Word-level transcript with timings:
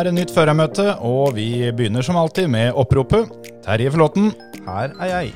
Er 0.00 0.08
en 0.08 0.16
nytt 0.16 0.30
førermøte, 0.32 0.94
og 1.04 1.34
vi 1.36 1.68
begynner 1.76 2.04
som 2.04 2.16
alltid 2.16 2.48
med 2.48 2.72
oppropet. 2.78 3.28
Terje 3.64 3.90
Flåten. 3.92 4.30
Her 4.64 4.94
er 4.96 5.10
jeg. 5.10 5.32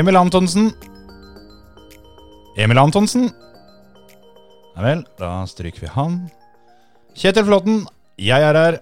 Emil 0.00 0.18
Antonsen. 0.18 0.72
Emil 2.58 2.80
Antonsen. 2.82 3.28
Nei 4.74 4.84
vel, 4.84 5.04
da 5.20 5.30
stryker 5.46 5.84
vi 5.84 5.94
han. 5.94 6.20
Kjetil 7.14 7.46
Flåten. 7.46 7.82
Jeg 8.18 8.42
er 8.42 8.58
her. 8.58 8.80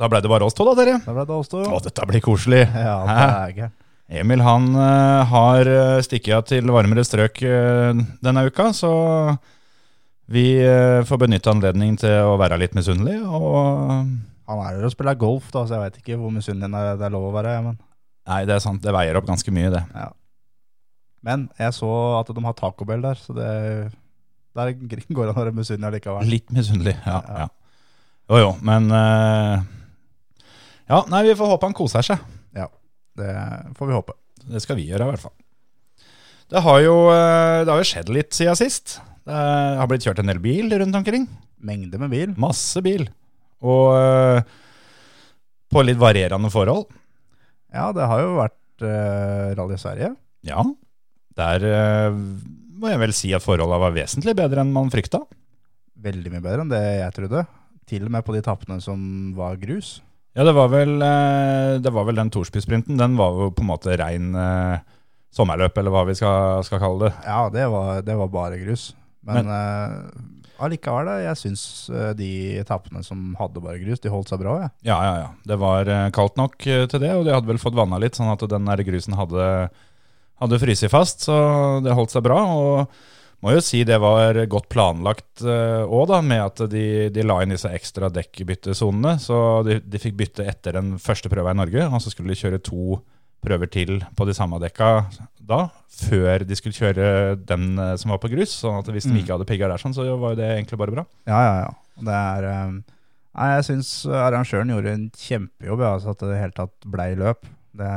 Da 0.00 0.08
ble 0.10 0.22
det 0.24 0.32
bare 0.32 0.48
oss 0.48 0.56
to, 0.56 0.64
da, 0.66 0.74
dere. 0.80 0.98
Da 1.04 1.12
ble 1.12 1.28
det 1.28 1.36
oss 1.36 1.52
to. 1.52 1.60
Å, 1.60 1.80
dette 1.84 2.08
blir 2.08 2.24
koselig. 2.24 2.64
Ja, 2.64 2.98
det 3.04 3.22
er 3.24 3.56
gøy. 3.58 3.72
Emil 4.20 4.44
han 4.44 4.68
eh, 4.76 5.30
har 5.30 5.68
uh, 5.70 6.02
stikket 6.04 6.36
av 6.36 6.44
til 6.48 6.68
varmere 6.68 7.04
strøk 7.06 7.40
eh, 7.48 8.02
denne 8.24 8.42
uka, 8.44 8.68
så 8.76 8.90
vi 10.28 10.54
eh, 10.60 11.00
får 11.04 11.20
benytte 11.20 11.52
anledningen 11.52 11.96
til 12.00 12.28
å 12.28 12.36
være 12.40 12.60
litt 12.60 12.76
misunnelige. 12.76 13.24
Og 13.24 14.33
Han 14.48 14.60
er 14.60 14.76
her 14.76 14.86
og 14.86 14.92
spiller 14.92 15.16
golf, 15.18 15.50
da, 15.54 15.64
så 15.64 15.78
jeg 15.78 15.84
vet 15.86 15.98
ikke 16.02 16.18
hvor 16.20 16.32
misunnelig 16.34 16.68
det 16.98 17.06
er- 17.06 17.14
lov 17.14 17.30
å 17.30 17.34
være. 17.34 17.54
Men, 17.64 17.78
Nei, 18.28 18.44
det 18.48 18.54
er 18.56 18.62
sant. 18.64 18.82
Det 18.82 18.92
veier 18.92 19.16
opp 19.16 19.26
ganske 19.28 19.52
mye, 19.52 19.70
det. 19.72 19.82
ja. 19.94 20.10
men 21.24 21.48
jeg 21.58 21.72
så 21.72 21.90
at 22.20 22.28
de 22.36 22.42
har 22.44 22.56
Taco 22.56 22.84
Bell 22.84 23.00
der, 23.04 23.14
så 23.20 23.32
det 23.36 23.92
der 24.54 24.72
går 24.76 25.28
an 25.28 25.34
å 25.34 25.38
være 25.40 25.54
misunnelig 25.56 25.98
likevel. 25.98 26.28
Litt 26.30 26.52
misunnelig, 26.54 26.94
ja. 27.06 27.20
Ja. 27.28 27.38
ja. 27.44 27.48
Jo 28.30 28.40
jo, 28.40 28.50
men 28.64 28.86
uh... 28.92 29.60
Ja, 30.88 31.00
nei, 31.08 31.22
vi 31.26 31.34
får 31.36 31.50
håpe 31.54 31.68
han 31.68 31.76
koser 31.76 32.04
seg. 32.04 32.20
Ja, 32.56 32.68
Det 33.16 33.32
får 33.78 33.88
vi 33.88 33.96
håpe. 33.96 34.14
Det 34.44 34.60
skal 34.62 34.76
vi 34.76 34.86
gjøre, 34.90 35.06
i 35.06 35.10
hvert 35.14 35.24
fall. 35.24 35.34
Det 36.52 36.60
har 36.60 36.80
jo, 36.84 36.94
eh, 37.08 37.64
det 37.64 37.72
har 37.72 37.80
jo 37.80 37.88
skjedd 37.88 38.10
litt 38.12 38.36
siden 38.36 38.58
sist. 38.58 38.98
Det 39.24 39.32
har 39.80 39.88
blitt 39.88 40.04
kjørt 40.04 40.20
en 40.20 40.28
del 40.28 40.40
bil 40.44 40.68
rundt 40.76 40.96
omkring. 40.98 41.24
Mengde 41.64 41.98
med 41.98 42.12
bil. 42.12 42.34
Masse 42.40 42.82
bil. 42.84 43.06
Og 43.64 43.86
eh, 43.96 44.52
på 45.72 45.82
litt 45.84 45.98
varierende 45.98 46.50
forhold. 46.52 46.86
Ja, 47.74 47.88
det 47.96 48.06
har 48.06 48.20
jo 48.22 48.36
vært 48.36 48.84
uh, 48.86 49.54
Rally 49.58 49.78
Sverige. 49.80 50.12
Ja, 50.46 50.62
der 51.34 51.64
uh, 51.66 52.18
må 52.78 52.92
jeg 52.92 53.00
vel 53.00 53.14
si 53.16 53.32
at 53.34 53.42
forholdene 53.42 53.80
var 53.82 53.96
vesentlig 53.96 54.36
bedre 54.38 54.62
enn 54.62 54.70
man 54.74 54.92
frykta. 54.92 55.24
Veldig 56.04 56.30
mye 56.30 56.44
bedre 56.44 56.62
enn 56.62 56.70
det 56.70 56.82
jeg 57.00 57.16
trodde. 57.16 57.42
Til 57.90 58.06
og 58.06 58.14
med 58.14 58.22
på 58.26 58.36
de 58.36 58.44
tappene 58.46 58.78
som 58.84 59.00
var 59.34 59.58
grus. 59.58 59.96
Ja, 60.38 60.46
det 60.46 60.54
var 60.54 60.70
vel, 60.70 60.94
uh, 61.02 61.80
det 61.82 61.94
var 61.96 62.06
vel 62.06 62.22
den 62.22 62.30
Torsby-sprinten. 62.30 63.00
Den 63.00 63.18
var 63.18 63.34
jo 63.40 63.50
på 63.56 63.64
en 63.64 63.72
måte 63.72 63.98
rein 63.98 64.30
sommerløp, 65.34 65.78
eller 65.80 65.94
hva 65.94 66.04
vi 66.06 66.14
skal, 66.18 66.62
skal 66.66 66.82
kalle 66.82 67.08
det. 67.08 67.14
Ja, 67.26 67.40
det 67.50 67.66
var, 67.72 68.04
det 68.06 68.14
var 68.18 68.30
bare 68.30 68.60
grus. 68.62 68.92
Men, 69.26 69.48
eh, 69.48 69.96
allikevel, 70.62 71.08
da, 71.08 71.16
jeg 71.24 71.40
syns 71.40 71.64
eh, 71.90 72.12
de 72.18 72.30
etappene 72.60 73.02
som 73.06 73.32
hadde 73.40 73.62
bare 73.64 73.80
grus, 73.82 74.02
de 74.02 74.12
holdt 74.12 74.30
seg 74.32 74.42
bra. 74.42 74.58
Ja. 74.62 74.68
Ja, 74.86 74.98
ja, 75.06 75.16
ja. 75.24 75.32
Det 75.50 75.58
var 75.62 75.90
eh, 75.90 76.10
kaldt 76.14 76.38
nok 76.40 76.58
eh, 76.66 76.84
til 76.90 77.02
det, 77.02 77.10
og 77.16 77.26
de 77.26 77.34
hadde 77.34 77.50
vel 77.50 77.60
fått 77.62 77.76
vanna 77.78 78.00
litt, 78.02 78.18
sånn 78.18 78.32
at 78.32 78.44
den 78.50 78.70
der 78.70 78.84
grusen 78.86 79.16
hadde, 79.18 79.48
hadde 80.42 80.62
fryst 80.62 80.88
fast, 80.92 81.26
så 81.28 81.36
det 81.84 81.96
holdt 81.96 82.14
seg 82.14 82.24
bra. 82.26 82.40
Og 82.54 83.44
må 83.44 83.52
jo 83.52 83.64
si 83.64 83.82
det 83.84 83.98
var 84.00 84.38
godt 84.48 84.70
planlagt 84.72 85.42
òg, 85.44 86.04
da, 86.08 86.22
med 86.24 86.40
at 86.46 86.62
de, 86.72 87.10
de 87.12 87.24
la 87.26 87.42
inn 87.44 87.52
disse 87.52 87.68
ekstra 87.68 88.08
dekkbyttesonene. 88.14 89.18
Så 89.20 89.36
de, 89.66 89.82
de 89.84 90.00
fikk 90.00 90.16
bytte 90.22 90.46
etter 90.48 90.78
den 90.78 90.94
første 91.02 91.28
prøva 91.32 91.52
i 91.52 91.58
Norge, 91.58 91.84
og 91.90 92.00
så 92.00 92.14
skulle 92.14 92.32
de 92.32 92.40
kjøre 92.40 92.62
to 92.64 93.02
prøver 93.44 93.70
til 93.70 93.98
på 94.16 94.26
de 94.28 94.34
samme 94.36 94.58
dekka 94.62 94.88
da, 95.44 95.68
før 95.92 96.44
de 96.48 96.56
skulle 96.56 96.74
kjøre 96.76 97.36
den 97.46 97.78
eh, 97.78 97.94
som 98.00 98.10
var 98.14 98.18
på 98.22 98.30
grus. 98.32 98.54
sånn 98.62 98.78
at 98.80 98.88
hvis 98.90 99.04
de 99.06 99.12
Mm. 99.14 99.20
ikke 99.22 99.34
hadde 99.36 99.46
pigga 99.48 99.68
der, 99.68 99.78
sånn, 99.82 99.94
så 99.94 100.06
var 100.18 100.32
jo 100.34 100.40
det 100.40 100.48
egentlig 100.56 100.78
bare 100.80 100.94
bra. 100.96 101.04
Ja, 101.28 101.40
ja, 101.44 101.54
ja. 101.66 101.72
Det 102.04 102.14
er 102.20 102.48
eh, 102.50 102.74
Nei, 103.34 103.46
jeg 103.56 103.64
syns 103.66 103.88
arrangøren 104.06 104.68
gjorde 104.70 104.92
en 104.94 105.08
kjempejobb, 105.10 105.80
ja, 105.82 105.88
altså 105.96 106.12
at 106.14 106.20
det 106.22 106.36
i 106.36 106.38
hele 106.38 106.54
tatt 106.54 106.84
blei 106.86 107.08
løp. 107.18 107.40
Det, 107.74 107.88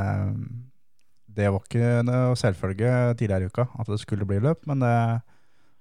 det 1.38 1.46
var 1.54 1.62
ikke 1.62 1.90
noe 2.08 2.34
selvfølge 2.38 2.94
tidligere 3.20 3.46
i 3.46 3.52
uka 3.52 3.68
at 3.78 3.86
det 3.92 4.00
skulle 4.02 4.26
bli 4.26 4.40
løp, 4.42 4.64
men 4.66 4.82
det, 4.82 4.94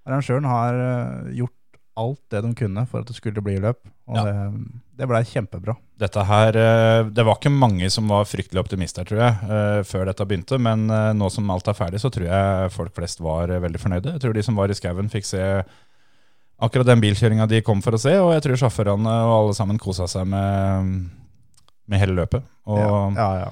arrangøren 0.05 0.45
har 0.45 0.77
eh, 0.83 1.31
gjort 1.39 1.56
alt 1.97 2.19
det 2.31 2.43
de 2.45 2.51
kunne 2.57 2.83
for 2.89 3.01
at 3.01 3.09
det 3.09 3.15
skulle 3.17 3.41
bli 3.43 3.55
løp, 3.63 3.79
og 4.07 4.15
Ja. 4.19 4.23
det, 4.27 4.35
det 5.01 5.07
blei 5.09 5.23
kjempebra. 5.25 5.75
Dette 5.97 6.23
her, 6.29 6.55
eh, 6.61 7.03
Det 7.09 7.25
var 7.25 7.35
ikke 7.39 7.51
mange 7.51 7.89
som 7.91 8.07
var 8.07 8.23
fryktelig 8.29 8.61
optimister, 8.61 9.03
tror 9.05 9.19
jeg, 9.23 9.33
eh, 9.49 9.81
før 9.83 10.05
dette 10.05 10.25
begynte. 10.29 10.59
Men 10.61 10.85
eh, 10.93 11.11
nå 11.17 11.29
som 11.33 11.49
alt 11.49 11.67
er 11.67 11.73
ferdig, 11.77 11.99
så 12.03 12.11
tror 12.13 12.27
jeg 12.29 12.71
folk 12.71 12.93
flest 12.95 13.19
var 13.19 13.47
veldig 13.49 13.81
fornøyde. 13.81 14.13
Jeg 14.13 14.21
tror 14.21 14.33
de 14.37 14.43
som 14.45 14.55
var 14.55 14.69
i 14.69 14.77
skauen, 14.77 15.09
fikk 15.09 15.25
se 15.25 15.43
akkurat 16.61 16.85
den 16.89 17.01
bilkjøringa 17.01 17.47
de 17.49 17.61
kom 17.61 17.81
for 17.85 17.91
å 17.97 17.99
se. 18.01 18.13
Og 18.21 18.31
jeg 18.33 18.43
tror 18.45 18.61
sjåførene 18.63 19.05
og 19.27 19.33
alle 19.41 19.53
sammen 19.57 19.77
kosa 19.81 20.07
seg 20.09 20.25
med, 20.29 21.09
med 21.87 21.99
hele 22.01 22.15
løpet. 22.21 22.43
Og 22.67 22.79
ja, 22.79 22.91
ja, 23.17 23.29
ja. 23.45 23.51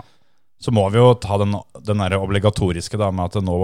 Så 0.61 0.71
må 0.73 0.85
vi 0.89 0.97
jo 0.97 1.11
ta 1.19 1.37
den, 1.41 1.53
den 1.83 2.01
der 2.01 2.15
obligatoriske 2.17 2.97
da, 2.97 3.11
med 3.13 3.27
at 3.27 3.43
nå, 3.43 3.55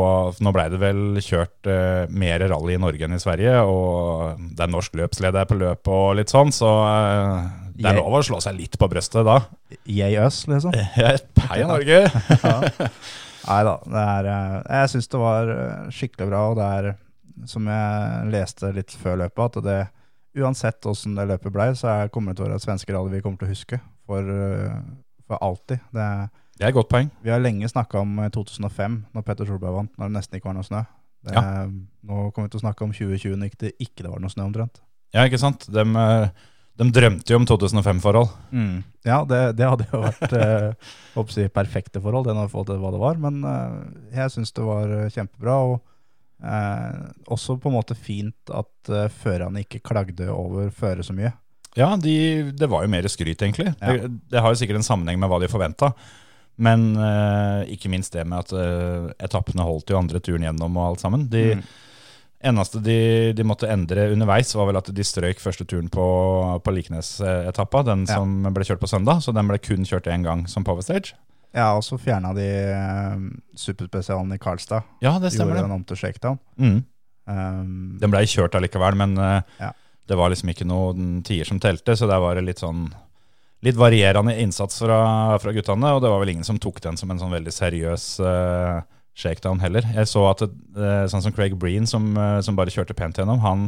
nå 0.43 0.51
ble 0.53 0.65
det 0.73 0.79
vel 0.81 1.21
kjørt 1.23 1.69
eh, 1.71 2.03
mer 2.11 2.43
rally 2.51 2.75
i 2.75 2.81
Norge 2.81 3.07
enn 3.07 3.15
i 3.15 3.21
Sverige. 3.21 3.61
Og 3.63 4.43
det 4.51 4.65
er 4.65 4.73
norsk 4.73 4.99
løpsleder 4.99 5.47
på 5.49 5.57
løpet 5.61 5.91
og 5.95 6.19
litt 6.19 6.33
sånn, 6.33 6.51
så 6.55 6.69
eh, 6.89 7.49
det 7.81 7.89
er 7.89 7.97
lov 7.97 8.19
å 8.19 8.23
slå 8.25 8.41
seg 8.43 8.59
litt 8.59 8.77
på 8.77 8.89
brøstet 8.91 9.25
da. 9.25 9.39
Yay 9.89 10.19
us, 10.21 10.43
liksom. 10.51 10.75
Hei, 11.49 11.63
Norge! 11.65 12.03
Nei 13.41 13.61
da, 13.65 13.73
det 13.81 14.01
er 14.01 14.27
eh, 14.29 14.57
Jeg 14.67 14.91
syns 14.91 15.09
det 15.09 15.21
var 15.21 15.49
eh, 15.55 15.87
skikkelig 15.95 16.29
bra, 16.29 16.43
og 16.51 16.59
det 16.59 16.67
er, 16.77 16.91
som 17.49 17.71
jeg 17.71 18.29
leste 18.35 18.69
litt 18.75 18.93
før 18.93 19.23
løpet, 19.23 19.57
at 19.57 19.65
det 19.65 19.79
uansett 20.41 20.85
åssen 20.87 21.15
det 21.17 21.27
løpet 21.27 21.53
blei, 21.53 21.71
så 21.75 21.89
er, 21.91 22.11
kommer 22.13 22.31
det 22.31 22.39
til 22.39 22.45
å 22.45 22.49
være 22.51 22.61
et 22.61 22.67
svenske 22.67 22.93
rally 22.95 23.15
vi 23.15 23.23
kommer 23.23 23.41
til 23.41 23.49
å 23.49 23.55
huske 23.55 23.81
for, 24.07 24.29
eh, 24.35 24.77
for 25.27 25.41
alltid. 25.41 25.81
Det, 25.95 26.07
Det 26.61 26.67
er 26.67 26.75
et 26.75 26.77
godt 26.77 26.91
poeng. 26.93 27.07
vi 27.25 27.31
har 27.33 27.41
lenge 27.41 27.65
snakka 27.65 28.03
om 28.03 28.19
eh, 28.21 28.29
2005, 28.29 28.97
når 29.17 29.23
Petter 29.25 29.47
Solberg 29.49 29.79
vant, 29.79 29.93
når 29.97 30.11
det 30.11 30.17
nesten 30.19 30.37
ikke 30.37 30.51
var 30.51 30.59
noe 30.59 30.67
snø. 30.67 30.83
Det, 31.25 31.41
Nå 32.05 32.19
kommer 32.33 32.47
vi 32.47 32.53
til 32.53 32.61
å 32.61 32.63
snakke 32.67 32.85
om 32.85 32.93
2020 32.93 33.39
når 33.41 33.55
det 33.63 33.71
ikke 33.81 34.05
var 34.05 34.21
noe 34.21 34.29
snø 34.29 34.45
omtrent. 34.45 34.77
Ja, 35.15 35.25
ikke 35.25 35.41
sant? 35.41 35.65
De, 35.73 35.81
eh, 35.81 36.27
de 36.77 36.87
drømte 36.93 37.33
jo 37.33 37.39
om 37.41 37.47
2005-forhold. 37.49 38.29
Ja, 39.09 39.23
det, 39.25 39.41
det 39.57 39.71
hadde 39.73 39.89
jo 39.89 40.03
vært 40.05 40.37
eh, 40.37 40.93
håper 41.15 41.41
jeg, 41.41 41.53
perfekte 41.57 42.01
forhold, 42.03 42.29
det 42.29 42.37
når 42.37 42.53
vi 42.53 42.63
til 42.69 42.81
hva 42.85 42.93
det 42.93 43.01
var. 43.01 43.19
Men 43.25 43.41
eh, 43.41 43.75
jeg 44.21 44.35
syns 44.37 44.53
det 44.53 44.69
var 44.69 44.95
eh, 44.99 45.09
kjempebra. 45.17 45.57
Og 45.73 46.45
eh, 46.45 47.03
også 47.25 47.57
på 47.57 47.73
en 47.73 47.77
måte 47.79 47.97
fint 47.97 48.53
at 48.53 48.93
eh, 48.93 49.09
førerne 49.09 49.65
ikke 49.65 49.81
klagde 49.89 50.29
over 50.29 50.69
føre 50.69 51.05
så 51.05 51.17
mye. 51.17 51.33
Ja, 51.77 51.93
de, 51.97 52.51
det 52.53 52.67
var 52.69 52.83
jo 52.83 52.91
mer 52.91 53.05
skryt, 53.09 53.41
egentlig. 53.41 53.73
Ja. 53.79 53.97
Det, 53.97 54.09
det 54.29 54.41
har 54.43 54.53
jo 54.53 54.59
sikkert 54.59 54.81
en 54.81 54.87
sammenheng 54.87 55.21
med 55.21 55.31
hva 55.31 55.39
de 55.41 55.49
forventa. 55.51 55.93
Men 56.61 56.91
uh, 56.99 57.63
ikke 57.73 57.89
minst 57.89 58.13
det 58.13 58.27
med 58.29 58.43
at 58.43 58.51
uh, 58.53 59.09
etappene 59.23 59.65
holdt 59.65 59.89
jo 59.89 59.97
andre 59.97 60.19
turen 60.21 60.43
gjennom 60.45 60.75
og 60.77 60.91
alt 60.91 61.01
sammen. 61.05 61.23
De 61.31 61.55
Mm. 61.55 61.63
eneste 62.57 62.79
de, 62.81 63.33
de 63.37 63.43
måtte 63.45 63.67
endre 63.69 64.07
underveis, 64.13 64.49
var 64.57 64.65
vel 64.69 64.77
at 64.79 64.87
de 64.93 65.03
strøyk 65.05 65.41
første 65.41 65.65
turen 65.69 65.89
på, 65.93 66.05
på 66.65 66.73
Liknes-etappa, 66.73 67.83
den 67.85 68.05
Ja. 68.09 68.15
som 68.17 68.43
ble 68.53 68.63
kjørt 68.65 68.81
på 68.81 68.89
søndag. 68.89 69.21
Så 69.25 69.33
den 69.33 69.47
ble 69.49 69.57
kun 69.61 69.85
kjørt 69.85 70.09
én 70.09 70.23
gang 70.25 70.47
som 70.49 70.63
power 70.65 70.81
stage. 70.85 71.13
Ja, 71.53 71.73
og 71.75 71.83
så 71.83 71.97
fjerna 71.99 72.31
de 72.37 72.47
uh, 72.71 73.19
superspesialen 73.59 74.33
i 74.33 74.39
Karlstad. 74.41 74.83
Ja, 75.03 75.17
det 75.19 75.33
stemmer 75.35 75.57
Gjorde 75.57 75.67
den 75.67 75.75
om 75.79 75.83
til 75.83 75.97
shakedown. 75.99 76.39
Mm. 76.57 76.79
Um, 77.27 77.97
Den 78.01 78.11
blei 78.13 78.23
kjørt 78.25 78.55
allikevel, 78.57 78.95
men 78.97 79.17
uh, 79.19 79.41
Ja. 79.59 79.71
det 80.07 80.17
var 80.17 80.29
liksom 80.33 80.49
ikke 80.53 80.65
noen 80.69 81.21
tider 81.27 81.45
som 81.45 81.59
telte, 81.59 81.93
så 81.97 82.07
der 82.09 82.19
var 82.23 82.35
det 82.39 82.45
litt 82.47 82.61
sånn 82.63 82.87
Litt 83.61 83.77
varierende 83.77 84.33
innsats 84.41 84.79
fra, 84.81 85.37
fra 85.41 85.51
guttene, 85.53 85.91
og 85.93 86.01
det 86.01 86.09
var 86.09 86.19
vel 86.23 86.31
ingen 86.33 86.43
som 86.47 86.57
tok 86.57 86.79
den 86.81 86.97
som 86.97 87.11
en 87.13 87.19
sånn 87.21 87.33
veldig 87.35 87.51
seriøs 87.53 88.05
uh, 88.25 88.81
shakedown 89.13 89.59
heller. 89.61 89.85
Jeg 89.93 90.07
så 90.09 90.23
at 90.31 90.39
det, 90.47 90.49
eh, 90.81 91.03
sånn 91.11 91.21
som 91.21 91.33
Craig 91.35 91.53
Breen, 91.59 91.85
som, 91.85 92.07
uh, 92.17 92.39
som 92.41 92.55
bare 92.57 92.73
kjørte 92.73 92.95
pent 92.97 93.19
gjennom, 93.21 93.41
han, 93.43 93.67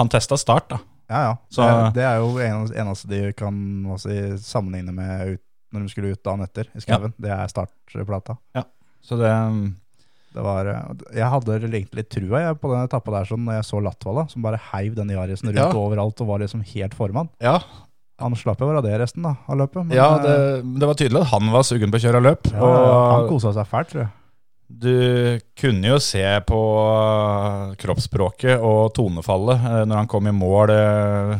han 0.00 0.08
testa 0.08 0.38
start, 0.40 0.70
da. 0.72 0.78
ja, 1.10 1.20
ja. 1.28 1.34
Så- 1.52 1.66
det, 1.68 1.94
det 2.00 2.04
er 2.08 2.16
jo 2.22 2.30
en- 2.38 2.72
eneste 2.72 3.08
de 3.12 3.32
kan 3.36 3.58
si, 4.00 4.16
sammenligne 4.40 4.94
med 4.94 5.34
ut, 5.34 5.42
når 5.74 5.82
de 5.84 5.88
skulle 5.92 6.12
ut 6.16 6.22
dagen 6.24 6.40
etter 6.46 6.70
i 6.74 6.80
skauen. 6.80 7.12
Det 7.20 7.28
er 7.34 7.50
startplata. 7.52 8.38
Ja, 8.56 8.62
Så 9.04 9.18
det 9.20 9.32
Det 10.36 10.42
var, 10.44 10.66
jeg 11.16 11.28
hadde 11.32 11.54
egentlig 11.56 11.94
litt 11.96 12.10
trua 12.12 12.40
jeg, 12.42 12.56
på 12.60 12.68
den 12.68 12.82
etappa 12.84 13.10
der 13.14 13.24
sånn, 13.24 13.44
når 13.46 13.54
jeg 13.56 13.64
så 13.70 13.78
Latvala, 13.80 14.26
som 14.28 14.42
bare 14.44 14.58
heiv 14.70 14.94
den 14.94 15.08
Yarisen 15.08 15.48
rundt 15.48 15.56
Ja. 15.56 15.70
overalt 15.72 16.20
og 16.20 16.26
var 16.28 16.38
liksom 16.42 16.60
helt 16.74 16.92
formann. 16.94 17.30
Ja, 17.40 17.58
Han 18.22 18.36
slapp 18.38 18.62
jo 18.62 18.68
å 18.70 18.76
radere 18.78 19.02
resten 19.02 19.26
da, 19.26 19.34
av 19.44 19.58
løpet. 19.60 19.82
men, 19.84 19.96
ja 19.96 20.06
eh, 20.16 20.22
det, 20.24 20.36
det 20.80 20.88
var 20.88 20.96
tydelig 20.96 21.20
at 21.20 21.32
han 21.34 21.50
var 21.52 21.66
sugen 21.68 21.90
på 21.92 21.98
å 22.00 22.04
kjøre 22.06 22.22
løp. 22.24 22.48
ja, 22.52 22.70
han 23.12 23.26
og 23.26 23.28
kosa 23.34 23.52
seg 23.56 23.68
fælt, 23.68 23.90
tror 23.92 24.02
jeg. 24.06 24.12
du 24.66 24.96
kunne 25.60 25.92
jo 25.92 25.98
se 26.02 26.24
på 26.48 26.60
kroppsspråket 27.82 28.62
og 28.64 28.94
tonefallet 28.96 29.68
eh, 29.70 29.82
når 29.88 30.00
han 30.02 30.10
kom 30.10 30.28
i 30.30 30.34
mål 30.34 30.72
eh, 30.74 31.34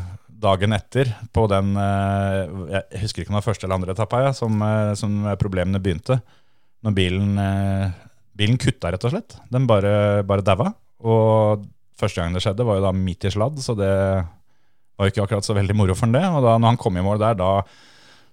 dagen 0.47 0.77
etter 0.77 1.11
på 1.35 1.47
den 1.51 1.73
eh, 1.81 2.43
Jeg 2.75 3.01
husker 3.07 3.23
ikke 3.23 3.33
om 3.33 3.39
det 3.39 3.41
var 3.41 3.49
første 3.49 3.67
eller 3.67 3.79
andre 3.81 3.95
etappa, 3.97 4.21
ja, 4.29 4.35
som, 4.37 4.61
eh, 4.63 4.93
som 5.01 5.23
problemene 5.41 5.81
begynte. 5.83 6.21
Når 6.85 6.95
bilen, 6.97 7.33
eh, 7.41 7.95
bilen 8.37 8.61
kutta, 8.61 8.93
rett 8.93 9.07
og 9.09 9.15
slett. 9.15 9.39
Den 9.51 9.65
bare, 9.67 10.23
bare 10.29 10.45
daua. 10.45 10.75
Og 11.01 11.65
første 11.99 12.21
gang 12.21 12.37
det 12.37 12.45
skjedde, 12.45 12.67
var 12.69 12.79
jo 12.79 12.85
da 12.85 12.93
midt 12.95 13.25
i 13.25 13.33
sladd, 13.33 13.57
så 13.65 13.75
det 13.79 13.91
var 14.97 15.13
ikke 15.13 15.27
akkurat 15.27 15.47
så 15.47 15.57
veldig 15.57 15.77
moro 15.77 15.97
for 15.97 16.09
han 16.09 16.17
det. 16.17 16.25
Og 16.29 16.41
da 16.45 16.57
når 16.57 16.75
han 16.75 16.81
kom 16.81 16.97
i 16.99 17.05
mål 17.05 17.21
der, 17.23 17.39
da, 17.39 17.51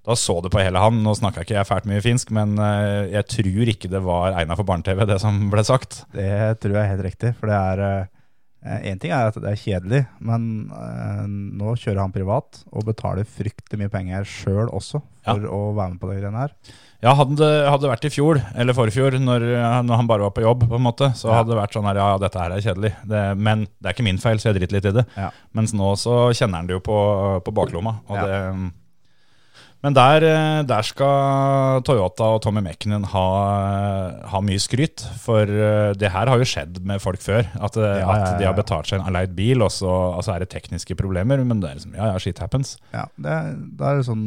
da 0.07 0.17
så 0.19 0.39
det 0.43 0.53
på 0.53 0.63
hele 0.63 0.81
han. 0.83 1.03
Nå 1.05 1.15
snakka 1.19 1.45
ikke 1.45 1.57
jeg 1.59 1.69
fælt 1.69 1.89
mye 1.89 2.03
finsk, 2.05 2.33
men 2.35 2.55
eh, 2.61 3.13
jeg 3.17 3.29
tror 3.35 3.73
ikke 3.75 3.91
det 3.93 4.03
var 4.05 4.39
egna 4.39 4.57
for 4.59 4.69
barne-TV, 4.69 5.05
det 5.09 5.19
som 5.23 5.45
ble 5.53 5.65
sagt. 5.67 6.03
Det 6.15 6.57
tror 6.63 6.77
jeg 6.77 6.83
er 6.83 6.93
helt 6.95 7.07
riktig, 7.11 7.35
for 7.39 7.51
det 7.51 7.61
er 7.61 8.09
Én 8.63 8.95
ting 8.95 9.11
er 9.11 9.27
at 9.27 9.35
det 9.35 9.49
er 9.49 9.59
kjedelig, 9.59 9.99
men 10.23 10.43
eh, 10.71 11.23
nå 11.27 11.73
kjører 11.75 11.99
han 11.99 12.13
privat 12.15 12.61
og 12.71 12.85
betaler 12.87 13.27
fryktelig 13.27 13.81
mye 13.81 13.91
penger 13.91 14.23
sjøl 14.23 14.71
også 14.71 15.01
for 15.25 15.47
å 15.51 15.59
være 15.75 15.91
med 15.91 15.99
på 15.99 16.07
de 16.07 16.15
greiene 16.21 16.45
her. 16.45 16.53
Ja, 17.03 17.13
hadde 17.19 17.35
det 17.83 17.89
vært 17.91 18.05
i 18.07 18.11
fjor, 18.13 18.39
eller 18.55 18.73
forfjor, 18.77 19.17
når, 19.19 19.43
når 19.83 19.95
han 19.99 20.07
bare 20.07 20.23
var 20.23 20.31
på 20.37 20.43
jobb, 20.45 20.61
på 20.71 20.77
en 20.79 20.85
måte, 20.85 21.09
så 21.19 21.27
Ja. 21.29 21.41
hadde 21.41 21.51
det 21.51 21.57
vært 21.59 21.73
sånn 21.75 21.87
her, 21.89 21.99
ja, 21.99 22.05
dette 22.21 22.39
her 22.39 22.51
er 22.55 22.61
kjedelig. 22.63 22.93
Det, 23.11 23.23
men 23.37 23.65
det 23.81 23.89
er 23.89 23.93
ikke 23.97 24.05
min 24.07 24.21
feil, 24.23 24.39
så 24.39 24.49
jeg 24.53 24.61
driter 24.61 24.77
litt 24.77 24.87
i 24.87 24.95
det. 25.01 25.03
Ja. 25.19 25.29
Mens 25.53 25.73
nå 25.75 25.91
så 25.99 26.29
kjenner 26.31 26.61
han 26.63 26.67
det 26.71 26.77
jo 26.77 26.83
på, 26.85 26.95
på 27.43 27.51
baklomma. 27.59 27.97
Og 28.07 28.17
det, 28.23 28.39
men 29.83 29.95
der, 29.97 30.23
eh, 30.23 30.61
der 30.63 30.85
skal 30.87 31.81
Toyota 31.83 32.29
og 32.35 32.41
Tommy 32.45 32.61
Mekkinen 32.63 33.03
ha, 33.11 33.23
ha 34.31 34.39
mye 34.45 34.61
skryt. 34.63 35.03
For 35.19 35.43
eh, 35.43 35.91
det 35.99 36.11
her 36.13 36.29
har 36.31 36.39
jo 36.39 36.47
skjedd 36.47 36.79
med 36.87 37.01
folk 37.03 37.19
før. 37.23 37.49
At, 37.59 37.75
eh, 37.75 37.97
Ja, 37.99 38.05
ja, 38.05 38.13
at 38.15 38.39
de 38.39 38.47
har 38.47 38.55
betalt 38.55 38.87
seg 38.87 39.01
en 39.01 39.07
aleid 39.09 39.33
bil, 39.35 39.61
og 39.65 39.73
så 39.75 39.91
altså 40.15 40.35
er 40.35 40.45
det 40.45 40.51
tekniske 40.53 40.95
problemer. 40.99 41.43
Men 41.43 41.59
det 41.59 41.69
er 41.69 41.81
liksom, 41.81 41.97
ja, 41.99 42.13
ja, 42.13 42.21
shit 42.23 42.39
happens. 42.39 42.77
Ja, 42.95 43.03
det, 43.19 43.35
det 43.79 43.89
er 43.89 44.05
sånn 44.07 44.23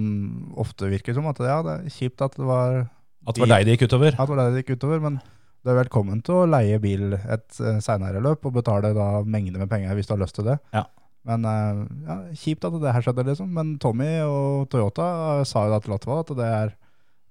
ofte 0.61 0.91
virker 0.93 1.17
som 1.17 1.31
at 1.33 1.41
ja, 1.41 1.63
det 1.65 1.79
er 1.79 1.97
kjipt 1.97 2.21
at 2.27 2.37
det 2.37 2.45
var 2.47 2.83
At 3.27 3.35
det 3.39 3.47
var 3.47 3.55
deg 3.57 3.65
det 3.67 3.79
gikk 3.79 3.89
utover. 3.89 4.13
at 4.13 4.21
det 4.23 4.35
var 4.37 4.43
deg 4.45 4.53
det 4.59 4.63
gikk 4.65 4.77
utover, 4.77 5.01
men 5.09 5.19
du 5.67 5.73
er 5.73 5.81
velkommen 5.81 6.21
til 6.23 6.43
å 6.45 6.47
leie 6.47 6.77
bil 6.79 7.17
et 7.17 7.57
seinere 7.83 8.21
løp 8.23 8.45
og 8.47 8.55
betale 8.61 8.93
da 8.95 9.09
mengder 9.27 9.59
med 9.65 9.73
penger 9.73 9.97
hvis 9.99 10.07
du 10.07 10.15
har 10.15 10.21
lyst 10.23 10.37
til 10.39 10.47
det. 10.53 10.61
Ja. 10.77 10.85
Men 11.27 11.47
eh, 11.51 11.85
ja, 12.07 12.17
kjipt 12.39 12.67
at 12.69 12.77
det 12.83 12.95
her 12.95 13.05
skjedde, 13.05 13.25
liksom. 13.27 13.51
Men 13.57 13.77
Tommy 13.83 14.09
og 14.25 14.69
Toyota 14.73 15.07
eh, 15.41 15.45
sa 15.49 15.67
jo 15.67 15.75
da 15.75 15.81
til 15.83 15.95
Latva 15.97 16.21
at 16.23 16.33
det, 16.39 16.51
er, 16.63 16.75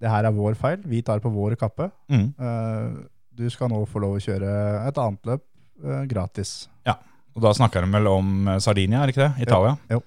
det 0.04 0.12
her 0.12 0.28
er 0.28 0.36
vår 0.36 0.58
feil, 0.60 0.82
vi 0.92 1.00
tar 1.06 1.24
på 1.24 1.32
vår 1.34 1.56
kappe. 1.60 1.90
Mm. 2.12 2.28
Eh, 2.36 2.90
du 3.36 3.46
skal 3.52 3.72
nå 3.72 3.82
få 3.92 4.00
lov 4.04 4.18
å 4.18 4.24
kjøre 4.24 4.52
et 4.88 5.00
annet 5.02 5.32
løp 5.32 5.44
gratis. 6.08 6.70
Ja, 6.88 6.94
Og 7.36 7.42
da 7.44 7.50
snakker 7.52 7.84
de 7.84 7.90
vel 7.92 8.08
om 8.08 8.46
Sardinia, 8.64 9.02
er 9.04 9.10
det 9.12 9.16
ikke 9.16 9.26
det? 9.26 9.44
Italia. 9.44 9.74
Jo. 9.92 10.00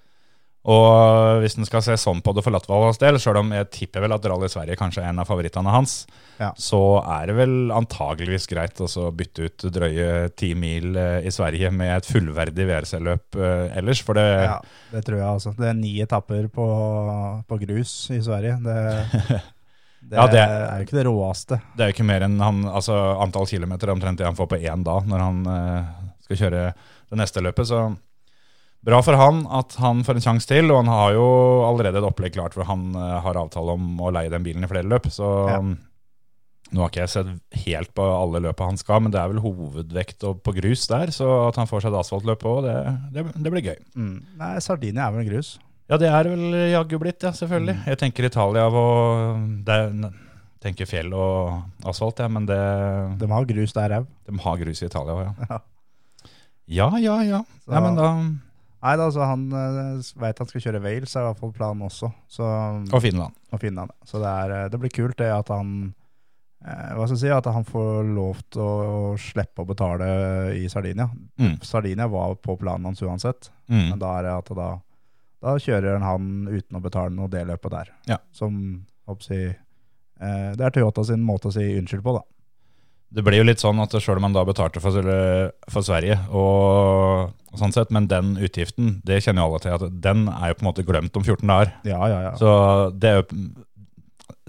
Og 0.68 1.38
hvis 1.40 1.54
en 1.56 1.64
skal 1.64 1.80
se 1.80 1.94
sånn 1.96 2.18
på 2.20 2.34
det 2.36 2.42
for 2.44 2.52
Latvalas 2.52 2.98
del, 3.00 3.16
sjøl 3.22 3.38
om 3.40 3.52
jeg 3.56 3.70
tipper 3.72 4.02
vel 4.04 4.12
at 4.12 4.26
Rally 4.28 4.50
Sverige 4.52 4.76
kanskje 4.76 5.00
er 5.00 5.12
en 5.14 5.22
av 5.22 5.28
favorittene 5.30 5.72
hans, 5.72 6.02
Ja. 6.38 6.50
så 6.60 6.80
er 7.02 7.26
det 7.30 7.34
vel 7.38 7.54
antageligvis 7.74 8.44
greit 8.50 8.78
å 8.84 9.06
bytte 9.16 9.48
ut 9.48 9.64
drøye 9.74 10.28
ti 10.38 10.52
mil 10.54 10.92
eh, 11.00 11.24
i 11.26 11.32
Sverige 11.34 11.70
med 11.74 11.96
et 11.96 12.06
fullverdig 12.06 12.66
VRC-løp 12.68 13.38
eh, 13.40 13.78
ellers. 13.80 14.02
For 14.04 14.14
det, 14.20 14.26
Ja, 14.44 14.58
det 14.92 15.02
tror 15.08 15.16
jeg 15.18 15.26
altså. 15.30 15.54
Det 15.56 15.70
er 15.72 15.78
ni 15.80 15.94
etapper 16.04 16.46
på, 16.52 16.66
på 17.48 17.58
grus 17.64 17.94
i 18.14 18.20
Sverige. 18.22 18.58
Det, 18.62 18.76
det, 20.04 20.14
Ja, 20.20 20.26
det- 20.30 20.44
er 20.44 20.76
jo 20.82 20.86
ikke 20.86 20.98
det 21.00 21.06
råeste. 21.08 21.60
det 21.76 21.82
er 21.86 21.90
jo 21.90 21.96
ikke 21.96 22.06
mer 22.12 22.28
enn 22.28 22.36
han, 22.44 22.60
altså, 22.70 22.94
antall 23.24 23.48
kilometer 23.50 23.88
er 23.88 23.96
omtrent 23.96 24.20
det 24.20 24.28
han 24.28 24.36
får 24.38 24.52
på 24.52 24.60
én 24.62 24.84
dag 24.86 25.08
når 25.08 25.24
han 25.24 25.40
eh, 25.56 25.90
skal 26.28 26.42
kjøre 26.44 26.62
det 27.08 27.18
neste 27.24 27.40
løpet. 27.42 27.66
Så 27.72 27.82
bra 28.88 29.00
for 29.04 29.18
han 29.20 29.42
at 29.58 29.74
han 29.82 30.00
får 30.06 30.18
en 30.18 30.24
sjanse 30.24 30.48
til, 30.48 30.70
og 30.72 30.80
han 30.82 30.88
har 30.92 31.12
jo 31.16 31.26
allerede 31.68 32.00
et 32.00 32.06
opplegg 32.08 32.32
klart 32.38 32.56
hvor 32.56 32.66
han 32.68 32.88
eh, 32.96 33.18
har 33.24 33.38
avtale 33.40 33.76
om 33.76 34.00
å 34.00 34.12
leie 34.16 34.32
den 34.32 34.46
bilen 34.46 34.64
i 34.64 34.70
flere 34.70 34.88
løp. 34.88 35.10
Så 35.12 35.28
Ja. 35.52 35.60
um, 35.60 35.76
nå 36.68 36.82
har 36.82 36.90
ikke 36.90 37.00
jeg 37.06 37.12
sett 37.14 37.28
helt 37.64 37.94
på 37.96 38.04
alle 38.04 38.42
løpa 38.44 38.66
han 38.68 38.76
skal, 38.76 39.00
men 39.00 39.12
det 39.14 39.20
er 39.22 39.30
vel 39.32 39.40
hovedvekt 39.40 40.20
på 40.44 40.52
grus 40.58 40.82
der, 40.90 41.08
så 41.16 41.28
at 41.46 41.56
han 41.56 41.68
får 41.70 41.80
seg 41.86 41.94
et 41.94 42.00
asfaltløp 42.02 42.42
òg, 42.44 42.58
det, 42.66 42.74
det, 43.14 43.22
det 43.40 43.52
blir 43.54 43.64
gøy. 43.70 43.78
Mm. 43.96 44.16
Nei, 44.36 44.50
Sardinia 44.60 45.06
er 45.06 45.14
vel 45.16 45.30
grus. 45.30 45.54
Ja, 45.88 45.96
det 45.96 46.10
er 46.12 46.28
vel 46.28 46.52
jaggu 46.74 46.98
blitt, 47.00 47.24
ja, 47.24 47.30
selvfølgelig. 47.32 47.78
Mm. 47.78 47.86
Jeg 47.88 48.00
tenker 48.02 48.26
Italia 48.28 48.66
og 48.68 49.46
det 49.64 49.78
er, 49.80 50.12
tenker 50.60 50.90
fjell 50.90 51.14
og 51.16 51.88
asfalt, 51.88 52.20
ja, 52.20 52.28
men 52.28 52.44
det 52.50 52.60
De 53.22 53.30
har 53.32 53.48
grus 53.48 53.72
der 53.72 53.94
òg. 54.02 54.10
De 54.28 54.36
har 54.44 54.60
grus 54.60 54.82
i 54.84 54.90
Italia 54.90 55.16
òg, 55.16 55.24
ja. 55.24 55.48
Ja. 55.48 55.62
Ja, 56.68 56.90
ja, 57.00 57.16
ja. 57.24 57.40
Ja 57.72 57.80
men 57.80 57.96
da, 57.96 58.10
Nei, 58.78 58.92
da, 59.00 59.08
så 59.10 59.24
han 59.26 59.46
uh, 59.50 59.98
veit 60.22 60.38
han 60.38 60.46
skal 60.50 60.62
kjøre 60.62 60.80
Wales, 60.84 61.14
er 61.16 61.24
i 61.24 61.28
hvert 61.32 61.40
fall 61.40 61.54
planen 61.56 61.82
også. 61.88 62.12
Så, 62.30 62.46
og 62.46 63.00
Finland. 63.02 63.34
finne 63.58 63.82
han. 63.86 63.90
Så 64.06 64.20
det, 64.22 64.30
er, 64.30 64.52
eh, 64.54 64.68
det 64.70 64.78
blir 64.78 64.92
kult 64.94 65.18
det 65.18 65.32
at 65.34 65.48
han 65.50 65.72
eh, 66.62 66.92
hva 66.94 67.06
skal 67.08 67.16
jeg 67.16 67.22
si, 67.24 67.32
at 67.34 67.48
han 67.54 67.66
får 67.66 68.06
lov 68.14 68.42
til 68.54 68.62
å, 68.62 68.74
å 69.10 69.16
slippe 69.18 69.64
å 69.64 69.66
betale 69.66 70.08
i 70.58 70.68
Sardinia. 70.70 71.08
Mm. 71.42 71.56
Sardinia 71.66 72.06
var 72.12 72.36
på 72.38 72.54
planen 72.60 72.86
hans 72.92 73.02
uansett, 73.02 73.50
Mm. 73.68 73.90
men 73.90 73.98
da 74.00 74.14
er 74.16 74.22
det 74.24 74.30
at 74.32 74.50
da, 74.56 74.66
da 75.44 75.52
kjører 75.60 75.98
han 76.00 76.28
uten 76.48 76.78
å 76.78 76.80
betale 76.80 77.10
noe 77.12 77.28
det 77.28 77.42
løpet 77.50 77.74
der. 77.74 77.90
Ja. 78.08 78.16
Som 78.32 78.86
jeg, 79.28 79.58
eh, 80.20 80.52
Det 80.56 80.64
er 80.64 80.70
Toyota 80.72 81.04
sin 81.04 81.20
måte 81.26 81.50
å 81.50 81.52
si 81.52 81.66
unnskyld 81.76 82.02
på, 82.06 82.14
da. 82.16 82.22
Det 83.10 83.22
blir 83.24 83.38
jo 83.42 83.44
litt 83.44 83.60
sånn 83.60 83.78
at 83.82 83.92
selv 83.98 84.18
om 84.22 84.26
han 84.28 84.34
da 84.38 84.44
betalte 84.44 84.80
for, 84.80 84.92
for 85.68 85.84
Sverige, 85.84 86.16
og, 86.30 87.28
og 87.28 87.37
sånn 87.56 87.72
sett, 87.72 87.92
men 87.94 88.08
den 88.10 88.34
utgiften, 88.36 88.98
det 89.08 89.22
kjenner 89.24 89.44
jo 89.44 89.48
alle 89.54 89.62
til, 89.64 89.76
at 89.78 90.00
den 90.04 90.26
er 90.28 90.50
jo 90.50 90.58
på 90.58 90.64
en 90.64 90.68
måte 90.68 90.84
glemt 90.84 91.16
om 91.16 91.24
14 91.24 91.48
dager. 91.48 91.72
Ja, 91.88 92.00
ja, 92.10 92.18
ja. 92.26 92.32
Så 92.36 92.50
det, 92.92 93.14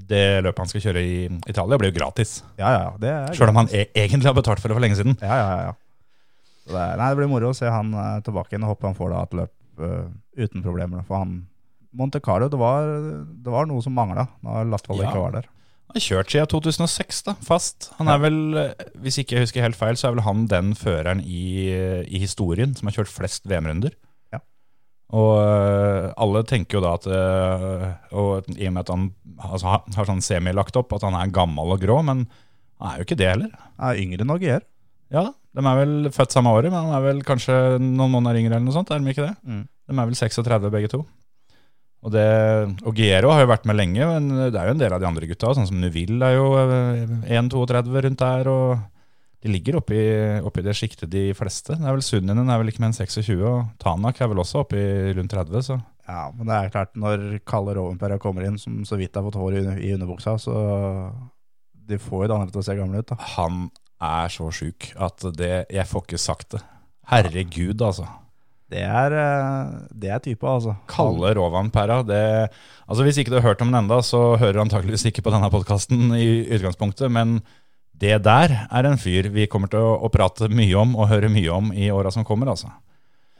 det 0.09 0.23
løpet 0.43 0.63
han 0.63 0.71
skal 0.71 0.83
kjøre 0.89 1.03
i 1.05 1.13
Italia, 1.47 1.79
blir 1.79 1.93
jo 1.93 1.99
gratis. 1.99 2.41
ja, 2.59 2.73
ja, 2.75 2.81
ja, 2.89 2.95
det 2.99 3.13
er 3.13 3.37
Selv 3.37 3.53
om 3.53 3.61
han 3.61 3.71
e 3.71 3.85
egentlig 3.93 4.27
har 4.27 4.35
betalt 4.35 4.59
for 4.59 4.67
det 4.71 4.75
for 4.75 4.83
lenge 4.83 4.99
siden. 4.99 5.15
Ja, 5.21 5.37
ja, 5.39 5.69
ja. 5.69 5.77
Så 6.65 6.75
det, 6.75 6.87
nei, 6.99 7.07
det 7.09 7.17
blir 7.21 7.31
moro 7.31 7.53
å 7.53 7.57
se 7.57 7.69
han 7.71 7.93
uh, 7.95 8.19
tilbake 8.25 8.53
igjen. 8.53 8.65
og 8.67 8.75
Håper 8.75 8.91
han 8.91 8.97
får 8.97 9.13
da 9.13 9.21
et 9.25 9.37
løp 9.39 9.53
uh, 9.81 10.09
uten 10.37 10.65
problemer. 10.65 11.05
For 11.07 11.23
han 11.23 11.39
Monte 11.97 12.19
Carlo, 12.21 12.49
det 12.51 12.59
var, 12.61 12.85
det 13.25 13.53
var 13.53 13.65
noe 13.65 13.81
som 13.81 13.95
mangla 13.97 14.27
når 14.45 14.67
Latvold 14.69 15.01
Ja. 15.01 15.09
ikke 15.09 15.23
var 15.23 15.39
der. 15.39 15.47
Han 15.89 15.97
har 15.97 16.03
kjørt 16.05 16.29
siden 16.29 16.49
2006, 16.51 17.23
da, 17.25 17.33
fast. 17.41 17.87
Han 17.97 18.07
er 18.13 18.19
vel, 18.21 18.35
eh, 18.61 18.83
hvis 19.01 19.17
ikke 19.23 19.35
jeg 19.39 19.47
husker 19.47 19.63
helt 19.65 19.77
feil, 19.79 19.97
så 19.97 20.07
er 20.07 20.13
vel 20.13 20.21
han 20.27 20.43
den 20.51 20.75
føreren 20.77 21.23
i, 21.25 21.73
i 22.05 22.19
historien 22.21 22.75
som 22.77 22.87
har 22.91 22.93
kjørt 22.99 23.09
flest 23.09 23.47
VM-runder. 23.49 23.95
Ja. 24.35 24.39
Og 25.17 25.31
øh, 25.41 26.11
alle 26.21 26.43
tenker 26.45 26.77
jo 26.77 26.83
da 26.85 26.91
at 26.99 27.07
øh, 27.09 27.87
Og 28.13 28.51
i 28.53 28.67
og 28.69 28.73
med 28.75 28.83
at 28.85 28.91
han 28.93 29.07
altså, 29.41 29.65
har- 29.65 29.83
har 29.95 30.05
sånn 30.11 30.21
semi-lagt 30.21 30.77
opp, 30.77 30.93
at 30.93 31.01
han 31.07 31.17
er 31.17 31.33
gammel 31.33 31.73
og 31.73 31.81
grå, 31.81 32.03
men 32.05 32.27
han 32.79 32.91
er 32.93 32.97
jo 33.01 33.07
ikke 33.09 33.17
det 33.17 33.31
heller. 33.33 33.49
Han 33.79 33.89
er 33.89 34.03
yngre 34.05 34.21
enn 34.27 34.35
Aguier. 34.37 34.61
Ja, 35.11 35.25
De 35.57 35.65
er 35.65 35.79
vel 35.81 36.11
født 36.13 36.31
samme 36.37 36.51
året, 36.53 36.69
men 36.69 36.85
han 36.85 36.93
er 36.93 37.01
vel 37.07 37.23
kanskje 37.25 37.55
noen 37.81 38.11
måneder 38.13 38.37
yngre, 38.37 38.53
eller 38.59 38.67
noe 38.69 38.75
sånt, 38.77 38.91
er 38.93 39.01
de 39.01 39.09
ikke 39.09 39.25
det? 39.25 39.33
Mm. 39.41 39.63
De 39.89 39.97
er 39.97 40.05
vel 40.11 40.19
36 40.21 40.69
begge 40.69 40.91
to. 40.93 41.01
Og, 41.99 42.13
det, 42.13 42.27
og 42.87 42.95
Giero 42.95 43.33
har 43.33 43.43
jo 43.43 43.51
vært 43.51 43.65
med 43.67 43.75
lenge, 43.75 44.05
men 44.07 44.29
det 44.53 44.55
er 44.55 44.69
jo 44.69 44.75
en 44.77 44.79
del 44.79 44.93
av 44.95 45.01
de 45.03 45.07
andre 45.09 45.27
gutta. 45.27 45.51
Sånn 45.55 45.67
som 45.67 45.81
Nuville 45.81 46.29
er 46.29 46.37
jo 46.37 46.53
øh, 46.55 47.11
1,32 47.27 48.05
rundt 48.05 48.21
der. 48.23 48.49
og 48.51 49.43
De 49.43 49.51
ligger 49.51 49.79
oppi, 49.81 49.99
oppi 50.47 50.63
det 50.63 50.77
sjiktet, 50.79 51.11
de 51.11 51.29
fleste. 51.35 51.75
Det 51.75 51.83
er 51.83 51.97
vel 51.97 52.05
Sunninen 52.05 52.47
er 52.47 52.61
vel 52.61 52.71
ikke 52.71 52.85
mer 52.85 52.93
enn 52.93 52.99
26, 52.99 53.43
og 53.43 53.73
Tanak 53.83 54.21
er 54.21 54.31
vel 54.31 54.43
også 54.45 54.63
oppi 54.63 54.83
rundt 55.17 55.35
30. 55.35 55.65
så... 55.71 55.79
Ja, 56.09 56.23
men 56.33 56.47
det 56.49 56.55
er 56.55 56.71
klart, 56.73 56.95
når 56.97 57.25
Kalle 57.45 57.75
Rovenpera 57.77 58.15
kommer 58.17 58.47
inn, 58.47 58.55
som 58.57 58.79
så 58.87 58.97
vidt 58.97 59.13
har 59.13 59.21
fått 59.27 59.37
hår 59.37 59.59
i, 59.59 59.61
i 59.85 59.91
underbuksa, 59.93 60.39
så 60.41 60.55
de 61.89 61.99
får 62.01 62.23
jo 62.23 62.29
det 62.31 62.37
andre 62.39 62.53
til 62.55 62.63
å 62.63 62.65
se 62.65 62.77
gamle 62.79 63.03
ut, 63.03 63.11
da. 63.11 63.17
Han 63.35 63.67
er 64.09 64.31
så 64.33 64.47
sjuk 64.55 64.89
at 64.97 65.27
det, 65.37 65.53
jeg 65.69 65.85
får 65.85 66.05
ikke 66.07 66.21
sagt 66.21 66.55
det. 66.55 66.63
Herregud, 67.11 67.81
altså. 67.85 68.07
Det 68.69 68.83
er, 68.85 69.13
eh, 69.17 69.69
det 69.97 70.11
er 70.13 70.19
type, 70.21 70.45
altså. 70.45 70.75
Kalle 70.91 71.31
Rovanperra. 71.33 72.03
Altså 72.85 73.05
hvis 73.05 73.17
ikke 73.17 73.31
du 73.33 73.39
har 73.39 73.47
hørt 73.49 73.63
om 73.65 73.71
den 73.71 73.79
enda, 73.83 73.97
så 74.05 74.35
hører 74.37 74.53
du 74.59 74.61
antakeligvis 74.67 75.07
ikke 75.09 75.23
på 75.25 75.33
denne 75.33 75.49
podkasten 75.53 76.11
i 76.17 76.27
utgangspunktet, 76.53 77.09
men 77.11 77.39
det 77.99 78.21
der 78.23 78.53
er 78.69 78.85
en 78.87 78.97
fyr 79.01 79.27
vi 79.33 79.47
kommer 79.51 79.67
til 79.73 79.81
å, 79.83 79.95
å 80.05 80.11
prate 80.13 80.47
mye 80.53 80.77
om 80.79 80.93
og 80.95 81.09
høre 81.11 81.31
mye 81.33 81.49
om 81.51 81.73
i 81.73 81.89
åra 81.91 82.11
som 82.13 82.23
kommer, 82.27 82.51
altså. 82.53 82.69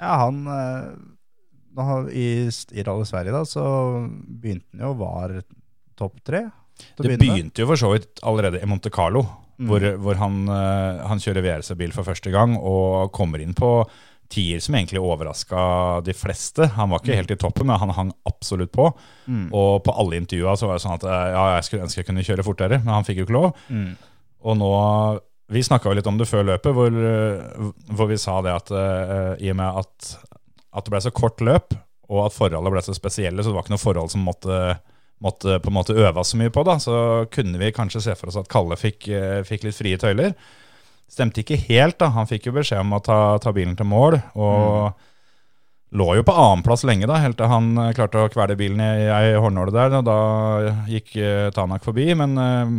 Ja, 0.02 0.18
han 0.26 0.42
eh, 0.48 0.90
har- 1.84 2.10
I, 2.12 2.26
i 2.50 2.84
Rally 2.88 3.06
Sverige 3.08 3.32
da, 3.36 3.44
så 3.48 3.64
begynte 4.10 4.66
han 4.74 4.88
jo 4.88 4.96
å 4.96 5.00
være 5.00 5.44
topp 6.00 6.18
tre. 6.26 6.48
Det 6.98 7.18
begynte 7.20 7.62
jo 7.62 7.68
for 7.70 7.76
så 7.80 7.94
vidt 7.94 8.22
allerede 8.24 8.62
i 8.64 8.68
Monte 8.68 8.90
Carlo, 8.92 9.24
hvor, 9.60 9.84
hvor 10.00 10.16
han, 10.16 10.42
eh, 10.48 11.02
han 11.08 11.20
kjører 11.20 11.44
VRC-bil 11.44 11.92
for 11.96 12.08
første 12.08 12.32
gang 12.32 12.58
og 12.58 13.12
kommer 13.16 13.42
inn 13.44 13.54
på 13.54 13.74
tier 14.30 14.60
som 14.62 14.76
egentlig 14.78 15.02
overraska 15.02 15.62
de 16.06 16.14
fleste. 16.14 16.68
Han 16.76 16.92
var 16.94 17.02
ikke 17.02 17.18
helt 17.18 17.32
i 17.34 17.38
toppen, 17.40 17.68
men 17.68 17.80
han 17.82 17.94
hang 17.96 18.12
absolutt 18.30 18.72
på. 18.76 18.92
Og 19.58 19.82
på 19.86 19.96
alle 20.04 20.20
intervjua 20.22 20.56
så 20.58 20.70
var 20.70 20.78
det 20.78 20.84
sånn 20.86 20.98
at 21.00 21.08
eh, 21.10 21.32
ja, 21.34 21.46
jeg 21.56 21.66
skulle 21.68 21.88
ønske 21.88 22.02
jeg 22.02 22.10
kunne 22.12 22.26
kjøre 22.28 22.46
fortere, 22.46 22.80
men 22.84 22.94
han 22.94 23.08
fikk 23.08 23.22
jo 23.22 23.28
ikke 23.28 23.38
lov. 23.40 23.50
Og 24.46 24.56
nå 24.62 24.72
Vi 25.50 25.64
snakka 25.66 25.90
jo 25.90 25.98
litt 25.98 26.06
om 26.06 26.18
det 26.20 26.28
før 26.30 26.44
løpet, 26.46 26.76
hvor, 26.78 26.94
eh, 26.94 27.70
hvor 27.98 28.06
vi 28.12 28.20
sa 28.22 28.36
det 28.46 28.52
at 28.54 28.68
uh, 28.70 29.34
i 29.42 29.50
og 29.50 29.56
med 29.58 29.80
at, 29.82 30.12
at 30.78 30.86
det 30.86 30.94
ble 30.94 31.02
så 31.02 31.10
kort 31.10 31.42
løp, 31.42 31.74
og 32.06 32.28
at 32.28 32.36
forholdene 32.36 32.70
ble 32.76 32.84
så 32.86 32.94
spesielle, 32.94 33.42
så 33.42 33.50
det 33.50 33.58
var 33.58 33.66
ikke 33.66 33.74
noe 33.74 33.82
forhold 33.82 34.12
som 34.14 34.22
måtte, 34.30 34.60
måtte 35.26 35.58
på 35.58 35.72
en 35.72 35.78
måte 35.80 35.98
øves 35.98 36.36
så 36.36 36.38
mye 36.38 36.54
på, 36.54 36.62
da, 36.70 36.78
så 36.78 37.26
kunne 37.34 37.58
vi 37.58 37.72
kanskje 37.74 38.04
se 38.06 38.16
for 38.20 38.30
oss 38.30 38.38
at 38.38 38.52
Kalle 38.54 38.78
fikk, 38.78 39.10
fikk 39.50 39.66
litt 39.66 39.80
frie 39.80 39.98
tøyler. 39.98 40.38
Stemte 41.10 41.42
ikke 41.44 41.58
helt, 41.68 41.98
da. 42.02 42.12
Han 42.14 42.28
fikk 42.30 42.46
jo 42.50 42.56
beskjed 42.56 42.84
om 42.84 42.94
å 42.94 43.02
ta, 43.04 43.38
ta 43.42 43.54
bilen 43.56 43.76
til 43.80 43.88
mål. 43.90 44.20
og 44.38 44.94
lå 45.90 46.06
jo 46.20 46.22
på 46.22 46.34
annenplass 46.38 46.84
lenge, 46.86 47.08
da, 47.10 47.16
helt 47.18 47.40
til 47.40 47.50
han 47.50 47.72
eh, 47.82 47.94
klarte 47.98 48.22
å 48.22 48.30
kvele 48.30 48.54
bilen 48.60 48.82
i 48.84 49.08
ei 49.10 49.32
hårnåle 49.42 49.74
der. 49.74 49.96
Og 49.98 50.06
da 50.06 50.18
gikk 50.90 51.16
eh, 51.18 51.48
Tanak 51.56 51.82
forbi, 51.86 52.12
men 52.20 52.36
uh, 52.38 52.76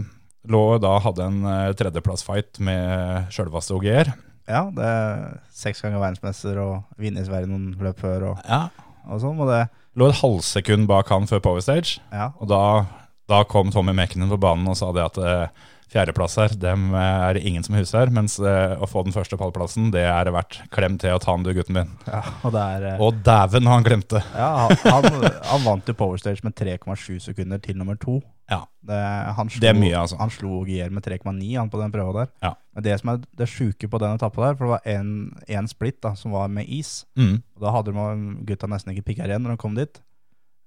lå 0.46 0.60
da 0.82 0.92
hadde 1.02 1.26
en 1.26 1.40
uh, 1.42 1.72
tredjeplassfight 1.75 2.60
med 2.62 3.32
sjølveste 3.34 3.75
OGR. 3.75 4.12
Ja, 4.50 4.62
det 4.75 4.87
er 4.87 5.26
seks 5.54 5.82
ganger 5.82 5.99
verdensmester 6.02 6.62
og 6.62 7.02
vinner 7.02 7.22
i 7.22 7.28
Sverige 7.28 7.50
noen 7.50 7.75
løp 7.82 7.99
før 8.02 8.28
og, 8.32 8.46
Ja. 8.46 8.62
og 9.10 9.20
sånn. 9.22 9.42
Og 9.42 9.50
det, 9.50 9.64
Lå 9.99 10.06
et 10.06 10.20
halvsekund 10.22 10.87
bak 10.87 11.10
han 11.10 11.26
før 11.26 11.42
Power 11.42 11.62
Stage. 11.66 11.99
ja, 12.14 12.30
Og 12.38 12.46
da, 12.50 12.87
da 13.30 13.42
kom 13.50 13.72
Tommy 13.75 13.90
Mekkenen 13.99 14.30
på 14.30 14.38
banen 14.38 14.70
og 14.70 14.78
sa 14.78 14.92
det 14.94 15.02
at 15.02 15.18
eh, 15.18 15.66
fjerdeplass 15.90 16.37
her, 16.38 16.54
dem 16.61 16.90
eh, 16.94 17.28
er 17.28 17.37
det 17.37 17.44
ingen 17.47 17.64
som 17.66 17.76
huser. 17.78 18.11
Mens 18.14 18.38
eh, 18.38 18.75
å 18.78 18.88
få 18.90 19.02
den 19.06 19.14
første 19.14 19.38
pallplassen, 19.40 19.90
det 19.94 20.04
er 20.06 20.26
det 20.26 20.35
verdt. 20.35 20.61
Klem 20.75 20.99
til 21.00 21.16
og 21.16 21.23
ta 21.25 21.35
den 21.37 21.47
du, 21.47 21.52
gutten 21.56 21.76
min. 21.76 21.94
ja, 22.06 22.23
og 22.47 22.59
er 22.62 22.87
eh, 22.92 23.02
Og 23.02 23.23
dæven, 23.26 23.70
han 23.70 23.87
glemte! 23.87 24.23
Ja, 24.35 24.68
han, 24.70 25.09
han, 25.50 25.64
vant 25.66 25.90
jo 25.90 25.97
Power 25.99 26.20
Stage 26.20 26.47
med 26.47 26.56
3,7 26.59 27.18
sekunder 27.30 27.62
til 27.62 27.78
nummer 27.80 27.99
to. 28.00 28.20
Ja. 28.50 28.64
Det, 28.87 28.99
han 29.37 29.50
slo, 29.50 29.62
Det 29.62 29.70
er 29.70 29.78
mye, 29.78 29.94
altså. 29.99 30.18
Han 30.18 30.32
slo 30.35 30.62
Gier 30.66 30.90
med 30.94 31.06
3,9 31.06 31.50
han 31.54 31.70
på 31.70 31.80
den 31.82 31.94
prøva 31.94 32.23
der. 32.23 32.35
Ja. 32.42 32.54
Men 32.75 32.87
det 32.87 32.99
som 33.02 33.12
er 33.14 33.25
det 33.38 33.50
sjuke 33.50 33.90
på 33.90 34.02
den 34.02 34.18
etappa 34.18 34.49
der, 34.49 34.59
for 34.59 34.66
det 34.66 34.76
var 34.76 35.50
én 35.61 35.70
splitt 35.70 36.00
da, 36.02 36.14
som 36.18 36.35
var 36.35 36.50
med 36.52 36.70
is. 36.70 37.04
Mm. 37.18 37.40
Og 37.56 37.66
Da 37.66 37.75
hadde 37.75 37.94
de 37.94 38.44
gutta 38.49 38.70
nesten 38.70 38.94
ikke 38.94 39.11
pigga 39.11 39.28
igjen 39.28 39.47
når 39.47 39.56
de 39.56 39.62
kom 39.62 39.78
dit. 39.78 40.02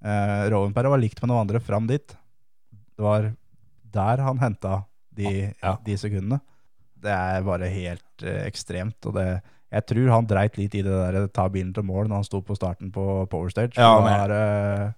Eh, 0.04 0.48
Rovenpera 0.52 0.92
var 0.92 1.00
likt 1.00 1.22
med 1.24 1.32
noen 1.32 1.46
andre 1.46 1.64
fram 1.64 1.88
dit. 1.88 2.16
Det 2.94 3.04
var 3.04 3.32
der 3.94 4.24
han 4.26 4.42
henta 4.42 4.82
de, 5.16 5.54
Ja. 5.64 5.76
de 5.86 5.98
sekundene. 6.00 6.40
Det 7.04 7.12
er 7.12 7.44
bare 7.44 7.68
helt 7.72 8.24
eh, 8.24 8.46
ekstremt. 8.48 8.98
Og 9.10 9.16
det, 9.18 9.28
jeg 9.74 9.86
tror 9.90 10.12
han 10.14 10.28
dreit 10.30 10.58
litt 10.60 10.76
i 10.80 10.84
det 10.86 10.92
der 10.94 11.28
ta 11.34 11.48
bilen 11.52 11.74
til 11.76 11.84
mål 11.84 12.08
når 12.08 12.22
han 12.22 12.28
sto 12.28 12.42
på 12.46 12.56
starten 12.56 12.92
på 12.96 13.26
Power 13.32 13.50
Stage. 13.52 13.76
Ja, 13.78 13.96
men- 14.00 14.14
var, 14.14 14.32
eh, 14.38 14.92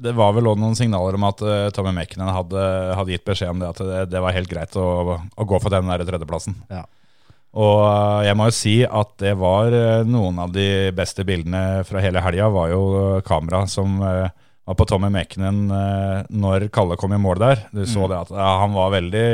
Det 0.00 0.14
var 0.16 0.32
vel 0.32 0.46
òg 0.48 0.56
noen 0.58 0.74
signaler 0.74 1.14
om 1.18 1.24
at 1.28 1.42
uh, 1.44 1.68
Tommy 1.70 1.92
Mekinen 1.92 2.30
hadde, 2.32 2.60
hadde 2.96 3.12
gitt 3.12 3.24
beskjed 3.26 3.50
om 3.52 3.58
det 3.60 3.68
at 3.68 3.82
det, 3.84 3.98
det 4.14 4.22
var 4.24 4.32
helt 4.32 4.48
greit 4.48 4.72
å, 4.80 5.18
å 5.20 5.44
gå 5.46 5.58
for 5.60 5.68
den 5.70 5.86
der 5.92 6.02
tredjeplassen. 6.08 6.54
Ja. 6.72 6.86
Og 7.54 7.82
eh, 7.84 8.24
jeg 8.26 8.34
må 8.40 8.48
jo 8.48 8.54
si 8.56 8.72
at 8.88 9.12
det 9.20 9.34
var 9.38 9.68
eh, 9.76 10.00
noen 10.08 10.40
av 10.42 10.50
de 10.56 10.90
beste 10.96 11.22
bildene 11.28 11.84
fra 11.86 12.00
hele 12.02 12.22
helga, 12.24 12.48
var 12.50 12.72
jo 12.72 12.80
eh, 13.18 13.20
kamera 13.28 13.60
som 13.70 14.00
eh, 14.02 14.32
var 14.64 14.78
på 14.78 14.86
Tommy 14.88 15.10
Mekinen 15.12 15.68
eh, 15.70 16.24
når 16.32 16.68
Kalle 16.74 16.96
kom 17.00 17.12
i 17.12 17.20
mål 17.20 17.42
der. 17.42 17.64
Du 17.74 17.84
så 17.86 18.08
det 18.10 18.22
at 18.24 18.34
ja, 18.34 18.50
han 18.62 18.74
var 18.76 18.94
veldig 18.94 19.28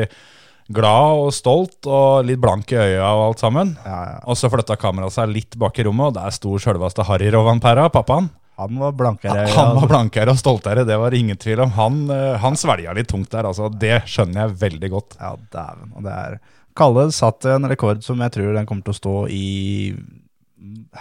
glad 0.71 1.23
og 1.25 1.33
stolt 1.35 1.87
og 1.91 2.27
litt 2.27 2.39
blank 2.43 2.71
i 2.75 2.79
øya 2.79 3.07
og 3.07 3.25
alt 3.29 3.43
sammen. 3.43 3.73
ja, 3.85 4.01
ja. 4.13 4.19
Og 4.31 4.39
så 4.39 4.51
flytta 4.51 4.79
kameraet 4.79 5.17
seg 5.17 5.33
litt 5.33 5.59
bak 5.59 5.79
i 5.79 5.87
rommet, 5.87 6.13
og 6.13 6.19
der 6.19 6.35
sto 6.35 6.55
sjølveste 6.63 7.07
Harry 7.09 7.31
Rovanpera, 7.35 7.89
pappaen. 7.91 8.31
Han 8.61 8.77
var 8.77 8.93
blankere. 8.93 9.47
Han 9.57 9.75
var 9.79 9.89
blankere 9.89 10.35
og 10.35 10.39
stoltere, 10.39 10.85
det 10.85 10.99
var 11.01 11.15
ingen 11.17 11.39
tvil 11.41 11.65
om. 11.65 11.75
Han, 11.79 12.01
eh, 12.13 12.39
han 12.43 12.59
svelga 12.61 12.95
litt 12.97 13.09
tungt 13.11 13.31
der, 13.33 13.49
altså. 13.49 13.71
Det 13.73 14.03
skjønner 14.11 14.45
jeg 14.45 14.59
veldig 14.67 14.91
godt. 14.93 15.17
Ja, 15.21 15.35
dæven. 15.55 15.95
Og 15.97 16.07
det 16.07 16.17
er 16.17 16.41
Kalle 16.77 17.09
satt 17.13 17.45
en 17.51 17.67
rekord 17.69 18.05
som 18.07 18.21
jeg 18.23 18.33
tror 18.37 18.55
den 18.55 18.67
kommer 18.69 18.85
til 18.87 18.95
å 18.95 19.01
stå 19.01 19.15
i 19.35 19.47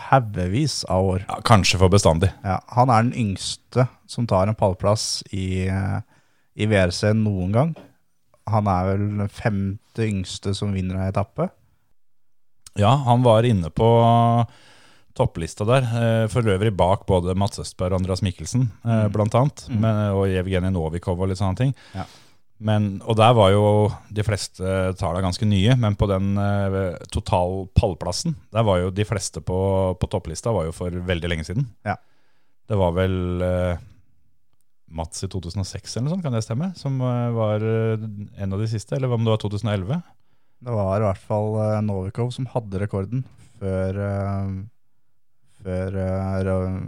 haugevis 0.10 0.84
av 0.90 1.06
år. 1.06 1.26
Ja, 1.28 1.40
kanskje 1.46 1.80
for 1.82 1.92
bestandig. 1.92 2.32
Ja, 2.46 2.60
han 2.76 2.92
er 2.94 3.06
den 3.06 3.16
yngste 3.18 3.88
som 4.10 4.28
tar 4.28 4.48
en 4.48 4.58
pallplass 4.58 5.22
i, 5.32 5.68
eh, 5.68 6.00
i 6.56 6.68
VRC 6.70 7.14
noen 7.18 7.54
gang. 7.56 7.76
Han 8.50 8.68
er 8.72 8.88
vel 8.92 9.06
den 9.20 9.30
femte 9.30 10.08
yngste 10.08 10.56
som 10.58 10.74
vinner 10.74 10.98
en 10.98 11.12
etappe. 11.12 11.50
Ja, 12.80 12.96
han 13.06 13.24
var 13.26 13.44
inne 13.44 13.70
på 13.70 13.90
topplista 15.18 15.66
der, 15.68 15.84
eh, 15.84 16.28
for 16.32 16.48
øvrig 16.48 16.72
bak 16.78 17.06
både 17.06 17.36
Mats 17.36 17.60
Østberg 17.60 17.94
og 17.94 18.02
Andreas 18.02 18.24
Mikkelsen, 18.24 18.70
mm. 18.86 19.12
blant 19.12 19.36
annet, 19.36 19.66
men, 19.70 20.14
og 20.16 20.32
Evgenij 20.32 20.72
Novikov 20.72 21.20
og 21.20 21.32
litt 21.32 21.42
sånne 21.42 21.60
ting. 21.60 21.76
Ja. 21.94 22.06
Men, 22.60 22.98
og 23.08 23.16
der 23.16 23.32
var 23.38 23.54
jo 23.54 23.66
de 24.12 24.24
fleste 24.28 24.72
tallene 25.00 25.24
ganske 25.24 25.48
nye, 25.48 25.78
men 25.80 25.96
på 25.96 26.10
den 26.12 26.34
eh, 26.44 26.98
total 27.08 27.70
pallplassen, 27.78 28.36
der 28.52 28.66
var 28.68 28.82
jo 28.82 28.90
de 28.92 29.06
fleste 29.08 29.40
på, 29.46 29.60
på 29.96 30.10
topplista 30.12 30.52
var 30.52 30.68
jo 30.68 30.76
for 30.76 30.92
veldig 30.92 31.32
lenge 31.32 31.48
siden. 31.48 31.70
Ja. 31.88 31.96
Det 32.70 32.78
var 32.78 32.92
vel 32.98 33.46
eh, 33.46 33.86
Mats 34.90 35.24
i 35.24 35.30
2006 35.30 35.96
eller 35.96 36.08
noe 36.08 36.16
sånt, 36.16 36.26
kan 36.26 36.34
det 36.34 36.44
stemme? 36.46 36.72
Som 36.78 36.98
eh, 37.06 37.30
var 37.36 37.64
eh, 37.66 38.08
en 38.42 38.56
av 38.56 38.62
de 38.62 38.70
siste, 38.70 38.96
eller 38.98 39.12
om 39.14 39.26
det 39.26 39.36
var 39.36 39.42
2011? 39.44 40.02
Det 40.60 40.76
var 40.76 40.98
i 40.98 41.06
hvert 41.06 41.28
fall 41.30 41.56
eh, 41.64 41.78
Novikov 41.86 42.34
som 42.36 42.50
hadde 42.52 42.82
rekorden 42.82 43.24
før, 43.60 43.98
før 45.60 45.96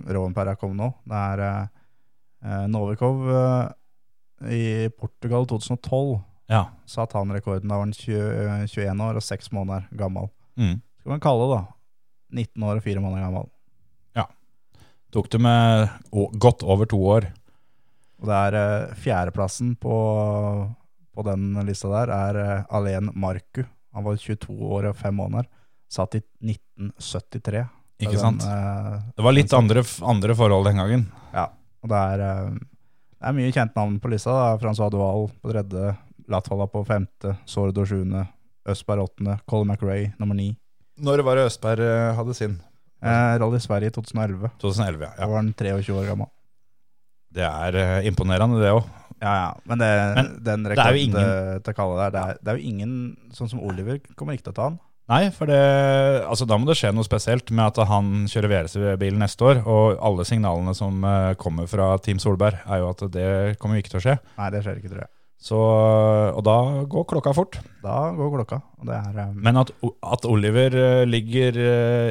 Rovenperra 0.07 0.53
kom 0.55 0.77
nå. 0.79 0.87
Det 1.03 1.17
er 1.19 2.67
Novikov 2.71 3.25
i 4.49 4.89
Portugal 4.97 5.45
2012 5.47 6.19
Ja. 6.49 6.65
satt 6.85 7.13
han 7.13 7.31
rekorden. 7.31 7.69
Da 7.69 7.75
var 7.75 7.85
han 7.85 7.93
20, 7.93 8.67
21 8.67 9.01
år 9.01 9.15
og 9.15 9.23
6 9.23 9.51
måneder 9.51 9.87
gammel. 9.97 10.29
Mm. 10.57 10.81
Skal 10.99 11.09
man 11.15 11.19
kalle 11.23 11.45
det, 11.47 11.57
da. 11.57 11.65
19 12.41 12.63
år 12.63 12.75
og 12.79 12.83
4 12.83 13.01
måneder 13.03 13.25
gammel. 13.27 13.49
Ja. 14.15 14.25
Tok 15.11 15.29
det 15.31 15.41
med 15.41 15.89
godt 16.39 16.63
over 16.63 16.85
to 16.85 16.99
år. 17.05 17.29
Og 18.21 18.27
det 18.29 18.37
er 18.37 18.57
eh, 18.59 18.95
fjerdeplassen 19.01 19.75
på, 19.81 19.95
på 21.15 21.23
den 21.25 21.53
lista 21.65 21.89
der 21.89 22.11
er 22.13 22.41
eh, 22.41 22.65
Alen 22.69 23.09
Marku. 23.15 23.63
Han 23.93 24.05
var 24.05 24.15
22 24.15 24.53
år 24.71 24.91
og 24.91 24.95
5 24.99 25.15
måneder. 25.17 25.47
Satt 25.91 26.15
i 26.15 26.21
1973. 26.43 27.65
Ikke 28.01 28.13
Den, 28.15 28.21
sant? 28.21 28.45
Uh, 28.47 28.99
Det 29.17 29.23
var 29.25 29.35
litt 29.35 29.53
andre, 29.53 29.83
andre 30.07 30.35
forhold 30.37 30.65
den 30.69 30.79
gangen. 30.79 31.03
Ja, 31.35 31.49
og 31.83 31.91
det 31.91 31.97
er, 32.13 32.23
eh, 32.27 32.61
det 33.21 33.29
er 33.29 33.35
mye 33.37 33.53
kjent 33.53 33.75
navn 33.77 33.99
på 34.01 34.09
lista. 34.09 34.33
da. 34.33 34.57
Francois 34.57 34.89
Duval 34.89 35.27
på 35.43 35.51
tredje, 35.51 35.93
Latvala 36.31 36.65
på 36.71 36.81
femte, 36.87 37.35
Sordo 37.45 37.85
sjuende, 37.85 38.23
Østberg 38.65 39.03
åttende, 39.05 39.37
Colin 39.49 39.69
McRae 39.69 40.13
nummer 40.17 40.37
ni. 40.37 40.55
Når 41.01 41.21
var 41.25 41.37
det 41.37 41.45
Østberg 41.51 41.85
eh, 41.85 42.15
hadde 42.17 42.33
sin? 42.37 42.55
Eh, 43.01 43.33
Rally 43.41 43.59
Sverige 43.61 43.93
i 43.93 43.93
2011. 43.93 44.49
2011, 44.61 45.05
ja. 45.05 45.11
Da 45.19 45.29
var 45.29 45.37
han 45.37 45.53
23 45.53 45.93
år 45.99 46.09
gammel. 46.09 46.31
Det 47.31 47.45
er 47.45 47.77
eh, 47.77 48.09
imponerende, 48.09 48.57
det 48.61 48.73
òg. 48.73 48.89
Ja, 49.21 49.31
ja, 49.37 49.49
men, 49.69 49.77
det, 49.77 49.89
Men 50.17 50.31
den 50.41 50.69
rekorden 50.71 51.61
til 51.61 51.75
Kalle 51.77 51.97
der, 51.99 52.13
det 52.15 52.21
er, 52.21 52.39
det 52.41 52.51
er 52.51 52.57
jo 52.57 52.71
ingen, 52.73 52.93
sånn 53.37 53.51
som 53.51 53.61
Oliver, 53.61 54.01
kommer 54.17 54.33
ikke 54.33 54.49
til 54.49 54.55
å 54.55 54.57
ta 54.57 54.69
han. 54.71 54.81
Nei, 55.09 55.25
for 55.33 55.49
det, 55.49 55.57
altså 56.29 56.45
da 56.47 56.55
må 56.59 56.67
det 56.69 56.77
skje 56.79 56.91
noe 56.95 57.03
spesielt 57.03 57.49
med 57.51 57.73
at 57.73 57.89
han 57.89 58.27
kjører 58.31 58.51
VRC-bil 58.51 59.17
neste 59.19 59.47
år. 59.47 59.63
Og 59.65 59.97
alle 59.99 60.25
signalene 60.27 60.75
som 60.77 61.01
eh, 61.07 61.31
kommer 61.41 61.67
fra 61.67 61.95
Team 62.03 62.21
Solberg, 62.21 62.61
er 62.63 62.83
jo 62.83 62.91
at 62.93 63.03
det 63.11 63.31
kommer 63.59 63.81
ikke 63.81 63.95
til 63.95 63.99
å 63.99 64.05
skje. 64.05 64.15
Nei, 64.37 64.47
det 64.53 64.61
skjer 64.63 64.79
ikke, 64.79 64.93
tror 64.93 65.03
jeg. 65.03 65.11
Så, 65.41 65.57
og 65.57 66.41
da 66.45 66.55
går 66.85 67.05
klokka 67.09 67.33
fort. 67.33 67.57
Da 67.81 67.97
går 68.13 68.35
klokka. 68.37 68.59
Og 68.77 68.87
det 68.87 68.99
er, 68.99 69.15
um... 69.25 69.39
Men 69.41 69.57
at, 69.63 69.71
at 70.13 70.27
Oliver 70.29 70.77
eh, 70.77 71.03
ligger 71.09 71.57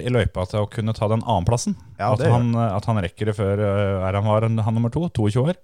i 0.03 0.13
løypa 0.13 0.45
til 0.51 0.65
å 0.65 0.71
kunne 0.73 0.97
ta 0.97 1.09
den 1.13 1.23
annenplassen, 1.23 1.79
Ja, 2.01 2.11
at, 2.11 2.25
han, 2.27 2.51
at 2.59 2.91
han 2.91 3.01
rekker 3.07 3.31
det 3.31 3.39
før 3.39 3.63
er 3.63 4.19
han 4.19 4.27
var 4.29 4.49
han 4.51 4.77
nummer 4.77 4.93
to, 4.93 5.07
22 5.15 5.47
år. 5.47 5.61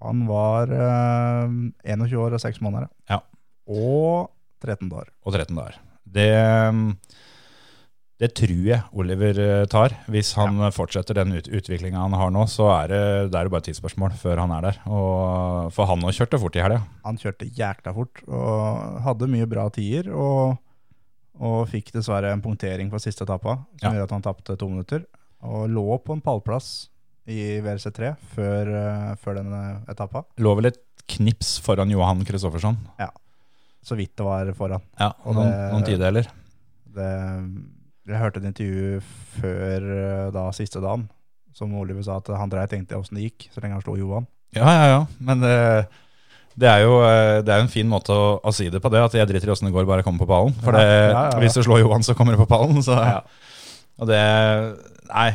han 0.00 0.24
var 0.30 0.72
uh, 0.72 1.52
21 1.84 2.18
år 2.24 2.38
og 2.38 2.42
6 2.42 2.64
måneder. 2.64 2.88
Ja. 3.12 3.20
Og 3.68 4.32
13 4.64 4.88
år. 4.90 5.12
og 5.22 5.36
13 5.36 5.54
dager. 5.54 5.78
Det, 6.12 6.28
det 8.18 8.32
tror 8.34 8.62
jeg 8.66 8.80
Oliver 8.98 9.38
eh, 9.44 9.64
tar. 9.70 9.94
Hvis 10.10 10.32
han 10.38 10.58
fortsetter 10.74 11.14
den 11.20 11.36
ut, 11.36 11.46
utviklinga 11.54 12.00
han 12.02 12.16
har 12.18 12.32
nå, 12.34 12.46
så 12.50 12.66
er 12.80 12.90
det, 12.90 13.02
det 13.32 13.38
er 13.38 13.50
bare 13.52 13.62
et 13.62 13.68
tidsspørsmål 13.70 14.16
før 14.18 14.40
han 14.42 14.54
er 14.56 14.66
der. 14.70 14.80
Og 14.90 15.68
for 15.76 15.86
han 15.90 16.02
nå 16.02 16.10
kjørte 16.16 16.40
fort 16.42 16.58
i 16.58 16.64
helga. 16.64 16.80
Han 17.06 17.20
kjørte 17.20 17.46
jækla 17.54 17.94
fort 17.94 18.24
og 18.26 18.98
hadde 19.06 19.30
mye 19.30 19.46
bra 19.50 19.68
tider. 19.74 20.10
Og, 20.16 20.56
og 21.38 21.60
fikk 21.70 21.92
dessverre 21.94 22.32
en 22.34 22.42
punktering 22.42 22.90
på 22.90 22.98
siste 23.04 23.22
etappa, 23.28 23.60
som 23.78 23.86
Ja. 23.86 24.00
gjør 24.00 24.08
at 24.08 24.16
han 24.16 24.26
tapte 24.26 24.58
to 24.58 24.66
minutter. 24.72 25.06
Og 25.46 25.68
lå 25.70 25.86
på 26.02 26.16
en 26.16 26.24
pallplass 26.24 26.88
i 27.28 27.60
WRC3 27.62 28.16
før, 28.34 28.74
eh, 28.74 29.14
før 29.22 29.38
denne 29.42 29.62
etappa. 29.92 30.24
Lå 30.42 30.56
vel 30.58 30.72
et 30.72 30.82
knips 31.14 31.58
foran 31.62 31.92
Johan 31.94 32.24
Kristoffersson. 32.26 32.80
Så 33.88 33.96
vidt 33.98 34.12
det 34.20 34.26
var 34.26 34.50
foran. 34.58 34.84
Ja, 35.00 35.10
Og 35.24 35.34
noen, 35.38 35.48
det- 35.50 35.68
noen 35.72 35.86
tideler. 35.88 36.28
Det, 36.98 37.08
jeg 38.08 38.20
hørte 38.22 38.40
et 38.42 38.48
intervju 38.50 38.98
før 39.38 39.86
eh, 39.98 40.26
da 40.34 40.46
siste 40.56 40.80
dagen, 40.84 41.08
som 41.56 41.72
Oliver 41.76 42.04
sa 42.06 42.18
at 42.20 42.28
han 42.38 42.50
dreit 42.52 42.72
egentlig 42.72 42.96
åssen 42.98 43.18
det 43.18 43.26
gikk, 43.30 43.48
så 43.54 43.60
lenge 43.64 43.76
han 43.78 43.84
slo 43.84 43.96
Johan. 43.98 44.26
Ja, 44.56 44.68
ja, 44.72 44.84
ja. 44.94 45.00
Men 45.20 45.42
det, 45.44 45.56
det 46.58 46.68
er 46.70 46.84
jo 46.86 46.94
eh, 47.04 47.40
det 47.44 47.52
er 47.54 47.64
en 47.64 47.72
fin 47.72 47.88
måte 47.90 48.14
å, 48.14 48.28
å 48.40 48.52
si 48.54 48.68
det 48.72 48.80
på, 48.84 48.88
det. 48.94 49.02
At 49.04 49.16
jeg 49.18 49.28
driter 49.28 49.50
i 49.50 49.52
åssen 49.56 49.68
det 49.68 49.74
går, 49.76 49.84
bare 49.88 50.00
jeg 50.02 50.08
kommer 50.08 50.24
på 50.24 50.30
pallen. 50.30 50.54
For 50.64 50.72
Ja, 50.72 50.80
det, 50.80 50.94
ja, 51.12 51.24
ja, 51.32 51.42
hvis 51.42 51.58
du 51.58 51.62
slår 51.66 51.82
Johan, 51.84 52.06
så 52.06 52.14
kommer 52.16 52.36
du 52.36 52.40
på 52.44 52.48
pallen. 52.50 52.80
Så, 52.84 52.96
Ja. 52.96 53.20
Og 53.98 54.06
det 54.06 54.18
Nei, 55.08 55.28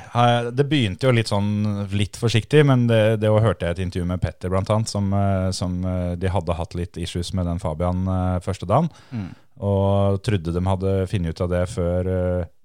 det 0.54 0.66
begynte 0.70 1.08
jo 1.08 1.14
litt 1.16 1.30
sånn 1.32 1.88
litt 1.98 2.18
forsiktig, 2.20 2.62
men 2.68 2.86
det, 2.90 3.18
det 3.24 3.32
hørte 3.32 3.66
jeg 3.66 3.78
et 3.78 3.82
intervju 3.86 4.06
med 4.10 4.22
Petter, 4.22 4.52
blant 4.54 4.70
annet, 4.74 4.92
som, 4.92 5.08
eh, 5.18 5.50
som 5.56 5.80
eh, 5.88 6.14
de 6.20 6.30
hadde 6.30 6.58
hatt 6.58 6.76
litt 6.78 7.00
issues 7.02 7.34
med 7.38 7.48
den 7.50 7.62
Fabian 7.64 8.06
eh, 8.06 8.38
første 8.46 8.70
dagen. 8.70 8.92
Mm. 9.12 9.32
Og 9.66 10.22
trodde 10.26 10.54
de 10.54 10.64
hadde 10.68 10.94
funnet 11.10 11.34
ut 11.34 11.44
av 11.46 11.52
det 11.52 11.64
før, 11.72 12.10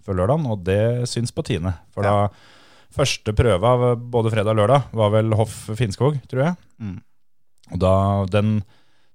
før 0.04 0.16
lørdagen, 0.20 0.46
og 0.48 0.62
det 0.66 1.08
syns 1.10 1.34
på 1.36 1.44
Tine. 1.46 1.74
For 1.94 2.04
Ja. 2.04 2.14
da 2.28 2.56
første 2.98 3.34
prøve 3.36 3.68
av 3.68 3.84
både 4.10 4.32
fredag 4.32 4.54
og 4.54 4.60
lørdag 4.62 4.94
var 4.96 5.12
vel 5.12 5.34
Hoff 5.36 5.56
Finnskog, 5.76 6.16
tror 6.30 6.44
jeg. 6.46 6.56
Mm. 6.80 6.98
Og 7.74 7.80
da 7.84 7.94
den 8.32 8.60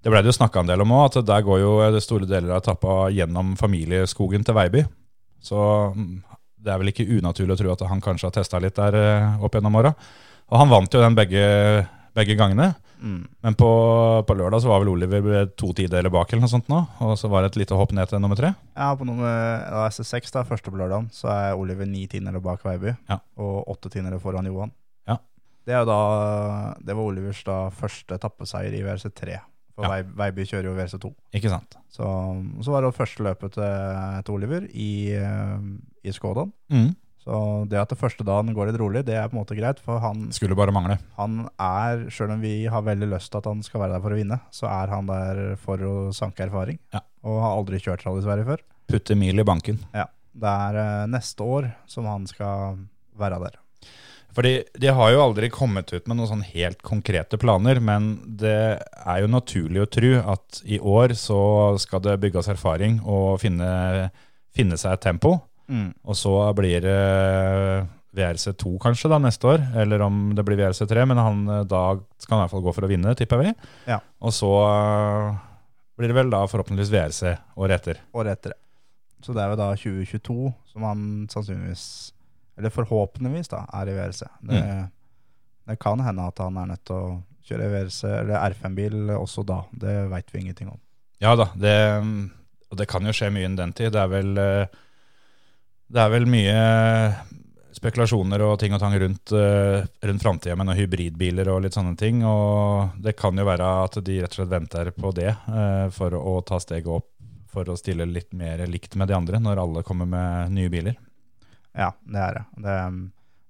Det 0.04 0.12
ble 0.12 0.20
det 0.20 0.34
jo 0.34 0.36
snakka 0.36 0.60
en 0.60 0.68
del 0.68 0.82
om 0.84 0.92
òg, 0.92 1.16
at 1.16 1.26
der 1.26 1.44
går 1.48 1.62
jo 1.62 2.00
store 2.04 2.28
deler 2.28 2.52
av 2.52 2.58
etappa 2.60 3.08
gjennom 3.16 3.54
familieskogen 3.56 4.44
til 4.44 4.58
Veiby. 4.58 4.82
Så 5.40 5.56
mm, 5.96 6.18
det 6.64 6.72
er 6.74 6.80
vel 6.82 6.92
ikke 6.94 7.06
unaturlig 7.20 7.56
å 7.58 7.60
tro 7.60 7.74
at 7.74 7.84
han 7.92 8.02
kanskje 8.04 8.30
har 8.30 8.36
testa 8.38 8.60
litt 8.64 8.78
der 8.80 8.96
eh, 9.00 9.44
opp 9.44 9.56
gjennom 9.58 9.76
åra. 9.82 9.92
Og 10.52 10.58
han 10.62 10.72
vant 10.72 10.94
jo 10.96 11.02
den 11.04 11.16
begge, 11.18 11.44
begge 12.16 12.36
gangene. 12.40 12.72
Mm. 13.04 13.26
Men 13.44 13.56
på, 13.60 13.68
på 14.24 14.36
lørdag 14.40 14.62
så 14.64 14.70
var 14.72 14.80
vel 14.80 14.94
Oliver 14.94 15.50
to 15.60 15.74
tideler 15.76 16.08
bak 16.14 16.30
eller 16.32 16.46
noe 16.46 16.52
sånt 16.54 16.70
nå. 16.72 16.78
Og 17.04 17.18
så 17.20 17.28
var 17.32 17.44
det 17.44 17.50
et 17.52 17.58
lite 17.64 17.76
hopp 17.76 17.92
ned 17.96 18.08
til 18.08 18.22
nummer 18.24 18.40
tre. 18.40 18.54
Ja, 18.80 18.94
på 18.96 19.08
nummer 19.08 19.66
SS6, 19.90 20.32
da, 20.38 20.46
første 20.48 20.72
på 20.72 20.80
lørdagen, 20.80 21.10
så 21.12 21.28
er 21.34 21.60
Oliver 21.60 21.90
ni 21.90 22.06
tiendere 22.08 22.40
bak 22.44 22.64
Veiby, 22.64 22.96
Ja. 23.12 23.20
og 23.36 23.68
åtte 23.76 23.92
tiendere 23.92 24.22
foran 24.24 24.48
Johan. 24.48 24.72
Ja. 25.10 25.18
Det, 25.68 25.76
er 25.82 25.84
da, 25.90 26.00
det 26.80 26.96
var 26.96 27.10
Olivers 27.10 27.44
da 27.48 27.58
første 27.76 28.16
etappeseier 28.16 28.72
i 28.78 28.86
VRC3. 28.88 29.42
For 29.76 29.84
Ja. 29.88 29.90
Vei- 29.90 30.16
Veiby 30.22 30.44
kjører 30.46 30.68
jo 30.70 30.76
VRC2. 30.78 31.14
Ikke 31.34 31.50
sant? 31.50 31.78
Så, 31.90 32.06
så 32.62 32.72
var 32.74 32.82
det 32.86 32.94
første 32.96 33.24
løpet 33.26 33.56
til, 33.56 34.24
til 34.26 34.36
Oliver 34.36 34.68
i, 34.70 35.14
eh, 35.18 35.64
i 36.04 36.12
Skådan. 36.14 36.52
Mm. 36.70 36.92
Så 37.24 37.38
det 37.72 37.80
at 37.80 37.88
det 37.90 37.98
første 37.98 38.26
dagen 38.28 38.54
går 38.54 38.68
litt 38.70 38.80
rolig, 38.82 39.06
det 39.08 39.16
er 39.16 39.30
på 39.32 39.38
en 39.38 39.46
måte 39.46 39.56
greit. 39.56 39.80
For 39.80 39.98
han, 40.04 40.26
Skulle 40.36 40.58
bare 40.60 40.74
mangle. 40.76 40.98
han 41.18 41.48
er, 41.58 42.04
sjøl 42.12 42.34
om 42.36 42.42
vi 42.44 42.66
har 42.68 42.84
veldig 42.84 43.08
lyst 43.14 43.32
til 43.32 43.40
at 43.40 43.46
han 43.48 43.64
skal 43.64 43.80
være 43.86 43.94
der 43.96 44.04
for 44.04 44.12
å 44.12 44.20
vinne, 44.20 44.40
så 44.52 44.68
er 44.68 44.92
han 44.92 45.08
der 45.08 45.56
for 45.64 45.78
å 45.78 45.94
sanke 46.14 46.44
erfaring. 46.50 46.78
Ja. 46.94 47.00
Og 47.24 47.40
har 47.42 47.56
aldri 47.58 47.80
kjørt 47.80 48.04
Rally 48.06 48.22
Sverige 48.26 48.46
før. 48.52 48.66
Putte 48.92 49.16
mil 49.16 49.40
i 49.40 49.44
banken. 49.48 49.80
Ja, 49.96 50.06
Det 50.36 50.50
er 50.68 50.76
eh, 50.84 51.08
neste 51.08 51.46
år 51.48 51.72
som 51.88 52.06
han 52.10 52.28
skal 52.28 52.78
være 53.18 53.40
der. 53.46 53.56
Fordi 54.34 54.54
de 54.82 54.92
har 54.98 55.14
jo 55.14 55.24
aldri 55.24 55.50
kommet 55.54 55.94
ut 55.94 56.08
med 56.08 56.18
noen 56.18 56.30
sånn 56.32 56.46
helt 56.48 56.82
konkrete 56.86 57.38
planer, 57.42 57.82
men 57.84 58.16
det 58.40 58.60
er 58.82 59.22
jo 59.22 59.30
naturlig 59.30 59.84
å 59.84 59.90
tro 59.94 60.14
at 60.34 60.62
i 60.66 60.80
år 60.80 61.14
så 61.20 61.40
skal 61.82 62.02
det 62.06 62.20
bygges 62.24 62.50
erfaring 62.56 62.98
og 63.06 63.38
finne, 63.44 64.10
finne 64.56 64.80
seg 64.82 64.98
et 64.98 65.06
tempo. 65.06 65.36
Og 66.04 66.18
så 66.18 66.34
blir 66.58 66.82
det 66.84 66.98
VRC2 68.14 68.76
kanskje 68.82 69.10
da 69.10 69.20
neste 69.22 69.50
år, 69.50 69.64
eller 69.84 70.04
om 70.06 70.34
det 70.38 70.46
blir 70.46 70.60
VRC3, 70.60 71.06
men 71.10 71.22
han 71.22 71.40
eh, 71.50 71.64
da 71.66 71.84
skal 72.22 72.36
han 72.36 72.42
i 72.42 72.46
hvert 72.46 72.54
fall 72.54 72.66
gå 72.68 72.74
for 72.76 72.86
å 72.86 72.92
vinne, 72.92 73.16
tipper 73.18 73.42
vi. 73.42 73.54
Ja. 73.90 74.00
Og 74.22 74.36
så 74.36 74.52
eh, 74.68 75.40
blir 75.98 76.14
det 76.14 76.18
vel 76.20 76.34
da 76.34 76.44
forhåpentligvis 76.50 76.94
VRC 76.94 77.34
året 77.58 77.82
etter. 77.82 78.04
Året 78.14 78.38
etter. 78.38 78.58
Så 79.24 79.34
det 79.34 79.42
er 79.42 79.54
jo 79.54 79.60
da 79.60 79.72
2022 79.80 80.52
som 80.74 80.86
han 80.86 81.04
sannsynligvis, 81.32 81.86
eller 82.58 82.74
forhåpentligvis 82.74 83.52
da, 83.52 83.64
er 83.74 83.90
i 83.90 83.96
VRC. 83.98 84.24
Det, 84.50 84.64
det 85.70 85.78
kan 85.82 86.02
hende 86.06 86.28
at 86.30 86.42
han 86.44 86.58
er 86.62 86.74
nødt 86.74 86.86
til 86.86 86.96
å 86.96 87.14
kjøre 87.48 87.70
VRC, 87.74 88.02
eller 88.22 88.54
R5-bil 88.54 89.14
også 89.18 89.46
da. 89.48 89.64
Det 89.72 89.96
vet 90.12 90.34
vi 90.34 90.44
ingenting 90.44 90.72
om. 90.72 90.80
Ja 91.24 91.36
da, 91.40 91.50
det, 91.56 91.76
og 92.70 92.80
det 92.80 92.90
kan 92.92 93.06
jo 93.08 93.14
skje 93.16 93.32
mye 93.34 93.48
innen 93.48 93.60
den 93.60 93.76
tid. 93.78 93.94
Det 93.96 94.02
er 94.02 94.12
vel, 94.12 94.34
eh, 94.38 94.82
det 95.94 96.04
er 96.04 96.14
vel 96.14 96.28
mye 96.30 96.60
spekulasjoner 97.74 98.44
og 98.46 98.58
ting 98.62 98.76
og 98.76 98.82
tang 98.84 98.96
rundt, 99.02 99.34
eh, 99.36 99.86
rundt 100.08 100.24
framtida 100.24 100.56
med 100.56 100.70
noen 100.70 100.80
hybridbiler 100.80 101.50
og 101.52 101.64
litt 101.66 101.78
sånne 101.78 101.96
ting. 102.00 102.24
Og 102.28 103.00
det 103.04 103.16
kan 103.20 103.38
jo 103.38 103.48
være 103.48 103.70
at 103.86 103.98
de 104.06 104.20
rett 104.22 104.36
og 104.36 104.42
slett 104.42 104.54
venter 104.54 104.92
på 104.96 105.14
det 105.16 105.32
eh, 105.32 105.88
for 105.96 106.16
å 106.18 106.38
ta 106.46 106.62
steget 106.64 106.92
opp 106.92 107.10
for 107.54 107.70
å 107.70 107.78
stille 107.78 108.08
litt 108.10 108.32
mer 108.34 108.64
likt 108.66 108.96
med 108.98 109.12
de 109.12 109.18
andre 109.18 109.40
når 109.42 109.62
alle 109.62 109.84
kommer 109.86 110.10
med 110.10 110.56
nye 110.56 110.72
biler. 110.74 110.98
Ja, 111.74 111.92
det 112.06 112.22
er 112.22 112.40
det. 112.40 112.46
det 112.66 112.78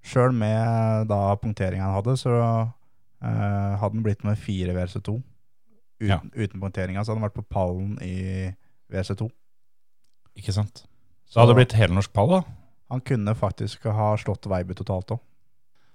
Sjøl 0.04 0.34
med 0.36 1.08
da 1.08 1.36
punkteringa 1.40 1.86
han 1.88 1.96
hadde, 1.96 2.18
så 2.20 2.34
uh, 2.36 2.68
hadde 3.24 3.94
han 3.94 4.04
blitt 4.04 4.26
med 4.28 4.40
fire 4.40 4.76
VRC2. 4.76 5.16
Uten, 6.04 6.10
Ja. 6.10 6.20
uten 6.36 6.60
punkteringa 6.60 7.04
så 7.04 7.14
hadde 7.14 7.22
han 7.22 7.30
vært 7.30 7.40
på 7.40 7.46
pallen 7.56 7.94
i 8.04 8.52
VRC2. 8.92 9.30
Ikke 10.40 10.56
sant? 10.56 10.84
Så 11.30 11.38
det 11.38 11.46
hadde 11.46 11.56
blitt 11.62 11.78
helnorsk 11.78 12.12
pall, 12.14 12.34
da. 12.34 12.42
Han 12.92 13.02
kunne 13.02 13.36
faktisk 13.38 13.88
ha 13.88 14.12
slått 14.20 14.50
Veiby 14.52 14.76
totalt 14.78 15.16
òg. 15.16 15.22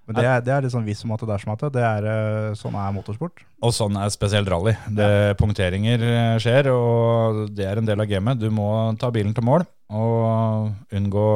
Men 0.09 0.17
det 0.17 0.25
er, 0.25 0.41
det 0.41 0.53
er 0.55 0.65
litt 0.65 0.73
sånn 0.73 0.87
viss 0.89 1.03
som 1.05 1.11
at 1.13 1.21
det 1.21 1.35
er 1.35 1.43
som 1.43 1.51
at 1.53 1.63
det, 1.67 1.69
det 1.75 1.83
er, 1.85 2.07
eh, 2.09 2.55
sånn 2.57 2.77
er 2.81 2.95
motorsport. 2.97 3.43
Og 3.61 3.75
sånn 3.77 3.99
er 4.01 4.09
spesielt 4.09 4.49
rally. 4.49 4.73
Det, 4.89 5.09
Punkteringer 5.37 6.01
eh, 6.01 6.37
skjer, 6.41 6.71
og 6.73 7.43
det 7.53 7.67
er 7.69 7.77
en 7.77 7.91
del 7.91 8.01
av 8.01 8.09
gamet. 8.09 8.41
Du 8.41 8.49
må 8.49 8.71
ta 8.97 9.11
bilen 9.13 9.37
til 9.37 9.45
mål, 9.45 9.67
og 9.93 10.97
unngå, 10.97 11.27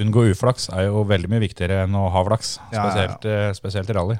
unngå 0.00 0.26
uflaks 0.32 0.68
er 0.74 0.88
jo 0.88 1.04
veldig 1.08 1.30
mye 1.30 1.42
viktigere 1.44 1.84
enn 1.84 1.94
å 1.98 2.08
ha 2.12 2.22
flaks. 2.26 2.56
Ja, 2.72 2.86
ja, 2.88 3.04
ja. 3.06 3.52
Spesielt, 3.54 3.90
eh, 3.90 3.94
i 3.94 3.98
rally. 3.98 4.16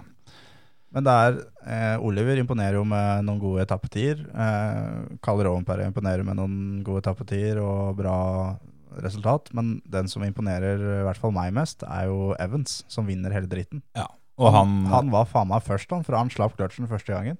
Men 0.95 1.07
det 1.09 1.15
er, 1.27 1.39
eh, 1.67 1.97
Oliver 2.07 2.39
imponerer 2.39 2.79
jo 2.79 2.85
med 2.87 3.25
noen 3.27 3.41
gode 3.43 3.65
etappetider. 3.67 4.21
Eh, 4.31 5.17
Karl 5.21 5.43
Rovenperre 5.43 5.89
imponerer 5.89 6.23
med 6.25 6.39
noen 6.39 6.85
gode 6.87 7.03
etappetider 7.03 7.59
og 7.59 7.97
bra 7.99 8.57
resultat. 9.03 9.51
Men 9.53 9.81
den 9.91 10.07
som 10.07 10.23
imponerer 10.23 10.79
i 11.01 11.05
hvert 11.09 11.19
fall 11.19 11.35
meg 11.35 11.53
mest, 11.57 11.83
er 11.83 12.07
jo 12.07 12.35
Evans, 12.39 12.85
som 12.87 13.09
vinner 13.11 13.35
hele 13.35 13.51
dritten. 13.51 13.83
Ja, 13.99 14.07
Og 14.39 14.53
han, 14.55 14.85
han 14.91 15.11
var 15.11 15.27
faen 15.31 15.51
meg 15.51 15.63
først, 15.67 15.91
han, 15.91 16.05
for 16.07 16.17
han 16.19 16.31
slapp 16.31 16.57
kløtsjen 16.59 16.89
første 16.91 17.15
gangen. 17.15 17.39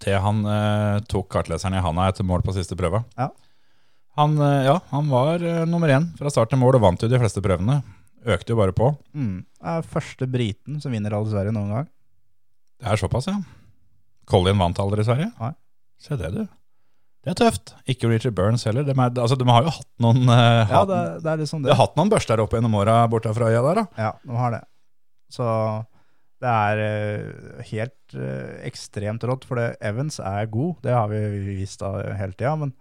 til 0.00 0.16
han 0.18 0.44
eh, 0.48 1.00
tok 1.06 1.28
kartleseren 1.28 1.74
i 1.76 1.82
handa 1.84 2.08
etter 2.08 2.24
mål 2.24 2.42
på 2.42 2.54
siste 2.56 2.74
prøve. 2.74 3.04
Ja. 3.18 3.28
Han, 4.18 4.36
eh, 4.42 4.66
ja, 4.66 4.76
han 4.90 5.08
var 5.12 5.42
eh, 5.44 5.62
nummer 5.68 5.92
én 5.92 6.10
fra 6.18 6.32
start 6.32 6.50
til 6.52 6.60
mål 6.60 6.80
og 6.80 6.86
vant 6.86 7.02
jo 7.02 7.10
de 7.10 7.20
fleste 7.20 7.42
prøvene. 7.44 7.80
Økte 8.26 8.52
jo 8.52 8.58
bare 8.58 8.74
på. 8.76 8.90
Mm. 9.16 9.42
Det 9.46 9.74
er 9.74 9.90
første 9.94 10.28
briten 10.28 10.80
som 10.82 10.92
vinner 10.92 11.14
alle 11.16 11.30
Sverige 11.32 11.54
noen 11.56 11.72
gang. 11.72 11.90
Det 12.80 12.88
er 12.90 13.00
såpass, 13.00 13.28
ja. 13.30 13.38
Collin 14.30 14.60
vant 14.60 14.80
aldri 14.82 15.04
i 15.04 15.08
Sverige? 15.08 15.30
Nei. 15.40 15.52
Se 16.00 16.16
det, 16.16 16.32
du. 16.34 16.42
Det 17.20 17.34
er 17.34 17.36
tøft. 17.36 17.74
Ikke 17.90 18.08
Richard 18.08 18.36
Burns 18.36 18.64
heller. 18.64 18.84
De, 18.86 18.94
er, 18.94 19.12
altså, 19.20 19.36
de 19.36 19.46
har 19.48 19.66
jo 19.66 19.72
hatt 19.76 19.88
noen 20.00 20.24
eh, 20.24 20.72
Ja, 20.72 20.82
det, 20.88 21.00
det 21.24 21.32
er 21.32 21.40
liksom 21.42 21.64
De 21.64 21.72
har 21.72 21.80
hatt 21.82 21.96
noen 21.98 22.12
børster 22.12 22.40
opp 22.40 22.56
gjennom 22.56 22.76
åra 22.80 23.02
borte 23.12 23.32
fra 23.36 23.50
øya 23.52 23.60
der, 23.66 23.82
da. 23.82 24.04
Ja, 24.08 24.12
de 24.24 24.38
har 24.40 24.54
det. 24.56 24.62
Så 25.30 25.46
det 26.40 26.48
er 26.50 26.80
uh, 26.80 27.64
helt 27.68 28.14
uh, 28.16 28.54
ekstremt 28.64 29.24
rått, 29.28 29.44
for 29.44 29.60
det, 29.60 29.74
Evans 29.84 30.16
er 30.24 30.48
god. 30.50 30.78
Det 30.86 30.94
har 30.96 31.10
vi 31.12 31.20
visst 31.60 31.84
da 31.84 31.92
hele 32.16 32.32
tida, 32.32 32.54
men 32.56 32.72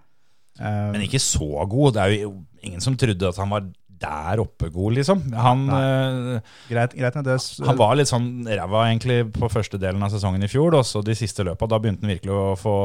Men 0.59 1.01
ikke 1.05 1.21
så 1.23 1.65
god. 1.69 1.93
Det 1.95 2.01
er 2.03 2.15
jo 2.23 2.33
ingen 2.61 2.81
som 2.83 2.97
trodde 2.99 3.29
at 3.29 3.37
han 3.39 3.49
var 3.53 3.67
der 3.99 4.39
oppe 4.39 4.69
god, 4.71 4.93
liksom. 4.95 5.21
Han, 5.35 5.65
eh, 5.75 6.39
greit, 6.69 6.93
greit 6.95 7.15
han 7.19 7.77
var 7.79 7.97
litt 7.99 8.07
sånn 8.07 8.47
ræva 8.47 8.85
egentlig 8.87 9.17
på 9.35 9.49
første 9.51 9.79
delen 9.81 10.03
av 10.05 10.13
sesongen 10.13 10.45
i 10.45 10.49
fjor, 10.51 10.77
og 10.79 10.85
så 10.87 11.01
de 11.03 11.15
siste 11.17 11.43
løpa. 11.43 11.67
Da 11.69 11.79
begynte 11.81 12.05
han 12.07 12.13
virkelig 12.13 12.31
å 12.35 12.45
få, 12.59 12.75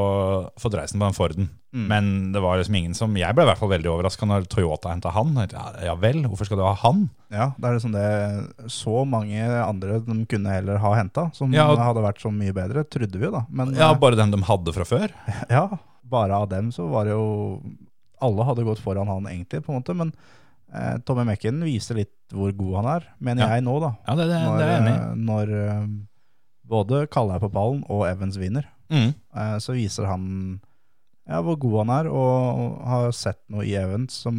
få 0.59 0.71
dreisen 0.73 0.99
på 0.99 1.07
den 1.07 1.15
Forden. 1.15 1.47
Mm. 1.75 1.85
Men 1.91 2.09
det 2.35 2.41
var 2.43 2.59
liksom 2.59 2.75
ingen 2.79 2.93
som 2.95 3.15
Jeg 3.19 3.35
ble 3.35 3.43
i 3.43 3.47
hvert 3.49 3.59
fall 3.59 3.71
veldig 3.73 3.89
overraska 3.91 4.27
når 4.27 4.45
Toyota 4.51 4.93
henta 4.93 5.11
han. 5.15 5.33
Ja, 5.51 5.65
ja 5.83 5.95
vel, 5.99 6.21
hvorfor 6.27 6.47
skal 6.47 6.59
du 6.59 6.63
ha 6.67 6.75
han? 6.83 7.09
Ja, 7.31 7.49
det 7.59 7.67
er 7.67 7.75
liksom 7.75 7.95
det 7.95 8.69
Så 8.71 9.01
mange 9.07 9.41
andre 9.43 9.99
de 10.05 10.19
kunne 10.31 10.53
heller 10.53 10.79
ha 10.79 10.93
henta, 10.95 11.29
som 11.35 11.51
Ja, 11.53 11.67
og- 11.71 11.79
hadde 11.79 12.03
vært 12.05 12.23
så 12.23 12.31
mye 12.31 12.53
bedre, 12.55 12.85
trodde 12.87 13.19
vi 13.19 13.25
jo 13.27 13.31
da. 13.31 13.45
Men 13.49 13.73
Ja, 13.75 13.91
eh, 13.91 13.99
Bare 13.99 14.15
den 14.15 14.31
de 14.31 14.37
hadde 14.43 14.73
fra 14.75 14.83
før. 14.87 15.11
ja, 15.49 15.67
bare 16.09 16.37
av 16.37 16.49
dem 16.51 16.71
så 16.75 16.85
var 16.91 17.05
det 17.07 17.15
jo 17.15 17.61
Alle 18.23 18.45
hadde 18.47 18.63
gått 18.63 18.79
foran 18.79 19.09
han 19.11 19.25
egentlig, 19.27 19.59
på 19.65 19.73
en 19.73 19.79
måte. 19.81 19.93
Men 19.97 20.13
eh, 20.73 20.97
Tommy 21.05 21.25
Mekken 21.27 21.57
viser 21.67 21.97
litt 21.99 22.13
hvor 22.33 22.53
god 22.55 22.75
han 22.79 22.85
er, 22.95 23.07
mener 23.19 23.43
Ja. 23.43 23.55
jeg 23.57 23.65
nå, 23.65 23.73
da. 23.83 23.89
Ja, 24.07 24.15
det, 24.15 24.27
det, 24.31 24.37
Når, 24.45 24.55
det 24.57 24.65
er 24.65 24.71
jeg 24.71 24.81
enig 24.81 24.93
eh, 24.95 25.17
når 25.25 25.51
eh, 25.59 25.89
både 26.65 27.01
Kalle 27.11 27.35
er 27.35 27.43
på 27.43 27.51
ballen 27.53 27.83
og 27.91 28.05
Evans 28.09 28.37
vinner, 28.41 28.69
Mm. 28.89 29.11
eh, 29.35 29.57
så 29.59 29.73
viser 29.73 30.05
han 30.05 30.25
ja, 31.27 31.39
hvor 31.41 31.57
god 31.57 31.77
han 31.83 31.91
er, 31.97 32.07
og 32.13 32.81
har 32.85 33.11
sett 33.17 33.39
noe 33.49 33.65
i 33.65 33.73
Evans 33.75 34.13
som 34.25 34.37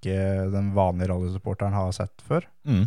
ikke 0.00 0.50
den 0.52 0.70
vanlige 0.76 1.10
rallysupporteren 1.12 1.74
har 1.76 1.90
sett 1.92 2.22
før. 2.24 2.46
Mm. 2.64 2.86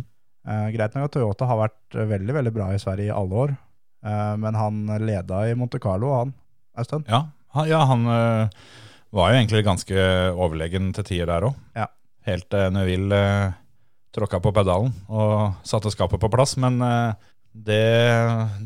Eh, 0.50 0.68
greit 0.74 0.94
nok 0.98 1.04
at 1.08 1.14
Toyota 1.14 1.46
har 1.46 1.60
vært 1.62 1.94
veldig 2.10 2.34
veldig 2.34 2.52
bra 2.56 2.70
i 2.74 2.80
Sverige 2.82 3.06
i 3.12 3.14
alle 3.14 3.34
år, 3.44 3.56
eh, 4.04 4.32
men 4.42 4.54
han 4.58 4.80
leda 5.06 5.44
i 5.48 5.54
Monte 5.54 5.78
Carlo, 5.82 6.10
han, 6.18 6.34
stund. 6.84 7.06
Ja, 7.08 7.24
ja, 7.66 7.80
han 7.90 8.06
øh, 8.06 8.60
Var 9.10 9.32
jo 9.32 9.38
egentlig 9.40 9.64
ganske 9.66 10.04
overlegen 10.38 10.92
til 10.94 11.06
tider 11.08 11.26
der 11.32 11.48
òg. 11.48 11.56
Ja. 11.74 11.88
Helt 12.28 12.46
til 12.52 12.70
Neville 12.76 13.16
eh, 13.16 13.56
tråkka 14.14 14.38
på 14.42 14.52
pedalen 14.54 14.92
og 15.08 15.56
satte 15.66 15.90
skapet 15.90 16.20
på 16.22 16.30
plass. 16.30 16.56
Men 16.62 16.78
eh, 16.84 17.30
det, 17.50 17.82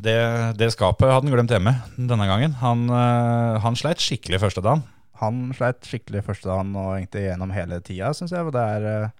det, 0.05 0.18
det 0.61 0.68
skapet 0.75 1.09
hadde 1.09 1.25
han 1.25 1.33
glemt 1.33 1.55
hjemme 1.55 1.73
denne 1.97 2.29
gangen. 2.29 2.57
Han, 2.61 2.85
eh, 2.92 3.61
han 3.64 3.79
sleit 3.81 4.05
skikkelig 4.05 4.42
første 4.42 4.64
dagen. 4.64 4.85
Han 5.23 5.47
sleit 5.57 5.87
skikkelig 5.88 6.25
første 6.27 6.51
dagen 6.51 6.75
og 6.77 6.97
egentlig 6.99 7.29
gjennom 7.29 7.53
hele 7.55 7.81
tida, 7.87 8.12
syns 8.16 8.35
jeg. 8.35 8.44
og 8.44 8.53
Det 8.53 8.64
er 8.77 8.88
eh, 8.90 9.12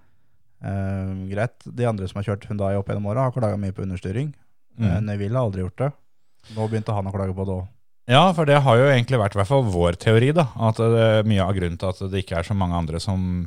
eh, 0.69 1.13
greit. 1.33 1.57
De 1.65 1.89
andre 1.89 2.09
som 2.11 2.21
har 2.21 2.29
kjørt 2.29 2.49
Hundai 2.51 2.75
opp 2.77 2.91
gjennom 2.91 3.09
åra, 3.13 3.29
har 3.31 3.37
klaga 3.37 3.61
mye 3.61 3.73
på 3.77 3.87
understyring. 3.87 4.35
Mm. 4.77 5.07
Neville 5.07 5.39
har 5.39 5.49
aldri 5.49 5.65
gjort 5.65 5.81
det. 5.81 5.93
Nå 6.53 6.67
begynte 6.69 6.93
han 6.93 7.09
å 7.09 7.15
klage 7.15 7.37
på 7.37 7.47
det 7.49 7.57
òg. 7.63 7.71
Ja, 8.11 8.27
for 8.37 8.45
det 8.45 8.59
har 8.67 8.77
jo 8.77 8.89
egentlig 8.93 9.17
vært 9.21 9.33
i 9.37 9.39
hvert 9.41 9.49
fall 9.49 9.63
vår 9.73 9.97
teori, 10.03 10.33
da. 10.37 10.49
At 10.61 10.77
det 10.81 11.05
er 11.05 11.29
mye 11.29 11.45
av 11.45 11.55
grunnen 11.57 11.79
til 11.81 11.89
at 11.89 12.03
det 12.13 12.21
ikke 12.25 12.37
er 12.41 12.45
så 12.49 12.57
mange 12.59 12.77
andre 12.77 13.01
som, 13.01 13.47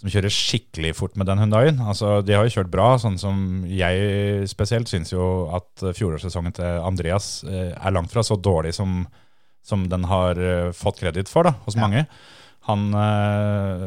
som 0.00 0.08
kjører 0.12 0.32
skikkelig 0.32 0.94
fort 0.96 1.18
med 1.20 1.28
den 1.28 1.42
Hundaien. 1.42 1.82
Altså, 1.84 2.20
de 2.24 2.32
har 2.32 2.46
jo 2.48 2.54
kjørt 2.54 2.70
bra, 2.72 2.94
sånn 3.02 3.18
som 3.20 3.42
jeg 3.68 4.46
spesielt 4.48 4.88
syns 4.88 5.12
jo 5.12 5.26
at 5.58 5.84
fjorårssesongen 5.98 6.56
til 6.56 6.80
Andreas 6.80 7.42
eh, 7.44 7.74
er 7.76 7.92
langt 7.92 8.12
fra 8.14 8.24
så 8.24 8.38
dårlig 8.40 8.72
som, 8.78 9.02
som 9.66 9.84
den 9.92 10.06
har 10.08 10.40
eh, 10.40 10.70
fått 10.76 11.02
kreditt 11.02 11.28
for 11.28 11.50
da, 11.50 11.52
hos 11.66 11.76
Ja. 11.76 11.84
mange. 11.84 12.06
Han 12.70 12.88
eh, 12.96 13.84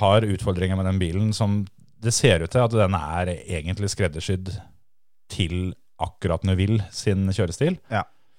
har 0.00 0.24
utfordringer 0.28 0.76
med 0.80 0.88
den 0.88 0.98
bilen 1.00 1.34
som 1.36 1.62
det 2.00 2.12
ser 2.16 2.40
ut 2.40 2.52
til 2.52 2.64
at 2.64 2.72
den 2.72 2.96
er 2.96 3.28
egentlig 3.36 3.90
skreddersydd 3.92 4.54
til 5.32 5.74
akkurat 6.00 6.44
Neuville 6.48 6.86
sin 6.96 7.28
kjørestil. 7.28 7.76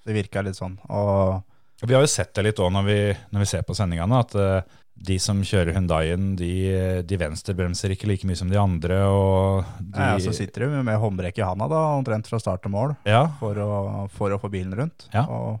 Det 0.02 0.14
virka 0.16 0.42
litt 0.42 0.58
sånn. 0.58 0.78
Og 0.90 1.42
Vi 1.82 1.94
har 1.94 2.04
jo 2.04 2.10
sett 2.10 2.34
det 2.34 2.44
litt 2.46 2.60
òg 2.62 2.70
når, 2.74 2.84
vi- 2.86 3.16
når 3.34 3.44
vi 3.44 3.50
ser 3.50 3.62
på 3.66 3.74
sendingene, 3.74 4.18
at 4.22 4.34
uh, 4.38 4.78
de 5.02 5.16
som 5.18 5.40
kjører 5.42 5.74
Hundaien, 5.74 6.36
de, 6.38 7.02
de 7.02 7.16
venstrebremser 7.18 7.94
ikke 7.94 8.06
like 8.10 8.28
mye 8.28 8.38
som 8.38 8.50
de 8.52 8.58
andre. 8.60 9.00
Og 9.08 9.64
de, 9.80 9.98
ja, 9.98 10.18
så 10.22 10.34
sitter 10.36 10.66
de 10.68 10.82
med 10.84 11.00
håndbrekk 11.00 11.40
i 11.40 11.46
handa 11.46 11.66
da, 11.70 11.80
omtrent 11.96 12.28
fra 12.30 12.38
start 12.42 12.62
til 12.62 12.74
mål 12.74 12.94
ja, 13.08 13.24
for 13.40 13.58
å, 13.58 13.70
for 14.14 14.34
å 14.34 14.38
få 14.42 14.50
bilen 14.52 14.74
rundt. 14.78 15.08
Ja. 15.14 15.24
Og 15.26 15.58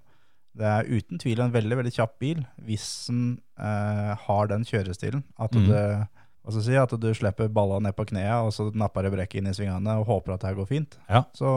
det 0.58 0.68
er 0.68 0.90
uten 0.90 1.18
tvil 1.18 1.40
en 1.40 1.54
veldig 1.54 1.78
veldig 1.80 1.94
kjapp 1.96 2.18
bil 2.20 2.42
hvis 2.66 2.86
den 3.08 3.22
uh, 3.58 4.12
har 4.26 4.50
den 4.52 4.66
kjørestilen. 4.68 5.24
At, 5.40 5.56
mm. 5.56 5.70
jeg 5.72 6.64
si, 6.68 6.76
at 6.78 6.92
du 7.00 7.08
slipper 7.16 7.48
balla 7.50 7.80
ned 7.82 7.96
på 7.98 8.06
kneet, 8.12 8.44
og 8.44 8.52
så 8.54 8.68
napper 8.76 9.08
du 9.08 9.14
brekket 9.16 9.40
inn 9.40 9.48
i 9.50 9.56
svingene 9.56 9.96
og 10.02 10.10
håper 10.12 10.36
at 10.36 10.44
det 10.44 10.54
går 10.60 10.68
fint. 10.70 10.98
Ja. 11.08 11.24
Så, 11.34 11.48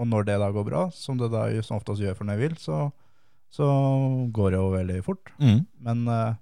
og 0.00 0.08
når 0.08 0.24
det 0.30 0.38
da 0.40 0.48
går 0.54 0.64
bra, 0.70 0.86
som 0.96 1.18
det 1.20 1.28
da 1.32 1.44
som 1.62 1.76
oftest 1.76 2.00
gjør 2.00 2.16
for 2.16 2.24
når 2.28 2.38
jeg 2.38 2.42
vil, 2.48 2.56
så, 2.62 2.78
så 3.52 3.66
går 4.32 4.54
det 4.54 4.60
jo 4.62 4.70
veldig 4.72 4.98
fort. 5.04 5.30
mm, 5.42 5.60
Men 5.84 6.02
uh, 6.08 6.32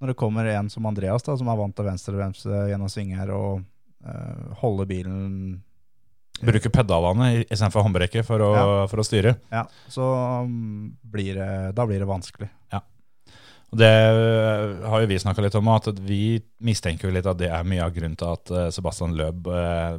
når 0.00 0.12
det 0.12 0.16
kommer 0.20 0.48
en 0.54 0.70
som 0.72 0.86
Andreas, 0.88 1.22
da, 1.26 1.36
som 1.36 1.48
er 1.52 1.60
vant 1.60 1.76
til 1.76 1.86
venstre-venstre 1.90 2.64
gjennom 2.72 2.88
svinger 2.92 3.30
og 3.36 3.62
uh, 4.06 4.54
holde 4.62 4.86
bilen 4.90 5.28
bruker 6.44 6.72
pedalene 6.74 7.28
i- 7.38 7.44
istedenfor 7.46 7.84
håndbrekket 7.86 8.26
for, 8.26 8.42
å- 8.42 8.54
Ja. 8.56 8.86
for 8.90 8.98
å 9.00 9.04
styre. 9.06 9.36
Ja, 9.54 9.66
så 9.88 10.02
mm, 10.48 10.96
blir 11.12 11.34
det, 11.38 11.50
da 11.78 11.86
blir 11.86 12.00
det 12.02 12.08
vanskelig. 12.10 12.48
Ja. 12.72 12.80
Og 13.74 13.78
Det 13.78 13.88
eh, 13.90 14.88
har 14.90 15.00
jo 15.02 15.06
vi 15.10 15.16
snakka 15.18 15.42
litt 15.42 15.54
om, 15.58 15.68
at 15.72 15.86
vi 15.98 16.40
mistenker 16.62 17.08
jo 17.08 17.14
litt 17.14 17.26
at 17.26 17.38
det 17.40 17.48
er 17.50 17.64
mye 17.66 17.82
av 17.86 17.94
grunnen 17.94 18.16
til 18.18 18.28
at 18.34 18.50
eh, 18.50 18.68
Sebastian 18.74 19.14
Løb 19.18 19.46
eh, 19.50 19.96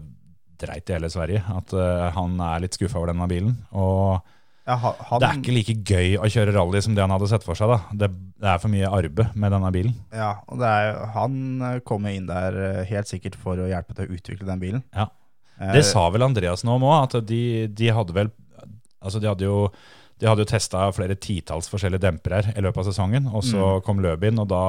dreit 0.61 0.89
i 0.89 0.95
hele 0.95 1.09
Sverige. 1.11 1.41
At 1.51 1.73
uh, 1.75 2.07
han 2.15 2.39
er 2.43 2.63
litt 2.63 2.77
skuffa 2.77 2.99
over 3.01 3.11
denne 3.11 3.27
bilen. 3.31 3.57
Og 3.75 4.21
Ja, 4.65 4.77
han, 4.81 5.19
det 5.21 5.27
er 5.27 5.41
ikke 5.41 5.53
like 5.53 5.75
gøy 5.85 6.15
å 6.17 6.29
kjøre 6.31 6.55
rally 6.55 6.79
som 6.81 6.95
det 6.97 7.03
han 7.03 7.13
hadde 7.13 7.29
sett 7.29 7.43
for 7.45 7.57
seg. 7.57 7.75
Det, 7.93 8.09
det 8.41 8.47
er 8.49 8.61
for 8.63 8.73
mye 8.73 8.89
arbeid 8.89 9.35
med 9.37 9.53
denne 9.53 9.69
bilen. 9.75 9.93
Ja, 10.15 10.31
og 10.49 10.63
det 10.63 10.71
er, 10.71 11.03
han 11.13 11.35
eh, 11.61 11.83
kommer 11.85 12.15
inn 12.15 12.25
der 12.29 12.57
eh, 12.57 12.79
helt 12.89 13.11
sikkert 13.11 13.37
for 13.37 13.61
å 13.61 13.67
hjelpe 13.69 13.93
til 13.93 14.07
å 14.07 14.17
utvikle 14.17 14.49
den 14.49 14.63
bilen. 14.63 14.81
Ja. 14.95 15.11
Det 15.55 15.85
sa 15.87 16.07
vel 16.11 16.25
Andreas 16.25 16.65
nå 16.67 16.79
om 16.79 16.87
òg, 16.87 16.97
at 17.05 17.29
de, 17.29 17.43
de 17.71 17.93
hadde 17.95 18.15
vel 18.15 18.33
Altså, 19.05 19.19
de 19.21 19.27
hadde 19.29 19.45
jo 19.45 19.67
de 20.17 20.27
hadde 20.29 20.45
jo 20.45 20.49
testa 20.49 20.85
flere 20.95 21.17
titalls 21.19 21.67
forskjellige 21.69 22.05
dempere 22.05 22.39
i 22.55 22.61
løpet 22.63 22.81
av 22.81 22.87
sesongen, 22.87 23.27
og 23.35 23.43
så 23.45 23.75
kom 23.85 23.99
Løb 24.01 24.23
inn, 24.23 24.39
og 24.39 24.47
da 24.49 24.61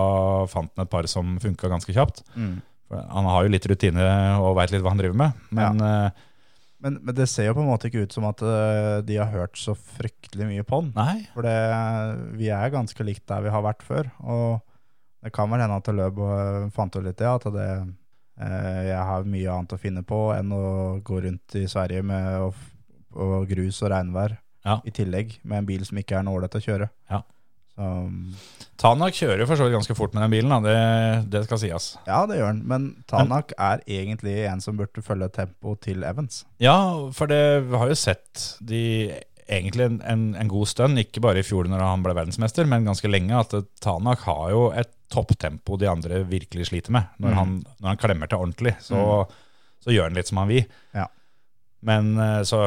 fant 0.51 0.72
han 0.75 0.85
et 0.85 0.90
par 0.90 1.07
som 1.11 1.37
funka 1.42 1.70
ganske 1.70 1.94
kjapt. 1.94 2.25
mm. 2.35 2.57
For 2.87 3.03
Han 3.12 3.29
har 3.31 3.44
jo 3.44 3.53
litt 3.53 3.66
rutine 3.70 4.07
og 4.38 4.57
veit 4.59 4.72
litt 4.75 4.85
hva 4.85 4.94
han 4.94 5.01
driver 5.03 5.18
med, 5.18 5.44
men 5.51 5.83
ja. 5.83 6.12
men, 6.85 7.01
men 7.03 7.16
det 7.16 7.27
ser 7.31 7.49
jo 7.49 7.57
på 7.57 7.64
en 7.64 7.70
måte 7.70 7.90
ikke 7.90 8.05
ut 8.07 8.14
som 8.14 8.29
at 8.29 8.44
eh, 8.46 9.01
de 9.07 9.18
har 9.18 9.33
hørt 9.33 9.59
så 9.59 9.75
fryktelig 9.75 10.46
mye 10.53 10.66
på 10.66 10.81
han. 10.81 10.92
nei. 10.94 11.27
For 11.35 11.46
det, 11.46 11.57
vi 12.38 12.53
er 12.55 12.75
ganske 12.75 13.07
likt 13.09 13.27
der 13.31 13.42
vi 13.46 13.53
har 13.55 13.64
vært 13.66 13.83
før. 13.87 14.11
Og 14.22 14.62
det 15.27 15.33
kan 15.35 15.51
vel 15.51 15.64
hende 15.64 15.81
at 15.81 15.90
Løb 15.90 16.20
eh, 16.22 16.66
fant 16.77 16.94
ut 16.94 17.03
litt 17.03 17.18
det, 17.18 17.27
at 17.27 17.49
det, 17.57 17.68
eh, 18.38 18.83
jeg 18.92 19.03
har 19.11 19.27
mye 19.27 19.55
annet 19.59 19.75
å 19.75 19.83
finne 19.83 20.07
på 20.07 20.20
enn 20.37 20.53
å 20.55 20.66
gå 21.03 21.22
rundt 21.25 21.57
i 21.59 21.66
Sverige 21.70 22.07
med 22.07 22.29
og, 22.44 22.61
og 23.18 23.49
grus 23.51 23.83
og 23.83 23.90
regnvær. 23.90 24.37
Ja. 24.66 24.81
I 24.87 24.92
tillegg 24.94 25.40
med 25.42 25.62
en 25.62 25.66
bil 25.66 25.83
som 25.87 25.99
ikke 25.99 26.18
er 26.18 26.27
noe 26.27 26.38
ålreit 26.38 26.55
å 26.59 26.62
kjøre. 26.62 26.88
Ja. 27.11 27.25
Så, 27.77 27.87
Tanak 28.81 29.15
kjører 29.17 29.47
for 29.49 29.57
så 29.57 29.65
vidt 29.67 29.75
ganske 29.77 29.95
fort 29.97 30.12
med 30.17 30.23
den 30.27 30.33
bilen. 30.35 30.65
Det, 30.65 30.75
det 31.33 31.45
skal 31.47 31.61
sies. 31.62 31.87
ja, 32.07 32.19
det 32.29 32.37
gjør 32.39 32.51
han. 32.51 32.59
Men 32.69 32.89
Tanak 33.09 33.53
er 33.57 33.81
egentlig 33.89 34.35
en 34.51 34.61
som 34.65 34.77
burde 34.77 35.05
følge 35.05 35.29
tempoet 35.33 35.81
til 35.87 36.05
Evans. 36.05 36.43
Ja, 36.61 36.77
for 37.17 37.29
det 37.33 37.41
vi 37.71 37.77
har 37.81 37.89
jo 37.93 37.97
sett 37.97 38.45
de 38.61 38.83
egentlig 39.47 39.87
en, 39.87 40.01
en, 40.05 40.25
en 40.41 40.49
god 40.51 40.67
stund, 40.69 40.99
ikke 40.99 41.23
bare 41.25 41.41
i 41.41 41.47
fjor 41.47 41.69
når 41.71 41.85
han 41.85 42.03
ble 42.05 42.17
verdensmester, 42.19 42.67
men 42.69 42.85
ganske 42.89 43.09
lenge, 43.09 43.37
at 43.39 43.55
Tanak 43.81 44.25
har 44.27 44.51
jo 44.53 44.65
et 44.77 44.91
topptempo 45.12 45.77
de 45.79 45.87
andre 45.89 46.25
virkelig 46.27 46.67
sliter 46.73 46.93
med. 46.97 47.12
Når, 47.23 47.31
Mm. 47.31 47.37
han, 47.39 47.53
når 47.81 47.89
han 47.93 48.01
klemmer 48.03 48.27
til 48.33 48.43
ordentlig, 48.43 48.73
så, 48.83 48.99
så 49.85 49.95
gjør 49.95 50.09
han 50.11 50.19
litt 50.19 50.29
som 50.33 50.41
han 50.43 50.51
vil. 50.51 50.65
Ja. 50.97 51.07
Men 51.87 52.17
eh, 52.19 52.41
så 52.49 52.67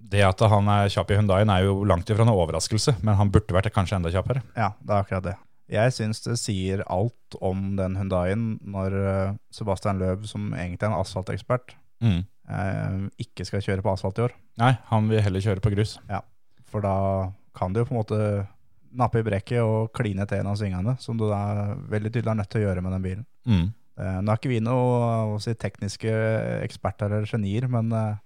det 0.00 0.22
at 0.26 0.40
han 0.50 0.68
er 0.72 0.88
kjapp 0.90 1.10
i 1.12 1.18
Hundaien 1.20 1.50
er 1.52 1.66
jo 1.66 1.84
langt 1.86 2.08
ifra 2.10 2.24
noe 2.26 2.40
overraskelse, 2.46 2.96
men 3.04 3.14
han 3.18 3.30
burde 3.30 3.54
vært 3.54 3.72
kanskje 3.74 3.98
enda 4.00 4.10
kjappere. 4.10 4.42
Ja, 4.56 4.72
det 4.80 4.90
er 4.96 5.04
akkurat 5.04 5.26
det. 5.28 5.36
Jeg 5.70 5.92
syns 5.94 6.18
det 6.24 6.34
sier 6.40 6.80
alt 6.90 7.36
om 7.40 7.76
den 7.78 7.94
Hundaien 8.00 8.58
når 8.66 8.96
eh, 8.98 9.34
Sebastian 9.54 10.00
Løb, 10.02 10.24
som 10.26 10.48
egentlig 10.56 10.82
er 10.88 10.92
en 10.92 11.00
asfaltekspert, 11.02 11.76
Mm. 12.00 12.22
eh, 12.48 12.94
ikke 13.20 13.44
skal 13.44 13.60
kjøre 13.60 13.82
på 13.84 13.92
asfalt 13.92 14.16
i 14.18 14.22
år. 14.24 14.32
Nei, 14.58 14.70
han 14.88 15.08
vil 15.10 15.20
heller 15.20 15.40
kjøre 15.44 15.60
på 15.60 15.70
grus. 15.74 15.98
Ja, 16.08 16.22
For 16.64 16.80
da 16.80 16.94
kan 17.54 17.74
du 17.74 17.80
jo 17.82 17.84
på 17.84 17.92
en 17.92 17.98
måte 18.00 18.20
nappe 18.96 19.20
i 19.20 19.22
brekket 19.26 19.60
og 19.62 19.92
kline 19.94 20.24
til 20.26 20.40
en 20.40 20.48
av 20.48 20.56
svingene, 20.56 20.96
som 20.98 21.18
du 21.20 21.26
da 21.28 21.74
veldig 21.92 22.10
tydelig 22.14 22.32
er 22.32 22.38
nødt 22.40 22.48
til 22.50 22.62
å 22.62 22.64
gjøre 22.70 22.82
med 22.82 22.92
den 22.96 23.04
bilen. 23.04 23.26
Mm. 23.46 23.66
Eh, 24.00 24.18
nå 24.24 24.32
er 24.32 24.40
ikke 24.40 24.48
vi 24.54 24.60
noe 24.64 25.36
si, 25.44 25.52
tekniske 25.60 26.14
eksperter 26.64 27.12
eller 27.12 27.28
genier, 27.30 27.68
men 27.68 27.92
eh, 27.92 28.16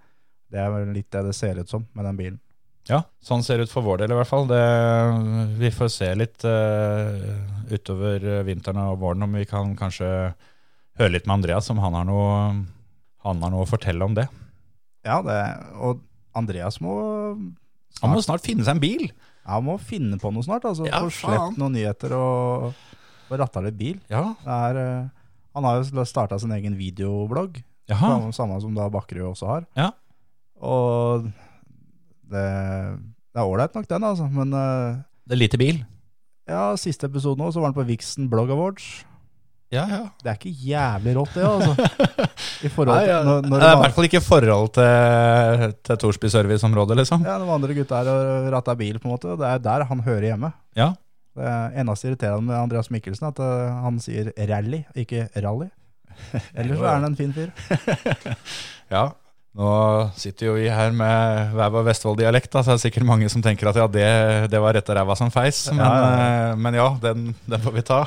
det 0.55 0.63
er 0.63 0.71
vel 0.73 0.93
litt 0.95 1.11
det 1.13 1.25
det 1.27 1.35
ser 1.37 1.59
ut 1.61 1.71
som 1.71 1.85
med 1.97 2.07
den 2.09 2.19
bilen. 2.21 2.41
Ja, 2.87 3.01
sånn 3.25 3.43
ser 3.43 3.59
det 3.59 3.67
ut 3.67 3.73
for 3.73 3.85
vår 3.87 4.03
del 4.03 4.13
i 4.13 4.17
hvert 4.19 4.29
fall. 4.29 4.47
Det, 4.47 4.61
vi 5.57 5.71
får 5.73 5.91
se 5.93 6.09
litt 6.21 6.45
uh, 6.45 7.25
utover 7.73 8.45
vinteren 8.45 8.83
og 8.85 8.99
våren 9.01 9.25
om 9.25 9.37
vi 9.39 9.47
kan 9.49 9.73
kanskje 9.79 10.09
høre 11.01 11.13
litt 11.15 11.27
med 11.27 11.39
Andreas, 11.41 11.71
om 11.73 11.81
han 11.81 11.97
har 11.97 12.05
noe, 12.07 12.35
han 13.25 13.41
har 13.43 13.55
noe 13.55 13.65
å 13.65 13.71
fortelle 13.71 14.05
om 14.05 14.17
det. 14.17 14.27
Ja, 15.09 15.23
det, 15.25 15.39
og 15.81 16.05
Andreas 16.37 16.79
må 16.85 16.95
Han 18.03 18.13
må 18.13 18.21
snart 18.25 18.45
finne 18.45 18.67
seg 18.67 18.77
en 18.77 18.85
bil! 18.85 19.09
Han 19.49 19.65
må 19.67 19.75
finne 19.81 20.17
på 20.21 20.31
noe 20.33 20.45
snart. 20.45 20.65
altså 20.69 20.87
Ja, 20.89 21.03
Få 21.05 21.13
sluppet 21.13 21.59
noen 21.61 21.75
nyheter 21.77 22.15
og 22.17 22.71
og 23.31 23.41
ratta 23.41 23.63
litt 23.65 23.77
bil. 23.79 24.01
Ja, 24.13 24.35
er, 24.45 24.81
eh, 24.81 25.29
han 25.57 25.69
har 25.69 25.81
jo 25.81 26.05
starta 26.07 26.39
sin 26.41 26.53
egen 26.53 26.77
videoblogg, 26.79 27.63
Jaha. 27.89 28.09
samme, 28.15 28.33
samme 28.33 28.61
som 28.61 28.75
da 28.75 28.89
Bakkerud 28.93 29.33
også 29.33 29.47
har. 29.51 29.67
Ja. 29.79 29.91
Og 30.63 31.27
det, 32.31 32.45
det 33.35 33.41
er 33.41 33.49
ålreit 33.49 33.75
nok, 33.77 33.89
den, 33.91 34.07
altså. 34.11 34.29
Men 34.33 34.55
eh, 34.59 35.01
Det 35.27 35.37
er 35.37 35.43
lite 35.43 35.61
bil. 35.61 35.83
ja, 36.49 36.71
siste 36.81 37.09
episode 37.11 37.41
nå, 37.41 37.51
så 37.53 37.63
var 37.63 37.73
den 37.73 37.79
på 37.81 37.89
Vixen 37.89 38.31
Blog 38.33 38.53
Awards. 38.55 39.05
Ja, 39.73 39.85
ja. 39.91 40.03
Det 40.23 40.31
er 40.31 40.37
ikke 40.39 40.53
jævlig 40.69 41.15
rått, 41.17 41.35
det, 41.35 41.47
altså. 41.49 41.73
I 42.65 42.69
Nei, 42.71 42.99
til 43.05 43.27
når, 43.27 43.47
når, 43.49 43.59
Det 43.59 43.67
er 43.67 43.73
i 43.75 43.81
hvert 43.81 43.97
fall 43.97 44.07
ikke 44.07 44.21
i 44.21 44.25
forhold 44.25 44.69
til, 44.77 45.73
til 45.85 45.99
Torsby 46.01 46.31
serviceområde, 46.33 46.97
liksom. 47.01 47.25
ja, 47.27 47.39
de 47.41 47.49
andre 47.57 47.75
gutta 47.77 48.03
her 48.05 48.51
ratta 48.55 48.77
bil, 48.79 49.01
på 49.01 49.09
en 49.09 49.15
måte. 49.17 49.35
Det 49.41 49.49
er 49.49 49.65
der 49.65 49.87
han 49.89 50.05
hører 50.07 50.29
hjemme. 50.31 50.53
Ja. 50.79 50.93
Det 51.35 51.55
eneste 51.81 52.13
irriterende 52.13 52.47
med 52.47 52.57
Andreas 52.61 52.93
Mikkelsen, 52.95 53.27
at 53.33 53.41
eh, 53.43 53.83
han 53.83 53.99
sier 54.03 54.31
rally, 54.53 54.85
ikke 54.95 55.27
rally. 55.43 55.73
Ellers 56.59 56.79
så 56.79 56.87
er 56.87 56.95
han 56.95 57.09
en 57.11 57.19
fin 57.19 57.35
fyr. 57.35 57.51
Ja. 58.95 59.09
Nå 59.55 59.73
sitter 60.19 60.49
jo 60.49 60.55
vi 60.59 60.67
her 60.67 60.95
med 60.95 61.53
hver 61.55 61.71
vår 61.71 61.85
Vestfold-dialekt, 61.87 62.57
så 62.57 62.65
det 62.73 62.75
er 62.75 62.87
sikkert 62.89 63.07
mange 63.07 63.29
som 63.31 63.43
tenker 63.43 63.71
at 63.71 63.79
ja, 63.79 63.87
det, 63.87 64.07
det 64.51 64.63
var 64.63 64.75
rette 64.75 64.97
ræva 64.97 65.15
som 65.19 65.31
feis. 65.31 65.69
Men 65.71 65.85
Ja, 65.85 65.91
ja, 65.95 66.25
ja, 66.49 66.57
men 66.59 66.79
ja 66.81 66.89
den, 67.03 67.29
den 67.47 67.63
får 67.63 67.77
vi 67.77 67.85
ta. 67.87 68.01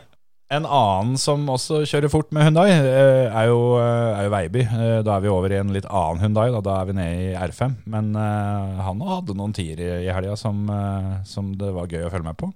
en 0.56 0.66
annen 0.66 1.14
som 1.22 1.44
også 1.52 1.84
kjører 1.86 2.10
fort 2.10 2.32
med 2.34 2.48
Hundai, 2.48 2.66
eh, 2.74 3.28
er 3.30 3.46
jo, 3.52 3.60
eh, 3.78 4.16
er 4.16 4.26
jo 4.26 4.32
Veiby. 4.34 4.64
Eh, 4.66 4.96
Da 5.06 5.14
er 5.14 5.22
vi 5.22 5.30
over 5.30 5.54
i 5.54 5.60
en 5.60 5.70
litt 5.76 5.86
annen 5.86 6.24
Hundai, 6.24 6.48
da, 6.56 6.62
da 6.66 6.80
er 6.80 6.90
vi 6.90 6.96
nede 6.98 7.28
i 7.28 7.36
R5. 7.38 7.76
Men 7.94 8.10
eh, 8.18 8.80
han 8.88 9.04
hadde 9.12 9.38
noen 9.38 9.54
tier 9.54 9.78
i, 9.78 9.92
helga 10.10 10.34
som, 10.40 10.64
eh, 10.74 11.12
som 11.22 11.54
det 11.60 11.70
var 11.76 11.86
gøy 11.86 12.08
å 12.08 12.10
følge 12.10 12.32
med 12.32 12.40
på. 12.42 12.50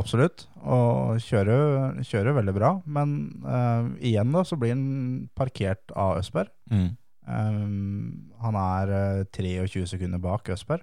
Absolutt, 0.00 0.46
og 0.62 1.18
kjører, 1.24 2.00
kjører 2.06 2.36
veldig 2.36 2.52
bra. 2.54 2.68
Men 2.86 3.14
uh, 3.42 3.88
igjen 3.98 4.30
da, 4.30 4.44
så 4.46 4.54
blir 4.54 4.70
han 4.76 4.84
parkert 5.34 5.90
av 5.98 6.20
Østberg. 6.20 6.52
Mm. 6.70 6.92
Um, 7.28 8.30
han 8.42 8.56
er 8.58 8.92
eh, 8.96 9.24
23 9.36 9.84
sekunder 9.92 10.18
bak 10.22 10.48
Østberg 10.50 10.82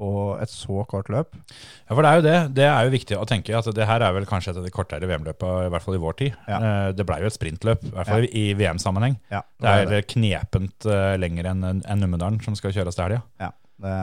på 0.00 0.10
et 0.40 0.48
så 0.48 0.80
kort 0.88 1.10
løp. 1.12 1.34
Ja, 1.36 1.92
for 1.92 2.00
det 2.00 2.10
er 2.10 2.16
jo 2.20 2.24
det. 2.24 2.36
Det 2.56 2.64
er 2.64 2.86
jo 2.86 2.92
viktig 2.94 3.16
å 3.20 3.26
tenke 3.28 3.52
at 3.58 3.66
det 3.76 3.84
her 3.88 4.00
er 4.00 4.14
vel 4.16 4.24
kanskje 4.28 4.54
et 4.54 4.60
av 4.60 4.64
de 4.64 4.72
kortere 4.72 5.04
VM-løpene, 5.10 5.66
i 5.66 5.72
hvert 5.74 5.84
fall 5.84 5.98
i 5.98 6.00
vår 6.00 6.16
tid. 6.16 6.38
Ja. 6.48 6.60
Eh, 6.60 6.92
Det 6.96 7.04
blei 7.08 7.18
jo 7.20 7.28
et 7.28 7.36
sprintløp, 7.36 7.84
i 7.84 7.92
hvert 7.98 8.08
fall 8.08 8.24
i 8.30 8.44
VM-sammenheng. 8.56 9.18
Ja, 9.32 9.42
Det 9.60 9.74
er 9.98 10.06
knepent 10.08 10.86
uh, 10.88 11.16
lenger 11.20 11.50
enn 11.52 11.66
en 11.68 12.00
Numedalen, 12.00 12.40
som 12.44 12.56
skal 12.56 12.72
kjøres 12.72 12.96
til 12.96 13.04
helga. 13.10 13.20
Ja, 13.44 13.50
det, 13.84 13.98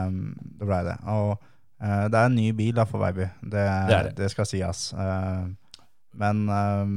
det 0.60 0.68
ble 0.70 0.78
det. 0.86 0.94
Og 1.10 1.32
eh, 1.82 2.06
det 2.06 2.20
er 2.22 2.30
en 2.30 2.38
ny 2.38 2.46
bil 2.62 2.78
da 2.78 2.86
for 2.86 3.02
Veiby. 3.02 3.26
Det, 3.42 3.66
Det 3.90 4.14
det. 4.22 4.30
skal 4.36 4.46
sies. 4.46 4.84
Men 6.14 6.46
eh, 6.60 6.94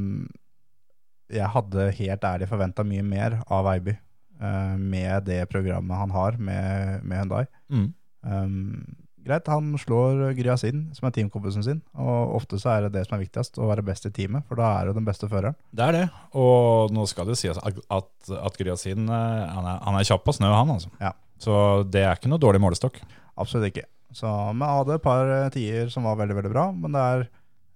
jeg 1.41 1.50
hadde 1.58 1.89
helt 1.98 2.30
ærlig 2.36 2.52
forventa 2.54 2.86
mye 2.86 3.02
mer 3.08 3.39
av 3.50 3.65
Veiby 3.65 3.98
eh, 4.42 4.74
med 4.82 5.28
det 5.30 5.44
programmet 5.52 5.98
han 6.02 6.12
har 6.18 6.36
med, 6.42 7.06
med 7.06 7.22
Hyundai. 7.22 7.46
Mm. 7.72 7.88
Um, 8.22 8.96
greit, 9.26 9.48
han 9.50 9.72
slår 9.78 10.32
Gryasin, 10.38 10.88
som 10.98 11.08
er 11.08 11.14
teamkompisen 11.16 11.64
sin. 11.66 11.80
Og 11.94 12.36
ofte 12.40 12.58
så 12.62 12.72
er 12.76 12.88
det 12.88 12.94
det 12.98 13.04
som 13.08 13.16
er 13.18 13.24
viktigst, 13.24 13.60
å 13.62 13.70
være 13.70 13.86
best 13.86 14.06
i 14.10 14.14
teamet. 14.14 14.46
For 14.50 14.58
da 14.58 14.72
er 14.80 14.90
du 14.90 14.98
den 14.98 15.06
beste 15.08 15.30
føreren. 15.30 15.56
Det 15.72 15.86
er 15.88 15.98
det. 16.00 16.04
Og 16.38 16.92
nå 16.94 17.06
skal 17.10 17.30
det 17.30 17.38
sies 17.42 17.58
at, 17.62 17.82
at, 17.94 18.12
at 18.42 18.58
Gryasin 18.62 19.06
eh, 19.08 19.48
han, 19.56 19.66
er- 19.76 19.82
han 19.86 19.98
er 20.02 20.08
kjapp 20.10 20.26
på 20.26 20.34
snø, 20.38 20.50
han 20.54 20.74
altså. 20.76 20.90
Ja. 21.02 21.14
Så 21.42 21.56
det 21.90 22.04
er 22.06 22.18
ikke 22.18 22.30
noe 22.34 22.42
dårlig 22.42 22.62
målestokk. 22.62 23.00
Absolutt 23.42 23.72
ikke. 23.72 23.88
Så, 24.14 24.28
vi 24.28 24.68
hadde 24.68 24.98
et 24.98 25.06
par 25.06 25.30
eh, 25.38 25.50
tider 25.54 25.90
som 25.94 26.04
var 26.10 26.18
veldig, 26.20 26.36
veldig 26.42 26.52
bra. 26.54 26.66
Men 26.76 26.98
det 26.98 27.06
er 27.14 27.24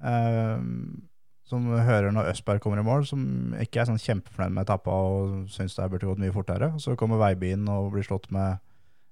eh, 0.10 0.58
som 1.46 1.68
hører 1.70 2.10
når 2.14 2.32
Østberg 2.32 2.62
kommer 2.64 2.82
i 2.82 2.86
mål, 2.86 3.06
som 3.06 3.54
ikke 3.62 3.84
er 3.84 3.90
sånn 3.90 4.02
kjempefornøyd 4.02 4.56
med 4.56 4.66
etappa 4.66 4.94
og 4.94 5.52
syns 5.54 5.78
det 5.78 5.90
burde 5.92 6.10
gått 6.10 6.22
mye 6.24 6.34
fortere. 6.34 6.72
Så 6.82 6.96
kommer 6.98 7.22
Veibilen 7.22 7.70
og 7.70 7.92
blir 7.94 8.06
slått 8.08 8.32
med 8.34 8.58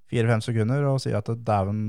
fire-fem 0.10 0.42
sekunder 0.46 0.88
og 0.90 1.00
sier 1.04 1.20
at 1.20 1.30
dæven, 1.46 1.84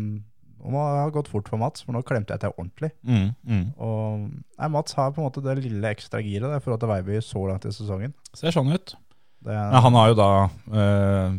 nå 0.60 0.72
må 0.72 0.82
det 0.84 1.00
ha 1.00 1.14
gått 1.14 1.30
fort 1.32 1.48
for 1.48 1.60
Mats, 1.60 1.84
for 1.84 1.96
nå 1.96 2.04
klemte 2.04 2.36
jeg 2.36 2.44
til 2.44 2.52
ordentlig. 2.52 2.92
Mm, 3.08 3.30
mm. 3.40 3.64
Og 3.84 4.26
nei, 4.28 4.68
Mats 4.76 4.96
har 4.98 5.16
på 5.16 5.22
en 5.22 5.30
måte 5.30 5.44
det 5.44 5.56
lille 5.62 5.94
ekstra 5.96 6.20
giret 6.24 6.52
der, 6.52 6.62
forhold 6.64 6.84
til 6.84 6.92
Veiby 6.92 7.24
så 7.24 7.46
langt 7.48 7.64
i 7.68 7.72
sesongen. 7.72 8.12
Ser 8.36 8.52
sånn 8.54 8.72
ut. 8.72 8.96
Det, 9.44 9.56
ja, 9.56 9.80
han 9.84 9.96
har 9.96 10.08
jo 10.08 10.14
da 10.16 10.28
øh, 10.72 11.34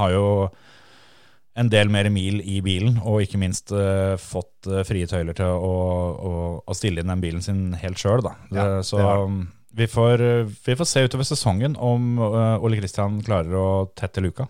Har 0.00 0.12
jo 0.14 0.28
en 1.54 1.70
del 1.70 1.90
mer 1.92 2.08
mil 2.10 2.40
i 2.42 2.60
bilen, 2.64 2.96
og 3.06 3.22
ikke 3.22 3.38
minst 3.38 3.70
uh, 3.74 4.14
fått 4.18 4.66
uh, 4.70 4.82
frie 4.86 5.06
tøyler 5.10 5.36
til 5.38 5.50
å, 5.50 5.74
å, 6.14 6.32
å 6.66 6.76
stille 6.76 7.02
inn 7.02 7.12
den 7.12 7.22
bilen 7.22 7.44
sin 7.44 7.68
helt 7.78 8.00
sjøl. 8.00 8.24
Ja, 8.54 8.80
så 8.86 8.98
um, 9.24 9.44
vi 9.74 9.86
får, 9.90 10.22
eh, 10.22 10.50
vi 10.66 10.76
får 10.78 10.86
se 10.86 11.02
utover 11.02 11.26
sesongen 11.26 11.74
om 11.82 12.18
uh, 12.22 12.62
Ole 12.62 12.78
Kristian 12.78 13.16
klarer 13.26 13.56
å 13.58 13.68
tette 13.98 14.22
luka. 14.22 14.46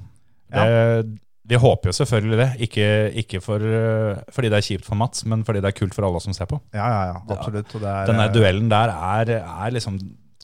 Ja. 0.52 0.64
Det, 0.68 1.20
vi 1.44 1.58
håper 1.60 1.90
jo 1.90 1.96
selvfølgelig 1.98 2.36
det, 2.40 2.48
ikke, 2.66 2.86
ikke 3.20 3.40
for, 3.44 3.60
eh, 3.60 4.20
fordi 4.32 4.50
det 4.52 4.58
er 4.58 4.64
kjipt 4.64 4.86
for 4.86 4.96
Mats, 4.96 5.26
men 5.28 5.42
fordi 5.44 5.60
det 5.60 5.70
er 5.70 5.76
kult 5.76 5.96
for 5.96 6.06
alle 6.08 6.20
som 6.24 6.32
ser 6.36 6.48
på. 6.48 6.60
ja, 6.72 6.86
ja, 6.88 7.02
ja, 7.10 7.18
absolutt. 7.36 7.74
Er, 7.76 8.06
Denne 8.08 8.28
eh, 8.30 8.32
duellen 8.32 8.70
der 8.72 8.92
er, 8.94 9.32
er 9.42 9.74
liksom 9.74 9.98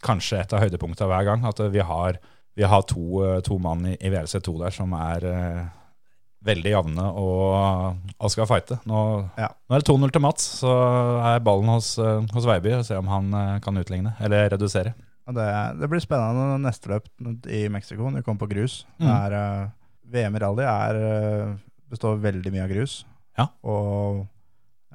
kanskje 0.05 0.43
et 0.43 0.53
av 0.53 0.61
høydepunktene 0.61 1.09
hver 1.09 1.25
gang. 1.29 1.47
At 1.49 1.61
vi 1.73 1.81
har, 1.81 2.21
vi 2.57 2.69
har 2.69 2.85
to, 2.89 3.05
eh, 3.25 3.41
to 3.47 3.57
mann 3.59 3.87
i, 3.89 3.97
i 3.97 4.13
VLC2 4.13 4.57
der 4.61 4.77
som 4.77 4.93
er 4.99 5.25
eh, 5.31 5.63
veldig 6.45 6.71
jevne 6.73 7.05
og, 7.21 7.99
og 8.17 8.33
skal 8.33 8.49
fighte. 8.49 8.79
Nå, 8.89 9.01
Ja. 9.37 9.51
nå 9.69 9.77
er 9.77 9.83
det 9.83 9.89
2-0 9.91 10.13
til 10.15 10.23
Mats, 10.25 10.47
så 10.63 10.73
er 11.35 11.43
ballen 11.45 11.69
hos, 11.69 11.93
eh, 12.01 12.23
hos 12.33 12.49
Veiby 12.49 12.73
og 12.79 12.87
se 12.89 12.97
om 12.97 13.11
han 13.13 13.33
eh, 13.37 13.59
kan 13.65 13.77
utligne 13.77 14.15
eller 14.21 14.49
redusere. 14.55 14.95
Det, 15.31 15.49
det 15.79 15.87
blir 15.93 16.03
spennende 16.03 16.57
neste 16.65 16.91
løp 16.91 17.07
i 17.47 17.67
Mexico, 17.71 18.09
når 18.09 18.23
vi 18.23 18.27
kommer 18.27 18.43
på 18.47 18.51
grus. 18.51 18.81
Mm. 18.99 19.11
er, 19.13 19.37
eh, 19.37 19.69
VM 20.11 20.37
i 20.37 20.43
rally 20.43 20.65
er, 20.67 20.97
består 21.93 22.17
veldig 22.25 22.51
mye 22.55 22.65
av 22.65 22.73
grus. 22.73 22.97
Ja. 23.39 23.47
Og 23.63 24.25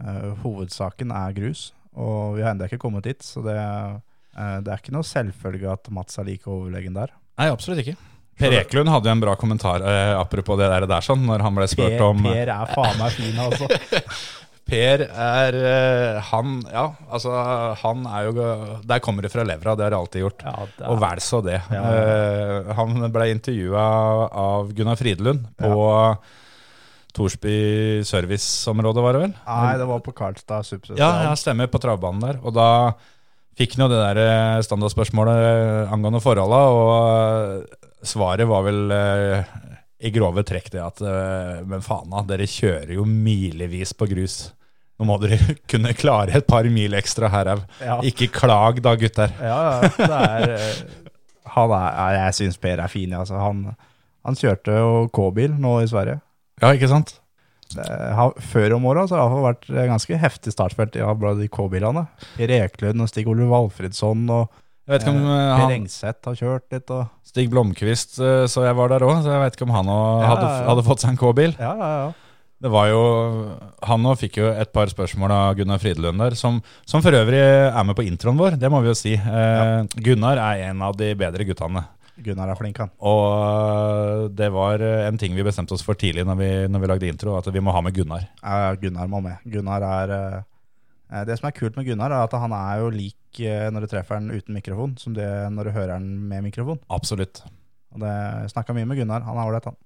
uh, 0.02 0.32
hovedsaken 0.44 1.14
er 1.16 1.36
grus. 1.38 1.70
Og 1.96 2.36
vi 2.36 2.44
har 2.44 2.52
ennå 2.52 2.68
ikke 2.68 2.82
kommet 2.84 3.08
dit, 3.08 3.24
så 3.24 3.40
det, 3.46 3.56
uh, 3.56 4.58
det 4.60 4.74
er 4.74 4.82
ikke 4.82 4.96
noe 4.96 5.08
selvfølge 5.08 5.72
at 5.72 5.88
Mats 5.96 6.20
er 6.20 6.28
like 6.28 6.52
overlegen 6.52 6.98
der. 6.98 7.14
Nei, 7.40 7.48
absolutt 7.48 7.80
ikke. 7.86 7.96
Per 8.40 8.56
Eklund 8.60 8.92
hadde 8.92 9.08
jo 9.08 9.16
en 9.16 9.22
bra 9.24 9.36
kommentar 9.40 9.84
eh, 9.88 10.14
apropos 10.20 10.58
det 10.60 10.68
der, 10.72 10.88
der 10.92 11.06
sånn, 11.06 11.22
når 11.28 11.44
han 11.46 11.56
ble 11.56 11.68
spurt 11.72 11.94
Per, 11.96 12.04
om 12.04 12.26
per 12.26 12.52
er 12.52 12.74
faen 12.74 12.98
meg 13.00 13.16
fin, 13.16 13.38
altså. 13.40 13.70
Per 14.66 15.04
er 15.06 15.56
eh, 15.60 16.20
Han, 16.32 16.56
ja, 16.74 16.88
altså 17.14 17.30
Han 17.84 18.08
er 18.10 18.24
jo 18.26 18.46
Der 18.90 19.04
kommer 19.04 19.22
det 19.22 19.30
fra 19.30 19.44
levra, 19.46 19.76
det 19.78 19.86
har 19.86 19.94
det 19.94 20.00
alltid 20.00 20.24
gjort. 20.24 20.42
Ja, 20.42 20.66
det 20.66 20.88
Og 20.90 20.96
er, 20.98 21.04
vel 21.04 21.22
så 21.22 21.42
det. 21.46 21.60
Ja. 21.70 21.84
Eh, 21.92 22.72
han 22.80 23.06
ble 23.14 23.30
intervjua 23.36 23.86
av 24.46 24.74
Gunnar 24.74 24.98
Fridlund 24.98 25.46
på 25.62 25.76
Torsby 27.16 28.02
serviceområde, 28.04 29.04
var 29.06 29.16
det 29.16 29.22
vel? 29.28 29.36
nei, 29.46 29.76
det 29.80 29.86
var 29.88 30.02
på 30.04 30.12
Karlstad 30.18 30.66
Superstar. 30.68 31.00
Ja, 31.00 31.30
ja, 31.30 31.36
stemmer, 31.40 31.70
på 31.72 31.80
travbanen 31.80 32.26
der. 32.26 32.42
Og 32.44 32.52
da 32.58 32.68
fikk 33.56 33.78
han 33.78 33.86
jo 33.86 33.92
det 33.94 34.02
der 34.02 34.20
eh, 34.26 34.64
standardspørsmålet 34.66 35.94
angående 35.94 36.20
forholda, 36.26 36.64
og 36.74 37.85
svaret 38.08 38.48
var 38.48 38.66
vel 38.66 38.92
eh, 38.92 39.56
i 40.06 40.12
grove 40.14 40.44
trekk 40.46 40.70
det 40.74 40.84
at 40.84 41.02
eh, 41.02 41.64
Men 41.68 41.84
faen 41.86 42.12
da, 42.12 42.24
dere 42.28 42.48
kjører 42.50 42.96
jo 42.98 43.08
milevis 43.10 43.96
på 43.98 44.08
grus. 44.12 44.38
Nå 45.00 45.08
må 45.10 45.18
dere 45.24 45.40
kunne 45.72 45.96
klare 45.98 46.38
et 46.40 46.48
par 46.48 46.68
mil 46.72 46.96
ekstra 46.98 47.32
her 47.34 47.56
òg. 47.56 47.66
Ja. 47.84 48.00
Ikke 48.08 48.30
klag 48.34 48.82
da, 48.86 48.96
gutter. 49.00 49.34
Ja, 49.42 49.60
ja, 50.00 50.22
er 50.22 50.56
eh, 50.56 50.80
Han 51.56 51.76
er 51.76 52.18
Jeg 52.20 52.40
syns 52.40 52.62
Per 52.62 52.82
er 52.82 52.92
fin, 52.92 53.14
altså. 53.16 53.40
Han, 53.42 53.68
han 54.26 54.40
kjørte 54.40 54.80
jo 54.80 55.06
K-bil 55.14 55.56
nå 55.62 55.80
i 55.84 55.92
Sverige. 55.92 56.20
Ja, 56.62 56.74
ikke 56.74 56.92
sant? 56.92 57.20
Har, 57.76 58.36
før 58.40 58.76
om 58.76 58.86
åra 58.88 59.04
har 59.10 59.32
det 59.34 59.44
vært 59.44 59.66
ganske 59.90 60.18
heftig 60.22 60.54
startfelt 60.54 60.96
i 60.96 61.48
K-bilene. 61.52 62.06
Per 62.38 62.54
Eklund 62.56 63.04
og 63.04 63.10
Stig 63.10 63.28
Ole 63.28 63.48
Valfridsson 63.50 64.22
og 64.32 64.54
Jeg 64.86 64.94
vet 64.94 65.06
ikke 65.06 65.16
om 65.16 65.24
eh, 65.26 65.34
eh, 65.34 65.48
Per 65.50 65.64
han, 65.64 65.72
Engseth 65.80 66.30
har 66.30 66.36
kjørt 66.38 66.76
litt. 66.76 66.92
Og, 66.94 67.08
Stig 67.26 67.50
Blomkvist 67.50 68.20
eh, 68.22 68.44
så 68.52 68.68
jeg 68.68 68.78
var 68.78 68.92
der 68.94 69.06
òg, 69.08 69.16
så 69.26 69.34
jeg 69.34 69.42
vet 69.42 69.58
ikke 69.58 69.66
om 69.66 69.74
han 69.74 69.90
òg 69.90 70.22
Ja, 70.22 70.28
hadde, 70.30 70.46
ja, 70.46 70.60
ja. 70.62 70.68
hadde 70.70 70.86
fått 70.86 71.02
seg 71.02 71.16
en 71.16 71.20
K-bil. 71.22 71.58
ja, 71.58 71.74
ja, 71.74 71.90
ja. 72.04 72.14
Det 72.66 72.70
var 72.72 72.88
jo, 72.88 73.00
Han 73.84 74.06
òg 74.08 74.16
fikk 74.22 74.38
jo 74.40 74.48
et 74.48 74.70
par 74.74 74.88
spørsmål 74.90 75.34
av 75.36 75.58
Gunnar 75.58 75.82
Fridlund 75.82 76.22
der, 76.24 76.38
som, 76.40 76.62
som 76.88 77.04
for 77.04 77.14
øvrig 77.14 77.42
er 77.44 77.84
med 77.86 77.98
på 77.98 78.06
introen 78.08 78.40
vår, 78.40 78.56
det 78.62 78.70
må 78.72 78.80
vi 78.82 78.90
jo 78.90 78.96
si. 78.98 79.12
Eh, 79.20 80.00
Gunnar 80.06 80.40
er 80.40 80.70
en 80.70 80.82
av 80.88 80.96
de 80.98 81.12
bedre 81.20 81.46
guttene. 81.46 81.84
Gunnar 82.24 82.54
er 82.54 82.58
flink, 82.58 82.80
han. 82.80 82.94
Og 83.04 83.26
eh, 83.36 84.24
det 84.40 84.48
var 84.56 84.80
en 84.80 85.20
ting 85.20 85.36
vi 85.36 85.44
bestemte 85.46 85.76
oss 85.76 85.84
for 85.86 86.00
tidlig 86.00 86.24
når 86.26 86.40
vi, 86.40 86.50
når 86.72 86.86
vi 86.86 86.92
lagde 86.94 87.12
intro, 87.12 87.36
at 87.38 87.52
vi 87.52 87.62
må 87.62 87.76
ha 87.76 87.84
med 87.86 87.94
Gunnar. 88.00 88.24
Ja, 88.40 88.72
Gunnar 88.80 89.12
må 89.12 89.20
med. 89.28 89.44
Gunnar 89.44 89.86
er 89.92 90.16
eh, 90.16 90.40
Det 91.06 91.36
som 91.38 91.48
er 91.48 91.54
kult 91.56 91.76
med 91.78 91.86
Gunnar, 91.86 92.14
er 92.14 92.26
at 92.26 92.34
han 92.42 92.54
er 92.56 92.82
jo 92.82 92.90
lik 92.94 93.40
eh, 93.44 93.68
når 93.70 93.86
du 93.86 93.92
treffer 93.92 94.18
han 94.18 94.32
uten 94.34 94.56
mikrofon, 94.58 94.96
som 94.98 95.14
det 95.14 95.28
når 95.54 95.70
du 95.70 95.76
hører 95.76 95.94
han 96.00 96.08
med 96.30 96.48
mikrofon. 96.48 96.82
Absolutt. 96.90 97.44
Og 97.94 98.02
det 98.02 98.16
Snakka 98.52 98.74
mye 98.76 98.90
med 98.90 99.00
Gunnar. 99.00 99.24
Han 99.28 99.38
er 99.38 99.52
ålreit, 99.52 99.70
han. 99.70 99.78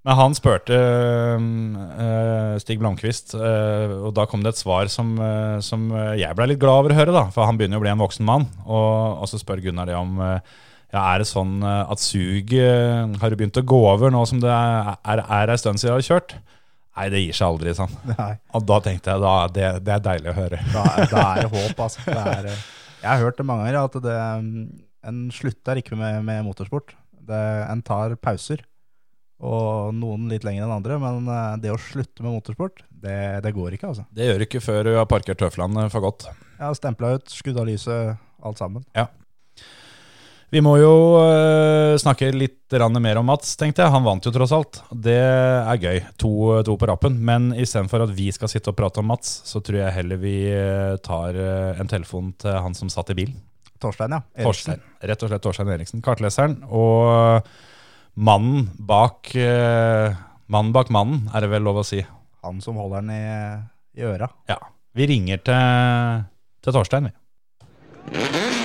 Men 0.00 0.16
han 0.16 0.32
spurte 0.32 0.76
uh, 0.80 2.54
Stig 2.62 2.78
Blomkvist, 2.80 3.34
uh, 3.36 4.06
og 4.06 4.14
da 4.16 4.24
kom 4.24 4.40
det 4.40 4.54
et 4.54 4.62
svar 4.62 4.88
som, 4.88 5.10
uh, 5.20 5.58
som 5.60 5.90
jeg 6.16 6.38
ble 6.38 6.46
litt 6.48 6.62
glad 6.62 6.86
over 6.86 6.94
å 6.94 7.00
høre, 7.02 7.12
da, 7.12 7.26
for 7.34 7.44
han 7.44 7.60
begynner 7.60 7.76
jo 7.76 7.82
å 7.82 7.84
bli 7.84 7.92
en 7.92 8.00
voksen 8.00 8.24
mann. 8.24 8.46
Og, 8.64 9.20
og 9.20 9.28
så 9.28 9.42
spør 9.42 9.60
Gunnar 9.66 9.90
det 9.90 9.98
om 9.98 10.16
eh, 10.24 10.38
ja, 10.90 11.02
er 11.04 11.22
det 11.22 11.28
sånn 11.30 11.60
eh, 11.62 11.92
at 11.92 12.02
sug 12.02 12.54
eh, 12.56 13.04
har 13.20 13.36
begynt 13.36 13.60
å 13.60 13.66
gå 13.66 13.80
over 13.92 14.12
nå 14.14 14.24
som 14.26 14.40
det 14.42 14.50
er, 14.50 14.96
er, 15.04 15.22
er 15.22 15.52
en 15.52 15.60
stund 15.60 15.82
siden 15.82 15.92
jeg 15.92 15.98
har 16.00 16.08
kjørt? 16.08 16.34
Nei, 17.00 17.08
det 17.08 17.20
gir 17.22 17.36
seg 17.36 17.48
aldri, 17.48 17.72
sånn. 17.76 17.92
Nei, 18.12 18.34
Og 18.52 18.64
da 18.68 18.76
tenkte 18.84 19.14
jeg 19.14 19.24
da, 19.24 19.34
det, 19.48 19.68
det 19.86 19.92
er 19.94 20.02
deilig 20.04 20.32
å 20.32 20.36
høre. 20.36 20.58
da, 20.74 20.82
da 21.08 21.22
er 21.30 21.46
det 21.46 21.52
håp, 21.54 21.78
altså. 21.86 22.04
Det 22.04 22.24
er, 22.34 22.48
eh, 22.50 22.64
jeg 23.00 23.08
har 23.08 23.22
hørt 23.24 23.38
det 23.40 23.46
mange 23.48 23.64
ganger, 23.64 23.78
at 23.88 23.96
det, 24.04 24.16
mm, 24.44 24.66
en 25.08 25.22
slutter 25.32 25.80
ikke 25.80 25.96
med, 25.96 26.18
med 26.26 26.44
motorsport. 26.44 26.92
Det, 27.30 27.40
en 27.70 27.80
tar 27.86 28.18
pauser, 28.20 28.66
og 29.40 29.94
noen 29.96 30.28
litt 30.28 30.44
lenger 30.44 30.66
enn 30.66 30.74
andre, 30.76 30.98
men 31.00 31.30
eh, 31.32 31.54
det 31.64 31.72
å 31.72 31.80
slutte 31.80 32.26
med 32.26 32.36
motorsport, 32.36 32.84
det, 32.90 33.16
det 33.46 33.54
går 33.56 33.78
ikke, 33.78 33.94
altså. 33.94 34.04
Det 34.12 34.28
gjør 34.28 34.42
du 34.42 34.48
ikke 34.50 34.64
før 34.64 34.82
du 34.90 34.92
har 34.98 35.08
parkert 35.08 35.40
tøflene 35.40 35.86
for 35.94 36.04
godt. 36.04 36.28
Ja, 36.60 36.68
stempla 36.76 37.14
ut, 37.16 37.32
skrudd 37.32 37.62
av 37.62 37.70
lyset, 37.70 38.20
alt 38.44 38.60
sammen. 38.60 38.84
Vi 40.50 40.60
må 40.64 40.72
jo 40.80 40.94
uh, 41.14 41.94
snakke 42.00 42.32
litt 42.34 42.74
mer 42.98 43.18
om 43.20 43.26
Mats, 43.26 43.52
tenkte 43.58 43.84
jeg. 43.84 43.92
Han 43.94 44.06
vant 44.06 44.26
jo 44.26 44.32
tross 44.34 44.54
alt. 44.54 44.80
Det 44.90 45.18
er 45.18 45.78
gøy. 45.78 46.00
To, 46.18 46.32
to 46.66 46.74
på 46.78 46.88
rappen. 46.90 47.18
Men 47.22 47.52
istedenfor 47.54 48.04
at 48.06 48.14
vi 48.14 48.30
skal 48.34 48.50
sitte 48.50 48.72
og 48.72 48.78
prate 48.78 49.02
om 49.02 49.06
Mats, 49.10 49.40
så 49.46 49.62
tror 49.62 49.80
jeg 49.84 49.94
heller 49.94 50.18
vi 50.18 50.34
øh, 50.50 50.96
tar 51.02 51.38
en 51.78 51.90
telefon 51.90 52.32
til 52.38 52.58
han 52.66 52.74
som 52.74 52.90
satt 52.90 53.14
i 53.14 53.18
bilen. 53.22 53.38
Torstein, 53.80 54.12
ja. 54.12 54.44
Torstein. 54.44 54.82
Rett 55.08 55.22
og 55.24 55.30
slett 55.30 55.44
Torstein 55.46 55.70
Eriksen, 55.72 56.02
kartleseren. 56.04 56.58
Og 56.66 57.46
mannen 58.18 58.68
bak 58.76 59.30
uh, 59.38 60.18
Mannen 60.50 60.74
bak 60.74 60.88
mannen, 60.90 61.28
er 61.30 61.44
det 61.44 61.52
vel 61.52 61.62
lov 61.62 61.78
å 61.78 61.86
si. 61.86 62.00
Han 62.42 62.58
som 62.64 62.80
holder 62.80 63.04
den 63.04 63.12
i, 63.14 64.00
i 64.02 64.06
øra. 64.08 64.26
Ja. 64.50 64.58
Vi 64.98 65.06
ringer 65.06 65.38
til, 65.46 66.24
til 66.66 66.74
Torstein, 66.74 67.06
vi. 67.06 68.59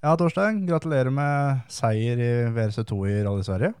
Ja, 0.00 0.14
Torstein, 0.16 0.62
gratulerer 0.64 1.12
med 1.12 1.58
seier 1.68 2.20
i 2.24 2.28
WRC2 2.48 3.00
i 3.10 3.16
Rally 3.20 3.42
Sverige. 3.44 3.74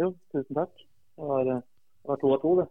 Jo, 0.00 0.14
tusen 0.32 0.56
takk. 0.56 0.72
Det 0.72 1.26
var, 1.28 1.50
eh, 1.52 1.60
det 2.00 2.08
var 2.08 2.20
to 2.22 2.30
av 2.32 2.40
to, 2.40 2.52
det. 2.62 2.66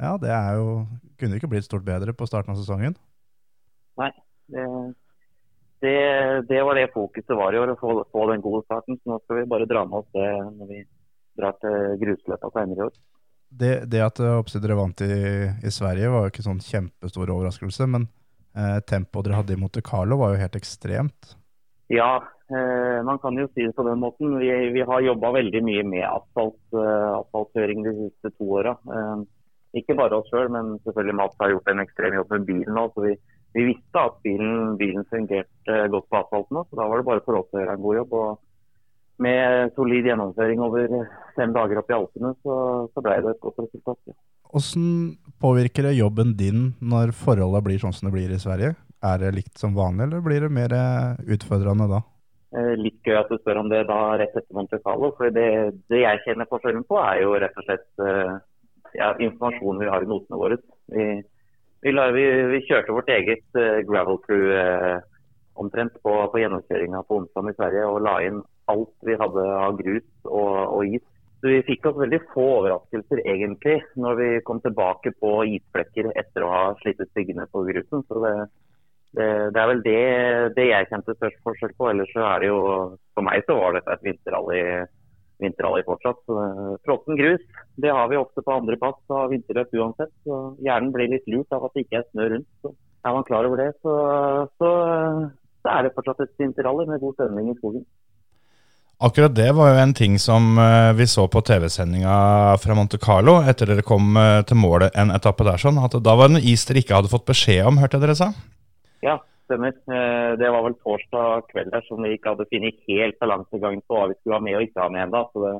Ja, 0.00 0.12
det 0.20 0.30
er 0.32 0.56
jo 0.56 0.86
Kunne 1.16 1.36
ikke 1.36 1.48
blitt 1.48 1.64
stort 1.64 1.84
bedre 1.84 2.12
på 2.12 2.26
starten 2.28 2.52
av 2.52 2.58
sesongen. 2.60 2.96
Nei, 3.96 4.10
det, 4.52 4.64
det, 5.80 5.94
det 6.48 6.58
var 6.60 6.76
det 6.76 6.90
fokuset 6.92 7.32
var 7.36 7.56
i 7.56 7.60
år, 7.60 7.72
å 7.72 7.78
få, 7.80 7.94
få 8.12 8.26
den 8.28 8.44
gode 8.44 8.64
starten. 8.66 8.98
Så 9.00 9.12
nå 9.12 9.20
skal 9.22 9.40
vi 9.40 9.46
bare 9.48 9.68
dra 9.68 9.84
med 9.88 10.02
oss 10.02 10.10
det 10.16 10.26
når 10.58 10.72
vi 10.72 10.82
drar 11.40 11.56
til 11.60 11.96
grusløpa 12.02 12.52
senere 12.52 12.76
i 12.76 12.84
år. 12.88 13.00
Det, 13.48 13.72
det 13.88 14.04
at 14.04 14.20
eh, 14.20 14.60
dere 14.60 14.76
vant 14.76 15.00
i, 15.04 15.16
i 15.64 15.72
Sverige 15.72 16.12
var 16.12 16.24
jo 16.24 16.34
ikke 16.34 16.44
sånn 16.44 16.60
kjempestor 16.60 17.32
overraskelse, 17.32 17.88
men 17.88 18.08
eh, 18.56 18.78
tempoet 18.84 19.28
dere 19.28 19.40
hadde 19.40 19.56
i 19.56 19.60
Monte 19.60 19.84
Carlo 19.84 20.20
var 20.20 20.34
jo 20.34 20.44
helt 20.44 20.60
ekstremt. 20.60 21.36
Ja, 21.92 22.24
eh, 22.50 22.98
man 23.06 23.18
kan 23.22 23.38
jo 23.38 23.46
si 23.52 23.62
det 23.62 23.76
på 23.76 23.84
den 23.86 24.00
måten. 24.02 24.38
Vi, 24.40 24.50
vi 24.74 24.82
har 24.88 25.04
jobba 25.04 25.32
veldig 25.38 25.62
mye 25.62 25.84
med 25.86 26.06
asfalt, 26.08 26.58
eh, 26.74 27.10
asfaltkjøring 27.20 27.84
de 27.86 27.94
siste 28.00 28.32
to 28.34 28.48
åra. 28.58 28.74
Eh, 28.90 29.22
ikke 29.82 29.96
bare 29.98 30.18
oss 30.18 30.30
sjøl, 30.32 30.48
men 30.50 30.76
selvfølgelig 30.86 31.18
Mats 31.20 31.38
har 31.42 31.52
gjort 31.52 31.70
en 31.70 31.84
ekstrem 31.84 32.16
jobb 32.16 32.32
med 32.32 32.46
bilen 32.48 32.80
så 32.94 33.04
vi, 33.04 33.12
vi 33.54 33.68
visste 33.68 34.02
at 34.02 34.18
bilen, 34.24 34.74
bilen 34.80 35.04
fungerte 35.10 35.78
godt 35.92 36.08
på 36.10 36.20
asfalten 36.22 36.62
så 36.64 36.78
da 36.78 36.86
var 36.88 37.02
det 37.02 37.08
bare 37.10 37.24
for 37.26 37.42
oss 37.42 37.52
å 37.52 37.60
gjøre 37.60 37.76
en 37.76 37.84
god 37.84 37.98
jobb. 38.00 38.16
og 38.16 38.42
med 39.22 39.72
solid 39.76 40.08
gjennomføring 40.10 40.60
over 40.60 40.90
fem 41.36 41.52
dager 41.54 41.80
opp 41.80 41.92
i 41.92 41.96
Alpene, 41.96 42.32
så, 42.44 42.56
så 42.92 43.04
ble 43.04 43.14
det 43.24 43.32
et 43.32 43.44
godt 43.44 43.62
resultat. 43.64 44.00
Ja. 44.10 44.16
Hvordan 44.50 44.90
påvirker 45.42 45.88
det 45.88 45.96
jobben 45.96 46.34
din 46.36 46.66
når 46.80 47.14
forholdene 47.16 47.64
blir 47.64 47.80
sånn 47.80 47.96
som 47.96 48.08
det 48.08 48.14
blir 48.16 48.34
i 48.34 48.40
Sverige? 48.40 48.74
Er 49.06 49.22
det 49.22 49.34
likt 49.36 49.60
som 49.60 49.76
vanlig, 49.76 50.06
eller 50.06 50.22
blir 50.24 50.46
det 50.46 50.52
mer 50.52 50.72
eh, 50.74 51.32
utfordrende 51.36 51.88
da? 51.90 52.02
Eh, 52.56 52.74
litt 52.80 53.00
gøy 53.04 53.18
at 53.20 53.30
du 53.30 53.38
spør 53.38 53.62
om 53.62 53.70
det 53.72 53.84
da 53.90 54.00
rett 54.20 54.34
etter 54.34 54.56
Monte 54.56 54.80
Carlo. 54.82 55.12
for 55.18 55.32
det, 55.34 55.48
det, 55.90 56.02
jeg 56.02 56.22
kjenner 56.24 56.48
forskjellen 56.50 56.86
på, 56.88 56.98
er 57.02 57.22
jo 57.22 57.34
rett 57.42 57.58
og 57.60 57.66
slett 57.68 58.04
eh, 58.06 58.36
ja, 58.96 59.10
informasjonen 59.28 59.82
vi 59.84 59.90
har 59.92 60.06
i 60.06 60.10
notene 60.10 60.40
våre. 60.40 60.60
Vi, 60.94 61.08
vi, 61.84 61.92
vi, 62.16 62.24
vi 62.54 62.64
kjørte 62.68 62.96
vårt 62.96 63.12
eget 63.12 63.60
gravel 63.86 64.18
crew 64.24 64.48
omtrent 65.56 65.94
på, 66.04 66.12
på 66.32 66.40
gjennomkjøringa 66.40 67.02
på 67.08 67.20
onsdag 67.20 67.50
i 67.50 67.56
Sverige 67.56 67.84
og 67.88 68.02
la 68.04 68.16
inn 68.24 68.40
alt 68.72 68.92
vi 69.06 69.16
hadde 69.18 69.44
av 69.56 69.76
grus 69.78 70.06
og, 70.24 70.56
og 70.76 70.96
is. 70.96 71.04
Så 71.40 71.52
vi 71.52 71.62
fikk 71.66 71.86
oss 71.90 71.98
veldig 72.00 72.18
få 72.32 72.44
overraskelser 72.60 73.20
egentlig 73.28 73.76
når 74.00 74.20
vi 74.20 74.28
kom 74.46 74.60
tilbake 74.64 75.12
på 75.20 75.32
isflekker 75.56 76.08
etter 76.16 76.44
å 76.44 76.52
ha 76.52 76.62
slitt 76.80 77.02
ut 77.02 77.12
byggene 77.16 77.44
på 77.52 77.62
grusen. 77.68 78.04
Så 78.08 78.22
det, 78.24 78.32
det, 79.16 79.28
det 79.54 79.62
er 79.62 79.70
vel 79.70 79.82
det, 79.84 80.00
det, 80.58 80.68
jeg 80.70 80.88
kjente 80.90 81.16
størst 81.16 81.42
forskjell 81.46 81.74
på. 81.78 81.88
Ellers 81.90 82.12
så 82.12 82.24
er 82.28 82.44
det 82.44 82.52
jo 82.52 82.60
For 83.16 83.24
meg 83.24 83.44
så 83.48 83.56
var 83.58 83.76
dette 83.76 83.94
et 83.96 84.04
vinterrally, 84.04 84.62
vinterrally 85.42 85.84
fortsatt. 85.86 86.20
Frossen 86.84 87.20
grus, 87.20 87.44
det 87.80 87.94
har 87.96 88.10
vi 88.12 88.20
ofte 88.20 88.44
på 88.44 88.56
andre 88.56 88.76
pass 88.80 88.98
av 89.08 89.30
vinterløp 89.32 89.72
uansett. 89.72 90.12
Så 90.28 90.40
hjernen 90.64 90.92
blir 90.94 91.12
litt 91.12 91.28
lurt 91.32 91.56
av 91.56 91.68
at 91.68 91.76
det 91.76 91.86
ikke 91.86 92.02
er 92.02 92.08
snø 92.10 92.28
rundt. 92.34 92.50
Så 92.60 92.74
er 93.06 93.14
man 93.14 93.28
klar 93.28 93.48
over 93.48 93.60
det, 93.62 93.70
så, 93.86 93.94
så, 94.58 94.72
så 95.62 95.70
er 95.72 95.86
det 95.86 95.94
fortsatt 95.94 96.24
et 96.24 96.34
vinterrally 96.42 96.88
med 96.90 97.00
god 97.00 97.16
stemning 97.16 97.52
i 97.52 97.56
skogen. 97.60 97.86
Akkurat 98.96 99.34
det 99.36 99.50
var 99.52 99.74
jo 99.74 99.80
en 99.82 99.92
ting 99.92 100.14
som 100.16 100.56
eh, 100.56 100.94
vi 100.96 101.04
så 101.04 101.26
på 101.28 101.42
TV-sendinga 101.44 102.56
fra 102.62 102.76
Monte 102.78 102.96
Carlo 102.96 103.34
etter 103.44 103.68
dere 103.68 103.84
kom 103.84 104.16
eh, 104.16 104.40
til 104.48 104.56
målet 104.56 104.96
en 104.96 105.12
etappe 105.12 105.44
der. 105.44 105.60
sånn, 105.60 105.76
at 105.84 105.98
Da 106.00 106.14
var 106.16 106.30
det 106.30 106.38
noe 106.38 106.48
is 106.48 106.64
dere 106.64 106.80
ikke 106.80 106.96
hadde 106.96 107.12
fått 107.12 107.26
beskjed 107.28 107.68
om, 107.68 107.76
hørte 107.82 108.00
dere 108.00 108.16
sa? 108.16 108.30
Ja, 109.04 109.18
stemmer. 109.46 109.74
Eh, 109.86 110.32
det 110.40 110.50
var 110.52 110.66
vel 110.66 110.76
torsdag 110.82 111.48
kveld 111.52 111.72
der 111.74 111.84
som 111.88 112.02
vi 112.04 112.14
ikke 112.16 112.34
hadde 112.34 112.48
funnet 112.50 112.84
helt 112.88 113.18
balansegangen 113.22 113.82
på 113.86 113.98
hva 113.98 114.06
vi 114.10 114.18
skulle 114.20 114.38
ha 114.38 114.44
med 114.46 114.58
og 114.58 114.68
ikke 114.68 114.84
ha 114.84 114.92
med 114.92 115.04
ennå. 115.06 115.24
Det, 115.44 115.56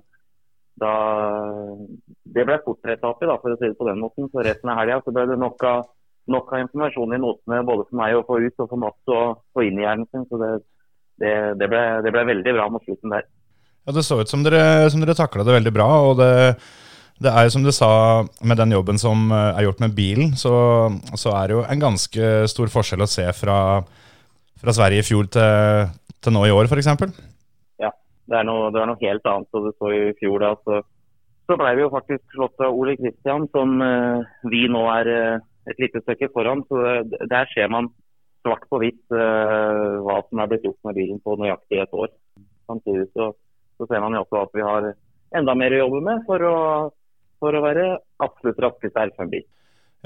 da, 0.83 0.95
det 2.37 2.47
ble 2.49 2.61
fort 2.65 2.95
etappe, 2.95 3.29
da, 3.29 3.37
for 3.43 3.55
å 3.55 3.59
si 3.61 3.69
det 3.71 3.79
på 3.79 3.89
den 3.89 4.03
måten. 4.03 4.31
Så 4.33 4.45
resten 4.45 4.73
av 4.73 4.81
helga 4.83 5.03
ble 5.07 5.27
det 5.33 5.39
nok 5.41 5.67
av, 5.69 5.91
nok 6.33 6.53
av 6.53 6.65
informasjon 6.67 7.17
i 7.17 7.21
notene 7.23 7.67
både 7.69 7.87
for 7.89 8.01
meg 8.03 8.17
å 8.17 8.25
få 8.29 8.41
ut 8.45 8.65
og 8.65 8.73
for 8.73 8.83
Mats 8.83 9.15
å 9.15 9.21
få 9.55 9.69
inn 9.69 9.79
i 9.81 9.87
hjernen 9.87 10.09
sin. 10.11 10.27
så 10.31 10.41
det 10.43 10.55
det, 11.17 11.33
det, 11.61 11.69
ble, 11.71 11.83
det, 12.05 12.13
ble, 12.13 12.25
veldig 12.29 12.55
bra 12.59 12.67
mot 12.73 12.85
slutten 12.85 13.15
der. 13.15 13.25
Ja, 13.87 13.95
Det 13.97 14.05
så 14.05 14.19
ut 14.21 14.29
som 14.31 14.43
dere, 14.45 14.91
som 14.93 15.03
dere 15.03 15.17
takla 15.17 15.47
det 15.47 15.55
veldig 15.57 15.73
bra. 15.73 15.87
og 16.11 16.19
det, 16.21 16.31
det 17.23 17.33
er 17.33 17.47
jo 17.47 17.53
som 17.55 17.65
du 17.65 17.73
sa, 17.73 17.91
med 18.45 18.59
den 18.61 18.75
jobben 18.77 18.99
som 19.01 19.31
eh, 19.33 19.57
er 19.57 19.65
gjort 19.67 19.81
med 19.81 19.95
bilen, 19.97 20.35
så, 20.37 20.53
så 21.17 21.33
er 21.39 21.49
det 21.49 21.57
jo 21.57 21.63
en 21.65 21.85
ganske 21.87 22.33
stor 22.53 22.73
forskjell 22.73 23.05
å 23.05 23.09
se 23.09 23.25
fra, 23.39 23.59
fra 24.61 24.75
Sverige 24.77 25.01
i 25.01 25.07
fjor 25.07 25.31
til, 25.33 25.95
til 26.21 26.37
nå 26.37 26.45
i 26.45 26.53
år, 26.53 26.69
f.eks. 26.69 26.91
Ja, 27.81 27.93
det 28.29 28.41
er, 28.41 28.45
noe, 28.49 28.69
det 28.75 28.83
er, 28.83 28.91
noe, 28.91 29.01
helt 29.01 29.31
annet. 29.33 29.49
og 29.57 29.69
du 29.69 29.73
så 29.79 29.93
i 29.97 30.03
fjor 30.21 30.45
da, 30.45 30.53
så, 30.67 30.83
så 31.49 31.57
ble 31.57 31.73
vi 31.79 31.87
jo 31.87 31.93
faktisk 31.95 32.37
slått 32.37 32.67
av 32.67 32.77
Ole 32.77 32.99
Kristian, 33.01 33.49
som 33.55 33.79
uh, 33.81 34.27
vi 34.53 34.67
nå 34.69 34.85
er 34.99 35.13
uh, 35.15 35.47
et 35.73 35.81
lite 35.81 36.05
stykke 36.05 36.29
foran. 36.35 36.67
så 36.69 37.01
Der 37.07 37.49
ser 37.55 37.73
man 37.73 37.89
svart 38.45 38.69
på 38.69 38.83
hvitt 38.83 39.01
uh, 39.15 40.05
hva 40.05 40.21
som 40.29 40.45
er 40.45 40.53
blitt 40.53 40.69
gjort 40.69 40.85
med 40.85 41.01
bilen 41.01 41.25
på 41.25 41.39
nøyaktig 41.41 41.81
et 41.81 41.97
år. 41.97 42.13
Samtidig 42.69 43.09
så, 43.15 43.33
så, 43.79 43.89
ser 43.89 44.05
man 44.05 44.19
jo 44.19 44.27
også 44.27 44.45
at 44.45 44.55
vi 44.59 44.69
har 44.69 44.93
enda 45.37 45.57
mer 45.59 45.75
å 45.75 45.83
jobbe 45.87 46.05
med 46.05 46.23
for 46.29 46.45
å, 46.45 46.57
for 47.43 47.57
å 47.57 47.63
være 47.65 47.87
absolutt 48.25 48.61
raskest 48.65 48.99
R5-bil. 49.01 49.45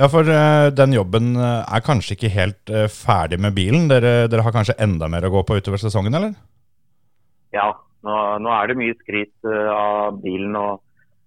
Ja, 0.01 0.09
for 0.09 0.25
uh, 0.25 0.71
den 0.73 0.95
jobben 0.95 1.35
eh, 1.37 1.75
er 1.77 1.83
kanskje 1.85 2.15
ikke 2.17 2.31
helt 2.33 2.71
uh, 2.73 2.87
ferdig 2.89 3.41
med 3.43 3.53
bilen. 3.57 3.89
Dere, 3.91 4.31
dere, 4.33 4.45
har 4.47 4.55
kanskje 4.55 4.79
enda 4.81 5.11
mer 5.13 5.27
å 5.29 5.33
gå 5.35 5.43
på 5.45 5.59
utover 5.61 5.83
sesongen, 5.83 6.15
eller? 6.17 6.37
Ja, 7.53 7.67
nå, 8.07 8.15
nå 8.41 8.55
er 8.55 8.71
det 8.71 8.79
mye 8.81 8.97
skryt 9.03 9.51
av 9.51 10.23
bilen 10.23 10.55
og 10.57 10.81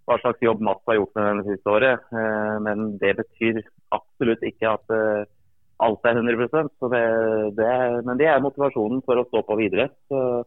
hva 0.08 0.18
slags 0.24 0.42
jobb 0.42 0.64
Mats 0.66 0.82
har 0.90 0.98
gjort 0.98 1.14
med 1.16 1.28
den 1.28 1.42
det 1.44 1.54
siste 1.54 1.72
året. 1.72 2.08
men 2.64 2.96
det 3.00 3.12
betyr 3.20 3.60
absolutt 3.96 4.42
ikke 4.48 4.72
at 4.72 4.94
alt 5.84 6.08
er 6.08 6.18
100 6.18 6.72
så 6.80 6.90
det, 6.92 7.04
det 7.60 7.70
Men 8.08 8.20
det 8.20 8.28
er 8.32 8.44
motivasjonen 8.44 9.04
for 9.06 9.20
å 9.20 9.26
stå 9.28 9.44
på 9.48 9.58
videre. 9.60 9.90
Så 10.08 10.44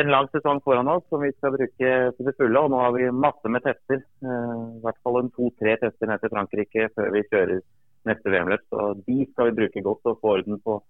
en 0.00 0.10
lang 0.10 0.26
sesong 0.32 0.60
foran 0.64 0.88
oss 0.90 1.04
som 1.08 1.22
vi 1.22 1.30
skal 1.36 1.54
bruke 1.54 1.90
til 2.16 2.26
det 2.26 2.34
fulle. 2.38 2.60
og 2.60 2.72
Nå 2.72 2.80
har 2.82 2.94
vi 2.96 3.10
masse 3.14 3.50
med 3.50 3.62
tester. 3.62 4.02
Eh, 4.02 4.56
I 4.78 4.82
hvert 4.82 5.00
fall 5.06 5.20
en 5.20 5.30
to-tre 5.36 5.76
tester 5.82 6.10
ned 6.10 6.22
til 6.22 6.32
Frankrike 6.34 6.88
før 6.96 7.12
vi 7.14 7.22
kjører 7.30 7.62
neste 8.10 8.32
VM-løp. 8.34 8.64
Så 8.70 8.88
De 9.06 9.18
skal 9.30 9.50
vi 9.50 9.58
bruke 9.60 9.84
godt 9.86 10.10
og 10.10 10.18
få 10.20 10.36
orden 10.38 10.60
på 10.64 10.80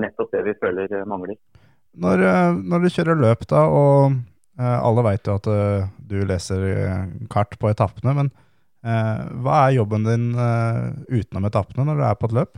nettopp 0.00 0.34
det 0.34 0.44
vi 0.48 0.58
føler 0.60 0.96
mangler. 1.10 1.38
Når, 2.00 2.26
eh, 2.26 2.58
når 2.72 2.82
du 2.82 2.94
kjører 2.94 3.22
løp, 3.22 3.46
da, 3.50 3.66
og 3.66 4.18
eh, 4.58 4.78
alle 4.78 5.06
vet 5.06 5.30
jo 5.30 5.38
at 5.38 5.50
du 6.10 6.18
leser 6.26 6.66
kart 7.30 7.58
på 7.58 7.70
etappene, 7.70 8.16
men 8.22 8.32
hva 8.80 9.56
er 9.66 9.74
jobben 9.76 10.06
din 10.06 10.30
utenom 10.32 11.44
etappene 11.44 11.84
når 11.84 11.98
du 11.98 12.04
er 12.06 12.14
på 12.16 12.30
et 12.30 12.36
løp? 12.38 12.54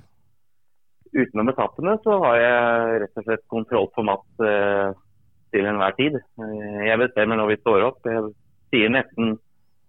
utenom 1.12 1.50
etappene 1.52 1.96
så 2.04 2.16
har 2.24 2.36
jeg 2.40 3.00
rett 3.02 3.20
og 3.20 3.26
slett 3.26 3.42
kontroll 3.52 3.88
på 3.92 4.04
Mats 4.06 4.44
eh, 4.46 4.92
til 5.52 5.68
enhver 5.68 5.96
tid. 5.98 6.18
Eh, 6.18 6.82
jeg 6.88 7.00
bestemmer 7.00 7.40
når 7.40 7.52
vi 7.52 7.60
står 7.62 7.86
opp. 7.88 8.06
Jeg 8.08 8.30
sier 8.72 8.92
nesten, 8.92 9.34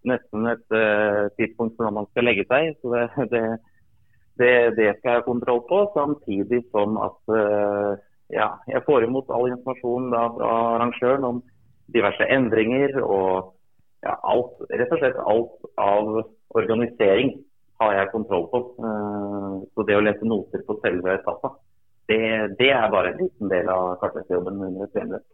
nesten 0.07 0.49
et 0.51 0.75
uh, 0.75 1.29
tidspunkt 1.39 1.77
for 1.77 1.87
når 1.87 1.95
man 1.99 2.09
skal 2.11 2.27
legge 2.27 2.43
seg. 2.49 2.73
så 2.81 2.91
det, 2.95 3.27
det, 3.31 3.43
det, 4.41 4.53
det 4.79 4.89
skal 4.97 5.09
jeg 5.09 5.21
ha 5.21 5.27
kontroll 5.27 5.63
på. 5.69 5.85
Samtidig 5.95 6.63
som 6.73 6.99
at 6.99 7.21
uh, 7.31 7.95
ja, 8.33 8.49
jeg 8.67 8.83
får 8.87 9.07
imot 9.07 9.31
all 9.31 9.49
informasjon 9.53 10.11
da, 10.13 10.27
fra 10.35 10.51
arrangøren 10.75 11.27
om 11.29 11.41
diverse 11.93 12.27
endringer 12.31 12.99
og 13.03 13.53
ja, 14.03 14.15
alt, 14.27 14.63
rett 14.71 14.91
og 14.91 15.01
slett 15.01 15.19
alt 15.19 15.67
av 15.79 16.09
organisering 16.57 17.35
har 17.81 17.97
jeg 17.97 18.11
kontroll 18.13 18.47
på. 18.51 18.63
Eh, 18.87 19.53
så 19.73 19.85
det 19.87 19.97
å 19.97 20.03
lese 20.03 20.27
noter 20.27 20.63
på 20.67 20.77
selve 20.83 21.17
etappa, 21.17 21.53
det, 22.11 22.19
det, 22.59 22.71
er 22.75 22.91
bare 22.91 23.13
en 23.13 23.21
liten 23.23 23.51
del 23.51 23.69
av 23.71 23.95
kartleserjobben 24.01 24.59
under 24.67 24.87
et 24.87 24.97
VM-løp. 24.97 25.25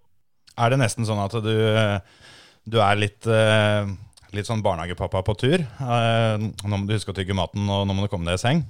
Er 0.59 0.73
det 0.73 0.81
nesten 0.81 1.07
sånn 1.07 1.21
at 1.23 1.35
du, 1.43 1.55
du 2.67 2.77
er 2.83 2.99
litt, 2.99 3.27
eh, 3.31 3.87
litt 4.35 4.49
sånn 4.49 4.63
barnehagepappa 4.65 5.23
på 5.27 5.37
tur? 5.39 5.63
Eh, 5.63 6.35
nå 6.43 6.73
må 6.75 6.83
du 6.87 6.95
huske 6.97 7.13
å 7.13 7.17
tygge 7.17 7.37
maten, 7.37 7.69
og 7.71 7.87
nå 7.87 7.95
må 7.95 8.05
du 8.05 8.11
komme 8.11 8.29
deg 8.29 8.39
i 8.39 8.43
seng? 8.43 8.65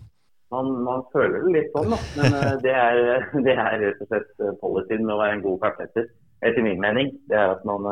Man, 0.54 0.70
man 0.86 1.02
føler 1.14 1.44
det 1.46 1.56
litt 1.56 1.74
sånn, 1.76 1.94
da. 1.94 2.00
Men 2.20 2.38
det 2.66 2.76
er, 2.76 3.02
det 3.48 3.56
er 3.56 3.82
rett 3.86 4.04
og 4.06 4.12
slett 4.14 4.60
policyen 4.62 5.06
med 5.06 5.16
å 5.16 5.22
være 5.24 5.40
en 5.40 5.46
god 5.46 5.64
kartleser, 5.66 6.12
etter 6.46 6.66
min 6.66 6.82
mening. 6.82 7.14
Det 7.30 7.38
er 7.38 7.58
at 7.58 7.66
man 7.70 7.90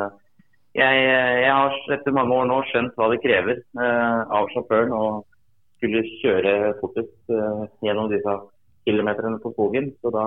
jeg, 0.78 0.98
jeg, 1.02 1.50
har 1.50 1.74
etter 1.96 2.14
mange 2.14 2.36
år 2.38 2.46
nå 2.46 2.60
skjønt 2.70 2.94
hva 3.00 3.08
det 3.10 3.24
krever 3.24 3.64
av 3.82 4.52
sjåføren. 4.54 4.94
å 4.94 5.24
skulle 5.78 6.04
kjøre 6.22 6.54
fortest 6.82 7.34
uh, 7.34 7.66
gjennom 7.86 8.10
disse 8.12 8.36
kilometerne 8.88 9.42
på 9.44 9.54
skogen. 9.54 9.92
Så 10.02 10.12
da, 10.14 10.26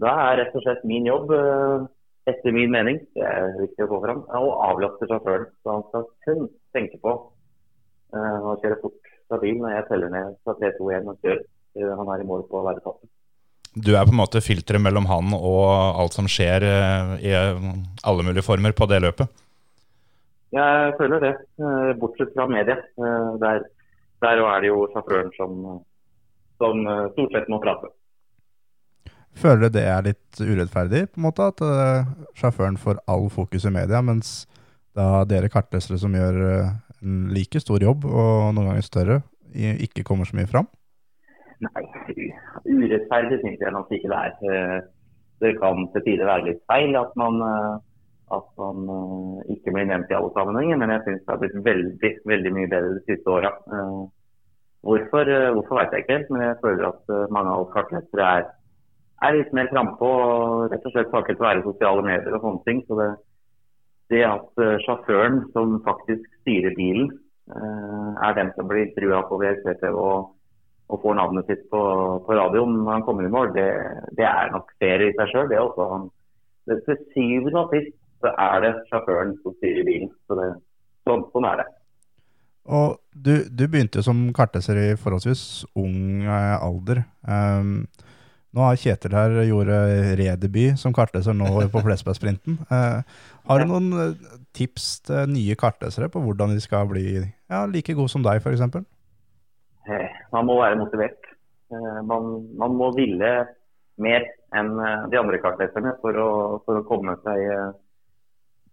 da, 0.00 0.14
er 0.28 0.40
rett 0.42 0.56
og 0.58 0.64
slett 0.64 0.86
min 0.88 1.06
jobb, 1.08 1.30
uh, 1.30 1.86
etter 2.30 2.54
min 2.56 2.72
mening, 2.72 3.00
det 3.16 3.24
er 3.28 3.56
viktig 3.60 3.84
å 3.84 3.90
få 3.90 4.00
fram, 4.04 4.22
å 4.24 4.52
avlaste 4.70 5.08
sjåføren. 5.10 5.48
Så 5.62 5.74
han 5.74 5.84
skal 5.90 6.06
kun 6.26 6.46
tenke 6.76 7.00
på 7.02 7.12
uh, 7.14 8.38
å 8.52 8.56
kjøre 8.62 8.80
fort 8.82 9.10
stabil 9.28 9.58
når 9.60 9.76
jeg 9.76 9.88
teller 9.90 10.12
ned 10.12 10.38
fra 10.44 10.56
3, 10.60 10.72
2, 10.78 10.88
1 11.00 11.12
og 11.12 11.20
kjører. 11.24 11.44
eh, 11.74 11.92
han 11.98 12.10
er 12.12 12.22
i 12.22 12.26
mål 12.28 12.44
på 12.48 12.58
å 12.60 12.66
være 12.66 12.82
toppen. 12.84 13.08
Du 13.74 13.96
er 13.96 14.04
på 14.06 14.12
en 14.12 14.20
måte 14.20 14.42
filteret 14.44 14.82
mellom 14.84 15.08
han 15.10 15.32
og 15.34 15.64
alt 15.98 16.14
som 16.14 16.28
skjer 16.30 16.66
eh, 16.68 17.14
i 17.24 17.32
alle 17.34 18.26
mulige 18.26 18.44
former 18.46 18.76
på 18.76 18.86
det 18.92 19.00
løpet. 19.02 19.40
Jeg 20.54 20.92
føler 21.00 21.24
det, 21.24 21.32
bortsett 21.98 22.30
fra 22.36 22.44
media. 22.46 22.76
Der, 23.42 23.64
der 24.22 24.42
er 24.44 24.60
det 24.62 24.68
jo 24.68 24.84
sjåføren 24.92 25.32
som, 25.34 25.56
som 26.62 26.84
stort 27.16 27.34
sett 27.34 27.50
må 27.50 27.58
prate. 27.64 27.90
Føler 29.34 29.66
du 29.66 29.74
det 29.74 29.82
er 29.90 30.04
litt 30.06 30.38
urettferdig, 30.40 31.08
på 31.10 31.18
en 31.18 31.26
måte, 31.26 31.48
at 31.50 31.62
uh, 31.64 32.06
sjåføren 32.38 32.78
får 32.78 33.00
all 33.10 33.26
fokus 33.34 33.66
i 33.66 33.72
media, 33.74 33.98
mens 34.04 34.44
da 34.94 35.24
dere 35.26 35.50
kartlesere 35.50 35.98
som 35.98 36.14
gjør 36.14 36.38
uh, 36.38 36.68
en 37.02 37.24
like 37.34 37.60
stor 37.62 37.82
jobb, 37.82 38.06
og 38.06 38.54
noen 38.54 38.70
ganger 38.70 38.86
større, 38.86 39.16
ikke 39.54 40.04
kommer 40.06 40.26
så 40.26 40.38
mye 40.38 40.50
fram? 40.50 40.68
Nei, 41.62 41.82
urettferdig 42.66 43.40
syns 43.42 43.60
jeg 43.62 43.74
nok 43.74 43.92
ikke 43.94 44.10
det 44.10 44.20
er. 44.20 44.32
Eh, 44.50 44.78
Det 45.42 45.52
kan 45.58 45.84
til 45.92 46.02
tider 46.06 46.26
være 46.26 46.46
litt 46.46 46.60
feil 46.70 46.94
at 46.96 47.10
man, 47.18 47.40
at 48.32 48.44
man 48.56 48.84
ikke 49.50 49.72
blir 49.74 49.88
nevnt 49.90 50.12
i 50.12 50.16
alle 50.16 50.30
sammenhenger, 50.32 50.78
men 50.80 50.92
jeg 50.94 51.02
syns 51.04 51.24
det 51.24 51.32
har 51.32 51.40
blitt 51.42 51.56
veldig 51.66 52.10
veldig 52.30 52.52
mye 52.54 52.70
bedre 52.70 52.92
de 52.94 53.02
siste 53.08 53.28
åra. 53.30 53.50
Hvorfor, 54.86 55.30
hvorfor 55.58 55.80
vet 55.80 55.92
jeg 55.92 56.04
ikke 56.04 56.16
helt, 56.16 56.30
men 56.30 56.46
jeg 56.46 56.60
føler 56.62 56.86
at 56.88 57.12
mange 57.34 57.50
av 57.50 57.64
oss 57.64 57.74
kartlesere 57.74 58.30
er, 58.38 58.46
er 59.22 59.36
litt 59.38 59.52
mer 59.56 59.70
frampå 59.70 60.10
rett 60.72 60.86
og 60.86 60.94
slett 60.94 61.12
takket 61.12 61.42
være 61.42 61.64
sosiale 61.64 62.02
medier 62.06 62.34
og 62.34 62.42
sånne 62.42 62.64
ting. 62.66 62.80
Så 62.88 62.98
det, 62.98 63.10
det 64.12 64.24
at 64.28 64.64
eh, 64.64 64.80
sjåføren 64.86 65.44
som 65.54 65.78
faktisk 65.86 66.26
styrer 66.42 66.74
bilen, 66.76 67.12
eh, 67.54 68.10
er 68.26 68.38
den 68.40 68.50
som 68.56 68.68
blir 68.70 68.90
trua 68.96 69.22
på 69.28 69.38
VRC-TV 69.42 69.94
og 69.94 70.32
og 70.92 71.00
får 71.02 71.16
navnet 71.16 71.48
sitt 71.48 71.62
på, 71.72 71.80
på 72.26 72.36
radioen 72.36 72.82
når 72.82 72.92
han 72.92 73.04
kommer 73.06 73.26
i 73.26 73.32
mål, 73.32 73.54
det, 73.56 73.68
det 74.18 74.26
er 74.28 74.52
nok 74.52 74.72
ferie 74.82 75.10
i 75.10 75.16
seg 75.16 75.30
sjøl. 75.32 75.48
Det 75.50 75.60
også 75.60 75.86
han. 75.92 76.10
Det, 76.68 76.80
til 76.86 77.00
syvende 77.14 77.62
og 77.62 77.72
sist 77.72 77.96
så 78.24 78.32
er 78.40 78.60
det 78.64 78.74
sjåføren 78.90 79.32
som 79.42 79.56
styrer 79.58 79.88
bilen. 79.88 80.12
Så 80.28 80.38
det, 80.38 80.50
sånn, 81.08 81.24
sånn 81.32 81.48
er 81.48 81.62
det. 81.62 81.66
Og 82.64 82.96
du, 83.12 83.34
du 83.52 83.66
begynte 83.68 84.04
som 84.04 84.26
kartleser 84.36 84.80
i 84.80 84.86
forholdsvis 85.00 85.64
ung 85.80 86.24
eh, 86.24 86.56
alder. 86.56 87.04
Um, 87.28 87.86
nå 88.54 88.62
har 88.62 88.78
Kjetil 88.78 89.14
her 89.16 89.34
gjorde 89.48 89.76
redebut 90.20 90.78
som 90.80 90.94
kartleser 90.94 91.36
nå 91.36 91.66
på 91.72 91.84
Flesbergsprinten. 91.84 92.60
Eh, 92.74 93.00
har 93.44 93.60
du 93.60 93.68
noen 93.68 93.90
eh, 94.00 94.36
tips 94.56 94.86
til 95.04 95.28
nye 95.28 95.56
kartlesere 95.58 96.08
på 96.12 96.22
hvordan 96.24 96.54
de 96.54 96.62
skal 96.64 96.86
bli 96.88 97.04
ja, 97.20 97.64
like 97.68 97.92
gode 97.96 98.12
som 98.12 98.24
deg, 98.24 98.40
f.eks.? 98.40 98.62
Man 100.32 100.48
må 100.48 100.56
være 100.62 100.78
motivert. 100.80 101.28
Eh, 101.72 102.00
Man, 102.08 102.30
man 102.56 102.78
må 102.78 102.88
ville 102.96 103.32
mer 104.00 104.26
enn 104.56 104.72
eh, 104.80 105.06
de 105.12 105.20
andre 105.20 105.42
kartleserne 105.44 105.96
for 106.00 106.16
å, 106.16 106.30
for 106.64 106.80
å 106.80 106.86
komme 106.88 107.18
seg 107.26 107.42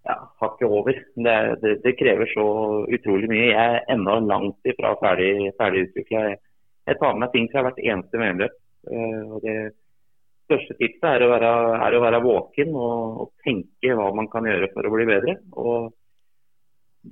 ja, 0.07 0.15
hakket 0.41 0.67
over. 0.69 1.03
Det, 1.15 1.35
det, 1.61 1.75
det 1.83 1.97
krever 1.99 2.29
så 2.33 2.45
utrolig 2.87 3.29
mye. 3.31 3.51
Jeg 3.51 3.75
er 3.75 3.85
ennå 3.93 4.17
langt 4.25 4.71
ifra 4.71 4.95
ferdig, 5.01 5.51
ferdig 5.59 5.87
utvikla. 5.89 6.23
Jeg, 6.87 6.97
tar 6.97 7.13
med 7.13 7.25
meg 7.25 7.35
ting 7.35 7.49
fra 7.51 7.65
hvert 7.67 7.81
eneste 7.83 8.21
VM-løp. 8.21 8.57
Eh, 8.89 9.21
og 9.27 9.41
Det 9.45 9.55
største 10.49 10.75
tipset 10.79 11.07
er 11.07 11.25
å 11.25 11.31
være, 11.31 11.49
er 11.87 11.95
å 11.95 12.03
være 12.03 12.21
våken 12.25 12.73
og, 12.75 13.19
og 13.23 13.45
tenke 13.45 13.93
hva 13.95 14.09
man 14.17 14.27
kan 14.31 14.47
gjøre 14.49 14.71
for 14.73 14.87
å 14.87 14.93
bli 14.95 15.07
bedre. 15.07 15.37
Og 15.61 15.91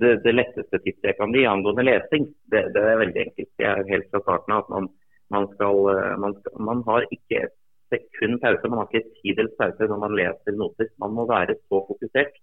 det, 0.00 0.16
det 0.24 0.34
letteste 0.34 0.82
tipset 0.84 1.12
jeg 1.12 1.18
kan 1.18 1.32
gi 1.34 1.46
angående 1.48 1.86
lesing, 1.86 2.28
det, 2.52 2.66
det 2.74 2.82
er 2.84 3.00
veldig 3.00 3.24
enkelt. 3.24 3.50
Det 3.58 3.70
er 3.70 3.88
helt 3.90 4.10
fra 4.12 4.22
starten 4.26 4.54
av 4.56 4.64
at 4.64 4.74
man, 4.74 4.90
man, 5.34 5.48
skal, 5.54 5.80
eh, 5.94 6.12
man, 6.24 6.36
skal, 6.40 6.60
man 6.68 6.84
har 6.90 7.08
ikke 7.08 7.42
et 7.46 7.56
sekund 7.90 8.38
pause, 8.42 8.70
man 8.70 8.82
har 8.82 8.90
ikke 8.90 9.02
et 9.02 9.16
tidels 9.22 9.56
pause 9.58 9.88
når 9.90 10.02
man 10.04 10.16
leser 10.18 10.56
noter. 10.58 10.92
Man 11.02 11.16
må 11.16 11.26
være 11.30 11.58
så 11.64 11.82
fokusert. 11.88 12.38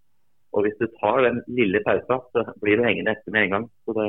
Og 0.55 0.63
hvis 0.63 0.79
du 0.79 0.87
tar 0.99 1.21
den 1.25 1.41
lille 1.51 1.83
pausa, 1.85 2.21
så 2.33 2.43
blir 2.63 2.79
du 2.79 2.85
hengende 2.87 3.13
etter 3.13 3.35
med 3.35 3.47
en 3.47 3.53
gang. 3.53 3.69
Så 3.85 3.95
det, 3.97 4.07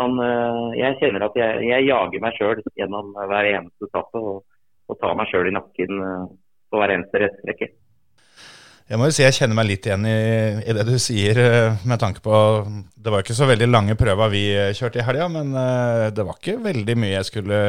man, 0.00 0.18
eh, 0.24 0.74
jeg 0.80 0.98
kjenner 1.02 1.28
at 1.28 1.38
jeg, 1.38 1.62
jeg 1.68 1.86
jager 1.88 2.22
meg 2.24 2.36
sjøl 2.38 2.60
gjennom 2.74 3.14
hver 3.14 3.50
eneste 3.52 3.88
etappe 3.88 4.20
og, 4.20 4.42
og 4.90 5.00
tar 5.00 5.16
meg 5.18 5.30
sjøl 5.30 5.50
i 5.50 5.54
nakken 5.54 6.04
eh, 6.08 6.24
på 6.70 6.80
hver 6.80 6.94
eneste 6.96 7.22
rettstrekke. 7.22 7.70
Jeg 8.84 9.00
må 9.00 9.06
jo 9.08 9.14
si 9.16 9.22
jeg 9.24 9.36
kjenner 9.38 9.56
meg 9.56 9.68
litt 9.70 9.86
igjen 9.88 10.02
i, 10.04 10.16
i 10.60 10.74
det 10.76 10.84
du 10.88 10.96
sier, 11.00 11.38
eh, 11.40 11.84
med 11.88 12.02
tanke 12.02 12.20
på 12.24 12.40
Det 13.00 13.12
var 13.12 13.24
ikke 13.24 13.36
så 13.38 13.48
veldig 13.48 13.70
lange 13.70 13.96
prøver 14.00 14.34
vi 14.34 14.42
kjørte 14.76 15.00
i 15.00 15.06
helga, 15.06 15.30
men 15.32 15.54
det 16.16 16.26
var 16.26 16.40
ikke 16.40 16.58
veldig 16.64 16.98
mye 16.98 17.14
jeg 17.14 17.30
skulle, 17.30 17.60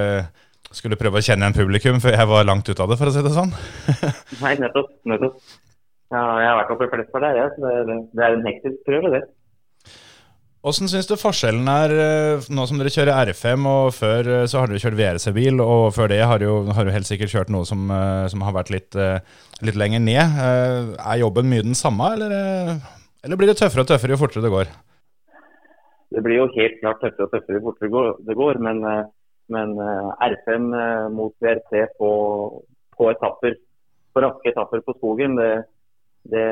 skulle 0.75 0.99
prøve 0.99 1.21
å 1.21 1.27
kjenne 1.27 1.45
igjen 1.45 1.59
publikum 1.61 2.01
før 2.03 2.17
jeg 2.17 2.31
var 2.33 2.49
langt 2.49 2.67
ute 2.67 2.81
av 2.81 2.91
det, 2.91 2.99
for 2.99 3.11
å 3.11 3.15
si 3.15 3.23
det 3.23 3.35
sånn. 3.37 3.53
Nei, 4.43 4.57
nettopp. 4.65 4.91
nettopp. 5.07 5.39
Ja, 6.13 6.21
jeg 6.41 6.49
har 6.49 6.59
vært 6.61 6.75
oppe 6.75 6.87
i 6.87 6.91
Flesberg 6.91 7.23
der, 7.25 7.39
jeg, 7.41 7.53
så 7.55 7.71
det, 7.87 7.95
det 8.15 8.23
er 8.25 8.35
en 8.35 8.45
hektisk 8.49 8.83
prøve, 8.87 9.11
det. 9.15 9.25
Åssen 10.65 10.89
syns 10.89 11.05
du 11.05 11.13
forskjellen 11.19 11.67
er 11.69 11.91
eh, 11.93 12.45
nå 12.49 12.63
som 12.65 12.79
dere 12.79 12.89
kjører 12.89 13.29
R5, 13.29 13.65
og 13.69 13.91
før 13.93 14.29
eh, 14.33 14.45
så 14.49 14.63
har 14.63 14.71
dere 14.71 14.81
kjørt 14.81 14.97
VRC-bil, 14.97 15.59
og 15.61 15.91
før 15.93 16.09
det 16.09 16.23
har 16.25 16.41
du 16.41 16.47
har 16.73 16.87
du 16.87 16.93
helt 16.95 17.05
sikkert 17.05 17.33
kjørt 17.35 17.51
noe 17.53 17.67
som, 17.69 17.83
eh, 17.93 18.23
som 18.33 18.41
har 18.47 18.55
vært 18.55 18.71
litt, 18.73 18.97
litt 19.61 19.77
lenger 19.77 20.01
ned. 20.01 20.39
Er 20.97 21.21
jobben 21.21 21.51
mye 21.51 21.67
den 21.67 21.77
samme, 21.77 22.09
eller, 22.17 22.33
eller 23.21 23.37
blir 23.37 23.51
det 23.53 23.59
tøffere 23.61 23.85
og 23.85 23.91
tøffere 23.93 24.15
jo 24.15 24.21
fortere 24.23 24.45
det 24.47 24.53
går? 24.55 24.73
Det 26.15 26.23
blir 26.25 26.39
jo 26.39 26.49
helt 26.55 26.81
klart 26.81 27.01
tøffere 27.03 27.27
og 27.27 27.35
tøffere 27.35 27.59
jo 27.59 27.65
fortere 27.67 28.15
det 28.25 28.37
går- 28.39 28.63
men, 28.65 28.81
men 29.53 29.77
eh, 29.85 30.09
R5 30.31 30.67
eh, 30.81 31.05
mot 31.13 31.33
VRC 31.45 31.93
på, 31.99 32.09
på 32.97 33.09
etapper, 33.13 33.57
på 34.15 34.25
raske 34.25 34.49
etapper 34.49 34.81
på 34.85 34.97
skogen, 34.97 35.37
det, 35.37 35.51
det, 36.31 36.45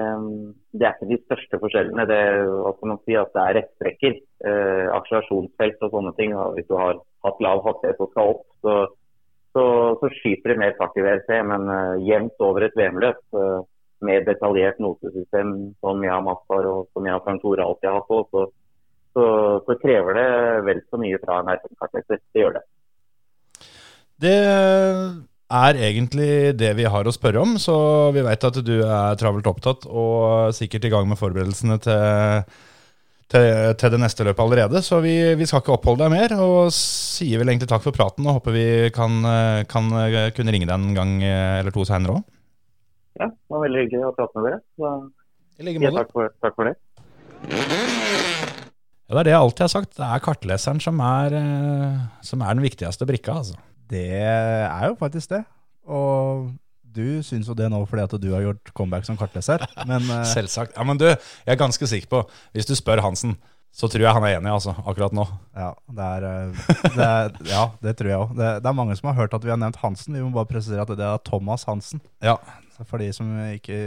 det 0.74 0.86
er 0.88 0.96
ikke 0.96 1.10
de 1.10 1.20
største 1.24 1.60
forskjellene. 1.62 2.06
Det, 2.10 2.20
hva 2.46 2.74
man 2.90 3.00
si, 3.02 3.16
at 3.18 3.32
det 3.34 3.44
er 3.44 3.58
rettstrekker, 3.60 4.18
eh, 4.50 4.90
akselerasjonsfelt 4.94 5.86
og 5.86 5.96
sånne 5.96 6.14
ting. 6.20 6.36
Og 6.38 6.58
hvis 6.58 6.68
du 6.70 6.76
har 6.78 7.00
hatt 7.26 7.42
lav 7.44 7.64
hastighet 7.66 8.04
og 8.04 8.12
skal 8.12 8.34
opp, 8.36 8.46
så, 8.66 8.76
så, 9.56 9.66
så 10.02 10.12
skyter 10.20 10.54
det 10.54 10.60
mer 10.62 10.76
fart 10.78 10.98
i 11.00 11.06
WRC. 11.06 11.32
Men 11.50 11.70
eh, 11.74 12.04
jevnt 12.10 12.46
over 12.46 12.68
et 12.68 12.78
VM-løp 12.78 13.40
eh, 13.42 13.60
med 14.04 14.28
detaljert 14.28 14.82
notesystem 14.84 15.56
som 15.82 16.06
jeg 16.06 16.14
har 16.14 16.24
Maspar 16.26 16.70
og 16.70 16.90
som 16.92 17.08
jeg 17.08 17.18
og 17.18 17.26
Frank 17.26 17.42
Tore 17.42 17.66
alltid 17.66 17.90
har 17.90 18.08
på, 18.10 18.22
så, 18.30 18.48
så, 19.16 19.28
så 19.66 19.80
krever 19.82 20.20
det 20.20 20.30
vel 20.70 20.82
så 20.90 21.02
mye 21.02 21.22
fra 21.24 21.42
en 21.42 21.54
R5-kartleser. 21.56 22.24
Det 22.30 22.44
gjør 22.44 22.58
det. 22.60 22.66
Det 24.24 24.40
er 25.54 25.80
egentlig 25.90 26.58
det 26.58 26.74
vi 26.78 26.90
har 26.90 27.08
å 27.08 27.14
spørre 27.14 27.42
om, 27.44 27.56
så 27.62 27.76
vi 28.16 28.26
veit 28.26 28.44
at 28.48 28.60
du 28.66 28.76
er 28.82 29.18
travelt 29.20 29.48
opptatt 29.50 29.88
og 29.88 30.54
sikkert 30.58 30.88
i 30.88 30.94
gang 30.94 31.10
med 31.10 31.20
forberedelsene 31.20 31.78
til, 31.84 32.54
til, 33.34 33.50
til 33.80 33.94
det 33.94 34.02
neste 34.02 34.26
løpet 34.28 34.44
allerede. 34.44 34.84
Så 34.86 35.02
vi, 35.06 35.16
vi 35.38 35.48
skal 35.50 35.64
ikke 35.64 35.76
oppholde 35.78 36.06
deg 36.06 36.14
mer, 36.16 36.36
og 36.42 36.74
sier 36.76 37.42
vel 37.42 37.54
egentlig 37.54 37.70
takk 37.72 37.86
for 37.86 37.96
praten 37.96 38.26
og 38.28 38.40
håper 38.40 38.58
vi 38.58 38.68
kan, 38.96 39.20
kan 39.70 39.92
kunne 40.36 40.56
ringe 40.56 40.70
deg 40.70 40.76
en 40.78 40.98
gang 40.98 41.18
eller 41.26 41.76
to 41.76 41.86
seinere 41.90 42.18
òg. 42.20 42.24
Ja, 43.20 43.30
det 43.30 43.54
var 43.54 43.62
veldig 43.68 43.84
hyggelig 43.86 44.08
å 44.08 44.16
prate 44.18 44.40
med 44.40 44.50
dere. 44.50 44.64
Så, 44.80 44.94
I 45.62 45.68
like 45.68 45.82
måte. 45.84 46.02
takk, 46.02 46.14
for, 46.16 46.34
takk 46.42 46.58
for 46.58 46.72
det. 46.72 46.78
Ja, 49.04 49.18
det 49.18 49.20
er 49.22 49.28
det 49.28 49.34
jeg 49.36 49.44
alltid 49.44 49.66
har 49.66 49.72
sagt. 49.74 49.92
Det 50.00 50.08
er 50.08 50.24
kartleseren 50.24 50.82
som 50.82 51.02
er, 51.06 51.36
eh, 51.38 52.02
som 52.26 52.42
er 52.42 52.58
den 52.58 52.66
viktigste 52.66 53.06
brikka, 53.06 53.36
altså. 53.44 53.60
Det 53.90 54.08
er 54.24 54.86
jo 54.90 54.98
faktisk 55.00 55.34
det. 55.34 55.44
Og 55.84 56.52
du 56.94 57.24
syns 57.26 57.50
jo 57.50 57.56
det 57.58 57.70
nå 57.74 57.80
fordi 57.90 58.06
at 58.06 58.14
du 58.22 58.30
har 58.34 58.44
gjort 58.46 58.74
comeback 58.78 59.08
som 59.08 59.18
kartleser, 59.20 59.64
men 59.90 60.06
eh, 60.14 60.28
Selvsagt. 60.30 60.78
Ja, 60.78 60.86
men 60.88 61.00
du, 61.02 61.08
jeg 61.10 61.56
er 61.56 61.60
ganske 61.60 61.90
sikker 61.90 62.12
på, 62.12 62.22
hvis 62.54 62.70
du 62.70 62.76
spør 62.78 63.02
Hansen, 63.04 63.36
så 63.74 63.90
tror 63.90 64.06
jeg 64.06 64.14
han 64.14 64.26
er 64.28 64.36
enig, 64.38 64.52
altså, 64.54 64.76
akkurat 64.86 65.16
nå. 65.18 65.26
ja, 65.58 65.72
det 65.98 66.10
er, 66.20 66.28
eh, 66.30 66.74
det 66.94 67.08
er, 67.08 67.38
ja, 67.50 67.64
det 67.82 67.96
tror 67.98 68.12
jeg 68.12 68.22
òg. 68.22 68.36
Det, 68.38 68.50
det 68.62 68.70
er 68.70 68.78
mange 68.78 68.98
som 69.00 69.10
har 69.10 69.18
hørt 69.24 69.34
at 69.34 69.46
vi 69.46 69.50
har 69.50 69.58
nevnt 69.58 69.82
Hansen. 69.82 70.14
Vi 70.14 70.22
må 70.22 70.30
bare 70.36 70.52
presisere 70.52 70.86
at 70.86 70.94
det 70.94 71.08
er 71.08 71.24
Thomas 71.26 71.66
Hansen. 71.70 72.04
Ja, 72.22 72.38
For 72.86 73.02
de 73.02 73.10
som 73.16 73.34
ikke 73.50 73.78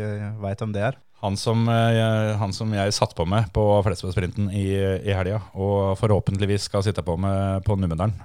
veit 0.43 0.63
hvem 0.63 0.75
det 0.75 0.89
er. 0.91 0.99
Han 1.23 1.39
som, 1.41 1.63
jeg, 1.71 2.35
han 2.37 2.53
som 2.53 2.75
jeg 2.77 2.93
satt 2.93 3.15
på 3.17 3.25
med 3.31 3.47
på 3.55 3.63
Flesbergsprinten 3.87 4.51
i, 4.53 4.67
i 5.01 5.15
helga, 5.17 5.39
og 5.55 5.95
forhåpentligvis 6.03 6.67
skal 6.69 6.85
sitte 6.85 7.07
på 7.07 7.15
med 7.23 7.63
på 7.65 7.79
Numedalen. 7.79 8.19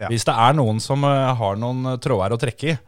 Ja. 0.00 0.08
Hvis 0.10 0.24
det 0.26 0.34
er 0.34 0.56
noen 0.58 0.80
som 0.82 1.04
eh, 1.04 1.34
har 1.38 1.58
noen 1.60 1.96
tråder 2.02 2.34
å 2.34 2.40
trekke 2.40 2.72
i, 2.72 2.78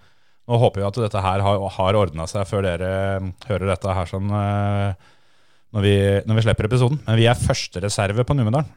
nå 0.44 0.58
håper 0.60 0.82
vi 0.82 0.86
at 0.88 1.02
dette 1.06 1.20
her 1.24 1.40
har, 1.44 1.60
har 1.76 1.96
ordna 1.96 2.26
seg 2.28 2.46
før 2.48 2.64
dere 2.66 2.88
eh, 3.18 3.28
hører 3.48 3.70
dette 3.74 3.94
her 3.96 4.08
sånn 4.10 4.32
eh, 4.34 5.12
når 5.74 5.84
vi, 5.84 5.94
når 6.28 6.38
vi 6.38 6.42
slipper 6.46 6.68
episoden. 6.68 6.98
Men 7.06 7.16
vi 7.18 7.28
er 7.30 7.38
førstereserve 7.38 8.24
på 8.26 8.36
Numedalen. 8.38 8.68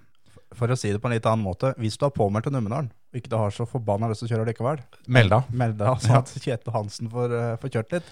For 0.58 0.72
å 0.72 0.78
si 0.80 0.90
det 0.90 1.02
på 1.04 1.10
en 1.10 1.14
litt 1.14 1.26
annen 1.30 1.44
måte, 1.46 1.74
hvis 1.78 1.98
du 2.00 2.06
har 2.08 2.14
påmeldt 2.16 2.48
til 2.48 2.56
Numedalen, 2.56 2.88
og 3.12 3.20
ikke 3.20 3.30
du 3.30 3.36
har 3.38 3.52
så 3.54 3.68
forbanna 3.70 4.08
lyst 4.10 4.24
til 4.24 4.30
å 4.30 4.32
kjøre 4.36 4.48
likevel, 4.50 4.80
Meld 5.12 5.34
deg. 5.34 5.52
meld 5.60 5.76
deg 5.78 6.00
sånn 6.06 6.18
at 6.22 6.32
Kjetil 6.40 6.74
Hansen 6.74 7.12
får, 7.12 7.36
eh, 7.38 7.52
får 7.62 7.74
kjørt 7.76 7.98
litt. 7.98 8.10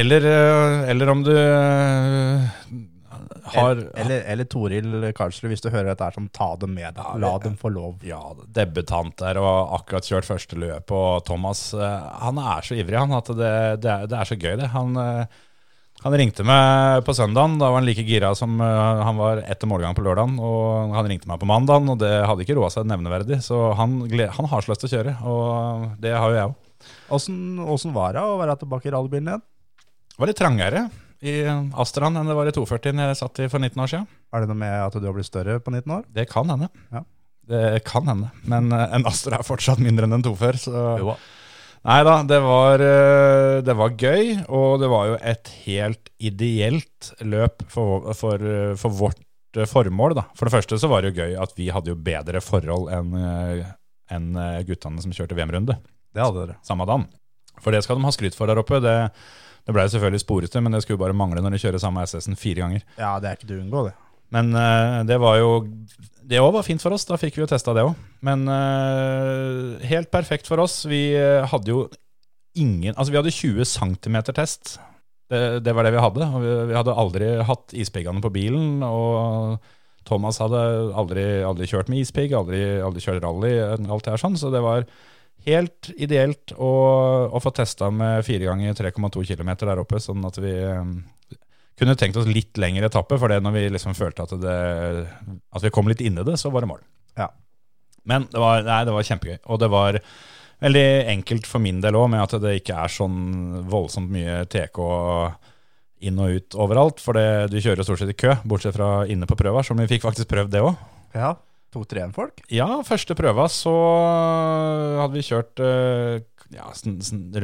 Eller, 0.00 0.26
eh, 0.30 0.88
eller 0.90 1.10
om 1.12 1.22
du 1.26 1.30
eh, 1.34 2.48
har 3.54 3.82
Eller, 3.98 4.22
eller 4.22 4.46
Toril 4.50 5.10
Karlsrud, 5.16 5.50
hvis 5.50 5.62
du 5.64 5.68
hører 5.70 5.90
dette 5.90 6.06
her, 6.06 6.14
som 6.14 6.28
ta 6.32 6.52
dem 6.60 6.74
med 6.76 6.94
deg. 6.96 7.20
La 7.22 7.34
dem 7.42 7.56
få 7.58 7.72
lov. 7.72 8.00
ja, 8.06 8.20
debutant 8.46 9.16
der 9.20 9.40
og 9.42 9.74
akkurat 9.80 10.06
kjørt 10.06 10.28
første 10.28 10.58
løp. 10.60 10.92
Og 10.94 11.24
Thomas 11.26 11.70
eh, 11.74 12.08
han 12.22 12.40
er 12.40 12.66
så 12.66 12.78
ivrig 12.78 12.98
han, 13.00 13.14
at 13.16 13.30
det, 13.34 13.54
det, 13.84 13.90
er, 13.92 14.10
det 14.10 14.18
er 14.20 14.30
så 14.30 14.38
gøy, 14.38 14.54
det. 14.60 14.70
Han, 14.74 14.94
eh, 15.00 15.42
han 16.04 16.16
ringte 16.16 16.46
meg 16.46 17.02
på 17.04 17.16
søndagen. 17.16 17.58
Da 17.60 17.72
var 17.72 17.82
han 17.82 17.88
like 17.88 18.06
gira 18.06 18.32
som 18.38 18.56
eh, 18.62 19.04
han 19.08 19.20
var 19.20 19.42
etter 19.44 19.70
målgang 19.70 19.98
på 19.98 20.06
lørdagen. 20.06 20.38
Og 20.38 20.96
han 20.96 21.10
ringte 21.10 21.30
meg 21.30 21.42
på 21.42 21.50
mandagen, 21.50 21.90
og 21.92 22.00
det 22.02 22.14
hadde 22.22 22.46
ikke 22.46 22.58
roa 22.60 22.70
seg 22.72 22.88
nevneverdig. 22.90 23.42
Så 23.46 23.70
han, 23.80 24.02
han 24.08 24.50
har 24.54 24.64
så 24.64 24.72
lyst 24.72 24.86
til 24.86 24.92
å 24.92 24.96
kjøre, 24.96 25.20
og 25.26 26.02
det 26.02 26.16
har 26.16 26.30
jo 26.30 26.40
jeg 26.40 26.50
òg. 26.52 26.58
Åssen 27.12 27.60
åssen 27.60 27.92
var 27.92 28.14
det 28.16 28.24
å 28.24 28.38
være 28.40 28.56
tilbake 28.62 28.88
i 28.88 28.92
rallybilen 28.94 29.34
igjen? 29.34 29.46
Det 30.10 30.22
var 30.22 30.30
litt 30.30 30.38
trangere 30.40 30.88
i 31.20 31.32
Astraen 31.76 32.16
enn 32.16 32.28
det 32.30 32.36
var 32.36 32.48
i 32.48 32.52
240 32.56 33.00
jeg 33.04 33.18
satt 33.18 33.40
i 33.44 33.48
for 33.52 33.60
19 33.60 33.82
år 33.84 33.90
siden. 33.92 34.06
Er 34.32 34.40
det 34.44 34.48
noe 34.50 34.60
med 34.62 34.76
at 34.86 34.94
du 34.96 35.04
har 35.04 35.16
blitt 35.16 35.28
større 35.28 35.58
på 35.60 35.72
19 35.74 35.92
år? 35.98 36.06
Det 36.16 36.24
kan 36.30 36.48
hende. 36.48 36.70
Ja. 36.94 37.02
Det 37.50 37.82
kan 37.84 38.06
hende. 38.08 38.30
Men 38.48 38.70
eh, 38.72 38.86
en 38.96 39.06
Astra 39.10 39.40
er 39.40 39.46
fortsatt 39.46 39.82
mindre 39.82 40.06
enn 40.08 40.16
en 40.20 40.24
240, 40.24 40.62
så 40.68 40.84
Jo. 41.02 41.16
Nei 41.80 42.02
da, 42.04 42.18
det 42.28 42.38
var, 42.44 42.82
eh, 42.84 43.58
det 43.64 43.72
var 43.76 43.94
gøy, 43.96 44.34
og 44.52 44.82
det 44.82 44.88
var 44.92 45.06
jo 45.08 45.18
et 45.32 45.48
helt 45.64 46.10
ideelt 46.20 47.12
løp 47.24 47.64
for, 47.72 48.10
for, 48.18 48.44
for 48.80 48.96
vårt 48.98 49.56
eh, 49.56 49.68
formål. 49.68 50.16
Da. 50.18 50.26
For 50.36 50.48
det 50.48 50.54
første 50.58 50.76
så 50.80 50.90
var 50.92 51.02
det 51.02 51.14
jo 51.14 51.22
gøy 51.24 51.38
at 51.40 51.54
vi 51.56 51.70
hadde 51.72 51.94
jo 51.94 51.96
bedre 51.96 52.42
forhold 52.44 52.92
enn 52.92 53.16
en 54.10 54.28
guttene 54.66 55.00
som 55.00 55.12
kjørte 55.14 55.36
VM-runde 55.38 55.76
Det 56.12 56.20
hadde 56.22 56.40
dere. 56.42 56.56
samme 56.66 56.84
dagen. 56.88 57.06
For 57.62 57.72
det 57.72 57.84
skal 57.84 57.96
de 58.00 58.04
ha 58.08 58.12
skryt 58.12 58.34
for 58.36 58.50
der 58.50 58.58
oppe. 58.60 58.80
Det, 58.82 58.94
det 59.66 59.74
ble 59.76 59.86
selvfølgelig 59.92 60.22
sporete, 60.22 60.62
men 60.64 60.74
det 60.74 60.82
skulle 60.84 61.00
bare 61.00 61.16
mangle 61.16 61.42
når 61.44 61.56
de 61.56 61.62
kjører 61.64 61.82
samme 61.82 62.04
SS-en 62.06 62.38
fire 62.38 62.64
ganger. 62.64 62.86
Ja, 63.00 63.16
det 63.22 63.30
er 63.30 63.38
ikke 63.38 63.48
til 63.50 63.58
å 63.58 63.64
unngå, 63.64 63.84
det. 63.88 63.96
Men 64.34 64.52
uh, 64.54 65.00
det 65.06 65.18
var 65.18 65.40
jo 65.40 65.48
Det 66.30 66.38
òg 66.38 66.52
var 66.54 66.66
fint 66.66 66.82
for 66.82 66.94
oss. 66.94 67.06
Da 67.08 67.18
fikk 67.18 67.36
vi 67.36 67.42
jo 67.42 67.50
testa 67.50 67.74
det 67.76 67.82
òg. 67.86 67.96
Men 68.26 68.46
uh, 68.46 69.80
helt 69.90 70.10
perfekt 70.12 70.46
for 70.50 70.62
oss. 70.62 70.84
Vi 70.86 71.10
eh, 71.18 71.42
hadde 71.50 71.72
jo 71.72 71.88
ingen 72.58 72.94
Altså, 72.94 73.10
vi 73.10 73.18
hadde 73.18 73.34
20 73.34 73.66
cm 73.66 74.20
test. 74.30 74.76
Det, 75.30 75.60
det 75.66 75.74
var 75.74 75.86
det 75.86 75.94
vi 75.96 76.04
hadde. 76.04 76.30
Og 76.30 76.44
vi, 76.44 76.54
vi 76.70 76.78
hadde 76.78 76.96
aldri 77.02 77.32
hatt 77.46 77.74
ispiggene 77.74 78.22
på 78.22 78.32
bilen. 78.34 78.84
Og 78.86 79.58
Thomas 80.06 80.38
hadde 80.42 80.60
aldri, 80.98 81.26
aldri 81.46 81.68
kjørt 81.70 81.90
med 81.90 82.04
ispigg, 82.04 82.34
aldri, 82.34 82.62
aldri 82.82 83.02
kjørt 83.02 83.24
rally, 83.26 83.56
alt 83.58 84.06
det 84.06 84.14
her 84.14 84.22
sånn. 84.22 84.38
Så 84.38 84.54
det 84.54 84.62
var 84.64 84.86
helt 85.46 85.90
ideelt 85.96 86.52
å, 86.56 86.70
å 87.30 87.40
få 87.42 87.52
testa 87.56 87.90
med 87.94 88.24
fire 88.26 88.50
ganger 88.50 88.76
3,2 88.76 89.24
km 89.28 89.52
der 89.62 89.82
oppe, 89.82 90.00
sånn 90.02 90.24
at 90.28 90.38
vi 90.42 90.52
eh, 90.52 90.94
kunne 91.80 91.96
tenkt 91.96 92.18
oss 92.20 92.28
litt 92.28 92.58
lengre 92.60 92.90
etappe, 92.90 93.18
for 93.20 93.32
det 93.32 93.40
når 93.44 93.56
vi 93.56 93.68
liksom 93.72 93.96
følte 93.96 94.26
at, 94.26 94.34
det, 94.42 94.56
at 95.56 95.64
vi 95.64 95.72
kom 95.72 95.88
litt 95.88 96.02
inn 96.04 96.20
i 96.20 96.26
det, 96.26 96.36
så 96.40 96.52
var 96.52 96.64
det 96.64 96.72
mål. 96.74 96.82
Ja. 97.16 97.30
Men 98.08 98.26
det 98.32 98.40
var, 98.40 98.64
nei, 98.66 98.82
det 98.88 98.96
var 98.96 99.06
kjempegøy. 99.08 99.38
Og 99.48 99.60
det 99.62 99.70
var 99.72 100.00
veldig 100.60 100.88
enkelt 101.14 101.48
for 101.48 101.64
min 101.64 101.80
del 101.80 101.96
òg, 101.96 102.10
med 102.12 102.24
at 102.24 102.36
det 102.42 102.58
ikke 102.60 102.82
er 102.84 102.92
sånn 102.92 103.20
voldsomt 103.70 104.12
mye 104.12 104.42
TK 104.52 104.80
inn 106.08 106.20
og 106.20 106.36
ut 106.36 106.56
overalt. 106.60 107.00
For 107.00 107.16
det, 107.16 107.52
du 107.52 107.60
kjører 107.60 107.86
stort 107.86 108.02
sett 108.02 108.12
i 108.12 108.18
kø, 108.18 108.34
bortsett 108.48 108.76
fra 108.76 109.06
inne 109.08 109.28
på 109.28 109.38
prøva, 109.40 109.64
som 109.64 109.80
vi 109.80 109.88
fikk 109.90 110.04
faktisk 110.04 110.30
prøvd 110.32 110.52
det 110.52 110.64
òg. 110.64 110.84
Ja. 111.16 111.34
Tok 111.70 111.86
dere 111.86 112.02
igjen 112.02 112.14
folk? 112.14 112.40
Ja, 112.50 112.80
første 112.86 113.14
prøva 113.18 113.44
så 113.52 113.72
hadde 114.98 115.14
vi 115.14 115.22
kjørt 115.22 115.60
eh, 115.62 116.18
ja, 116.50 116.66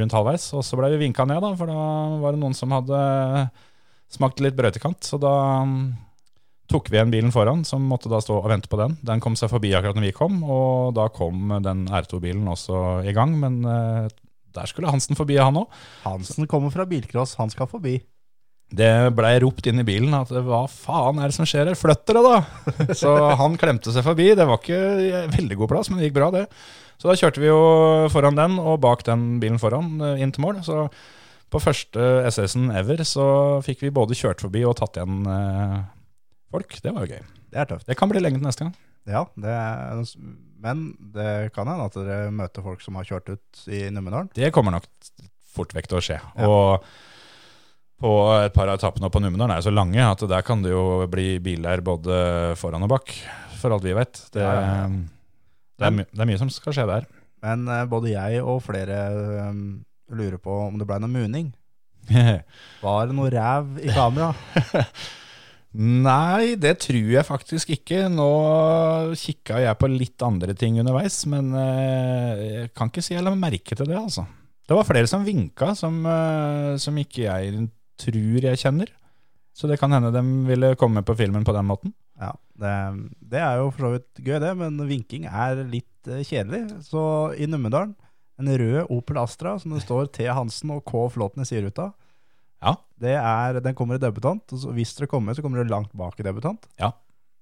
rundt 0.01 0.15
halvveis, 0.17 0.49
og 0.57 0.65
så 0.67 0.79
ble 0.79 0.89
vi 0.93 1.05
vinka 1.05 1.23
ned, 1.29 1.39
da, 1.43 1.53
for 1.55 1.71
da 1.71 1.85
var 2.19 2.35
det 2.35 2.41
noen 2.41 2.57
som 2.57 2.75
hadde 2.75 2.99
smakt 4.11 4.43
litt 4.43 4.57
brøytekant. 4.57 5.07
Så 5.07 5.19
da 5.23 5.31
mm, 5.63 5.79
tok 6.71 6.91
vi 6.91 6.99
igjen 6.99 7.13
bilen 7.13 7.31
foran, 7.31 7.63
som 7.67 7.87
måtte 7.87 8.11
da 8.11 8.19
stå 8.23 8.41
og 8.41 8.51
vente 8.51 8.71
på 8.71 8.79
den. 8.81 8.97
Den 9.07 9.23
kom 9.23 9.39
seg 9.39 9.51
forbi 9.53 9.71
akkurat 9.77 9.95
når 9.95 10.09
vi 10.09 10.17
kom, 10.19 10.41
og 10.43 10.91
da 10.99 11.07
kom 11.15 11.55
den 11.63 11.87
R2-bilen 11.87 12.51
også 12.51 12.83
i 13.07 13.15
gang. 13.15 13.39
Men 13.39 13.61
der 13.63 14.67
skulle 14.67 14.91
Hansen 14.91 15.15
forbi, 15.15 15.39
han 15.39 15.59
òg. 15.63 15.71
Hansen 16.03 16.51
kommer 16.51 16.73
fra 16.75 16.87
bilcross, 16.89 17.37
han 17.39 17.51
skal 17.53 17.71
forbi. 17.71 18.01
Det 18.67 18.89
blei 19.15 19.37
ropt 19.39 19.67
inn 19.69 19.79
i 19.79 19.85
bilen 19.87 20.11
at 20.17 20.31
hva 20.31 20.65
faen 20.67 21.21
er 21.21 21.31
det 21.31 21.37
som 21.37 21.47
skjer 21.47 21.69
her, 21.69 21.77
flytt 21.79 22.03
dere 22.09 22.23
da! 22.25 22.39
Så 22.99 23.13
han 23.39 23.55
klemte 23.59 23.93
seg 23.95 24.03
forbi. 24.03 24.33
Det 24.35 24.47
var 24.47 24.59
ikke 24.59 25.27
veldig 25.37 25.59
god 25.61 25.71
plass, 25.71 25.91
men 25.91 26.01
det 26.01 26.09
gikk 26.09 26.17
bra, 26.19 26.31
det. 26.35 26.43
Så 26.97 27.07
da 27.07 27.15
kjørte 27.15 27.39
vi 27.43 27.47
jo 27.47 27.61
foran 28.11 28.35
den, 28.35 28.57
og 28.59 28.81
bak 28.83 29.05
den 29.07 29.37
bilen 29.39 29.61
foran, 29.61 29.95
eh, 30.03 30.23
inn 30.23 30.33
til 30.35 30.43
mål. 30.43 30.59
Så 30.65 30.87
på 31.53 31.61
første 31.63 32.09
SS-en 32.27 32.73
ever 32.75 33.05
så 33.07 33.27
fikk 33.63 33.85
vi 33.85 33.93
både 33.95 34.17
kjørt 34.17 34.43
forbi 34.43 34.65
og 34.67 34.75
tatt 34.81 34.99
igjen 34.99 35.23
eh, 35.31 35.77
folk. 36.51 36.75
Det 36.83 36.91
var 36.91 37.05
jo 37.05 37.15
gøy. 37.15 37.23
Det 37.53 37.61
er 37.63 37.69
tøft. 37.69 37.87
Det 37.87 37.95
kan 37.99 38.11
bli 38.11 38.23
lenge 38.23 38.41
til 38.41 38.49
neste 38.49 38.67
gang. 38.67 38.75
Ja, 39.07 39.23
det 39.39 39.53
er, 39.53 40.01
men 40.59 40.87
det 41.15 41.53
kan 41.55 41.69
hende 41.71 41.87
at 41.87 41.95
dere 41.95 42.31
møter 42.35 42.65
folk 42.65 42.81
som 42.83 42.97
har 42.99 43.07
kjørt 43.07 43.37
ut 43.37 43.67
i 43.71 43.85
Numedalen. 43.93 44.27
Det 44.35 44.51
kommer 44.55 44.75
nok 44.75 44.89
fort 45.55 45.71
vekk 45.77 45.87
til 45.93 46.01
å 46.01 46.03
skje. 46.03 46.17
Ja. 46.35 46.49
Og 46.49 46.89
på 47.97 48.13
et 48.43 48.53
par 48.53 48.69
av 48.69 48.77
etappene 48.77 49.09
på 49.09 49.21
Numedalen 49.23 49.55
er 49.55 49.65
så 49.65 49.73
lange 49.73 50.01
at 50.03 50.21
der 50.29 50.45
kan 50.45 50.61
det 50.61 50.73
jo 50.73 51.05
bli 51.09 51.37
biler 51.43 51.81
både 51.85 52.55
foran 52.59 52.85
og 52.85 52.91
bak, 52.93 53.13
for 53.57 53.73
alt 53.73 53.85
vi 53.85 53.95
vet. 53.97 54.21
Det, 54.33 54.43
Ja, 54.43 54.53
ja, 54.53 54.73
ja. 54.83 54.89
det, 55.77 55.89
er, 55.89 56.09
det 56.11 56.23
er 56.23 56.29
mye 56.29 56.41
som 56.41 56.51
skal 56.53 56.77
skje 56.77 56.87
der. 56.89 57.07
Men 57.45 57.67
uh, 57.69 57.85
både 57.89 58.13
jeg 58.13 58.41
og 58.41 58.63
flere 58.65 58.97
eh, 59.45 59.61
lurer 60.17 60.39
på 60.41 60.55
om 60.67 60.77
det 60.79 60.87
ble 60.89 60.97
noe 61.03 61.13
muning. 61.13 61.51
Var 62.85 63.07
det 63.09 63.17
noe 63.17 63.31
ræv 63.33 63.77
i 63.83 63.93
kamera? 63.93 64.31
Nei, 65.77 66.55
det 66.57 66.77
tror 66.81 67.11
jeg 67.11 67.27
faktisk 67.27 67.73
ikke. 67.75 68.07
Nå 68.09 68.29
kikka 69.19 69.59
jeg 69.61 69.77
på 69.77 69.89
litt 69.91 70.23
andre 70.25 70.55
ting 70.57 70.79
underveis, 70.81 71.19
men 71.29 71.51
uh, 71.53 72.33
jeg 72.41 72.73
kan 72.77 72.89
ikke 72.89 73.05
si 73.05 73.17
jeg 73.17 73.25
la 73.25 73.35
merke 73.37 73.77
til 73.77 73.89
det, 73.89 73.97
altså. 73.99 74.25
Det 74.67 74.75
var 74.75 74.87
flere 74.87 75.07
som 75.07 75.23
vinka, 75.23 75.71
som, 75.79 76.01
eh, 76.05 76.73
som 76.81 76.97
ikke 76.99 77.21
jeg 77.23 77.67
tror 78.01 78.47
jeg 78.49 78.61
kjenner. 78.61 78.91
Så 79.57 79.69
det 79.69 79.79
kan 79.81 79.93
hende 79.95 80.11
de 80.13 80.21
ville 80.45 80.75
komme 80.77 81.01
på 81.05 81.15
filmen 81.17 81.45
på 81.47 81.53
den 81.55 81.65
måten. 81.65 81.93
Ja, 82.21 82.31
det, 82.57 82.73
det 83.33 83.39
er 83.41 83.59
jo 83.61 83.71
for 83.73 83.87
så 83.87 83.93
vidt 83.95 84.21
gøy 84.25 84.37
det, 84.41 84.51
men 84.57 84.77
vinking 84.89 85.25
er 85.29 85.63
litt 85.69 86.09
eh, 86.09 86.21
kjedelig. 86.25 86.63
Så 86.85 87.01
i 87.37 87.47
Numedalen, 87.49 87.95
en 88.37 88.51
rød 88.61 88.91
Opel 88.93 89.17
Astra 89.21 89.55
som 89.57 89.73
det 89.73 89.81
står 89.85 90.11
T. 90.13 90.27
Hansen 90.29 90.73
og 90.75 90.83
K. 90.85 91.07
Flåten 91.13 91.41
i 91.41 91.49
sideruta, 91.49 91.91
Ja, 92.61 92.71
det 92.97 93.13
er, 93.13 93.59
den 93.61 93.75
kommer 93.77 93.97
i 93.97 94.01
debutant. 94.01 94.45
Og 94.53 94.61
så 94.61 94.71
hvis 94.73 94.95
dere 94.97 95.09
kommer, 95.09 95.33
så 95.37 95.43
kommer 95.45 95.61
dere 95.61 95.73
langt 95.73 95.93
bak 95.97 96.17
i 96.21 96.25
debutant. 96.25 96.69
ja. 96.81 96.93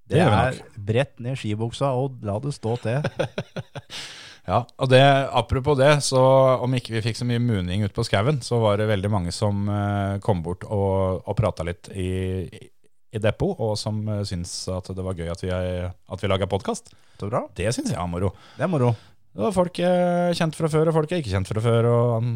Det, 0.06 0.20
vi 0.22 0.22
er 0.22 0.58
brett 0.86 1.16
ned 1.18 1.34
skibuksa 1.34 1.88
og 1.98 2.20
la 2.22 2.36
det 2.38 2.52
stå 2.54 2.76
til. 2.78 3.02
Ja, 4.46 4.60
og 4.78 4.90
det, 4.92 5.02
apropos 5.34 5.74
det, 5.78 5.90
så 6.06 6.22
om 6.62 6.74
ikke 6.78 6.94
vi 6.94 7.02
fikk 7.08 7.18
så 7.18 7.26
mye 7.26 7.42
muning 7.42 7.82
ute 7.82 7.96
på 7.96 8.04
skauen, 8.06 8.38
så 8.46 8.60
var 8.62 8.78
det 8.78 8.86
veldig 8.86 9.10
mange 9.10 9.34
som 9.34 9.66
eh, 9.66 10.20
kom 10.22 10.44
bort 10.44 10.62
og, 10.68 11.24
og 11.26 11.34
prata 11.38 11.66
litt 11.66 11.90
i, 11.90 12.46
i 13.10 13.22
depot, 13.22 13.58
og 13.58 13.74
som 13.80 13.98
uh, 14.06 14.22
syntes 14.26 14.54
at 14.70 14.92
det 14.94 15.04
var 15.04 15.18
gøy 15.18 15.32
at 15.32 15.42
vi, 15.42 15.50
at 15.50 16.22
vi 16.22 16.30
laga 16.30 16.48
podkast. 16.50 16.94
Det. 17.18 17.42
Det 17.58 17.72
syns 17.74 17.90
jeg 17.90 17.98
er 17.98 18.08
moro. 18.10 18.32
Det 18.54 18.66
er 18.66 18.70
moro. 18.70 18.92
Det 19.36 19.44
var 19.44 19.52
folk 19.52 19.78
jeg 19.82 20.36
kjente 20.38 20.56
fra 20.56 20.70
før, 20.72 20.90
og 20.90 20.96
folk 20.96 21.12
jeg 21.12 21.24
ikke 21.24 21.34
kjente 21.34 21.52
fra 21.52 21.62
før. 21.64 21.90
Og, 21.90 22.30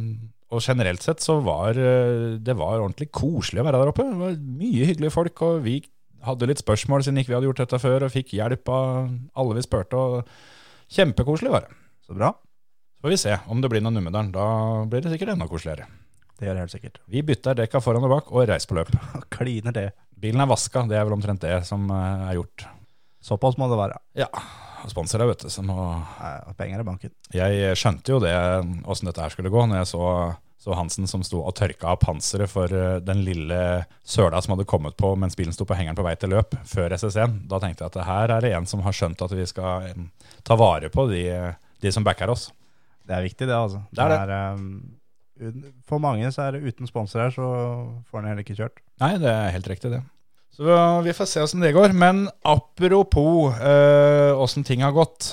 og 0.51 0.63
generelt 0.65 1.05
sett 1.05 1.23
så 1.25 1.39
var 1.45 1.79
eh, 1.79 2.37
det 2.43 2.57
var 2.59 2.81
ordentlig 2.81 3.11
koselig 3.15 3.63
å 3.63 3.67
være 3.69 3.81
der 3.81 3.93
oppe. 3.93 4.09
Det 4.09 4.21
var 4.21 4.39
mye 4.61 4.89
hyggelige 4.89 5.15
folk, 5.15 5.45
og 5.47 5.63
vi 5.65 5.79
hadde 6.27 6.51
litt 6.51 6.61
spørsmål 6.61 7.05
siden 7.05 7.23
ikke 7.23 7.33
vi 7.33 7.39
hadde 7.39 7.49
gjort 7.49 7.63
dette 7.63 7.81
før, 7.81 8.07
og 8.07 8.15
fikk 8.15 8.35
hjelp 8.37 8.73
av 8.73 9.13
alle 9.41 9.57
vi 9.57 9.65
spurte. 9.65 10.01
og 10.01 10.91
Kjempekoselig 10.91 11.55
var 11.55 11.69
det. 11.69 11.80
Så 12.11 12.15
bra. 12.15 12.33
Så 12.97 13.03
får 13.03 13.09
vi 13.09 13.17
se 13.17 13.37
om 13.47 13.61
det 13.63 13.69
blir 13.71 13.83
noe 13.85 13.95
Numedalen. 13.95 14.33
Da 14.35 14.45
blir 14.91 15.05
det 15.05 15.13
sikkert 15.13 15.37
enda 15.37 15.47
koseligere. 15.47 15.85
Det 16.35 16.49
gjør 16.49 16.57
det 16.57 16.65
helt 16.65 16.73
sikkert. 16.73 16.97
Vi 17.07 17.21
bytter 17.23 17.55
dekka 17.55 17.79
foran 17.85 18.03
og 18.03 18.11
bak 18.11 18.33
og 18.35 18.49
reiser 18.51 18.67
på 18.67 18.81
løp. 18.81 18.91
Kliner 19.37 19.77
det. 19.77 19.85
Bilen 20.19 20.43
er 20.43 20.49
vaska, 20.51 20.83
det 20.91 20.99
er 20.99 21.07
vel 21.07 21.15
omtrent 21.15 21.45
det 21.45 21.61
som 21.69 21.85
eh, 21.87 22.25
er 22.33 22.41
gjort. 22.41 22.65
Såpass 23.23 23.55
må 23.61 23.69
det 23.71 23.79
være. 23.79 24.01
Ja, 24.19 24.27
sponsorer, 24.91 25.31
vet 25.31 25.47
du. 25.47 25.53
Så 25.55 25.63
nå 25.63 25.77
Nei, 25.79 26.35
Penger 26.59 26.83
i 26.83 26.89
banken. 26.91 27.15
Jeg 27.37 27.79
skjønte 27.79 28.17
jo 28.17 28.19
det, 28.27 28.35
åssen 28.91 29.13
dette 29.13 29.23
her 29.23 29.37
skulle 29.37 29.55
gå, 29.55 29.63
når 29.71 29.85
jeg 29.85 29.93
så, 29.93 30.11
så 30.67 30.75
Hansen 30.83 31.07
som 31.07 31.23
sto 31.23 31.45
og 31.47 31.55
tørka 31.63 31.95
av 31.95 32.03
panseret 32.03 32.51
for 32.51 32.75
eh, 32.75 32.99
den 33.07 33.23
lille 33.23 33.63
søla 34.03 34.43
som 34.43 34.57
hadde 34.57 34.67
kommet 34.67 34.99
på 34.99 35.15
mens 35.15 35.39
bilen 35.39 35.55
sto 35.55 35.63
på 35.63 35.79
hengeren 35.79 36.03
på 36.03 36.11
vei 36.11 36.19
til 36.19 36.35
løp, 36.35 36.59
før 36.75 36.99
SS1. 36.99 37.45
Da 37.55 37.63
tenkte 37.63 37.87
jeg 37.87 37.95
at 37.95 38.03
her 38.11 38.39
er 38.41 38.49
det 38.49 38.57
en 38.59 38.67
som 38.67 38.83
har 38.83 38.99
skjønt 38.99 39.23
at 39.29 39.39
vi 39.39 39.47
skal 39.47 39.93
eh, 39.95 40.07
ta 40.43 40.59
vare 40.59 40.91
på 40.91 41.07
de, 41.15 41.27
de 41.81 41.93
som 41.93 42.05
backer 42.07 42.31
oss. 42.33 42.49
Det 43.07 43.17
er 43.17 43.25
viktig, 43.27 43.47
det, 43.49 43.57
altså. 43.57 43.83
Det 43.91 44.05
er 44.07 44.27
det. 44.31 44.41
um, 44.61 44.97
for 45.89 45.99
mange 46.03 46.29
så 46.35 46.45
er 46.47 46.53
det 46.59 46.65
uten 46.69 46.87
sponsor 46.87 47.23
her, 47.25 47.31
så 47.33 47.47
får 48.11 48.19
en 48.21 48.27
heller 48.29 48.45
ikke 48.45 48.59
kjørt. 48.59 48.83
Nei, 49.01 49.15
det 49.23 49.31
er 49.33 49.55
helt 49.55 49.69
riktig, 49.73 49.91
det. 49.95 50.03
Så 50.53 50.67
vi 51.07 51.15
får 51.17 51.29
se 51.31 51.41
åssen 51.41 51.63
det 51.65 51.71
går. 51.73 51.95
Men 51.97 52.27
apropos 52.45 53.57
åssen 54.37 54.67
ting 54.67 54.83
har 54.85 54.93
gått, 54.93 55.31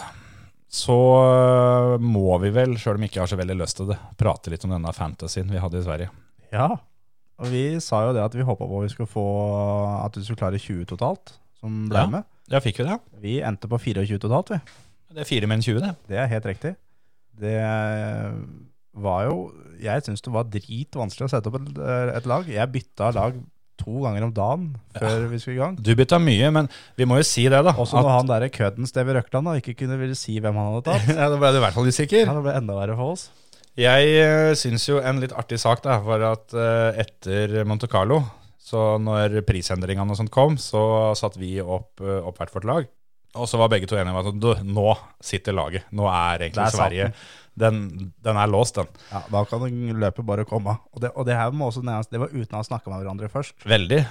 så 0.71 0.95
eh, 1.25 1.97
må 2.03 2.37
vi 2.43 2.51
vel, 2.55 2.77
sjøl 2.79 2.95
om 2.99 3.03
vi 3.03 3.09
ikke 3.11 3.21
har 3.23 3.29
så 3.31 3.37
veldig 3.39 3.55
lyst 3.59 3.79
til 3.79 3.89
det, 3.91 3.97
prate 4.19 4.51
litt 4.53 4.63
om 4.67 4.73
denne 4.75 4.91
fantasien 4.95 5.49
vi 5.51 5.59
hadde 5.63 5.79
i 5.81 5.85
Sverige. 5.85 6.09
Ja. 6.53 6.69
Og 7.37 7.51
vi 7.51 7.65
sa 7.83 8.05
jo 8.07 8.15
det 8.15 8.23
at 8.23 8.35
vi 8.35 8.45
håpa 8.47 8.65
på 8.67 8.81
vi 8.83 8.89
skulle 8.93 9.09
få 9.11 9.23
at 10.05 10.15
du 10.15 10.23
skulle 10.23 10.39
klare 10.41 10.59
20 10.61 10.87
totalt, 10.89 11.35
som 11.59 11.85
ble 11.91 12.03
Ja. 12.05 12.07
med. 12.17 12.23
Ja, 12.49 12.61
fikk 12.63 12.79
vi 12.79 12.87
det? 12.87 12.97
Vi 13.21 13.35
endte 13.43 13.67
på 13.67 13.79
24 13.79 14.19
totalt, 14.23 14.53
vi. 14.55 14.59
Det 15.13 15.23
er 15.23 15.29
fire 15.29 15.49
menn 15.49 15.63
20, 15.63 15.81
det. 15.83 15.93
Det 16.09 16.21
er 16.21 16.31
helt 16.31 16.47
riktig. 16.49 16.73
Det 17.37 17.57
var 18.97 19.27
jo 19.27 19.51
Jeg 19.77 20.01
syns 20.07 20.23
det 20.25 20.31
var 20.33 20.47
dritvanskelig 20.49 21.27
å 21.27 21.29
sette 21.29 21.51
opp 21.51 21.59
et, 21.59 21.77
et 22.17 22.27
lag. 22.29 22.49
Jeg 22.49 22.73
bytta 22.73 23.11
lag 23.13 23.37
to 23.77 24.01
ganger 24.03 24.25
om 24.25 24.33
dagen 24.33 24.69
før 24.97 25.27
vi 25.31 25.39
skulle 25.41 25.57
i 25.57 25.61
gang. 25.61 25.75
Du 25.77 25.91
bytta 25.97 26.19
mye, 26.21 26.49
men 26.53 26.69
vi 26.97 27.07
må 27.09 27.19
jo 27.19 27.27
si 27.27 27.45
det, 27.45 27.59
da. 27.65 27.75
Også 27.77 28.01
når 28.01 28.13
han 28.15 28.31
derre 28.31 28.49
kødden 28.53 28.89
Steve 28.89 29.15
Røkland 29.17 29.49
da, 29.49 29.57
ikke 29.61 29.77
kunne 29.83 29.99
ville 30.01 30.17
si 30.17 30.39
hvem 30.41 30.57
han 30.57 30.71
hadde 30.71 30.85
tatt. 30.89 31.11
ja, 31.19 31.29
Da 31.29 31.37
ble 31.37 31.53
du 31.53 31.59
i 31.59 31.63
hvert 31.65 31.77
fall 31.77 31.91
usikker. 31.91 32.23
Ja, 32.25 32.33
det 32.33 32.45
ble 32.47 32.57
enda 32.57 32.79
verre 32.79 32.97
for 32.97 33.13
oss. 33.15 33.29
Jeg 33.77 34.13
uh, 34.25 34.51
syns 34.57 34.87
jo 34.89 34.97
en 34.97 35.21
litt 35.21 35.35
artig 35.37 35.61
sak 35.61 35.83
da, 35.85 35.99
var 36.01 36.23
at 36.31 36.53
eh, 36.57 37.03
etter 37.03 37.59
Monte 37.69 37.85
Carlo, 37.91 38.23
så 38.57 38.95
når 38.97 39.43
prisendringene 39.45 40.15
og 40.15 40.17
sånt 40.17 40.33
kom, 40.33 40.57
så 40.57 41.13
satte 41.17 41.37
vi 41.37 41.59
opp, 41.61 42.01
uh, 42.01 42.25
opp 42.25 42.41
hvert 42.41 42.55
vårt 42.57 42.65
lag. 42.67 42.87
Og 43.37 43.49
så 43.49 43.59
var 43.61 43.69
begge 43.71 43.89
to 43.89 43.97
enige 43.97 44.13
om 44.15 44.21
at 44.21 44.39
du, 44.41 44.49
nå 44.65 44.93
sitter 45.23 45.55
laget. 45.55 45.87
Nå 45.95 46.07
er 46.09 46.47
egentlig 46.47 46.65
er 46.65 46.75
Sverige 46.75 47.11
den, 47.57 47.77
den 48.23 48.37
er 48.37 48.49
låst, 48.49 48.77
den. 48.77 48.89
Ja, 49.11 49.23
Da 49.33 49.43
kan 49.49 49.65
løpet 49.97 50.25
bare 50.25 50.45
komme. 50.45 50.77
Og 50.93 51.01
det, 51.01 51.11
og 51.15 51.25
det 51.25 51.37
her 51.37 51.53
må 51.55 51.71
også 51.71 51.81
det 51.81 52.21
var 52.21 52.33
uten 52.33 52.53
å 52.53 52.61
ha 52.61 52.67
snakka 52.67 52.91
med 52.91 53.01
hverandre 53.01 53.29
først. 53.33 53.57
Veldig. 53.65 54.03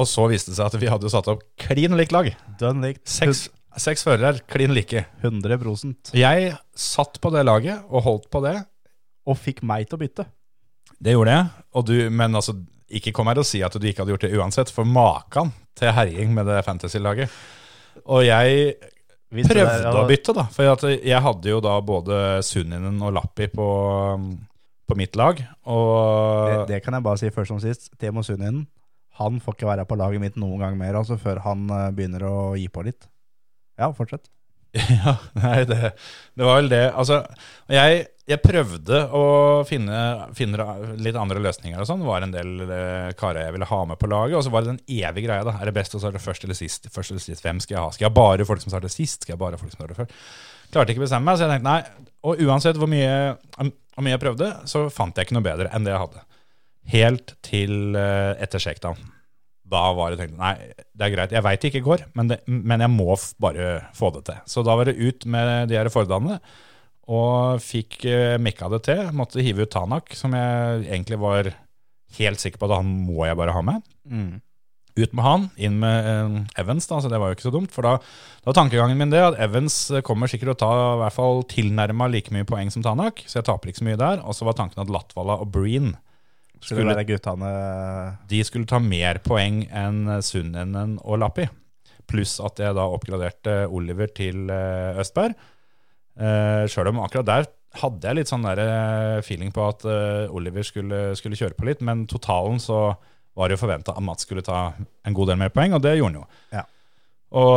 Og 0.00 0.08
så 0.08 0.26
viste 0.30 0.50
det 0.52 0.58
seg 0.58 0.70
at 0.70 0.80
vi 0.80 0.90
hadde 0.90 1.12
satt 1.12 1.30
opp 1.30 1.44
klin 1.60 1.94
likt 1.98 2.14
lag. 2.14 2.30
Dønn 2.60 2.82
likt. 2.82 3.04
Seks, 3.10 3.46
seks 3.78 4.04
førere, 4.06 4.42
klin 4.50 4.74
like. 4.74 5.04
100 5.22 6.16
Jeg 6.18 6.56
satt 6.74 7.20
på 7.22 7.32
det 7.34 7.46
laget 7.46 7.86
og 7.88 8.06
holdt 8.08 8.28
på 8.32 8.42
det. 8.46 8.56
Og 9.28 9.38
fikk 9.38 9.62
meg 9.66 9.86
til 9.86 9.98
å 9.98 10.02
bytte. 10.02 10.26
Det 11.00 11.14
gjorde 11.14 11.36
jeg. 11.36 11.64
Og 11.76 11.86
du, 11.86 11.94
men 12.10 12.34
altså, 12.34 12.56
ikke 12.90 13.12
kom 13.14 13.30
her 13.30 13.38
og 13.38 13.46
si 13.46 13.62
at 13.62 13.76
du 13.76 13.86
ikke 13.86 14.02
hadde 14.02 14.16
gjort 14.16 14.26
det 14.26 14.34
uansett, 14.34 14.72
for 14.74 14.88
makan 14.88 15.52
til 15.78 15.94
herjing 15.94 16.34
med 16.34 16.48
det 16.50 16.64
fantasy-laget. 16.66 17.30
Og 18.04 18.24
jeg 18.26 18.74
det 19.30 19.46
prøvde 19.46 19.90
å 19.94 20.06
bytte, 20.08 20.34
da. 20.34 20.44
For 20.50 20.66
jeg 20.66 21.22
hadde 21.22 21.52
jo 21.52 21.60
da 21.62 21.76
både 21.86 22.16
Sunninen 22.42 22.98
og 23.06 23.14
Lappi 23.14 23.46
på, 23.52 23.68
på 24.90 24.96
mitt 24.98 25.14
lag. 25.18 25.38
Det, 25.38 25.70
Og 25.70 26.66
det 26.70 26.80
kan 26.82 26.96
jeg 26.98 27.06
bare 27.06 27.20
si 27.20 27.30
først 27.30 27.54
som 27.54 27.60
sist. 27.62 27.92
Temo 28.00 28.24
Sunninen, 28.26 28.64
han 29.20 29.38
får 29.42 29.56
ikke 29.56 29.70
være 29.70 29.86
på 29.86 29.98
laget 30.00 30.22
mitt 30.22 30.38
noen 30.40 30.64
gang 30.64 30.78
mer, 30.80 30.98
altså 30.98 31.18
før 31.20 31.42
han 31.44 31.68
eh, 31.70 31.88
begynner 31.94 32.26
å 32.26 32.36
gi 32.58 32.66
på 32.72 32.82
litt. 32.86 33.06
Ja, 33.78 33.92
fortsett. 33.94 34.26
Ja, 35.00 35.16
nei, 35.34 35.64
det, 35.66 35.92
det 36.38 36.46
var 36.46 36.60
vel 36.60 36.68
det. 36.70 36.84
Altså, 36.94 37.20
jeg, 37.72 38.04
jeg 38.30 38.42
prøvde 38.44 39.00
å 39.16 39.22
finne, 39.66 39.96
finne 40.38 40.66
litt 41.02 41.18
andre 41.18 41.42
løsninger 41.42 41.80
og 41.80 41.88
sånn. 41.88 42.04
Det 42.04 42.10
var 42.10 42.26
en 42.26 42.34
del 42.34 42.52
eh, 42.66 43.10
karer 43.18 43.48
jeg 43.48 43.56
ville 43.56 43.70
ha 43.70 43.80
med 43.90 44.00
på 44.00 44.10
laget. 44.10 44.38
Og 44.38 44.46
så 44.46 44.52
var 44.54 44.64
det 44.64 44.76
den 44.76 44.82
evige 45.00 45.26
greia, 45.26 45.46
da. 45.46 45.56
Er 45.58 45.70
det 45.70 45.76
best 45.80 45.96
å 45.98 46.02
starte 46.02 46.22
først 46.22 46.46
eller 46.46 46.58
sist? 46.58 46.86
Først 46.94 47.14
eller 47.14 47.24
sist? 47.24 47.42
Hvem 47.46 47.62
skal 47.62 47.76
jeg 47.76 47.82
ha? 47.82 47.90
Skal 47.96 48.08
jeg 48.08 48.16
bare 48.20 48.46
folk 48.48 48.62
som 48.62 48.72
starter 48.74 48.92
sist? 48.94 49.26
Skal 49.26 49.34
jeg 49.34 49.42
bare 49.42 49.60
folk 49.60 49.74
som 49.74 49.82
starter 49.82 49.98
først? 50.02 50.18
Klarte 50.70 50.94
ikke 50.94 51.02
å 51.02 51.06
bestemme 51.08 51.26
meg, 51.26 51.38
så 51.38 51.48
jeg 51.48 51.56
tenkte 51.56 51.70
nei. 51.70 52.10
Og 52.30 52.42
uansett 52.46 52.78
hvor 52.78 52.90
mye, 52.90 53.14
hvor 53.58 54.06
mye 54.06 54.14
jeg 54.14 54.22
prøvde, 54.22 54.52
så 54.70 54.84
fant 54.94 55.16
jeg 55.18 55.26
ikke 55.26 55.40
noe 55.40 55.48
bedre 55.50 55.72
enn 55.74 55.86
det 55.86 55.96
jeg 55.96 56.04
hadde. 56.04 56.26
Helt 56.94 57.34
til 57.46 57.98
eh, 57.98 58.36
etter 58.44 58.62
shakedown. 58.62 59.02
Da 59.70 59.84
var 59.94 60.12
det 60.12 60.18
tenkt 60.20 60.40
nei, 60.40 60.54
det 60.74 61.06
er 61.06 61.14
greit. 61.14 61.34
Jeg 61.36 61.46
veit 61.46 61.62
det 61.62 61.70
ikke 61.70 61.86
går, 61.86 62.04
men, 62.18 62.32
det, 62.32 62.40
men 62.50 62.82
jeg 62.82 62.90
må 62.92 63.14
bare 63.42 63.70
få 63.96 64.10
det 64.16 64.24
til. 64.26 64.42
Så 64.50 64.64
da 64.66 64.74
var 64.78 64.90
det 64.90 64.98
ut 64.98 65.26
med 65.30 65.70
de 65.70 65.78
her 65.78 65.90
Fordene. 65.92 66.40
og 67.10 67.62
fikk 67.62 68.04
uh, 68.06 68.36
mikka 68.42 68.68
det 68.74 68.84
til. 68.86 69.06
Måtte 69.16 69.42
hive 69.42 69.66
ut 69.66 69.72
Tanak, 69.72 70.14
som 70.18 70.34
jeg 70.36 70.84
egentlig 70.90 71.18
var 71.22 71.52
helt 72.18 72.42
sikker 72.42 72.58
på 72.58 72.70
at 72.70 72.80
han 72.80 72.94
må 73.06 73.24
jeg 73.26 73.38
bare 73.38 73.54
ha 73.54 73.62
med. 73.62 73.82
Ut 74.98 75.12
med 75.14 75.24
han, 75.24 75.46
inn 75.54 75.76
med 75.80 76.06
eh, 76.10 76.32
Evans, 76.60 76.88
da, 76.90 76.98
så 77.00 77.08
det 77.08 77.20
var 77.22 77.30
jo 77.30 77.36
ikke 77.36 77.46
så 77.46 77.52
dumt. 77.54 77.70
For 77.72 77.86
da, 77.86 77.92
da 78.42 78.50
var 78.50 78.56
tankegangen 78.58 78.98
min 78.98 79.12
det 79.12 79.22
at 79.22 79.38
Evans 79.42 79.76
eh, 79.94 80.02
kommer 80.06 80.30
sikkert 80.30 80.50
til 80.50 80.56
å 80.56 80.60
ta 80.60 80.70
i 80.74 81.00
hvert 81.04 81.14
fall 81.14 81.44
tilnærma 81.50 82.08
like 82.10 82.34
mye 82.34 82.48
poeng 82.48 82.72
som 82.74 82.82
Tanak, 82.84 83.22
så 83.30 83.38
jeg 83.38 83.46
taper 83.46 83.70
ikke 83.70 83.82
så 83.84 83.86
mye 83.86 84.00
der. 84.00 84.24
Og 84.26 84.36
så 84.36 84.48
var 84.48 84.58
tanken 84.58 84.82
at 84.82 84.90
Latvala 84.92 85.38
og 85.44 85.52
Breen 85.54 85.94
Skulle 86.60 86.92
være 86.92 87.06
guttene 87.08 87.50
de 88.28 88.42
skulle 88.44 88.68
ta 88.68 88.80
mer 88.84 89.22
poeng 89.24 89.62
enn 89.72 90.04
Sunnenen 90.24 90.98
og 91.00 91.22
Lappi. 91.22 91.46
Pluss 92.10 92.36
at 92.44 92.60
jeg 92.60 92.76
da 92.76 92.84
oppgraderte 92.90 93.62
Oliver 93.70 94.10
til 94.12 94.50
eh, 94.52 94.98
Østberg. 95.00 95.36
Uh, 96.20 96.66
Sjøl 96.68 96.90
om 96.90 96.98
akkurat 97.00 97.28
der 97.28 97.48
hadde 97.78 98.08
jeg 98.08 98.18
litt 98.18 98.30
sånn 98.30 98.46
der 98.46 98.60
eh, 98.64 99.20
feeling 99.22 99.52
på 99.54 99.62
at 99.68 99.86
eh, 99.86 100.32
Oliver 100.34 100.66
skulle, 100.66 101.00
skulle 101.18 101.38
kjøre 101.38 101.56
på 101.58 101.68
litt, 101.68 101.84
men 101.86 102.06
totalen 102.10 102.58
så 102.62 102.90
var 103.38 103.48
det 103.48 103.56
jo 103.56 103.62
forventa 103.62 103.94
at 103.94 104.04
Mats 104.04 104.26
skulle 104.26 104.44
ta 104.44 104.72
en 105.06 105.16
god 105.16 105.30
del 105.30 105.38
mer 105.40 105.52
poeng, 105.54 105.76
og 105.76 105.82
det 105.84 105.94
gjorde 105.96 106.10
han 106.10 106.18
jo. 106.18 106.24
Ja. 106.56 106.64
Og, 107.30 107.54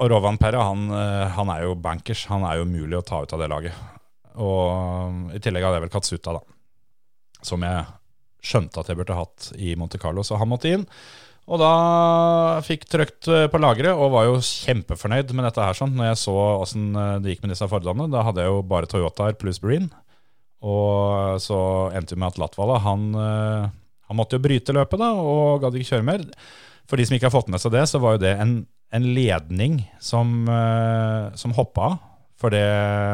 og 0.00 0.06
Rovan 0.08 0.40
Perra, 0.40 0.64
han, 0.70 0.86
eh, 0.96 1.26
han 1.36 1.52
er 1.52 1.66
jo 1.66 1.76
bankers. 1.76 2.24
Han 2.32 2.46
er 2.48 2.58
jo 2.58 2.68
umulig 2.68 2.96
å 2.96 3.04
ta 3.04 3.20
ut 3.20 3.34
av 3.36 3.42
det 3.42 3.50
laget. 3.52 3.82
Og 4.40 5.34
i 5.36 5.42
tillegg 5.44 5.66
hadde 5.66 5.76
jeg 5.76 5.84
vel 5.84 5.92
Katsuta, 5.92 6.38
da. 6.38 6.40
Som 7.44 7.66
jeg 7.66 7.84
skjønte 8.42 8.82
at 8.82 8.90
jeg 8.90 8.98
burde 8.98 9.18
hatt 9.18 9.52
i 9.56 9.76
Monte 9.78 10.00
Carlo, 10.02 10.24
så 10.26 10.38
han 10.40 10.50
måtte 10.50 10.72
inn. 10.72 10.86
Og 11.50 11.58
da 11.58 11.72
fikk 12.62 12.86
trykt 12.90 13.26
eh, 13.30 13.48
på 13.50 13.58
lageret 13.58 13.98
og 13.98 14.12
var 14.14 14.28
jo 14.28 14.38
kjempefornøyd 14.46 15.32
med 15.34 15.48
dette 15.48 15.64
her. 15.64 15.74
sånn, 15.74 15.96
Når 15.98 16.12
jeg 16.12 16.20
så 16.22 16.36
åssen 16.62 16.92
eh, 16.94 17.16
det 17.22 17.34
gikk 17.34 17.42
med 17.44 17.54
disse 17.54 17.66
Fordene. 17.70 18.06
Da 18.12 18.22
hadde 18.28 18.44
jeg 18.44 18.52
jo 18.52 18.60
bare 18.66 18.90
Toyotaer 18.90 19.34
pluss 19.38 19.58
Breen. 19.62 19.88
Og 20.62 21.40
så 21.42 21.58
endte 21.96 22.14
vi 22.14 22.20
med 22.22 22.30
at 22.30 22.38
Latvala 22.38 22.78
han, 22.84 23.08
eh, 23.18 23.66
han 24.06 24.18
måtte 24.18 24.38
jo 24.38 24.44
bryte 24.44 24.74
løpet 24.76 25.02
da, 25.02 25.10
og 25.18 25.64
gadd 25.64 25.78
ikke 25.78 25.96
kjøre 25.96 26.06
mer. 26.06 26.22
For 26.86 26.98
de 26.98 27.08
som 27.08 27.18
ikke 27.18 27.28
har 27.28 27.34
fått 27.34 27.50
med 27.50 27.62
seg 27.62 27.74
det, 27.74 27.84
så 27.90 27.98
var 28.02 28.16
jo 28.16 28.22
det 28.22 28.36
en, 28.38 28.54
en 28.94 29.10
ledning 29.16 29.80
som, 30.02 30.44
eh, 30.46 31.34
som 31.38 31.54
hoppa 31.58 31.90
av. 31.90 32.00
For 32.42 32.54
det, 32.54 32.62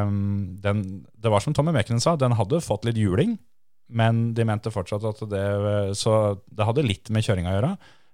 mm, 0.09 0.61
den, 0.65 0.85
det 1.17 1.33
var 1.33 1.45
som 1.45 1.57
Tommy 1.57 1.73
Mekkenen 1.77 2.01
sa, 2.01 2.17
den 2.17 2.37
hadde 2.37 2.65
fått 2.65 2.85
litt 2.89 3.01
juling. 3.01 3.37
Men 3.89 4.33
de 4.37 4.45
mente 4.45 4.73
fortsatt 4.73 5.05
at 5.09 5.23
det 5.31 5.45
Så 5.97 6.13
det 6.45 6.67
hadde 6.69 6.85
litt 6.85 7.09
med 7.15 7.25
kjøringa 7.25 7.53
å 7.53 7.57
gjøre. 7.57 7.71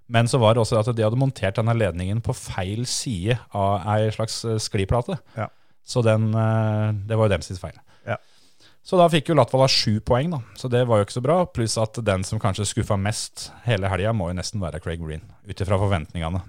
Men 0.07 0.29
så 0.29 0.37
var 0.37 0.53
det 0.53 0.61
også 0.61 0.79
at 0.79 0.91
de 0.93 1.03
hadde 1.03 1.19
montert 1.19 1.57
denne 1.57 1.73
ledningen 1.73 2.21
på 2.23 2.35
feil 2.37 2.85
side 2.89 3.39
av 3.57 3.87
ei 3.95 4.11
slags 4.13 4.43
eh, 4.45 4.59
skliplate. 4.61 5.17
Ja. 5.37 5.49
Så 5.85 6.03
den, 6.05 6.29
eh, 6.37 6.93
det 7.09 7.17
var 7.17 7.27
jo 7.27 7.33
deres 7.33 7.61
feil. 7.61 7.77
Ja. 8.05 8.19
Så 8.85 8.99
da 9.01 9.07
fikk 9.09 9.31
jo 9.31 9.37
Latvala 9.37 9.65
sju 9.71 9.97
poeng, 10.05 10.35
da. 10.35 10.43
Så 10.61 10.69
det 10.69 10.83
var 10.85 11.01
jo 11.01 11.07
ikke 11.07 11.17
så 11.17 11.25
bra. 11.25 11.39
Pluss 11.49 11.77
at 11.81 11.97
den 12.05 12.25
som 12.27 12.41
kanskje 12.41 12.67
skuffa 12.69 12.99
mest 13.01 13.49
hele 13.65 13.89
helga, 13.89 14.13
må 14.13 14.29
jo 14.29 14.37
nesten 14.37 14.61
være 14.61 14.83
Craig 14.83 15.01
Green. 15.01 15.25
Ut 15.49 15.65
ifra 15.65 15.81
forventningene. 15.81 16.43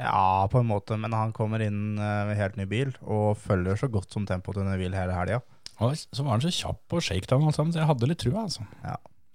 Ja, 0.00 0.48
på 0.48 0.62
en 0.62 0.70
måte, 0.70 0.96
men 0.96 1.12
han 1.12 1.34
kommer 1.36 1.60
inn 1.60 1.98
eh, 2.00 2.24
med 2.30 2.38
helt 2.40 2.56
ny 2.56 2.64
bil 2.64 2.94
og 3.04 3.36
følger 3.42 3.76
så 3.76 3.90
godt 3.92 4.16
som 4.16 4.24
tempoet 4.24 4.56
til 4.56 4.68
Neville 4.70 4.96
hele 4.96 5.12
helga. 5.12 5.42
Og 5.80 5.96
så 5.96 6.24
var 6.24 6.36
han 6.36 6.44
så 6.44 6.52
kjapp 6.52 6.80
på 6.92 7.00
shakedown, 7.04 7.46
og 7.48 7.54
alt 7.54 7.74
så 7.74 7.80
jeg 7.80 7.88
hadde 7.88 8.10
litt 8.10 8.20
trua, 8.20 8.44
altså. 8.44 8.66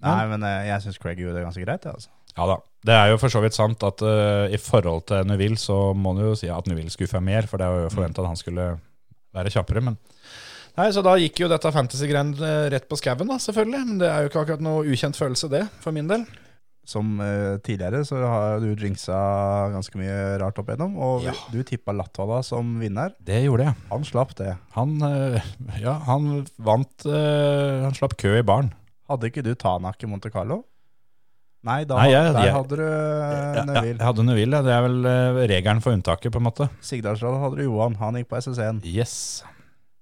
Nei, 0.06 0.22
men 0.30 0.46
eh, 0.46 0.68
jeg 0.70 0.84
syns 0.84 1.02
Craig 1.02 1.20
gjorde 1.22 1.40
det 1.40 1.46
ganske 1.48 1.66
greit. 1.66 1.88
ja, 1.88 1.96
Altså. 1.96 2.12
Ja 2.36 2.46
da. 2.52 2.58
Det 2.86 2.94
er 2.94 3.10
jo 3.10 3.18
for 3.18 3.32
så 3.32 3.40
vidt 3.42 3.56
sant 3.56 3.82
at 3.88 4.02
eh, 4.06 4.54
i 4.54 4.60
forhold 4.62 5.06
til 5.10 5.26
Neville 5.26 5.58
så 5.58 5.94
må 5.98 6.12
du 6.18 6.26
jo 6.28 6.34
si 6.38 6.50
at 6.52 6.68
Neville 6.70 6.92
skuffa 6.94 7.22
mer, 7.24 7.48
for 7.50 7.62
det 7.62 7.70
var 7.72 7.86
jo 7.86 7.94
forventa 7.94 8.22
at 8.22 8.30
han 8.30 8.40
skulle 8.40 8.68
være 9.36 9.54
kjappere. 9.56 9.82
Men 9.88 9.98
Nei, 10.76 10.90
så 10.92 11.00
da 11.06 11.14
gikk 11.16 11.40
jo 11.40 11.48
dette 11.48 11.72
fantasy-greiene 11.72 12.36
eh, 12.44 12.66
rett 12.74 12.88
på 12.92 12.98
skauen, 13.00 13.30
da, 13.32 13.38
selvfølgelig. 13.40 13.82
Men 13.88 14.02
det 14.02 14.10
er 14.12 14.26
jo 14.26 14.32
ikke 14.32 14.42
akkurat 14.44 14.66
noe 14.66 14.84
ukjent 14.92 15.16
følelse, 15.18 15.48
det, 15.54 15.64
for 15.84 15.96
min 15.96 16.10
del. 16.12 16.26
Som 16.86 17.16
uh, 17.20 17.58
tidligere 17.66 18.04
så 18.06 18.20
har 18.22 18.60
du 18.62 18.68
drinksa 18.78 19.16
ganske 19.74 19.98
mye 19.98 20.18
rart 20.38 20.60
opp 20.62 20.68
igjennom, 20.70 20.94
og 21.02 21.24
Ja. 21.26 21.34
du 21.52 21.64
tippa 21.66 21.92
Latvala 21.98 22.44
som 22.46 22.76
vinner. 22.80 23.16
Det 23.26 23.40
gjorde 23.48 23.66
jeg. 23.66 23.76
Han 23.90 24.04
slapp 24.06 24.36
det. 24.38 24.52
Han, 24.76 24.94
uh, 25.02 25.40
ja, 25.82 25.96
han 26.06 26.46
vant 26.62 27.08
uh, 27.10 27.82
Han 27.88 27.98
slapp 27.98 28.14
kø 28.22 28.36
i 28.38 28.44
baren. 28.46 28.70
Hadde 29.10 29.32
ikke 29.32 29.42
du 29.46 29.56
Tanak 29.56 30.02
i 30.06 30.08
Monte 30.10 30.30
Carlo? 30.34 30.64
Nei, 31.66 31.80
da, 31.90 31.96
Nei, 31.98 32.12
jeg- 32.12 32.34
der 32.36 32.44
jeg- 32.46 32.54
hadde 32.54 32.78
du 32.78 33.72
Neville. 33.74 33.98
jeg 33.98 34.06
hadde 34.06 34.24
Neville, 34.28 34.62
det 34.62 34.72
er 34.76 34.82
vel 34.86 35.48
regelen 35.50 35.82
for 35.82 35.94
unntaket, 35.98 36.30
på 36.32 36.38
en 36.38 36.46
måte. 36.46 36.70
Sigdalsdal 36.86 37.40
hadde 37.42 37.58
du 37.58 37.64
Johan, 37.66 37.96
han 37.98 38.14
gikk 38.20 38.30
på 38.30 38.38
SS1. 38.38 38.84
Yes. 38.86 39.16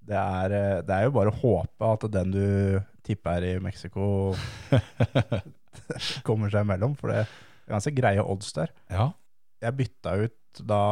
Det 0.03 0.17
er, 0.19 0.81
det 0.83 0.91
er 0.91 1.05
jo 1.07 1.11
bare 1.15 1.31
å 1.31 1.39
håpe 1.39 1.93
at 1.93 2.03
den 2.11 2.31
du 2.35 2.81
tipper 3.07 3.43
i 3.47 3.59
Mexico 3.63 4.35
kommer 6.27 6.53
seg 6.53 6.67
imellom, 6.67 6.95
for 6.99 7.11
det 7.11 7.23
er 7.23 7.33
ganske 7.71 7.93
greie 7.95 8.23
odds 8.23 8.53
der. 8.57 8.73
Ja. 8.91 9.11
Jeg 9.63 9.77
bytta 9.79 10.15
ut 10.25 10.63
da 10.69 10.83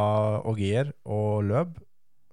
Ogier 0.48 0.90
og 1.04 1.44
Løb 1.46 1.78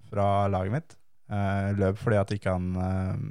fra 0.10 0.48
laget 0.50 0.74
mitt. 0.74 0.98
Eh, 1.30 1.70
Løb 1.78 2.00
fordi 2.02 2.18
at 2.18 2.34
ikke 2.34 2.56
han 2.56 2.70
eh, 2.82 3.24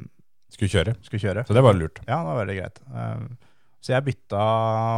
Skulle 0.54 0.70
kjøre. 0.72 0.94
skulle 1.02 1.22
kjøre. 1.22 1.46
Så 1.48 1.56
det 1.56 1.64
var 1.64 1.76
lurt. 1.76 1.98
Ja, 2.06 2.20
det 2.20 2.28
var 2.30 2.40
veldig 2.44 2.58
greit. 2.60 2.82
Eh, 2.94 3.48
så 3.84 3.94
jeg 3.94 4.06
bytta 4.08 4.42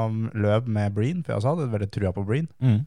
um, 0.09 0.25
Løb 0.41 0.69
med 0.73 0.95
Breen, 0.97 1.21
for 1.23 1.33
jeg 1.33 1.41
også 1.41 1.55
hadde 1.55 1.73
veldig 1.75 1.91
trua 1.93 2.13
på 2.17 2.25
Breen. 2.25 2.49
Mm. 2.65 2.81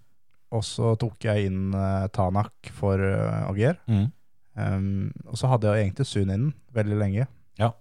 Og 0.54 0.66
så 0.66 0.94
tok 1.02 1.26
jeg 1.26 1.50
inn 1.50 1.74
eh, 1.78 2.08
Tanak 2.14 2.72
for 2.78 3.02
uh, 3.02 3.50
Ogier. 3.50 3.78
Mm. 3.90 4.08
Um, 4.54 5.12
og 5.26 5.38
så 5.40 5.50
hadde 5.50 5.70
jeg 5.70 5.88
egentlig 5.88 6.06
Suninen 6.10 6.52
veldig 6.74 6.98
lenge. 7.00 7.28
Ja. 7.62 7.72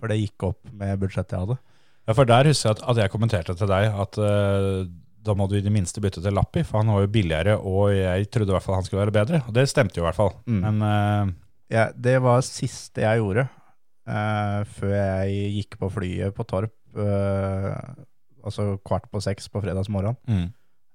For 0.00 0.12
det 0.12 0.20
gikk 0.20 0.48
opp 0.50 0.70
med 0.72 1.00
budsjettet 1.00 1.36
jeg 1.36 1.46
hadde. 1.46 1.58
Ja, 2.08 2.14
for 2.16 2.24
der 2.24 2.48
husker 2.48 2.70
jeg 2.70 2.78
at, 2.78 2.86
at 2.88 3.02
jeg 3.02 3.12
kommenterte 3.12 3.54
til 3.58 3.68
deg 3.68 3.92
at 3.92 4.16
uh, 4.16 4.86
da 5.28 5.34
må 5.36 5.44
du 5.50 5.58
i 5.58 5.64
det 5.64 5.72
minste 5.74 6.00
bytte 6.00 6.22
til 6.24 6.32
Lappi, 6.32 6.62
for 6.64 6.80
han 6.80 6.88
var 6.94 7.02
jo 7.04 7.10
billigere, 7.12 7.58
og 7.60 7.90
jeg 7.92 8.30
trodde 8.32 8.48
i 8.48 8.56
hvert 8.56 8.64
fall 8.64 8.78
han 8.78 8.86
skulle 8.86 9.02
være 9.02 9.12
bedre. 9.18 9.42
Og 9.44 9.52
det 9.52 9.66
stemte 9.68 9.98
jo 9.98 10.06
i 10.06 10.06
hvert 10.06 10.16
fall. 10.16 10.32
Mm. 10.48 10.62
Men 10.64 10.80
uh, 10.80 11.34
Ja, 11.68 11.90
det 11.92 12.16
var 12.24 12.40
siste 12.46 13.04
jeg 13.04 13.20
gjorde 13.20 13.44
uh, 13.44 14.64
før 14.78 14.94
jeg 14.94 15.52
gikk 15.58 15.76
på 15.82 15.90
flyet 15.92 16.36
på 16.36 16.48
Torp, 16.48 16.72
altså 16.98 18.78
kvart 18.88 19.04
på 19.12 19.20
seks 19.22 19.50
på 19.52 19.60
fredagsmorgen. 19.62 20.16
mm. 20.26 20.48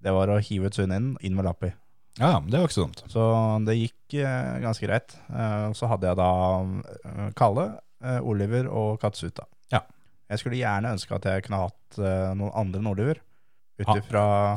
Det 0.04 0.12
var 0.12 0.28
å 0.34 0.42
hive 0.44 0.68
ut 0.68 0.76
Sunninen 0.76 1.14
inn 1.24 1.38
med 1.38 1.46
Lappi. 1.48 1.70
ja, 2.18 2.42
det 2.44 2.58
var 2.58 2.66
ikke 2.66 2.76
så 2.76 2.84
dumt. 2.84 3.04
Så 3.08 3.28
det 3.64 3.78
gikk 3.78 4.18
ganske 4.66 4.84
greit. 4.84 5.16
Eh, 5.32 5.70
så 5.78 5.88
hadde 5.88 6.10
jeg 6.10 6.20
da 6.20 6.32
Kalle, 7.40 7.70
Oliver 8.20 8.68
og 8.68 8.98
Katsuta. 9.00 9.46
Jeg 10.34 10.42
skulle 10.42 10.60
gjerne 10.60 10.94
ønske 10.96 11.16
at 11.16 11.28
jeg 11.30 11.46
kunne 11.46 11.62
hatt 11.64 12.00
eh, 12.02 12.30
noen 12.38 12.54
andre 12.58 12.84
Oliver. 12.92 13.22
Ut 13.82 13.90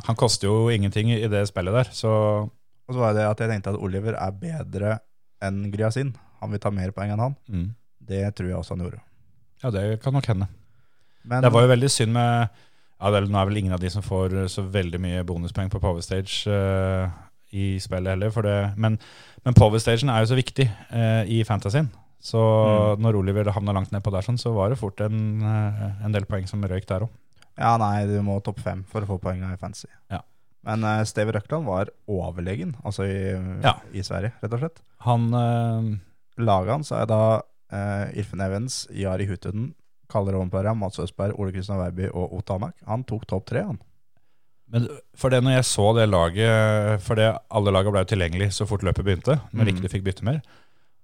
Han 0.04 0.18
koster 0.18 0.48
jo 0.48 0.68
ingenting 0.72 1.10
i 1.14 1.24
det 1.32 1.46
spillet 1.48 1.72
der, 1.72 1.90
så 1.92 2.12
Og 2.86 2.94
så 2.94 3.00
var 3.00 3.16
det 3.16 3.24
at 3.26 3.40
jeg 3.40 3.50
tenkte 3.50 3.72
at 3.72 3.80
Oliver 3.80 4.14
er 4.14 4.36
bedre 4.36 4.98
enn 5.42 5.64
Gryasin. 5.72 6.14
Han 6.40 6.52
vil 6.52 6.62
ta 6.62 6.70
mer 6.70 6.92
poeng 6.96 7.12
enn 7.12 7.22
han. 7.22 7.36
mm. 7.48 7.74
Det 8.06 8.22
tror 8.38 8.46
jeg 8.46 8.56
også 8.56 8.76
han 8.76 8.84
gjorde. 8.84 9.00
ja, 9.62 9.70
det 9.74 10.00
kan 10.02 10.12
nok 10.14 10.26
hende. 10.30 10.46
Men 11.24 11.42
Det 11.42 11.50
var 11.50 11.64
jo 11.64 11.72
veldig 11.72 11.90
synd 11.90 12.12
med 12.12 12.46
ja, 13.00 13.10
er, 13.10 13.26
Nå 13.26 13.38
er 13.38 13.48
vel 13.48 13.56
ingen 13.56 13.74
av 13.74 13.80
de 13.82 13.90
som 13.90 14.04
får 14.04 14.46
så 14.48 14.62
veldig 14.62 15.00
mye 15.02 15.24
bonuspoeng 15.26 15.70
på 15.72 15.80
Power 15.82 16.00
Stage 16.00 16.46
uh, 16.46 17.10
i 17.50 17.80
spillet 17.82 18.14
heller, 18.14 18.30
for 18.30 18.46
det, 18.46 18.72
men, 18.76 18.98
men 19.44 19.54
Power 19.54 19.78
Stagen 19.82 20.08
er 20.08 20.22
jo 20.22 20.30
så 20.30 20.38
viktig 20.38 20.68
uh, 20.92 21.24
i 21.26 21.42
fantasyen. 21.44 21.90
Så 22.20 22.38
Mm. 22.96 23.02
når 23.02 23.16
Oliver 23.20 23.50
havna 23.52 23.72
langt 23.74 23.90
nedpå 23.92 24.10
der, 24.10 24.22
sånn, 24.22 24.38
så 24.38 24.52
var 24.54 24.70
det 24.70 24.78
fort 24.78 25.00
en, 25.00 25.42
eh, 25.42 26.04
en 26.04 26.12
del 26.12 26.24
poeng 26.24 26.46
som 26.48 26.62
røyk 26.62 26.86
der 26.86 27.00
òg. 27.06 27.10
Ja, 27.58 27.76
nei, 27.78 28.04
du 28.06 28.20
må 28.22 28.42
topp 28.42 28.58
fem 28.60 28.84
for 28.84 29.00
å 29.02 29.06
få 29.06 29.18
poeng 29.20 29.42
i 29.42 29.56
fantasy. 29.56 29.88
Ja. 30.10 30.20
Men 30.64 30.82
uh, 30.84 31.04
Steve 31.04 31.30
Røkland 31.32 31.64
var 31.64 31.86
overlegen, 32.08 32.74
altså 32.84 33.04
i, 33.06 33.62
Ja. 33.62 33.76
i 33.94 34.00
Sverige, 34.02 34.32
rett 34.42 34.52
og 34.52 34.58
slett. 34.60 34.80
Han 35.06 35.32
uh, 35.32 35.96
Laget 36.38 36.68
hans 36.74 36.90
er 36.92 37.06
da 37.06 37.20
uh, 37.72 38.06
Irfen 38.12 38.40
Evans, 38.42 38.86
Jari 38.90 39.26
Hutuden, 39.26 39.74
Kalle 40.10 40.32
Rovenpera, 40.34 40.74
Mats 40.76 40.98
Østberg, 40.98 41.38
Ole 41.38 41.52
Kristian 41.52 41.78
Weiby 41.78 42.08
og 42.12 42.32
Otamak. 42.34 42.74
Han 42.86 43.04
tok 43.04 43.26
topp 43.26 43.46
tre, 43.46 43.62
han. 43.62 43.78
Men 44.68 44.88
for 45.14 45.30
det 45.30 45.40
når 45.44 45.54
jeg 45.60 45.64
så 45.70 45.94
det 45.94 46.08
laget 46.10 47.00
For 47.06 47.14
det 47.14 47.28
alle 47.54 47.70
lagene 47.70 47.92
ble 47.94 48.00
jo 48.02 48.08
tilgjengelig 48.16 48.48
så 48.52 48.66
fort 48.66 48.82
løpet 48.82 49.04
begynte, 49.06 49.40
når 49.54 49.64
Mm. 49.64 49.68
ikke 49.70 49.82
du 49.82 49.88
fikk 49.88 50.02
bytte 50.04 50.24
mer. 50.26 50.42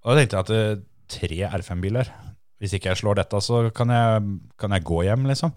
Og 0.04 0.16
da 0.16 0.20
tenkte 0.20 0.36
jeg 0.36 0.40
at 0.40 0.50
eh, 0.50 0.82
tre 1.12 1.40
R5-biler 1.48 2.10
Hvis 2.62 2.76
ikke 2.78 2.92
jeg 2.92 3.00
slår 3.02 3.18
dette, 3.22 3.40
så 3.42 3.64
kan 3.74 3.90
jeg, 3.92 4.22
kan 4.60 4.74
jeg 4.76 4.84
gå 4.86 5.00
hjem, 5.08 5.26
liksom. 5.30 5.52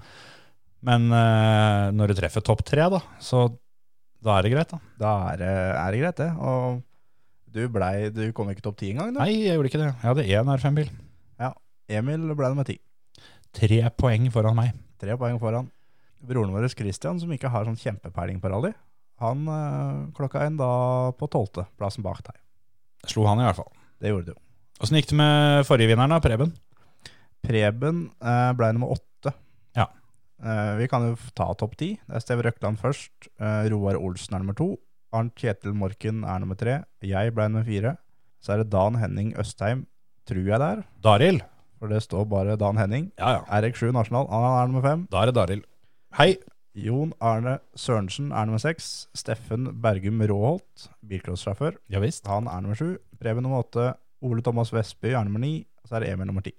Men 0.85 1.05
eh, 1.13 1.91
når 1.95 2.11
du 2.11 2.17
treffer 2.17 2.43
topp 2.45 2.63
tre, 2.65 2.87
da, 2.93 2.99
så 3.21 3.47
da 4.25 4.39
er 4.39 4.45
det 4.47 4.51
greit, 4.55 4.71
da. 4.73 4.79
Da 5.01 5.11
er, 5.33 5.37
det- 5.41 5.75
er 5.77 5.91
det 5.93 6.01
greit, 6.01 6.19
det. 6.21 6.29
Og 6.41 6.81
du, 7.55 7.61
blei, 7.71 8.09
du 8.13 8.23
kom 8.35 8.49
ikke 8.51 8.65
topp 8.65 8.79
ti 8.81 8.89
engang, 8.93 9.13
du. 9.13 9.19
Nei, 9.21 9.31
jeg 9.45 9.53
gjorde 9.57 9.69
ikke 9.71 9.81
det. 9.83 9.91
Jeg 9.93 10.09
hadde 10.09 10.25
én 10.33 10.53
R5-bil. 10.57 10.89
Emil 11.85 12.31
ble 12.33 12.47
nummer 12.49 12.65
ti. 12.65 12.79
Tre 13.53 13.77
poeng 13.93 14.25
foran 14.33 14.55
meg. 14.57 14.71
Tre 14.97 15.13
poeng 15.21 15.37
foran. 15.37 15.67
Broren 16.25 16.49
vår 16.55 16.65
Christian, 16.73 17.19
som 17.21 17.29
ikke 17.35 17.51
har 17.53 17.67
sånn 17.67 17.77
kjempepeiling 17.77 18.39
på 18.41 18.49
rally, 18.49 18.71
han 19.21 19.43
uh, 19.45 20.07
klokka 20.17 20.41
inn 20.47 20.57
da 20.57 21.11
på 21.15 21.29
tolvteplassen 21.29 22.03
bak 22.03 22.23
deg. 22.25 22.39
Slo 23.05 23.27
han 23.29 23.43
i 23.43 23.45
hvert 23.45 23.59
fall. 23.59 23.69
Det 24.01 24.09
gjorde 24.09 24.33
du. 24.33 24.39
Åssen 24.83 24.97
gikk 24.99 25.09
det 25.13 25.17
med 25.19 25.65
forrige 25.67 25.91
vinneren, 25.93 26.11
da? 26.11 26.19
Preben? 26.23 26.51
Preben 27.45 28.01
eh, 28.19 28.51
ble 28.57 28.71
nummer 28.75 28.95
åtte. 28.95 29.31
Ja. 29.77 29.85
Eh, 30.43 30.73
vi 30.81 30.87
kan 30.91 31.05
jo 31.11 31.15
ta 31.37 31.47
topp 31.57 31.77
ti. 31.79 31.93
Det 32.07 32.17
er 32.19 32.23
Steve 32.23 32.43
Røkland 32.47 32.81
først. 32.81 33.29
Eh, 33.39 33.69
Roar 33.71 33.99
Olsen 33.99 34.35
er 34.35 34.43
nummer 34.43 34.57
to. 34.57 34.73
Arnt 35.15 35.35
Kjetil 35.39 35.75
Morken 35.77 36.23
er 36.27 36.41
nummer 36.43 36.57
tre. 36.59 36.81
Jeg 37.05 37.31
ble 37.37 37.47
nummer 37.49 37.67
fire. 37.67 37.95
Så 38.43 38.53
er 38.55 38.63
det 38.63 38.71
Dan 38.73 38.97
Henning 38.99 39.31
Østheim, 39.41 39.85
tror 40.27 40.43
jeg 40.43 40.59
det 40.61 40.67
er. 40.73 40.81
Daril? 41.05 41.39
For 41.79 41.91
det 41.91 42.01
står 42.05 42.27
bare 42.31 42.57
Dan 42.59 42.77
Henning. 42.81 43.07
Ja, 43.19 43.37
ja. 43.39 43.61
RX7 43.61 43.93
Nasjonal, 43.95 44.27
han 44.31 44.45
er 44.51 44.67
nummer 44.69 44.83
fem. 44.85 45.07
Da 45.11 45.23
er 45.23 45.31
det 45.31 45.37
Daril. 45.39 45.63
Hei. 46.19 46.33
Jon 46.75 47.13
Arne 47.23 47.59
Sørensen 47.79 48.33
er 48.35 48.49
nummer 48.49 48.59
seks. 48.59 49.05
Steffen 49.15 49.69
Bergum 49.79 50.19
Råholt, 50.27 50.89
bilcrossjåfør, 51.07 51.77
Ja 51.93 52.01
visst. 52.03 52.27
han 52.27 52.49
er 52.51 52.59
nummer 52.65 52.75
sju. 52.75 52.97
Preben 53.21 53.45
nummer 53.47 53.63
åtte. 53.63 53.93
Ole 54.23 54.43
Thomas 54.45 54.71
Vestby 54.73 55.11
er 55.13 55.25
nummer 55.27 55.43
ni. 55.43 55.57
Og 55.83 55.89
så 55.89 55.97
er 55.97 56.05
det 56.05 56.13
Emil 56.13 56.29
nummer 56.29 56.45
ti. 56.45 56.53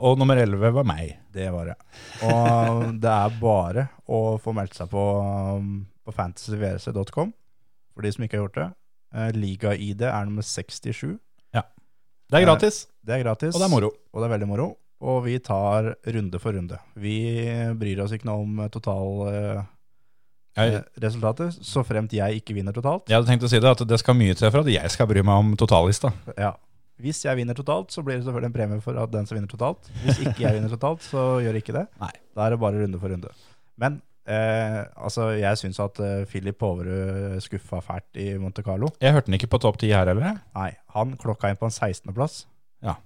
Og 0.00 0.16
nummer 0.18 0.38
elleve 0.40 0.70
var 0.72 0.86
meg. 0.88 1.12
Det 1.32 1.46
var 1.52 1.70
det. 1.70 1.76
Og 2.24 2.86
det 3.02 3.12
er 3.12 3.40
bare 3.40 3.86
å 4.08 4.20
få 4.40 4.54
meldt 4.56 4.78
seg 4.78 4.88
på, 4.92 5.02
um, 5.60 5.82
på 6.06 6.14
fantasyvrc.com, 6.16 7.32
for 7.92 8.06
de 8.06 8.12
som 8.14 8.24
ikke 8.24 8.38
har 8.38 8.46
gjort 8.46 8.60
det. 8.60 8.68
Eh, 9.10 9.32
Liga-ID 9.36 10.06
er 10.08 10.28
nummer 10.28 10.46
67. 10.46 11.18
Ja. 11.56 11.66
Det 12.30 12.40
er 12.40 12.46
gratis, 12.46 12.86
Det 13.04 13.18
er 13.18 13.24
gratis. 13.26 13.52
og 13.54 13.60
det 13.60 13.68
er 13.68 13.74
moro. 13.74 13.92
Og 14.14 14.22
det 14.22 14.28
er 14.28 14.34
veldig 14.38 14.48
moro. 14.48 14.70
Og 15.00 15.22
vi 15.24 15.38
tar 15.40 15.94
runde 16.14 16.40
for 16.40 16.56
runde. 16.56 16.78
Vi 17.00 17.16
bryr 17.80 18.02
oss 18.04 18.12
ikke 18.16 18.28
noe 18.28 18.44
om 18.44 18.58
Jeg, 19.32 19.62
totalresultatet, 20.56 21.60
så 21.66 21.84
fremt 21.86 22.14
jeg 22.16 22.40
ikke 22.40 22.56
vinner 22.56 22.74
totalt. 22.74 23.06
jeg 23.08 23.18
hadde 23.18 23.30
tenkt 23.30 23.46
å 23.46 23.50
si 23.52 23.60
det, 23.60 23.70
at 23.70 23.84
det 23.86 24.00
skal 24.02 24.18
mye 24.18 24.34
til 24.34 24.50
for 24.50 24.64
at 24.64 24.72
jeg 24.72 24.92
skal 24.92 25.08
bry 25.10 25.22
meg 25.26 25.44
om 25.44 25.54
totallista. 25.60 26.12
Ja. 26.38 26.54
Hvis 27.00 27.22
jeg 27.24 27.38
vinner 27.38 27.56
totalt, 27.56 27.92
så 27.94 28.02
blir 28.04 28.18
det 28.18 28.26
selvfølgelig 28.26 28.50
en 28.50 28.56
premie 28.58 28.84
for 28.84 28.98
at 29.00 29.12
den 29.12 29.26
som 29.28 29.38
vinner 29.38 29.48
totalt. 29.48 29.88
Hvis 30.04 30.20
ikke 30.20 30.44
jeg 30.44 30.58
vinner 30.58 30.72
totalt, 30.72 31.04
så 31.06 31.40
gjør 31.40 31.56
ikke 31.62 31.76
det. 31.78 31.86
Nei. 32.02 32.12
Da 32.36 32.44
er 32.44 32.54
det 32.54 32.60
bare 32.60 32.82
runde 32.82 33.00
for 33.00 33.12
runde. 33.12 33.32
Men 33.80 34.00
eh, 34.28 34.82
altså, 35.00 35.30
jeg 35.38 35.60
syns 35.62 35.80
at 35.80 36.00
eh, 36.04 36.26
Philip 36.28 36.58
Poverud 36.60 37.40
skuffa 37.40 37.80
fælt 37.84 38.20
i 38.20 38.34
Monte 38.40 38.64
Carlo. 38.66 38.92
Jeg 39.00 39.16
hørte 39.16 39.30
den 39.30 39.38
ikke 39.40 39.48
på 39.54 39.62
topp 39.64 39.80
ti 39.80 39.92
her 39.94 40.12
heller. 40.12 40.42
Nei, 40.56 40.70
han 40.96 41.16
klokka 41.20 41.48
inn 41.48 41.60
på 41.60 41.70
en 41.70 41.72
16.-plass. 41.72 42.42
Ja. 42.84 42.98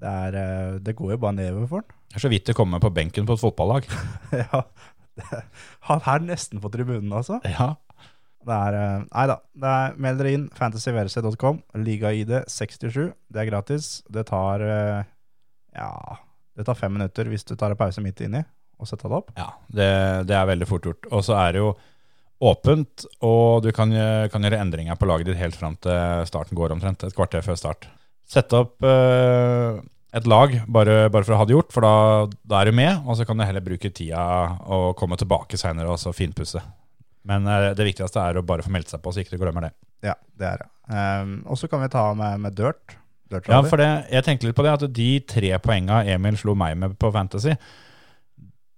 Det, 0.00 0.16
er, 0.28 0.40
eh, 0.40 0.80
det 0.84 0.96
går 0.96 1.16
jo 1.16 1.20
bare 1.20 1.36
nedover 1.36 1.68
for 1.68 1.84
han. 1.84 1.92
Det 2.06 2.20
er 2.20 2.24
så 2.24 2.32
vidt 2.32 2.48
det 2.48 2.56
kommer 2.56 2.80
på 2.80 2.92
benken 2.94 3.28
på 3.28 3.36
et 3.36 3.42
fotballag. 3.42 3.88
ja. 4.46 4.64
Han 5.88 6.06
er 6.12 6.24
nesten 6.24 6.62
på 6.62 6.70
tribunen, 6.72 7.12
altså. 7.14 7.40
Ja. 7.44 7.74
Det 8.46 8.54
er, 8.54 8.76
eh, 8.78 9.06
nei 9.10 9.24
da. 9.30 9.40
Det 9.58 9.72
er, 9.72 9.96
meld 10.06 10.20
dere 10.22 10.34
inn 10.36 10.46
fantasyvrc.com. 10.54 11.62
Liga-ID 11.82 12.36
67. 12.52 13.10
Det 13.32 13.42
er 13.42 13.48
gratis. 13.50 13.90
Det 14.12 14.26
tar 14.28 14.62
eh, 14.62 15.08
ja, 15.76 15.90
det 16.56 16.66
tar 16.68 16.78
fem 16.78 16.94
minutter 16.94 17.28
hvis 17.30 17.44
du 17.44 17.56
tar 17.58 17.74
en 17.74 17.80
pause 17.80 18.04
midt 18.04 18.22
inni 18.24 18.44
og 18.76 18.88
setter 18.88 19.08
det 19.08 19.16
opp. 19.16 19.30
ja 19.40 19.46
det, 19.72 19.90
det 20.28 20.34
er 20.36 20.48
veldig 20.50 20.68
fort 20.68 20.86
gjort. 20.88 21.08
Og 21.10 21.24
så 21.24 21.36
er 21.40 21.56
det 21.56 21.62
jo 21.62 21.70
åpent, 22.44 23.06
og 23.24 23.64
du 23.64 23.70
kan, 23.72 23.92
kan 24.28 24.44
gjøre 24.44 24.58
endringer 24.60 24.98
på 25.00 25.08
laget 25.08 25.30
ditt 25.30 25.40
helt 25.40 25.56
fram 25.56 25.78
til 25.80 26.26
starten 26.28 26.58
går 26.58 26.74
omtrent. 26.74 27.06
Et 27.08 27.16
kvarter 27.16 27.44
før 27.44 27.56
start. 27.56 27.88
Sett 28.28 28.52
opp 28.58 28.84
eh, 28.84 29.78
et 30.14 30.26
lag 30.30 30.52
bare, 30.70 31.08
bare 31.12 31.26
for 31.26 31.34
å 31.34 31.40
ha 31.40 31.46
det 31.48 31.56
gjort, 31.56 31.72
for 31.74 31.84
da, 31.84 31.94
da 32.46 32.60
er 32.60 32.70
du 32.70 32.76
med, 32.78 33.02
og 33.04 33.18
så 33.18 33.26
kan 33.28 33.38
du 33.38 33.44
heller 33.44 33.64
bruke 33.64 33.90
tida 33.90 34.22
og 34.72 34.94
komme 34.98 35.18
tilbake 35.20 35.58
seinere 35.60 35.90
og 35.92 36.00
så 36.00 36.14
finpusse. 36.16 36.62
Men 37.26 37.48
eh, 37.50 37.72
det 37.76 37.88
viktigste 37.88 38.22
er 38.22 38.38
å 38.38 38.44
bare 38.46 38.64
få 38.64 38.72
meldt 38.74 38.92
seg 38.92 39.02
på, 39.02 39.12
så 39.12 39.22
ikke 39.22 39.34
du 39.34 39.42
glemmer 39.42 39.68
det. 39.68 39.72
Ja, 40.06 40.14
det 40.38 40.52
er 40.52 40.62
det. 40.62 40.70
Um, 40.86 41.40
og 41.50 41.58
så 41.58 41.66
kan 41.70 41.82
vi 41.82 41.90
ta 41.90 42.06
med, 42.14 42.38
med 42.44 42.54
Dirt. 42.56 42.94
Dirt 43.32 43.48
Ja, 43.50 43.58
for 43.66 43.82
det, 43.82 43.88
jeg 44.12 44.26
tenkte 44.26 44.48
litt 44.48 44.58
på 44.58 44.64
det, 44.66 44.76
at 44.78 44.86
de 44.94 45.08
tre 45.26 45.50
poenga 45.62 46.04
Emil 46.06 46.38
slo 46.38 46.54
meg 46.58 46.76
med 46.78 46.94
på 47.00 47.10
Fantasy, 47.14 47.56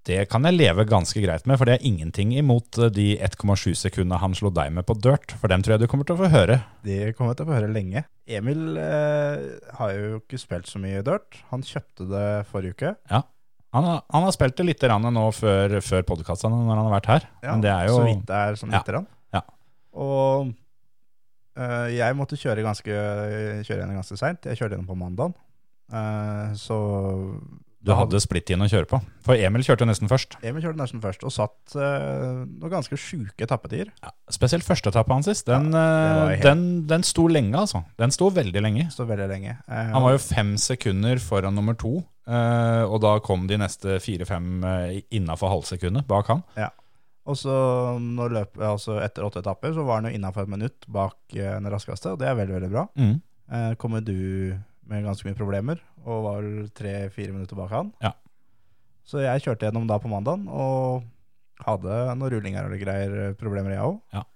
det 0.08 0.22
kan 0.32 0.46
jeg 0.48 0.56
leve 0.56 0.86
ganske 0.88 1.20
greit 1.20 1.44
med, 1.46 1.58
for 1.60 1.68
det 1.68 1.74
er 1.76 1.84
ingenting 1.86 2.30
imot 2.40 2.78
eh, 2.80 2.88
de 2.94 3.08
1,7 3.20 3.74
sekundene 3.76 4.18
han 4.22 4.32
slo 4.36 4.48
deg 4.54 4.72
med 4.74 4.86
på 4.88 4.96
Dirt, 5.04 5.34
for 5.36 5.52
dem 5.52 5.60
tror 5.64 5.76
jeg 5.76 5.84
du 5.84 5.90
kommer 5.92 6.08
til 6.08 6.16
å 6.16 6.22
få 6.22 6.30
høre. 6.32 6.56
Det 6.86 7.12
kommer 7.18 7.36
til 7.36 7.44
å 7.44 7.50
få 7.50 7.58
høre 7.58 7.68
lenge. 7.74 8.06
Emil 8.28 8.78
eh, 8.80 9.42
har 9.78 9.92
jo 9.96 10.20
ikke 10.22 10.40
spilt 10.40 10.70
så 10.70 10.80
mye 10.80 11.02
Dirt. 11.04 11.42
Han 11.52 11.64
kjøpte 11.66 12.08
det 12.08 12.26
forrige 12.48 12.78
uke. 12.78 12.94
Han 13.76 13.84
har, 13.84 14.00
han 14.08 14.24
har 14.24 14.32
spilt 14.32 14.56
det 14.56 14.64
litt 14.64 14.80
grann 14.80 15.04
nå 15.12 15.26
før, 15.36 15.76
før 15.84 16.06
podkastene 16.08 16.56
når 16.56 16.72
han 16.72 16.86
har 16.86 16.94
vært 16.96 17.10
her, 17.12 17.26
men 17.44 17.60
det 17.66 17.68
er 17.74 17.90
jo 17.90 17.98
Så 17.98 18.06
vidt 18.08 18.24
det 18.30 18.38
er 18.40 18.56
sånn 18.62 18.72
Ja. 18.72 18.80
lite 18.80 18.94
grann. 18.94 19.08
Ja. 19.36 19.42
Og 20.00 20.54
eh, 21.60 21.88
jeg 21.98 22.16
måtte 22.16 22.38
kjøre, 22.40 22.64
ganske, 22.64 22.96
kjøre 23.68 23.82
gjennom 23.82 24.00
ganske 24.00 24.16
seint. 24.16 24.48
Jeg 24.48 24.56
kjørte 24.56 24.78
gjennom 24.78 24.88
på 24.88 24.96
mandagen. 25.04 25.36
Eh, 25.92 26.56
så 26.56 26.78
Du 27.78 27.92
hadde 27.94 28.18
splitt 28.18 28.50
inn 28.50 28.62
å 28.64 28.66
kjøre 28.66 28.88
på. 28.90 28.98
For 29.22 29.38
Emil 29.38 29.62
kjørte 29.62 29.86
nesten 29.86 30.10
først. 30.10 30.34
Emil 30.42 30.64
kjørte 30.64 30.80
nesten 30.80 31.02
først, 31.02 31.22
og 31.22 31.30
satt 31.30 31.76
uh, 31.78 32.42
noen 32.42 32.72
ganske 32.72 32.98
sjuke 32.98 33.46
etappetider. 33.46 33.92
Ja, 34.02 34.10
spesielt 34.34 34.66
første 34.66 34.90
etappe 34.90 35.14
hans 35.14 35.28
sist. 35.30 35.46
Den, 35.46 35.70
ja, 35.70 35.84
eh, 36.26 36.32
helt- 36.34 36.42
den, 36.48 36.64
den 36.90 37.06
sto 37.06 37.28
lenge, 37.30 37.54
altså. 37.60 37.84
Den 38.02 38.10
sto 38.14 38.32
veldig 38.34 38.62
lenge. 38.64 38.88
Sto 38.90 39.06
veldig 39.06 39.28
lenge. 39.30 39.54
Uh, 39.70 39.92
Han 39.94 40.04
var 40.08 40.16
jo 40.16 40.24
fem 40.24 40.56
sekunder 40.58 41.22
foran 41.22 41.54
nummer 41.54 41.78
to, 41.78 42.00
uh, 42.26 42.82
og 42.90 42.98
da 43.06 43.14
kom 43.24 43.46
de 43.46 43.60
neste 43.62 44.00
fire-fem 44.02 44.50
uh, 44.66 44.98
innafor 45.14 45.54
halvsekundet 45.54 46.08
bak 46.10 46.34
han. 46.34 46.42
Ja. 46.58 46.72
Og 47.28 47.36
så 47.38 47.54
når 48.02 48.34
løp, 48.40 48.58
altså 48.64 48.98
etter 49.04 49.22
åtte 49.26 49.42
etapper 49.44 49.74
så 49.76 49.86
var 49.86 50.00
han 50.00 50.10
jo 50.10 50.16
innafor 50.18 50.48
et 50.48 50.52
minutt 50.56 50.86
bak 50.90 51.16
den 51.30 51.68
raskeste, 51.70 52.14
og 52.14 52.22
det 52.22 52.26
er 52.30 52.38
veldig, 52.40 52.54
veldig 52.56 52.70
bra. 52.72 52.86
Mm. 52.96 53.18
Kommer 53.76 54.00
du 54.00 54.16
med 54.88 55.04
ganske 55.06 55.28
mye 55.28 55.38
problemer, 55.38 55.82
og 56.04 56.24
var 56.24 56.48
tre-fire 56.76 57.34
minutter 57.34 57.58
bak 57.58 57.72
han. 57.74 57.92
Ja. 58.04 58.14
Så 59.08 59.22
jeg 59.24 59.44
kjørte 59.44 59.68
gjennom 59.68 59.88
da 59.88 59.96
på 60.00 60.10
mandagen 60.10 60.46
og 60.52 61.06
hadde 61.64 61.94
noen 62.14 62.32
rullinger 62.34 62.68
og 62.68 62.80
greier, 62.80 63.16
eh, 63.28 63.38
problemer 63.38 63.74
jeg 63.76 63.86
òg. 63.86 64.02
Ja. 64.16 64.26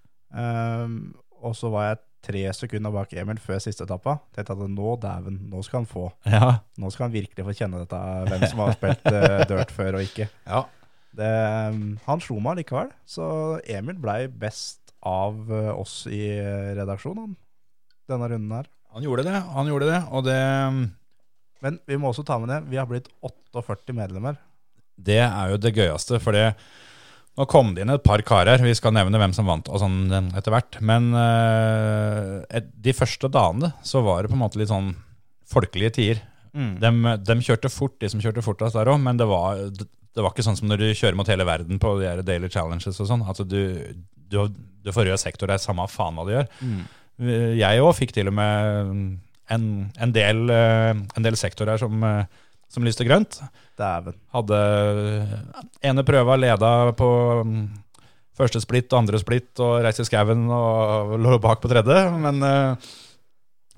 og 1.43 1.53
så 1.59 1.69
var 1.69 1.91
jeg 1.91 1.99
tre 2.23 2.43
sekunder 2.55 2.93
bak 2.95 3.13
Emil 3.19 3.41
før 3.43 3.59
siste 3.63 3.85
etappa. 3.85 4.17
Tenkte 4.35 4.55
at 4.55 4.63
nå, 4.71 4.93
dæven, 5.03 5.41
nå 5.51 5.63
skal 5.67 5.83
han 5.83 5.91
få. 5.91 6.07
Ja. 6.25 6.59
Nå 6.81 6.91
skal 6.95 7.09
han 7.09 7.17
virkelig 7.17 7.47
få 7.47 7.55
kjenne 7.59 7.83
dette, 7.83 7.99
hvem 8.29 8.47
som 8.47 8.63
har 8.63 8.77
spilt 8.79 9.09
uh, 9.11 9.43
dirt 9.51 9.75
før 9.75 9.99
og 9.99 10.07
ikke. 10.07 10.29
ja. 10.47 10.63
Det, 11.13 11.29
han 12.07 12.23
slo 12.25 12.39
meg 12.41 12.63
likevel, 12.63 12.89
så 13.05 13.27
Emil 13.69 13.99
blei 14.01 14.31
best 14.33 14.95
av 15.05 15.51
eh, 15.53 15.69
oss 15.75 16.07
i 16.09 16.23
redaksjonen 16.73 17.35
denne 18.09 18.31
runden 18.33 18.55
her. 18.57 18.71
Han 18.93 19.03
gjorde 19.07 19.25
det, 19.25 19.39
han 19.55 19.67
gjorde 19.71 19.89
det. 19.89 20.01
Og 20.13 20.25
det, 20.27 20.39
Men 21.63 21.79
vi 21.87 21.97
må 21.97 22.11
også 22.13 22.25
ta 22.27 22.39
med 22.43 22.51
det, 22.53 22.61
vi 22.71 22.77
har 22.81 22.87
blitt 22.91 23.09
48 23.23 23.95
medlemmer. 23.97 24.37
det 25.03 25.21
er 25.25 25.51
jo 25.51 25.57
det 25.59 25.75
gøyeste, 25.75 26.21
for 26.21 26.33
det 26.37 26.55
Nå 27.33 27.47
kom 27.49 27.71
det 27.75 27.81
inn 27.87 27.89
et 27.95 28.03
par 28.05 28.21
karer, 28.21 28.61
vi 28.61 28.75
skal 28.77 28.93
nevne 28.93 29.17
hvem 29.17 29.33
som 29.33 29.47
vant 29.49 29.65
og 29.73 29.79
sånn 29.81 30.35
etter 30.37 30.53
hvert. 30.53 30.77
Men 30.85 31.15
eh, 31.17 32.43
et- 32.59 32.69
de 32.83 32.93
første 32.93 33.31
dagene 33.33 33.71
så 33.83 34.03
var 34.05 34.21
det 34.23 34.29
på 34.29 34.37
en 34.37 34.43
måte 34.43 34.59
litt 34.61 34.69
sånn 34.69 34.91
folkelige 35.49 35.95
tider. 35.97 36.21
De, 36.79 36.91
de 37.25 37.37
kjørte 37.41 37.71
fort, 37.73 37.95
de 38.05 38.11
som 38.13 38.21
kjørte 38.21 38.45
fortest 38.45 38.77
der 38.77 38.91
òg, 38.93 39.01
men 39.01 39.17
det 39.17 39.25
var, 39.31 39.57
det 39.73 40.21
var 40.21 40.29
ikke 40.35 40.45
sånn 40.45 40.59
som 40.61 40.69
når 40.69 40.83
du 40.85 40.89
kjører 40.93 41.17
mot 41.17 41.27
hele 41.33 41.47
verden 41.49 41.81
på 41.81 41.95
de 42.03 42.13
daily 42.29 42.51
challenges 42.53 43.01
og 43.01 43.09
sånn. 43.09 43.25
Altså 43.25 43.49
du, 43.49 43.63
du, 44.29 44.37
du 44.85 44.93
får 44.93 45.09
rød 45.09 45.23
sektor, 45.25 45.49
det 45.49 45.57
er 45.57 45.65
samme 45.65 45.89
faen 45.89 46.21
hva 46.21 46.27
du 46.29 46.35
gjør. 46.37 46.51
Jeg 47.23 47.83
òg 47.85 47.95
fikk 47.99 48.15
til 48.17 48.31
og 48.31 48.35
med 48.37 49.21
en, 49.53 49.69
en, 49.99 50.15
del, 50.15 50.43
eh, 50.53 50.93
en 50.95 51.27
del 51.27 51.37
sektorer 51.39 51.81
som, 51.81 52.03
eh, 52.07 52.25
som 52.73 52.87
lyste 52.87 53.07
grønt. 53.07 53.41
Dæven. 53.79 54.19
Hadde 54.35 54.59
ene 55.85 56.05
prøva 56.07 56.37
leda 56.41 56.73
på 56.97 57.09
mm, 57.47 57.63
første 58.39 58.63
splitt 58.65 58.93
og 58.93 59.03
andre 59.03 59.21
splitt 59.23 59.63
og 59.63 59.81
reiste 59.85 60.07
i 60.07 60.11
skauen 60.11 60.45
og 60.53 61.17
lå 61.21 61.39
bak 61.43 61.63
på 61.63 61.71
tredje. 61.73 62.05
Men, 62.23 62.43
eh, 62.47 62.93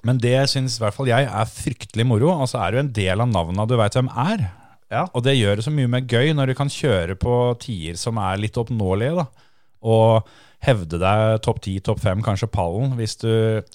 men 0.04 0.20
det 0.20 0.36
syns 0.52 0.78
i 0.78 0.84
hvert 0.84 0.96
fall 0.96 1.10
jeg 1.10 1.28
er 1.30 1.54
fryktelig 1.54 2.06
moro. 2.08 2.34
Og 2.36 2.50
så 2.50 2.62
er 2.62 2.70
det 2.70 2.78
jo 2.80 2.86
en 2.86 2.94
del 3.00 3.24
av 3.24 3.32
navna 3.32 3.66
du 3.68 3.76
veit 3.80 3.96
hvem 3.96 4.12
er. 4.12 4.48
Ja. 4.92 5.06
Og 5.16 5.24
det 5.26 5.38
gjør 5.38 5.58
det 5.58 5.66
så 5.66 5.72
mye 5.74 5.90
mer 5.90 6.04
gøy 6.06 6.34
når 6.36 6.52
du 6.52 6.58
kan 6.58 6.70
kjøre 6.70 7.16
på 7.18 7.34
tider 7.62 7.96
som 7.98 8.20
er 8.22 8.40
litt 8.42 8.58
oppnåelige. 8.60 9.24
da. 9.24 9.50
Og 9.84 10.34
hevde 10.64 11.00
deg 11.00 11.38
topp 11.44 11.62
10, 11.62 11.84
topp 11.86 12.02
5, 12.04 12.24
kanskje 12.24 12.50
pallen, 12.52 12.94
hvis 12.98 13.16
du, 13.20 13.30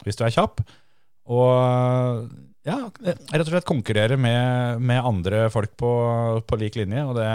hvis 0.05 0.19
du 0.19 0.25
er 0.25 0.33
kjapp. 0.35 0.63
Og 1.29 2.25
ja, 2.67 2.77
rett 3.05 3.45
og 3.45 3.51
slett 3.51 3.67
konkurrere 3.67 4.17
med, 4.19 4.81
med 4.83 5.05
andre 5.05 5.45
folk 5.53 5.75
på, 5.79 5.91
på 6.45 6.59
lik 6.59 6.79
linje. 6.79 7.05
Og 7.05 7.15
det 7.17 7.29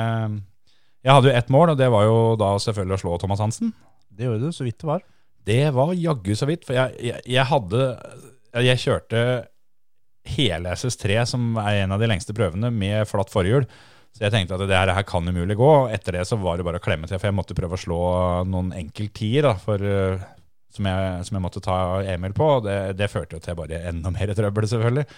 Jeg 1.04 1.12
hadde 1.12 1.30
jo 1.30 1.38
ett 1.38 1.50
mål, 1.52 1.74
og 1.74 1.80
det 1.80 1.90
var 1.92 2.06
jo 2.08 2.18
da 2.40 2.54
selvfølgelig 2.62 2.98
å 2.98 3.02
slå 3.04 3.16
Thomas 3.22 3.42
Hansen. 3.44 3.72
Det 4.14 4.28
gjorde 4.28 4.50
du 4.50 4.54
så 4.54 4.66
vidt 4.66 4.78
det 4.82 4.90
var. 4.90 5.02
Det 5.44 5.64
var 5.76 5.96
jaggu 5.96 6.32
så 6.38 6.48
vidt, 6.48 6.64
for 6.64 6.76
jeg, 6.76 6.96
jeg, 7.04 7.24
jeg 7.28 7.48
hadde 7.50 7.88
Jeg 8.64 8.80
kjørte 8.80 9.24
hele 10.24 10.72
SS3, 10.72 11.24
som 11.28 11.58
er 11.60 11.82
en 11.82 11.92
av 11.92 12.00
de 12.00 12.08
lengste 12.08 12.32
prøvene, 12.36 12.70
med 12.72 13.04
flatt 13.10 13.32
forhjul. 13.32 13.66
Så 14.14 14.22
jeg 14.22 14.30
tenkte 14.30 14.54
at 14.54 14.62
det 14.70 14.76
her, 14.78 14.92
her 14.94 15.06
kan 15.08 15.26
umulig 15.26 15.56
gå. 15.58 15.70
Og 15.84 15.92
etter 15.94 16.20
det 16.20 16.26
så 16.28 16.38
var 16.38 16.58
det 16.58 16.66
bare 16.66 16.78
å 16.78 16.84
klemme 16.84 17.08
til, 17.10 17.18
for 17.18 17.30
jeg 17.30 17.34
måtte 17.34 17.56
prøve 17.58 17.74
å 17.74 17.82
slå 17.82 18.02
noen 18.46 18.70
enkelttier, 18.78 19.48
for, 19.62 19.82
eh, 19.82 20.22
som, 20.74 20.86
jeg, 20.86 21.24
som 21.26 21.38
jeg 21.38 21.42
måtte 21.42 21.62
ta 21.64 21.78
Emil 22.14 22.36
på. 22.36 22.52
og 22.58 22.68
Det, 22.68 22.78
det 23.00 23.10
førte 23.10 23.38
jo 23.38 23.42
til 23.42 23.58
bare 23.58 23.82
enda 23.90 24.14
mer 24.14 24.34
trøbbel, 24.38 24.68
selvfølgelig. 24.70 25.08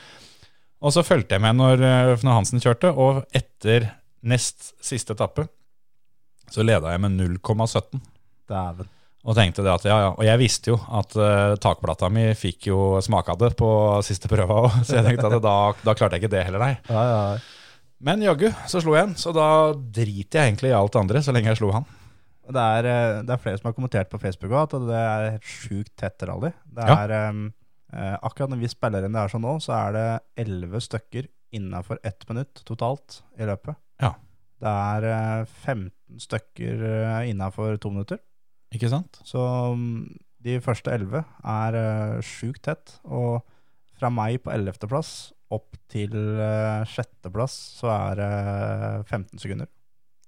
Og 0.87 0.93
så 0.97 1.05
fulgte 1.05 1.37
jeg 1.37 1.45
med 1.45 1.61
når, 1.61 1.85
eh, 1.85 2.15
når 2.25 2.39
Hansen 2.41 2.63
kjørte, 2.65 2.95
og 2.97 3.25
etter 3.37 3.91
nest 4.27 4.73
siste 4.83 5.13
etappe 5.17 5.45
så 6.51 6.65
leda 6.65 6.93
jeg 6.95 7.03
med 7.03 7.19
0,17. 7.19 8.01
Dæven. 8.49 8.89
Og 9.27 9.35
tenkte 9.35 9.65
det 9.67 9.73
at, 9.73 9.85
ja, 9.89 9.97
ja. 10.05 10.11
Og 10.15 10.23
jeg 10.23 10.39
visste 10.39 10.71
jo 10.71 10.77
at 10.79 11.17
uh, 11.19 11.57
takplata 11.59 12.07
mi 12.15 12.29
fikk 12.39 12.69
jo 12.71 12.81
smake 13.03 13.35
av 13.35 13.41
det 13.41 13.49
på 13.59 13.69
siste 14.07 14.31
prøva 14.31 14.61
òg, 14.63 14.77
så 14.87 15.01
jeg 15.01 15.09
tenkte 15.09 15.33
at 15.33 15.43
da, 15.43 15.57
da 15.83 15.95
klarte 15.99 16.15
jeg 16.15 16.23
ikke 16.23 16.35
det 16.37 16.45
heller, 16.47 16.63
nei. 16.63 16.77
Ja, 16.87 17.03
Ja, 17.11 17.23
ja. 17.35 17.65
Men 18.05 18.21
jaggu, 18.21 18.51
så 18.69 18.81
slo 18.85 18.97
jeg 18.97 19.09
en, 19.09 19.15
så 19.17 19.33
da 19.33 19.73
driter 19.73 20.43
jeg 20.43 20.51
egentlig 20.51 20.73
i 20.73 20.77
alt 20.77 20.93
det 20.93 21.01
andre, 21.01 21.23
så 21.25 21.33
lenge 21.33 21.49
jeg 21.53 21.61
slo 21.63 21.71
han. 21.73 21.87
Det 22.47 22.63
er, 22.63 22.87
eh, 22.87 23.23
det 23.27 23.33
er 23.33 23.41
flere 23.43 23.59
som 23.59 23.71
har 23.71 23.77
kommentert 23.77 24.11
på 24.13 24.21
Facebook 24.23 24.53
at 24.55 24.77
det 24.87 24.99
er 24.99 25.25
et 25.33 25.47
sjukt 25.47 25.95
tett 25.99 26.23
rally. 26.29 26.53
Det 26.77 26.85
er, 26.85 27.15
ja. 27.15 27.33
eh, 27.97 28.19
akkurat 28.21 28.53
når 28.53 28.61
vi 28.61 28.71
spiller 28.71 29.07
inn 29.07 29.17
det 29.17 29.25
her 29.25 29.33
sånn 29.33 29.43
nå, 29.47 29.57
så 29.65 29.75
er 29.81 29.97
det 29.97 30.07
11 30.45 30.85
stykker 30.87 31.31
innenfor 31.57 31.99
ett 32.07 32.29
minutt 32.29 32.63
totalt 32.69 33.23
i 33.41 33.49
løpet. 33.49 33.81
Ja. 34.03 34.13
Det 34.63 34.77
er 34.93 35.09
eh, 35.11 35.57
15 35.65 36.23
stykker 36.23 36.77
innafor 36.77 37.33
innenfor 37.33 37.83
to 37.83 37.93
minutter. 37.97 38.23
Ikke 38.77 38.93
sant? 38.93 39.19
Så 39.27 39.41
mm, 39.75 40.15
de 40.47 40.61
første 40.63 40.93
11 40.93 41.25
er 41.51 41.81
sjukt 42.27 42.63
tett. 42.69 42.99
Og 43.09 43.41
fra 43.97 44.11
meg 44.13 44.43
på 44.45 44.53
11. 44.53 44.77
opp 45.55 45.77
til 45.93 46.15
uh, 46.15 46.83
sjetteplass 46.91 47.55
så 47.81 47.91
er 47.93 48.21
det 48.21 48.31
15 49.07 49.43
sekunder. 49.43 49.71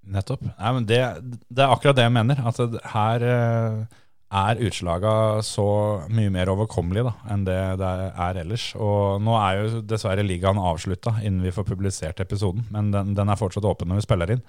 Nettopp. 0.08 0.44
Nei, 0.46 0.74
men 0.76 0.86
det, 0.88 1.00
det 1.48 1.64
er 1.64 1.72
akkurat 1.72 1.98
det 1.98 2.06
jeg 2.06 2.14
mener. 2.14 2.38
At 2.48 2.60
det, 2.72 2.80
her 2.94 3.24
eh, 3.28 3.96
er 4.38 4.62
utslaga 4.64 5.12
så 5.44 5.66
mye 6.12 6.32
mer 6.32 6.48
overkommelige 6.52 7.08
da, 7.08 7.12
enn 7.32 7.44
det 7.48 7.58
det 7.80 7.90
er 8.28 8.40
ellers. 8.44 8.70
Og 8.76 9.20
nå 9.24 9.36
er 9.40 9.58
jo 9.58 9.82
dessverre 9.88 10.24
ligaen 10.24 10.60
avslutta 10.60 11.18
innen 11.20 11.44
vi 11.44 11.52
får 11.52 11.68
publisert 11.68 12.22
episoden, 12.24 12.64
men 12.72 12.92
den, 12.94 13.12
den 13.18 13.28
er 13.28 13.40
fortsatt 13.40 13.68
åpen 13.68 13.90
når 13.90 14.00
vi 14.00 14.06
spiller 14.06 14.34
inn. 14.36 14.44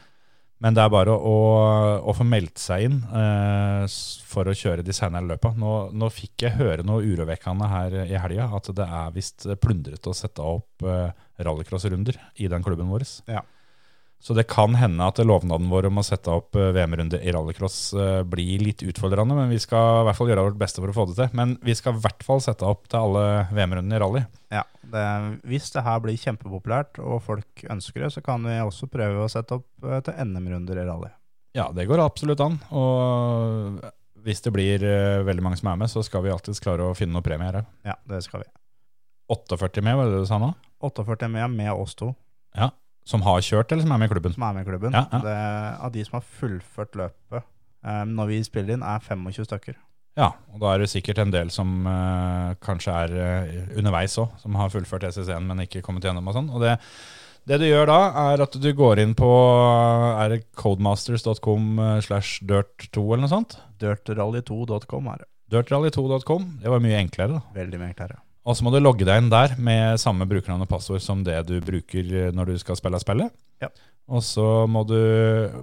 Men 0.59 0.75
det 0.75 0.83
er 0.83 0.91
bare 0.91 1.13
å, 1.15 1.35
å 2.03 2.13
få 2.15 2.25
meldt 2.27 2.59
seg 2.59 2.89
inn 2.89 2.97
eh, 3.15 3.85
for 4.27 4.49
å 4.49 4.55
kjøre 4.55 4.83
de 4.83 4.95
senere 4.95 5.29
løpa. 5.29 5.53
Nå, 5.55 5.75
nå 5.95 6.09
fikk 6.11 6.43
jeg 6.45 6.57
høre 6.59 6.83
noe 6.83 7.05
urovekkende 7.05 7.69
her 7.71 7.95
i 8.03 8.19
helga, 8.19 8.49
at 8.57 8.67
det 8.75 8.87
er 8.99 9.13
visst 9.15 9.47
plundret 9.63 10.09
å 10.09 10.15
sette 10.17 10.43
opp 10.43 10.83
eh, 10.83 11.15
rallycrossrunder 11.39 12.19
i 12.43 12.51
den 12.51 12.65
klubben 12.65 12.91
vår. 12.91 13.07
Ja. 13.31 13.45
Så 14.19 14.35
det 14.35 14.49
kan 14.51 14.73
hende 14.75 15.05
at 15.07 15.19
lovnaden 15.23 15.69
vår 15.71 15.87
om 15.87 16.01
å 16.01 16.03
sette 16.03 16.31
opp 16.33 16.57
eh, 16.59 16.73
VM-runde 16.75 17.21
i 17.23 17.31
rallycross 17.31 17.77
eh, 17.95 18.23
blir 18.27 18.59
litt 18.65 18.83
utfordrende, 18.83 19.37
men 19.37 19.47
vi 19.51 19.59
skal 19.63 20.01
i 20.01 20.07
hvert 20.09 20.17
fall 20.17 20.27
gjøre 20.31 20.43
vårt 20.49 20.57
beste 20.59 20.83
for 20.83 20.91
å 20.91 20.95
få 20.97 21.05
det 21.07 21.15
til. 21.21 21.29
Men 21.39 21.53
vi 21.63 21.75
skal 21.77 21.95
i 21.95 22.01
hvert 22.03 22.25
fall 22.27 22.43
sette 22.43 22.67
opp 22.67 22.89
til 22.91 22.99
alle 22.99 23.23
VM-rundene 23.55 23.95
i 23.95 24.01
rally. 24.03 24.23
Ja, 24.51 24.65
det, 24.83 25.05
Hvis 25.47 25.71
det 25.71 25.85
her 25.87 26.01
blir 26.03 26.19
kjempepopulært 26.19 26.99
og 26.99 27.23
folk 27.29 27.63
ønsker 27.71 28.03
det, 28.03 28.11
så 28.17 28.23
kan 28.25 28.43
vi 28.43 28.57
også 28.59 28.89
prøve 28.91 29.23
å 29.23 29.31
sette 29.31 29.61
opp 29.61 29.87
eh, 29.87 30.03
til 30.03 30.19
NM-runder 30.27 30.83
i 30.83 30.85
rally. 30.89 31.13
Ja, 31.55 31.69
det 31.73 31.87
går 31.89 32.03
absolutt 32.03 32.43
an. 32.43 32.59
Og 32.75 33.79
hvis 34.19 34.43
det 34.43 34.51
blir 34.53 34.83
veldig 35.25 35.45
mange 35.45 35.57
som 35.57 35.71
er 35.71 35.79
med, 35.79 35.89
så 35.89 36.03
skal 36.05 36.21
vi 36.27 36.29
alltids 36.33 36.59
klare 36.61 36.91
å 36.91 36.97
finne 36.97 37.15
noen 37.15 37.25
premier 37.25 37.61
her. 37.61 37.71
Ja, 37.87 37.95
det 38.11 38.19
skal 38.27 38.43
vi. 38.43 38.51
48 39.31 39.81
med, 39.85 39.95
var 39.95 40.09
det 40.09 40.17
det 40.17 40.21
du 40.25 40.29
sa 40.29 40.37
nå? 40.41 40.51
48 40.83 41.31
med 41.31 41.55
med 41.55 41.71
oss 41.71 41.95
to 41.95 42.11
Ja. 42.57 42.69
Som 43.09 43.23
har 43.25 43.41
kjørt, 43.41 43.71
eller 43.73 43.85
som 43.85 43.93
er 43.95 44.01
med 44.01 44.09
i 44.09 44.13
klubben? 44.13 44.35
som 44.35 44.45
er 44.45 44.57
med 44.57 44.67
i 44.67 44.69
klubben. 44.69 44.95
Ja, 44.95 45.05
ja. 45.11 45.21
Det, 45.23 45.37
av 45.87 45.93
de 45.95 46.05
som 46.05 46.19
har 46.19 46.25
fullført 46.39 46.97
løpet 46.99 47.39
um, 47.41 48.11
når 48.17 48.33
vi 48.33 48.41
spiller 48.45 48.75
inn, 48.75 48.83
er 48.85 49.01
25 49.05 49.47
stykker. 49.47 49.79
Ja, 50.19 50.33
og 50.51 50.59
da 50.61 50.73
er 50.73 50.83
det 50.83 50.91
sikkert 50.91 51.21
en 51.23 51.31
del 51.33 51.49
som 51.53 51.87
uh, 51.87 52.53
kanskje 52.65 52.93
er 53.05 53.15
uh, 53.15 53.73
underveis 53.79 54.17
òg, 54.21 54.35
som 54.41 54.57
har 54.59 54.69
fullført 54.73 55.07
SS1, 55.09 55.41
men 55.47 55.65
ikke 55.65 55.83
kommet 55.85 56.05
gjennom 56.05 56.29
og 56.29 56.37
sånn. 56.37 56.51
Og 56.53 56.61
det, 56.65 56.75
det 57.49 57.61
du 57.63 57.65
gjør 57.69 57.89
da, 57.89 57.99
er 58.29 58.45
at 58.45 58.59
du 58.61 58.69
går 58.77 59.01
inn 59.05 59.17
på 59.17 59.31
er 60.19 60.35
det 60.35 60.41
codemasters.com 60.59 61.83
slash 62.05 62.45
dirt2 62.45 63.05
eller 63.07 63.25
noe 63.25 63.33
sånt? 63.33 63.57
Dirtrally2.com 63.81 65.13
er 65.15 65.23
det. 65.23 65.31
Dirtrally2.com. 65.49 66.49
Det 66.61 66.69
var 66.69 66.83
mye 66.83 66.99
enklere, 67.01 67.39
da. 67.39 67.45
Veldig 67.57 67.81
mye 67.81 67.93
enklere. 67.95 68.21
Og 68.49 68.57
så 68.57 68.65
må 68.65 68.71
du 68.73 68.79
logge 68.81 69.05
deg 69.05 69.19
inn 69.21 69.29
der 69.29 69.51
med 69.61 69.99
samme 70.01 70.25
brukernavn 70.29 70.63
og 70.65 70.69
passord 70.71 71.03
som 71.05 71.21
det 71.27 71.35
du 71.45 71.59
bruker 71.61 72.07
eh, 72.25 72.31
når 72.33 72.49
du 72.49 72.55
skal 72.61 72.79
spille 72.79 72.97
spillet. 73.01 73.29
Ja. 73.61 73.69
Og 74.09 74.23
så 74.25 74.45
må 74.65 74.81
du, 74.89 74.95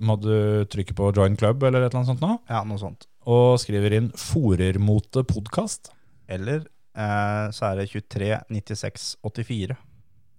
må 0.06 0.14
du 0.22 0.30
trykke 0.70 0.94
på 0.94 1.08
join 1.16 1.34
club 1.40 1.64
eller 1.66 1.82
et 1.82 1.90
eller 1.90 2.04
annet 2.04 2.12
sånt 2.12 2.22
nå, 2.22 2.36
Ja, 2.46 2.60
noe 2.68 2.78
sånt. 2.78 3.08
og 3.26 3.56
skriver 3.58 3.96
inn 3.98 4.12
Forermote 4.14 5.24
podkast, 5.26 5.90
Eller 6.30 6.62
eh, 6.94 7.48
så 7.54 7.72
er 7.72 7.80
det 7.82 7.88
239684. 7.90 9.76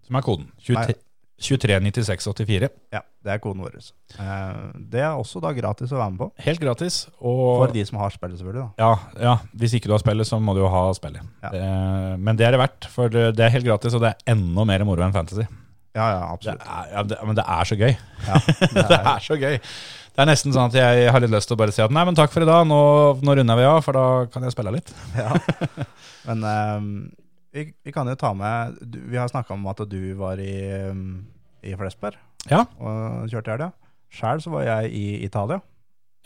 som 0.08 0.16
er 0.16 0.24
koden. 0.24 0.48
23, 0.64 0.96
239684. 1.38 2.70
Ja, 2.96 3.02
det 3.24 3.34
er 3.36 3.42
koden 3.44 3.62
vår. 3.62 3.76
Eh, 4.18 4.56
det 4.92 5.02
er 5.04 5.14
også 5.20 5.42
da 5.44 5.52
gratis 5.54 5.92
å 5.94 6.00
være 6.00 6.14
med 6.16 6.22
på. 6.24 6.30
Helt 6.48 6.62
gratis. 6.64 6.98
Og 7.22 7.44
For 7.64 7.76
de 7.76 7.84
som 7.86 8.00
har 8.02 8.14
spillet, 8.16 8.40
selvfølgelig. 8.40 8.66
da. 8.78 8.88
ja, 8.88 9.22
ja, 9.30 9.36
hvis 9.62 9.76
ikke 9.78 9.92
du 9.92 9.94
har 9.98 10.02
spillet, 10.02 10.28
så 10.30 10.40
må 10.42 10.56
du 10.58 10.64
jo 10.64 10.72
ha 10.74 10.84
spillet. 10.98 11.22
Ja. 11.46 11.52
Det, 11.54 11.62
men 12.26 12.40
det 12.40 12.48
er 12.48 12.58
det 12.58 12.64
verdt, 12.64 12.90
for 12.94 13.14
det 13.14 13.28
det 13.38 13.46
er 13.46 13.54
helt 13.54 13.68
gratis, 13.70 13.94
og 13.98 14.02
det 14.06 14.16
er 14.16 14.34
enda 14.34 14.66
mer 14.66 14.86
moro 14.88 15.06
enn 15.06 15.14
fantasy. 15.16 15.46
Ja, 15.98 16.08
ja, 16.14 16.18
Det 16.18 16.34
absolutt. 16.34 16.66
er, 16.66 16.90
ja, 16.94 17.04
det, 17.10 17.18
men 17.26 17.38
det 17.40 17.46
er 17.58 17.70
så 17.70 17.76
gøy. 17.80 17.94
Ja, 18.28 18.42
det 18.48 18.74
Det 18.78 18.98
er, 18.98 19.08
er 19.16 19.24
så 19.26 19.38
gøy. 19.42 19.56
Det 20.18 20.24
er 20.24 20.30
nesten 20.32 20.54
sånn 20.54 20.70
at 20.72 20.76
jeg 20.78 21.10
har 21.14 21.22
litt 21.22 21.34
lyst 21.34 21.50
til 21.50 21.54
å 21.58 21.62
bare 21.62 21.74
si 21.74 21.82
at 21.86 21.94
nei, 21.94 22.04
men 22.10 22.18
takk 22.18 22.32
for 22.34 22.42
i 22.42 22.50
dag, 22.50 22.66
nå, 22.70 22.78
nå 23.22 23.36
runder 23.38 23.58
vi 23.62 23.66
av, 23.70 23.80
for 23.86 23.98
da 23.98 24.04
kan 24.34 24.46
jeg 24.46 24.54
spille 24.58 24.74
litt. 24.78 24.90
ja. 25.18 25.30
Men 26.28 26.42
eh, 26.44 26.88
vi, 27.58 27.66
vi 27.84 27.94
kan 27.96 28.08
jo 28.10 28.16
ta 28.20 28.32
med 28.38 28.78
du, 28.82 29.00
Vi 29.10 29.18
har 29.18 29.30
snakka 29.32 29.56
om 29.56 29.66
at 29.72 29.82
du 29.90 30.00
var 30.20 30.40
i, 30.42 30.54
um, 30.92 31.26
i 31.66 31.74
Flesberg. 31.80 32.20
Ja. 32.48 32.62
og 32.80 33.28
kjørte 33.28 33.50
i 33.50 33.56
helga. 33.56 33.72
Sjæl 34.14 34.40
så 34.44 34.54
var 34.54 34.64
jeg 34.64 34.94
i 34.96 35.08
Italia, 35.26 35.60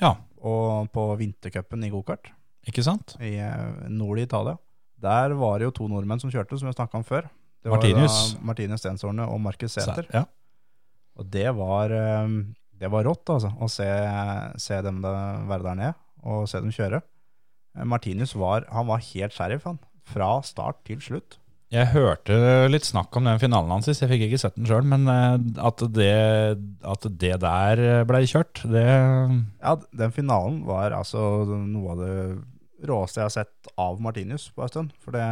Ja, 0.01 0.15
og 0.41 0.89
på 0.93 1.05
vintercupen 1.17 1.83
i 1.85 1.89
gokart 1.93 2.29
ikke 2.67 2.83
sant? 2.85 3.15
i 3.21 3.35
eh, 3.41 3.87
nord 3.89 4.19
i 4.21 4.25
Italia. 4.27 4.57
Der 5.01 5.33
var 5.37 5.57
det 5.57 5.65
jo 5.69 5.73
to 5.79 5.87
nordmenn 5.89 6.21
som 6.21 6.29
kjørte, 6.33 6.59
som 6.59 6.69
vi 6.69 6.75
snakka 6.75 6.99
om 6.99 7.05
før. 7.05 7.29
Det 7.61 7.69
da 7.69 8.05
Martinus 8.41 8.81
Stenshorne 8.81 9.25
og 9.29 9.41
Markus 9.41 9.73
Sæter. 9.77 10.07
Ja. 10.13 10.25
Og 11.17 11.25
det 11.29 11.49
var, 11.57 11.93
eh, 11.93 12.27
det 12.81 12.89
var 12.89 13.05
rått, 13.05 13.25
altså, 13.29 13.51
å 13.57 13.69
se, 13.69 13.87
se 14.61 14.81
dem 14.85 15.01
være 15.01 15.63
der 15.65 15.79
nede, 15.79 15.95
og 16.23 16.47
se 16.49 16.61
dem 16.61 16.73
kjøre. 16.73 17.01
Eh, 17.77 17.85
Martinus 17.85 18.35
var, 18.37 18.65
han 18.69 18.89
var 18.89 19.01
helt 19.11 19.33
sheriff, 19.33 19.65
han. 19.69 19.81
Fra 20.07 20.41
start 20.45 20.81
til 20.87 20.99
slutt. 21.03 21.37
Jeg 21.71 21.87
hørte 21.93 22.35
litt 22.67 22.83
snakk 22.83 23.15
om 23.15 23.23
den 23.29 23.39
finalen 23.39 23.71
hans 23.71 23.85
sist, 23.87 24.01
jeg 24.03 24.09
fikk 24.11 24.25
ikke 24.25 24.39
sett 24.41 24.57
den 24.57 24.67
sjøl, 24.67 24.83
men 24.83 25.05
eh, 25.07 25.37
at 25.63 25.79
det, 25.95 26.09
at 26.83 27.05
det 27.21 27.37
der 27.39 28.03
blei 28.09 28.25
kjørt, 28.27 28.59
det 28.67 28.83
Ja, 28.83 29.77
den 29.95 30.11
finalen 30.11 30.65
var 30.67 30.91
altså 30.97 31.45
noe 31.47 31.93
av 31.93 32.01
det 32.03 32.17
råeste 32.89 33.21
jeg 33.21 33.29
har 33.29 33.35
sett 33.37 33.71
av 33.79 34.01
Martinius 34.03 34.49
på 34.51 34.65
en 34.65 34.71
stund. 34.73 34.91
For 34.99 35.15
det, 35.15 35.23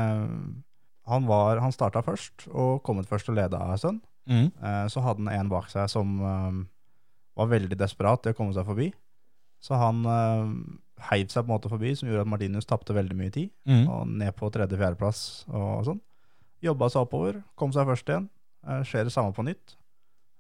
han, 1.10 1.28
var, 1.28 1.60
han 1.60 1.76
starta 1.76 2.06
først, 2.06 2.48
og 2.54 2.84
kom 2.88 3.02
ut 3.02 3.10
først 3.10 3.34
og 3.34 3.36
leda 3.42 3.60
en 3.66 3.82
stund. 3.82 4.00
mm. 4.30 4.48
Eh, 4.64 4.86
Så 4.88 5.04
hadde 5.04 5.26
han 5.26 5.34
en 5.42 5.50
bak 5.52 5.68
seg 5.74 5.90
som 5.92 6.20
eh, 6.24 6.60
var 7.36 7.52
veldig 7.52 7.76
desperat 7.80 8.24
til 8.24 8.32
å 8.32 8.38
komme 8.40 8.56
seg 8.56 8.68
forbi. 8.70 8.94
Så 9.60 9.76
han 9.76 10.06
heiv 11.10 11.30
seg 11.32 11.46
på 11.46 11.50
en 11.50 11.56
måte 11.56 11.70
forbi, 11.72 11.96
som 11.96 12.10
gjorde 12.10 12.26
at 12.28 12.32
Martinus 12.32 12.66
tapte 12.70 12.94
veldig 12.94 13.16
mye 13.18 13.32
tid. 13.32 13.50
Mm. 13.70 13.86
Og 13.88 14.08
ned 14.20 14.36
på 14.36 14.50
tredje-fjerdeplass 14.52 15.22
og 15.50 15.86
sånn. 15.88 16.02
Jobba 16.62 16.90
seg 16.92 17.06
oppover, 17.08 17.42
kom 17.56 17.72
seg 17.76 17.88
først 17.88 18.10
igjen. 18.12 18.30
Uh, 18.68 18.82
skjer 18.84 19.08
det 19.08 19.14
samme 19.16 19.32
på 19.34 19.46
nytt. 19.48 19.76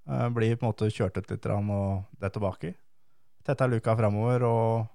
Eh, 0.09 0.27
blir 0.33 0.55
på 0.57 0.65
en 0.65 0.71
måte 0.71 0.87
kjørt 0.89 1.17
ut 1.19 1.29
litt 1.29 1.45
og 1.45 2.03
det 2.19 2.31
tilbake. 2.33 2.73
Tetta 3.45 3.67
luka 3.69 3.93
framover 3.95 4.43
og 4.47 4.87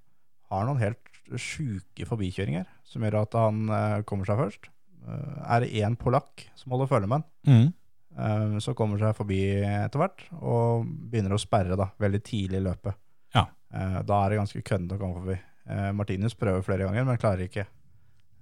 har 0.50 0.66
noen 0.66 0.80
helt 0.82 0.98
sjuke 1.40 2.04
forbikjøringer 2.08 2.66
som 2.84 3.04
gjør 3.06 3.20
at 3.22 3.36
han 3.38 3.60
eh, 3.70 4.02
kommer 4.08 4.26
seg 4.28 4.40
først. 4.42 4.68
Eh, 5.06 5.38
er 5.54 5.60
det 5.64 5.70
én 5.84 5.94
polakk 6.00 6.48
som 6.58 6.74
holder 6.74 6.90
følge 6.90 7.08
med 7.10 7.22
han, 7.22 7.30
Mm. 7.46 7.72
Eh, 8.16 8.58
Så 8.62 8.74
kommer 8.78 8.98
seg 8.98 9.14
forbi 9.16 9.40
etter 9.62 9.98
hvert 9.98 10.20
og 10.40 10.84
begynner 10.86 11.34
å 11.34 11.40
sperre 11.42 11.76
da, 11.76 11.88
veldig 11.98 12.22
tidlig 12.22 12.60
i 12.60 12.66
løpet. 12.66 12.94
Ja. 13.34 13.46
Eh, 13.72 14.02
Da 14.02 14.20
er 14.24 14.30
det 14.30 14.38
ganske 14.38 14.62
køddent 14.62 14.92
å 14.92 14.98
komme 14.98 15.20
forbi. 15.22 15.38
Eh, 15.64 15.90
Martinus 15.96 16.36
prøver 16.36 16.64
flere 16.64 16.88
ganger, 16.88 17.06
men 17.08 17.20
klarer 17.20 17.46
ikke. 17.46 17.66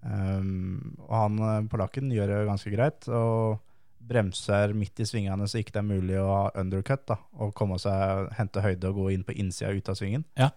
Um, 0.03 0.97
og 1.07 1.13
han 1.15 1.43
eh, 1.47 1.69
polakken 1.71 2.11
gjør 2.11 2.33
det 2.33 2.41
ganske 2.49 2.73
greit, 2.73 3.07
og 3.07 3.61
bremser 4.03 4.73
midt 4.75 4.99
i 4.99 5.07
svingene 5.07 5.47
så 5.47 5.61
ikke 5.61 5.77
det 5.77 5.79
er 5.79 5.87
mulig 5.87 6.17
å 6.19 6.27
ha 6.27 6.47
undercut, 6.59 7.05
da, 7.07 7.21
og 7.39 7.53
komme 7.55 7.79
seg, 7.79 8.33
hente 8.35 8.65
høyde 8.65 8.91
og 8.91 8.99
gå 8.99 9.13
inn 9.15 9.23
på 9.27 9.37
innsida 9.39 9.71
ut 9.71 9.93
av 9.93 9.99
svingen. 9.99 10.25
Ja. 10.39 10.51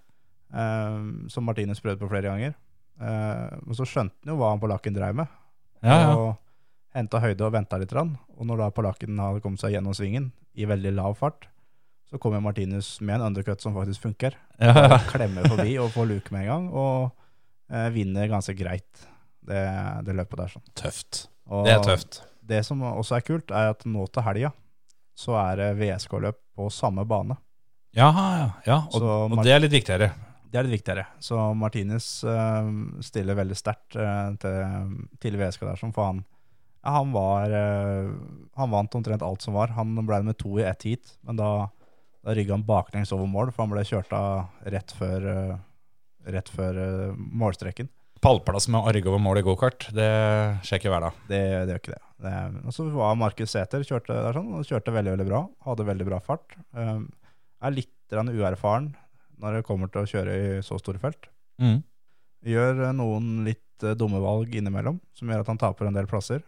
Um, 0.50 1.28
som 1.30 1.46
Martinus 1.46 1.84
prøvde 1.84 2.02
på 2.02 2.10
flere 2.10 2.32
ganger. 2.32 2.56
Uh, 2.98 3.54
men 3.62 3.78
så 3.78 3.86
skjønte 3.86 4.18
han 4.24 4.34
jo 4.34 4.40
hva 4.40 4.54
han 4.54 4.62
polakken 4.62 4.96
drev 4.96 5.18
med 5.20 5.28
Ja, 5.84 5.96
ja. 6.00 6.12
og 6.16 6.30
henta 6.96 7.20
høyde 7.20 7.44
og 7.46 7.54
venta 7.54 7.78
litt. 7.78 7.94
Og 7.94 8.48
når 8.48 8.64
da 8.64 8.70
polakken 8.74 9.20
hadde 9.20 9.44
kommet 9.44 9.62
seg 9.62 9.76
gjennom 9.76 9.94
svingen 9.98 10.32
i 10.56 10.66
veldig 10.70 10.96
lav 10.96 11.18
fart, 11.20 11.50
så 12.10 12.20
kommer 12.22 12.44
Martinus 12.44 13.00
med 13.02 13.18
en 13.20 13.30
undercut 13.32 13.62
som 13.62 13.76
faktisk 13.76 14.06
funker. 14.06 14.38
ja. 14.62 15.00
Klemmer 15.12 15.48
forbi 15.50 15.78
og 15.82 15.92
får 15.96 16.10
luke 16.12 16.36
med 16.36 16.46
en 16.46 16.52
gang, 16.52 16.68
og 16.72 17.74
eh, 17.74 17.90
vinner 17.96 18.30
ganske 18.32 18.56
greit 18.58 19.08
det, 19.46 19.64
det 20.06 20.16
løpet 20.18 20.42
der. 20.42 20.54
sånn. 20.54 20.68
Tøft. 20.78 21.26
Og 21.50 21.66
Det 21.68 21.74
er 21.76 21.84
tøft. 21.86 22.22
Det 22.46 22.62
som 22.66 22.84
også 22.86 23.18
er 23.18 23.26
kult, 23.26 23.52
er 23.54 23.74
at 23.74 23.86
nå 23.90 24.06
til 24.14 24.26
helga 24.26 24.54
så 25.16 25.38
er 25.40 25.60
det 25.62 25.68
VSK-løp 25.80 26.38
på 26.56 26.70
samme 26.74 27.06
bane. 27.08 27.38
Ja, 27.96 28.10
ja. 28.12 28.48
ja. 28.68 28.80
Og, 28.92 29.04
og 29.32 29.44
det 29.48 29.54
er 29.56 29.62
litt 29.64 29.74
viktigere. 29.74 30.10
Det 30.52 30.60
er 30.60 30.68
litt 30.68 30.78
viktigere. 30.82 31.06
Så 31.24 31.40
Martinez 31.58 32.08
eh, 32.28 32.72
stiller 33.04 33.38
veldig 33.40 33.58
sterkt 33.58 33.96
eh, 34.00 34.34
til, 34.42 34.98
til 35.24 35.38
VSK 35.40 35.64
der, 35.70 35.80
som 35.80 35.94
for 35.96 36.12
han 36.12 36.24
ja, 36.86 37.00
han 37.00 37.16
var 37.16 37.50
eh, 37.50 38.12
Han 38.60 38.70
vant 38.70 38.96
omtrent 39.00 39.24
alt 39.26 39.42
som 39.42 39.56
var. 39.58 39.74
Han 39.74 39.96
ble 40.06 40.20
med 40.28 40.38
to 40.38 40.60
i 40.60 40.68
ett 40.68 40.86
heat, 40.86 41.16
men 41.26 41.40
da, 41.40 41.50
da 42.26 42.34
rygga 42.34 42.56
han 42.56 42.66
baklengs 42.66 43.14
over 43.14 43.30
mål, 43.30 43.52
for 43.54 43.66
han 43.66 43.74
ble 43.76 43.84
kjørt 43.86 44.14
av 44.18 44.72
rett 44.74 44.94
før, 44.98 45.28
eh, 45.30 46.32
rett 46.34 46.50
før 46.50 46.80
eh, 46.82 47.20
målstreken. 47.42 47.90
Pallplass 48.26 48.66
med 48.72 48.82
å 48.82 48.94
rygge 48.96 49.12
over 49.12 49.22
mål 49.22 49.44
i 49.44 49.46
gokart, 49.46 49.86
det 49.94 50.10
skjer 50.66 50.80
ikke 50.82 50.94
hver 50.94 51.06
dag. 51.06 51.20
Det, 51.30 51.42
det 51.68 51.76
gjør 51.76 51.82
ikke 51.84 51.94
det. 51.94 52.02
det. 52.26 52.38
Og 52.64 52.74
så 52.74 52.86
var 52.96 53.20
Markus 53.22 53.54
Sæther 53.54 53.86
kjørte 53.86 54.16
der 54.18 54.40
sånn, 54.40 54.54
og 54.58 54.66
kjørte 54.66 54.94
veldig 54.96 55.14
veldig 55.14 55.28
bra. 55.28 55.42
Hadde 55.68 55.86
veldig 55.92 56.08
bra 56.08 56.22
fart. 56.26 56.56
Um, 56.74 57.04
er 57.62 57.76
litt 57.76 57.92
uerfaren 58.16 58.94
når 59.42 59.60
det 59.60 59.68
kommer 59.68 59.92
til 59.92 60.02
å 60.02 60.10
kjøre 60.10 60.38
i 60.40 60.48
så 60.66 60.80
store 60.82 61.02
felt. 61.04 61.30
Mm. 61.62 61.84
Gjør 62.50 62.82
eh, 62.88 62.96
noen 62.98 63.30
litt 63.46 63.62
dumme 64.00 64.22
valg 64.24 64.56
innimellom, 64.56 64.98
som 65.14 65.30
gjør 65.30 65.44
at 65.44 65.52
han 65.52 65.62
taper 65.62 65.92
en 65.92 65.98
del 66.00 66.10
plasser. 66.10 66.42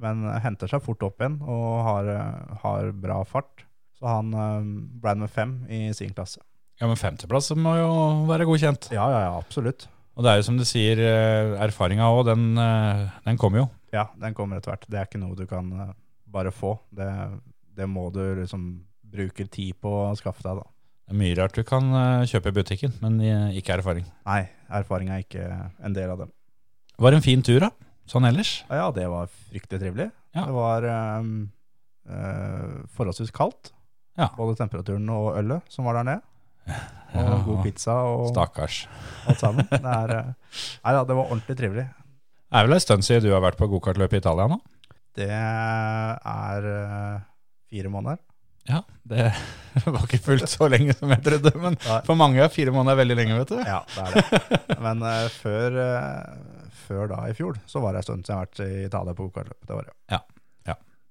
Men 0.00 0.24
henter 0.42 0.66
seg 0.66 0.82
fort 0.82 1.04
opp 1.06 1.22
igjen 1.22 1.36
og 1.44 1.84
har, 1.86 2.10
har 2.64 2.90
bra 2.98 3.20
fart. 3.28 3.63
Så 3.98 4.08
han 4.10 4.34
eh, 4.34 4.68
ble 5.02 5.14
med 5.22 5.32
fem 5.32 5.56
i 5.70 5.86
sin 5.96 6.14
klasse. 6.14 6.42
Ja, 6.80 6.88
men 6.90 6.98
femteplass 6.98 7.52
må 7.54 7.76
jo 7.78 7.90
være 8.28 8.46
godkjent. 8.48 8.90
Ja, 8.94 9.06
ja, 9.12 9.20
ja, 9.28 9.34
absolutt. 9.38 9.86
Og 10.14 10.26
det 10.26 10.30
er 10.30 10.40
jo 10.40 10.46
som 10.46 10.58
du 10.58 10.64
sier, 10.66 11.00
eh, 11.02 11.54
erfaringa 11.62 12.10
òg, 12.10 12.24
den, 12.30 12.46
eh, 12.58 13.04
den 13.26 13.38
kommer 13.40 13.64
jo. 13.64 13.68
Ja, 13.94 14.08
den 14.18 14.34
kommer 14.34 14.58
etter 14.58 14.74
hvert. 14.74 14.86
Det 14.90 14.98
er 14.98 15.08
ikke 15.08 15.22
noe 15.22 15.38
du 15.38 15.46
kan 15.50 15.70
eh, 15.72 15.94
bare 16.30 16.50
få. 16.54 16.76
Det, 16.94 17.08
det 17.78 17.88
må 17.90 18.08
du 18.14 18.22
liksom 18.40 18.68
bruke 19.14 19.46
tid 19.46 19.78
på 19.82 19.90
å 20.08 20.14
skaffe 20.18 20.42
deg, 20.46 20.62
da. 20.62 20.70
Det 21.04 21.12
er 21.14 21.20
mye 21.20 21.36
rart 21.36 21.54
du 21.58 21.62
kan 21.68 21.90
kjøpe 22.24 22.48
i 22.48 22.54
butikken, 22.56 22.94
men 23.02 23.18
ikke 23.52 23.74
erfaring. 23.74 24.06
Nei, 24.24 24.46
erfaring 24.72 25.10
er 25.12 25.20
ikke 25.20 25.44
en 25.84 25.92
del 25.92 26.08
av 26.14 26.22
dem. 26.22 26.30
Var 26.96 27.12
det 27.12 27.18
en 27.18 27.26
fin 27.26 27.42
tur, 27.44 27.58
da? 27.60 27.68
Sånn 28.08 28.26
ellers? 28.28 28.54
Ja, 28.72 28.90
det 28.94 29.04
var 29.12 29.28
fryktelig 29.50 29.80
trivelig. 29.82 30.08
Ja. 30.36 30.46
Det 30.48 30.54
var 30.56 30.86
ehm, 30.88 31.32
eh, 32.08 32.74
forholdsvis 32.96 33.32
kaldt. 33.34 33.72
Ja. 34.20 34.28
Både 34.36 34.54
temperaturen 34.60 35.08
og 35.10 35.36
ølet 35.40 35.62
som 35.72 35.88
var 35.88 35.98
der 36.00 36.08
nede. 36.12 36.22
Og 37.14 37.20
Ja. 37.20 37.34
god 37.46 37.60
pizza 37.62 37.92
og 38.10 38.28
Stakkars. 38.32 38.76
alt 39.30 39.38
sammen. 39.38 39.66
Det, 39.70 39.78
er, 39.84 40.12
eh, 40.16 40.30
nei, 40.82 40.92
ja, 40.96 41.02
det 41.06 41.14
var 41.14 41.28
ordentlig 41.30 41.54
trivelig. 41.60 41.84
Det 41.86 42.58
er 42.58 42.66
vel 42.66 42.74
en 42.74 42.82
stund 42.82 43.04
siden 43.06 43.22
du 43.28 43.32
har 43.34 43.42
vært 43.44 43.58
på 43.60 43.68
gokartløp 43.70 44.16
i 44.16 44.18
Italia 44.18 44.48
nå? 44.50 44.58
Det 45.14 45.28
er 45.30 46.66
eh, 46.72 47.20
fire 47.70 47.92
måneder. 47.92 48.18
Ja, 48.66 48.80
det 49.04 49.28
var 49.84 50.06
ikke 50.08 50.22
fullt 50.24 50.48
så 50.50 50.66
lenge 50.72 50.94
som 50.96 51.10
jeg 51.12 51.22
trodde, 51.26 51.52
men 51.60 51.76
Nei. 51.84 52.00
for 52.06 52.16
mange 52.18 52.40
er 52.42 52.50
fire 52.50 52.72
måneder 52.74 52.96
veldig 53.02 53.16
lenge, 53.20 53.38
vet 53.42 53.52
du. 53.52 53.58
Ja, 53.60 53.82
det 53.92 54.06
er 54.08 54.14
det. 54.16 54.78
Men 54.80 55.02
uh, 55.04 55.26
før, 55.36 55.76
uh, 55.84 56.70
før 56.86 57.10
da 57.12 57.18
i 57.28 57.34
fjor, 57.36 57.58
så 57.68 57.82
var 57.84 57.92
det 57.94 58.00
en 58.02 58.06
stund 58.08 58.24
siden 58.24 58.32
jeg 58.32 58.40
har 58.40 58.48
vært 58.48 58.62
i 58.64 58.86
Italia 58.88 59.14
på 59.18 59.26
gokartløp. 59.28 59.58
Det 59.68 59.76
var 59.76 59.90
det. 59.90 59.94
Ja. 60.16 60.22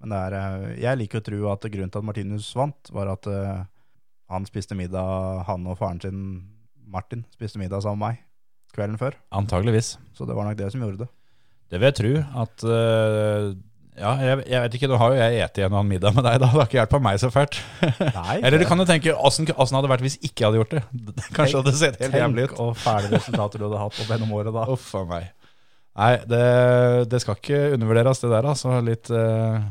Men 0.03 0.17
er, 0.17 0.35
eh, 0.35 0.69
jeg 0.83 0.99
liker 0.99 1.21
å 1.21 1.23
tro 1.23 1.41
at 1.53 1.65
grunnen 1.71 1.91
til 1.91 2.03
at 2.03 2.07
Martinus 2.07 2.51
vant, 2.59 2.91
var 2.91 3.13
at 3.13 3.27
uh, 3.31 3.63
han 4.33 4.47
spiste 4.49 4.75
middag, 4.75 5.43
han 5.47 5.67
og 5.71 5.77
faren 5.79 6.01
sin, 6.03 6.23
Martin, 6.91 7.23
spiste 7.31 7.61
middag 7.61 7.85
sammen 7.85 8.01
med 8.01 8.17
meg 8.17 8.23
kvelden 8.73 8.97
før. 8.99 9.15
Antageligvis. 9.31 9.95
Så 10.17 10.25
det 10.27 10.35
var 10.35 10.49
nok 10.49 10.57
det 10.59 10.71
som 10.73 10.81
gjorde 10.81 11.05
det. 11.05 11.11
Det 11.71 11.79
vil 11.79 11.87
jeg 11.87 11.95
tro 11.99 12.11
at 12.43 12.65
uh, 12.67 13.53
Ja, 13.93 14.11
jeg, 14.25 14.39
jeg 14.49 14.63
vet 14.63 14.75
ikke, 14.75 14.89
nå 14.89 14.97
har 14.97 15.13
jo 15.13 15.19
jeg 15.21 15.37
spist 15.45 15.63
en 15.63 15.75
annen 15.77 15.91
middag 15.93 16.15
med 16.17 16.25
deg, 16.25 16.39
da. 16.41 16.49
Det 16.49 16.57
har 16.57 16.67
ikke 16.67 16.79
hjulpet 16.79 17.05
meg 17.05 17.21
så 17.21 17.29
fælt. 17.33 17.59
Nei, 18.17 18.35
Eller 18.41 18.59
du 18.59 18.65
kan 18.67 18.81
jo 18.81 18.87
tenke 18.89 19.13
åssen 19.15 19.47
hadde 19.53 19.85
det 19.85 19.93
vært 19.93 20.03
hvis 20.03 20.17
ikke 20.19 20.43
jeg 20.43 20.49
hadde 20.49 20.59
gjort 20.59 20.73
det? 20.73 20.83
Kanskje 21.37 21.61
hadde 21.61 21.69
det 21.69 21.79
sett 21.79 22.01
helt 22.03 22.17
jævlig 22.19 22.49
ut. 22.49 22.55
Tenk 22.57 22.65
og 22.65 22.73
fæle 22.81 23.13
resultater 23.13 23.61
du 23.61 23.69
hadde 23.69 23.85
hatt 23.85 24.01
opp 24.03 24.11
gjennom 24.11 24.35
året 24.35 24.57
da. 24.57 24.65
Uff 24.73 24.89
a 24.99 25.05
meg. 25.13 25.29
Nei, 25.93 26.11
det, 26.25 26.43
det 27.13 27.21
skal 27.21 27.37
ikke 27.37 27.61
undervurderes, 27.77 28.19
det 28.25 28.33
der. 28.33 28.49
Altså 28.49 28.79
litt 28.81 29.13
eh, 29.13 29.69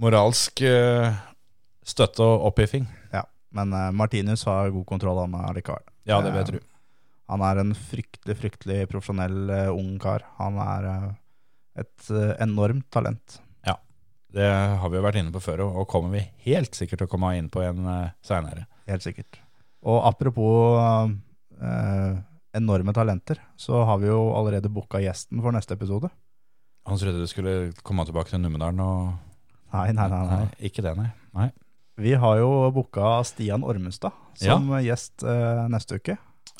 moralsk 0.00 0.62
eh, 0.66 1.12
støtte 1.86 2.24
og 2.24 2.48
oppiffing. 2.50 2.86
Ja, 3.12 3.24
men 3.56 3.74
eh, 3.76 3.90
Martinus 3.96 4.46
har 4.48 4.72
god 4.74 4.86
kontroll 4.88 5.22
han 5.22 5.36
allikevel. 5.42 5.84
Ja, 6.08 6.20
det 6.24 6.32
vil 6.32 6.40
jeg 6.42 6.50
tro. 6.54 6.62
Han 7.30 7.44
er 7.46 7.60
en 7.62 7.74
fryktelig, 7.78 8.34
fryktelig 8.40 8.78
profesjonell 8.90 9.52
uh, 9.52 9.68
ung 9.70 9.92
kar. 10.02 10.24
Han 10.40 10.56
er 10.58 10.88
uh, 10.88 11.04
et 11.78 12.08
uh, 12.10 12.32
enormt 12.42 12.88
talent. 12.90 13.36
Ja, 13.68 13.76
Det 14.34 14.48
har 14.50 14.90
vi 14.90 14.98
jo 14.98 15.04
vært 15.04 15.20
inne 15.20 15.30
på 15.30 15.44
før, 15.44 15.62
og 15.68 15.86
kommer 15.92 16.16
vi 16.16 16.24
helt 16.48 16.74
sikkert 16.74 17.04
til 17.04 17.06
å 17.06 17.12
komme 17.12 17.30
inn 17.38 17.46
på 17.52 17.62
en 17.62 17.86
uh, 17.86 18.10
seinere. 18.26 18.66
Helt 18.90 19.06
sikkert. 19.06 19.38
Og 19.86 20.02
apropos 20.04 21.14
eh, 21.60 22.18
enorme 22.56 22.92
talenter, 22.92 23.40
så 23.56 23.84
har 23.84 23.98
vi 23.98 24.10
jo 24.10 24.18
allerede 24.36 24.68
booka 24.72 25.00
gjesten 25.00 25.40
for 25.40 25.56
neste 25.56 25.76
episode. 25.76 26.10
Han 26.88 26.98
trodde 26.98 27.22
du 27.22 27.28
skulle 27.30 27.72
komme 27.86 28.04
tilbake 28.08 28.32
til 28.32 28.42
Numedalen 28.42 28.80
og 28.84 29.29
Nei, 29.72 29.90
nei, 29.96 30.08
nei. 30.12 30.22
nei. 30.30 30.46
Ikke 30.70 30.84
det, 30.84 30.94
nei. 30.98 31.10
nei. 31.36 31.48
Vi 32.00 32.14
har 32.16 32.38
jo 32.40 32.50
booka 32.74 33.18
Stian 33.28 33.64
Ormestad 33.66 34.16
som 34.40 34.70
gjest 34.80 35.24
eh, 35.26 35.66
neste 35.72 36.00
uke. 36.00 36.16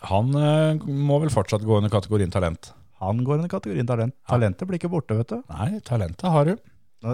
Han 0.08 0.34
eh, 0.36 0.80
må 0.84 1.20
vel 1.22 1.32
fortsatt 1.32 1.64
gå 1.66 1.78
under 1.80 1.92
kategorien 1.92 2.32
talent. 2.32 2.72
Han 3.00 3.22
går 3.24 3.40
under 3.40 3.52
kategorien 3.52 3.88
talent. 3.88 4.14
Ja. 4.26 4.34
Talentet 4.34 4.68
blir 4.68 4.80
ikke 4.80 4.92
borte, 4.92 5.16
vet 5.16 5.32
du. 5.32 5.40
Nei, 5.48 5.80
talentet 5.86 6.28
har 6.28 6.50
du. 6.50 6.56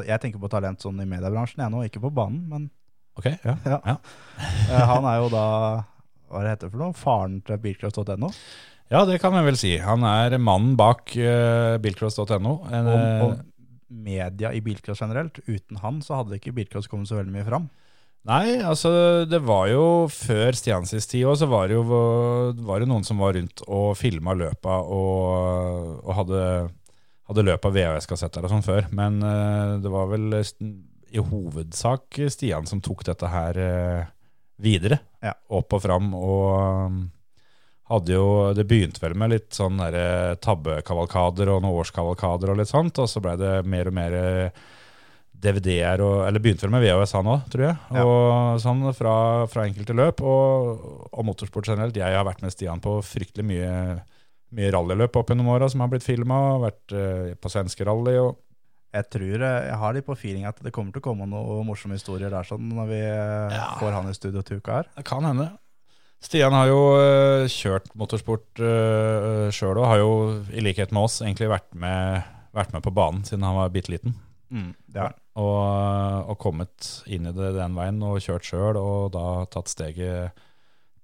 Jeg 0.06 0.18
tenker 0.22 0.42
på 0.42 0.50
talent 0.50 0.82
sånn 0.82 0.98
i 0.98 1.06
mediebransjen, 1.06 1.62
jeg 1.62 1.70
nå, 1.70 1.84
ikke 1.86 2.02
på 2.02 2.10
banen, 2.14 2.42
men 2.50 2.66
Ok, 3.16 3.26
ja. 3.44 3.56
Ja. 3.72 3.80
Ja. 3.84 3.96
Eh, 4.68 4.86
Han 4.90 5.06
er 5.08 5.20
jo 5.22 5.28
da, 5.32 5.44
hva 6.28 6.42
det 6.44 6.56
heter 6.56 6.72
for 6.72 6.82
noe, 6.82 6.96
faren 6.96 7.38
til 7.46 7.60
bilcross.no. 7.62 8.30
ja, 8.92 9.04
det 9.08 9.20
kan 9.22 9.36
jeg 9.38 9.46
vel 9.46 9.60
si. 9.60 9.72
Han 9.82 10.04
er 10.06 10.36
mannen 10.42 10.76
bak 10.78 11.14
uh, 11.16 11.76
bilcross.no. 11.82 12.56
Og, 12.58 12.66
eh, 12.76 13.22
og 13.24 13.38
media 13.88 14.52
i 14.54 14.62
bilcross 14.64 15.02
generelt. 15.02 15.40
Uten 15.46 15.80
han 15.82 16.00
så 16.04 16.20
hadde 16.20 16.38
ikke 16.38 16.54
bilcross 16.56 16.88
kommet 16.90 17.10
så 17.10 17.18
veldig 17.20 17.34
mye 17.34 17.46
fram. 17.46 17.68
Nei, 18.26 18.58
altså 18.58 18.90
det 19.30 19.38
var 19.46 19.68
jo 19.70 19.84
før 20.10 20.56
Stiansis 20.58 21.06
tid 21.06 21.28
òg, 21.30 21.36
så 21.38 21.46
var 21.46 21.68
det 21.68 21.76
jo 21.76 21.84
var 21.86 22.82
det 22.82 22.88
noen 22.90 23.06
som 23.06 23.20
var 23.22 23.36
rundt 23.36 23.62
og 23.70 23.92
filma 23.98 24.34
løpa 24.34 24.80
og, 24.82 26.00
og 26.02 26.10
hadde, 26.18 26.40
hadde 27.30 27.46
løp 27.46 27.68
av 27.68 27.76
VHS-kassetter 27.76 28.48
og 28.48 28.50
sånn 28.50 28.66
før. 28.66 28.90
Men 28.98 29.20
uh, 29.22 29.78
det 29.78 29.92
var 29.94 30.10
vel 30.10 30.40
i 30.40 31.22
hovedsak 31.22 32.18
Stian 32.34 32.66
som 32.66 32.82
tok 32.82 33.06
dette 33.06 33.30
her 33.30 33.62
uh, 33.62 34.10
videre. 34.58 34.98
Ja. 35.22 35.36
Opp 35.54 35.78
og 35.78 35.84
fram. 35.86 36.10
Og 36.18 36.98
hadde 37.90 38.16
jo 38.16 38.24
Det 38.56 38.64
begynte 38.66 39.02
vel 39.02 39.14
med 39.18 39.30
litt 39.30 39.52
sånn 39.54 39.78
derre 39.78 40.36
tabbekavalkader 40.42 41.52
og 41.54 41.60
noen 41.62 41.78
årskavalkader 41.82 42.50
og 42.50 42.58
litt 42.58 42.70
sånt, 42.72 42.98
og 42.98 43.06
så 43.10 43.22
blei 43.22 43.36
det 43.38 43.52
mer 43.68 43.90
og 43.90 43.94
mer 43.94 44.16
eh, 44.18 44.64
DVD-er 45.36 46.00
og 46.00 46.22
Eller 46.26 46.40
begynte 46.42 46.64
vel 46.66 46.72
med 46.74 46.82
VHS 46.86 47.12
han 47.18 47.28
òg, 47.30 47.44
tror 47.52 47.66
jeg. 47.68 47.76
Ja. 47.92 48.04
Og 48.08 48.60
sånn 48.62 48.82
fra, 48.96 49.14
fra 49.52 49.66
enkelte 49.68 49.94
løp. 49.96 50.22
Og, 50.24 50.86
og 51.12 51.26
motorsport 51.28 51.68
generelt. 51.68 51.98
Jeg 52.00 52.16
har 52.16 52.24
vært 52.26 52.42
med 52.44 52.54
Stian 52.54 52.80
på 52.82 52.96
fryktelig 53.04 53.44
mye, 53.44 53.74
mye 54.56 54.72
rallyløp 54.72 55.18
opp 55.20 55.30
gjennom 55.32 55.52
åra 55.52 55.68
som 55.68 55.84
har 55.84 55.92
blitt 55.92 56.06
filma. 56.06 56.40
Vært 56.64 56.96
uh, 56.96 57.34
på 57.36 57.52
svenske 57.52 57.84
rally 57.86 58.16
og 58.22 58.40
Jeg 58.96 59.10
tror 59.12 59.42
eh, 59.44 59.66
jeg 59.68 59.76
har 59.82 59.92
litt 59.92 60.06
på 60.06 60.14
feeling 60.16 60.46
at 60.48 60.60
det 60.64 60.72
kommer 60.72 60.94
til 60.94 61.02
å 61.02 61.06
komme 61.10 61.26
noen 61.28 61.66
morsomme 61.68 61.98
historier 61.98 62.32
der 62.32 62.46
sånn 62.48 62.70
når 62.72 62.86
vi 62.88 63.00
eh, 63.04 63.56
Ja. 63.58 63.66
får 63.76 63.92
han 63.92 64.08
i 64.08 64.14
studio 64.16 64.40
til 64.46 64.62
uka 64.62 64.78
her. 64.80 64.88
Det 64.96 65.04
kan 65.04 65.26
hende. 65.26 65.50
Stian 66.26 66.54
har 66.56 66.66
jo 66.66 66.80
eh, 66.98 67.46
kjørt 67.52 67.92
motorsport 67.94 68.58
uh, 68.58 69.46
sjøl 69.54 69.78
og 69.78 69.86
har 69.86 70.00
jo, 70.00 70.14
i 70.50 70.64
likhet 70.64 70.90
med 70.94 71.06
oss, 71.06 71.20
egentlig 71.22 71.52
vært 71.52 71.68
med, 71.78 72.26
vært 72.56 72.74
med 72.74 72.82
på 72.82 72.92
banen 72.94 73.22
siden 73.26 73.46
han 73.46 73.58
var 73.60 73.70
bitte 73.74 73.92
liten. 73.94 74.16
Mm. 74.50 74.72
Og, 75.38 75.60
og 76.32 76.36
kommet 76.42 76.88
inn 77.12 77.28
i 77.28 77.34
det 77.34 77.52
den 77.54 77.76
veien 77.78 78.02
og 78.06 78.18
kjørt 78.24 78.46
sjøl, 78.48 78.78
og 78.80 79.12
da 79.14 79.26
tatt 79.52 79.70
steget 79.70 80.44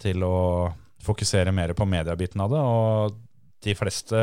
til 0.02 0.24
å 0.26 0.72
fokusere 1.02 1.54
mer 1.54 1.74
på 1.78 1.86
mediebiten 1.86 2.42
av 2.42 2.52
det. 2.52 2.62
Og 2.62 3.16
de 3.62 3.74
fleste, 3.78 4.22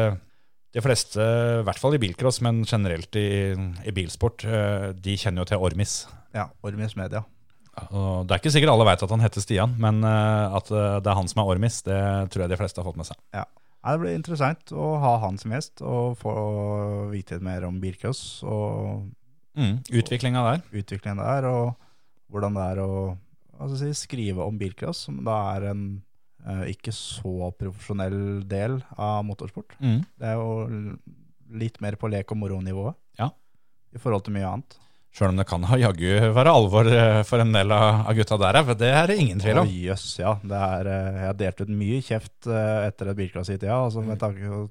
de 0.76 0.84
fleste, 0.84 1.24
i 1.24 1.66
hvert 1.68 1.82
fall 1.82 1.96
i 1.96 2.02
bilcross, 2.02 2.42
men 2.46 2.64
generelt 2.68 3.16
i, 3.20 3.30
i 3.56 3.96
bilsport, 3.96 4.44
eh, 4.48 4.90
de 4.96 5.20
kjenner 5.20 5.44
jo 5.46 5.52
til 5.54 5.68
Ormis. 5.70 6.02
Ja, 6.36 6.50
Ormis 6.66 6.98
Media. 7.00 7.24
Og 7.92 8.28
det 8.28 8.36
er 8.36 8.42
ikke 8.42 8.52
sikkert 8.56 8.72
alle 8.74 8.86
veit 8.88 9.04
at 9.06 9.14
han 9.14 9.24
heter 9.24 9.42
Stian, 9.44 9.76
men 9.82 10.04
eh, 10.04 10.56
at 10.60 10.72
eh, 10.72 10.98
det 11.04 11.10
er 11.12 11.18
han 11.20 11.28
som 11.32 11.42
er 11.44 11.52
Ormis, 11.54 11.82
det 11.88 12.00
tror 12.34 12.44
jeg 12.46 12.54
de 12.54 12.60
fleste 12.60 12.82
har 12.82 12.88
fått 12.90 13.00
med 13.00 13.10
seg. 13.10 13.18
Ja. 13.36 13.46
Det 13.80 14.00
blir 14.02 14.16
interessant 14.18 14.74
å 14.76 14.90
ha 15.00 15.14
han 15.24 15.38
som 15.40 15.54
gjest 15.56 15.80
og 15.88 16.18
få 16.20 16.34
vite 17.14 17.38
mer 17.44 17.64
om 17.70 17.80
bilcross 17.84 18.42
og 18.44 19.08
Mm, 19.60 19.80
Utviklinga 19.92 20.40
der. 20.46 20.60
utviklingen 20.78 21.18
der, 21.20 21.44
og 21.50 21.74
hvordan 22.32 22.54
det 22.56 22.66
er 22.70 22.80
å 22.86 23.70
si, 23.76 23.90
skrive 23.98 24.46
om 24.46 24.56
bilcross, 24.62 25.02
som 25.10 25.18
da 25.26 25.34
er 25.58 25.66
en 25.72 25.82
eh, 26.48 26.70
ikke 26.72 26.94
så 26.96 27.50
profesjonell 27.58 28.46
del 28.48 28.78
av 28.96 29.26
motorsport. 29.28 29.74
Mm. 29.82 29.98
Det 30.22 30.30
er 30.30 30.38
jo 30.40 30.94
litt 31.60 31.82
mer 31.84 31.98
på 32.00 32.08
lek 32.14 32.32
og 32.32 32.40
moro-nivået 32.40 32.96
Ja. 33.20 33.32
i 33.92 34.00
forhold 34.00 34.24
til 34.28 34.38
mye 34.38 34.48
annet. 34.54 34.78
Sjøl 35.16 35.32
om 35.34 35.40
det 35.40 35.48
kan 35.50 35.64
ha 35.66 35.78
jaggu 35.80 36.10
være 36.36 36.52
alvor 36.54 36.88
eh, 36.94 37.22
for 37.28 37.42
en 37.42 37.54
del 37.56 37.74
av 37.74 38.10
gutta 38.16 38.38
der, 38.40 38.60
for 38.68 38.78
det 38.78 38.90
er 38.94 39.10
det 39.10 39.18
ingen 39.24 39.40
tvil 39.42 39.64
om. 39.64 39.72
Jøss, 39.90 40.10
ja. 40.22 40.36
Det 40.44 40.60
er, 40.68 40.90
eh, 40.94 41.16
jeg 41.18 41.32
har 41.32 41.40
delt 41.40 41.64
ut 41.64 41.72
mye 41.80 42.02
kjeft 42.06 42.50
eh, 42.50 42.76
etter 42.86 43.10
et 43.10 43.18
bilklasse 43.18 43.56
hit, 43.56 43.64
tida. 43.64 43.80
Altså, 43.88 44.04
med 44.06 44.22
tanke 44.22 44.46
på 44.46 44.68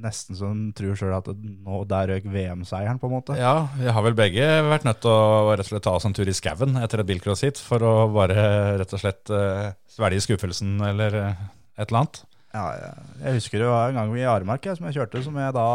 nesten 0.00 0.38
så 0.38 0.46
en 0.46 0.68
tror 0.78 0.94
sjøl 0.94 1.16
at 1.16 1.28
nå, 1.34 1.82
der 1.90 2.12
røk 2.12 2.30
VM-seieren, 2.30 3.00
på 3.02 3.10
en 3.10 3.16
måte. 3.16 3.34
Ja, 3.38 3.66
vi 3.74 3.90
har 3.90 4.06
vel 4.06 4.14
begge 4.18 4.46
vært 4.70 4.86
nødt 4.86 5.02
til 5.02 5.10
å 5.10 5.50
rett 5.50 5.66
og 5.66 5.72
slett 5.72 5.86
ta 5.88 5.96
oss 5.98 6.06
en 6.06 6.14
tur 6.14 6.30
i 6.30 6.36
skauen 6.36 6.78
etter 6.78 7.02
et 7.02 7.10
bilcross 7.10 7.42
hit, 7.42 7.58
for 7.58 7.82
å 7.82 7.94
bare 8.14 8.44
rett 8.78 8.94
og 8.94 9.02
slett 9.02 9.32
uh, 9.34 9.72
svelge 9.90 10.22
skuffelsen 10.28 10.78
eller 10.92 11.18
et 11.18 11.88
eller 11.88 12.04
annet. 12.04 12.22
Ja, 12.54 12.94
jeg 13.24 13.40
husker 13.40 13.64
det 13.64 13.72
var 13.74 13.90
en 13.90 13.98
gang 13.98 14.14
i 14.14 14.28
Aremark 14.30 14.70
jeg, 14.70 14.78
som 14.78 14.86
jeg 14.86 15.00
kjørte, 15.00 15.24
som 15.26 15.42
jeg 15.42 15.58
da 15.58 15.66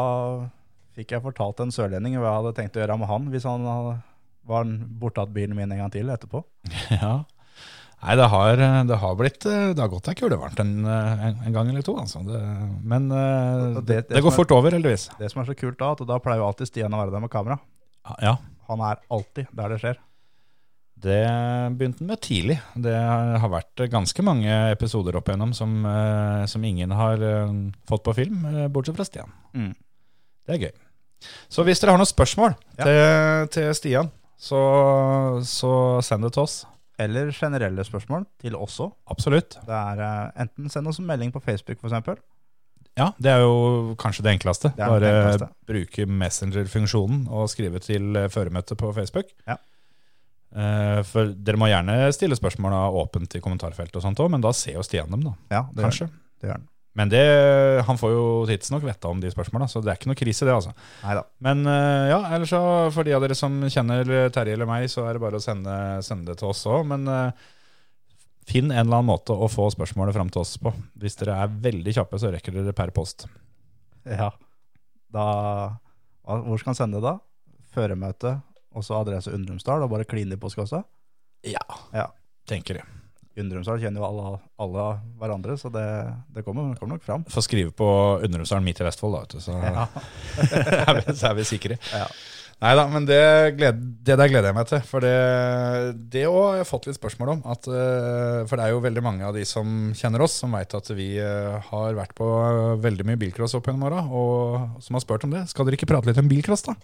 fikk 0.96 1.12
jeg 1.16 1.24
fortalt 1.26 1.60
en 1.64 1.72
sørlending 1.76 2.16
hva 2.18 2.30
jeg 2.32 2.40
hadde 2.42 2.56
tenkt 2.58 2.78
å 2.78 2.84
gjøre 2.84 2.98
med 3.02 3.10
han 3.12 3.30
hvis 3.34 3.46
han 3.48 3.66
var 4.46 4.66
bortatt 5.02 5.32
bilen 5.34 5.56
min 5.58 5.72
en 5.72 5.86
gang 5.86 5.92
til 5.94 6.10
etterpå. 6.14 6.44
Ja. 7.02 7.24
Nei, 8.06 8.14
det 8.20 8.26
har, 8.30 8.60
det 8.86 8.98
har 9.02 9.14
blitt 9.18 9.46
eh, 9.50 9.70
Det 9.74 9.82
har 9.82 9.88
gått 9.90 10.06
deg 10.12 10.18
kulevarmt 10.20 10.60
en, 10.62 10.74
eh, 10.86 11.22
en, 11.30 11.38
en 11.48 11.54
gang 11.56 11.70
eller 11.72 11.82
to, 11.82 11.96
altså. 11.98 12.20
Det, 12.28 12.42
men 12.86 13.08
eh, 13.10 13.80
det, 13.80 13.86
det- 13.88 14.02
det, 14.12 14.22
går 14.22 14.30
er- 14.34 14.36
fort 14.36 14.52
over, 14.54 14.76
heldigvis. 14.76 15.08
Det 15.18 15.30
som 15.32 15.42
er 15.42 15.48
så 15.50 15.56
kult 15.58 15.80
da, 15.80 15.94
at 15.96 16.04
da 16.06 16.18
pleier 16.22 16.44
jo 16.44 16.50
alltid 16.52 16.70
Stian 16.70 16.94
å 16.94 17.00
være 17.02 17.16
der 17.16 17.24
med 17.24 17.32
kamera. 17.34 17.58
Ja, 18.22 18.36
Han 18.70 18.84
er 18.86 19.00
alltid 19.10 19.48
der 19.56 19.74
det 19.74 19.80
skjer. 19.82 19.98
det 21.06 21.18
begynte 21.80 22.04
han 22.04 22.12
med 22.12 22.22
tidlig. 22.28 22.60
Det 22.78 22.94
har 23.42 23.50
vært 23.56 23.86
ganske 23.90 24.24
mange 24.28 24.54
episoder 24.76 25.18
opp 25.18 25.32
igjennom 25.32 25.56
som, 25.58 25.74
som 26.52 26.64
ingen 26.68 26.94
har 26.98 27.24
fått 27.90 28.04
på 28.06 28.14
film, 28.20 28.46
bortsett 28.76 29.00
fra 29.00 29.06
Stian. 29.08 29.34
Mm. 29.56 29.74
Det 30.46 30.56
er 30.60 30.64
gøy. 30.68 30.74
Så 31.50 31.64
hvis 31.68 31.80
dere 31.82 31.96
har 31.96 32.02
noen 32.02 32.10
spørsmål 32.10 32.56
Ja. 32.80 32.84
til, 32.86 33.50
til 33.56 33.74
Stian, 33.78 34.12
så, 34.38 34.60
så 35.48 35.74
send 36.06 36.24
det 36.28 36.34
til 36.36 36.44
oss. 36.44 36.56
Eller 37.00 37.32
generelle 37.36 37.84
spørsmål 37.84 38.24
til 38.40 38.56
oss 38.56 38.78
òg. 38.80 38.94
Absolutt. 39.12 39.58
Det 39.68 39.76
er 39.76 40.00
eh, 40.06 40.42
enten 40.46 40.70
send 40.72 40.88
oss 40.88 41.00
en 41.02 41.08
melding 41.10 41.32
på 41.36 41.42
Facebook, 41.44 41.82
f.eks. 41.84 42.22
Ja, 42.96 43.10
det 43.20 43.28
er 43.34 43.42
jo 43.44 43.96
kanskje 44.00 44.24
det 44.24 44.32
enkleste. 44.38 44.70
Det 44.78 44.86
Bare 44.88 45.02
det 45.04 45.10
enkleste. 45.12 45.50
bruke 45.68 46.06
Messenger-funksjonen 46.08 47.26
og 47.28 47.50
skrive 47.52 47.82
til 47.84 48.16
eh, 48.16 48.30
føremøtet 48.32 48.80
på 48.80 48.94
Facebook. 48.96 49.34
Ja. 49.48 49.58
Eh, 50.56 51.02
For 51.04 51.34
dere 51.36 51.60
må 51.60 51.68
gjerne 51.68 51.98
stille 52.16 52.38
spørsmåla 52.40 52.86
åpent 53.02 53.36
i 53.36 53.42
kommentarfeltet, 53.44 53.98
og 54.00 54.06
sånt 54.06 54.22
også, 54.24 54.32
men 54.32 54.46
da 54.46 54.54
ser 54.56 54.78
jo 54.78 54.86
Stian 54.88 55.12
dem, 55.12 55.26
da. 55.28 55.36
Ja, 55.52 55.66
det 55.76 55.84
Kanskje. 55.90 56.08
Gjør, 56.08 56.14
den. 56.16 56.24
det 56.40 56.50
gjør 56.54 56.62
den. 56.62 56.70
Men 56.96 57.10
det, 57.12 57.22
han 57.84 57.98
får 58.00 58.12
jo 58.14 58.26
tidsnok 58.48 58.86
vite 58.88 59.10
om 59.12 59.20
de 59.20 59.28
spørsmåla, 59.34 59.68
så 59.68 59.82
det 59.84 59.92
er 59.92 59.98
ikke 60.00 60.08
noe 60.14 60.20
krise, 60.20 60.46
det. 60.48 60.54
altså. 60.56 60.72
Neida. 61.04 61.26
Men 61.44 61.66
eh, 61.68 62.06
ja, 62.14 62.20
ellers 62.38 62.54
så 62.54 62.62
for 62.96 63.04
de 63.04 63.12
av 63.18 63.26
dere 63.26 63.36
som 63.36 63.58
kjenner 63.68 64.08
Terje 64.32 64.56
eller 64.56 64.70
meg, 64.70 64.88
så 64.92 65.04
er 65.04 65.18
det 65.18 65.24
bare 65.26 65.42
å 65.42 65.44
sende, 65.44 65.76
sende 66.08 66.32
det 66.32 66.38
til 66.40 66.54
oss 66.54 66.64
òg. 66.72 66.86
Men 66.88 67.04
eh, 67.12 67.46
finn 68.48 68.72
en 68.72 68.78
eller 68.86 69.02
annen 69.02 69.10
måte 69.12 69.36
å 69.36 69.50
få 69.52 69.68
spørsmålet 69.76 70.16
fram 70.16 70.32
til 70.32 70.46
oss 70.46 70.56
på. 70.62 70.72
Hvis 71.04 71.20
dere 71.20 71.36
er 71.44 71.60
veldig 71.68 71.98
kjappe, 72.00 72.22
så 72.22 72.32
rekker 72.32 72.56
dere 72.56 72.70
det 72.72 72.78
per 72.80 72.96
post. 72.96 73.28
Ja. 74.08 74.32
Da 75.12 75.28
Hvor 76.24 76.58
skal 76.62 76.72
han 76.72 76.80
sende 76.80 77.02
det, 77.04 77.12
da? 77.12 77.18
Føremøte, 77.76 78.38
og 78.76 78.84
så 78.88 79.02
adresse 79.02 79.34
Undrumsdal, 79.36 79.84
og 79.84 79.92
bare 79.92 80.08
kline 80.08 80.38
i 80.38 80.40
postkassa? 80.40 80.86
Ja, 81.46 81.62
Ja. 81.92 82.08
tenker 82.48 82.80
jeg. 82.80 82.88
Undrumsdal 83.42 83.82
kjenner 83.84 84.00
jo 84.00 84.08
alle, 84.08 84.38
alle 84.64 84.86
hverandre, 85.20 85.58
så 85.60 85.72
det, 85.74 85.86
det 86.36 86.44
kommer, 86.46 86.76
kommer 86.80 86.96
nok 86.96 87.04
fram. 87.04 87.26
Få 87.32 87.44
skrive 87.44 87.74
på 87.76 87.88
Underhusdalen 88.24 88.64
midt 88.68 88.80
i 88.80 88.88
Vestfold, 88.88 89.18
da, 89.18 89.26
vet 89.26 89.36
du, 89.36 89.44
så, 89.44 89.58
Ja. 89.60 89.88
vi, 91.02 91.16
så 91.20 91.32
er 91.32 91.38
vi 91.42 91.48
sikre. 91.50 91.80
Ja. 91.92 92.08
Nei 92.64 92.72
da, 92.80 92.86
men 92.88 93.04
det, 93.04 93.20
gled, 93.58 93.82
det 94.08 94.16
der 94.16 94.30
gleder 94.32 94.48
jeg 94.50 94.56
meg 94.56 94.70
til. 94.70 94.80
For 94.88 95.04
det, 95.04 96.24
òg 96.30 96.38
har 96.40 96.60
jeg 96.62 96.70
fått 96.70 96.88
litt 96.88 96.98
spørsmål 96.98 97.34
om. 97.34 97.42
At, 97.52 97.68
eh, 97.68 98.40
for 98.48 98.56
det 98.56 98.66
er 98.66 98.72
jo 98.72 98.84
veldig 98.86 99.04
mange 99.04 99.28
av 99.28 99.36
de 99.36 99.44
som 99.48 99.92
kjenner 99.98 100.24
oss, 100.24 100.38
som 100.40 100.56
veit 100.56 100.72
at 100.78 100.92
vi 100.96 101.12
eh, 101.20 101.58
har 101.70 102.00
vært 102.00 102.16
på 102.18 102.30
veldig 102.82 103.08
mye 103.12 103.20
bilcross 103.20 103.58
opp 103.60 103.68
gjennom 103.68 103.90
åra, 103.90 104.06
og 104.08 104.80
som 104.86 104.96
har 104.96 105.04
spurt 105.04 105.28
om 105.28 105.36
det. 105.36 105.44
Skal 105.52 105.68
dere 105.68 105.80
ikke 105.80 105.92
prate 105.92 106.10
litt 106.10 106.22
om 106.22 106.32
bilcross, 106.32 106.64
da? 106.70 106.78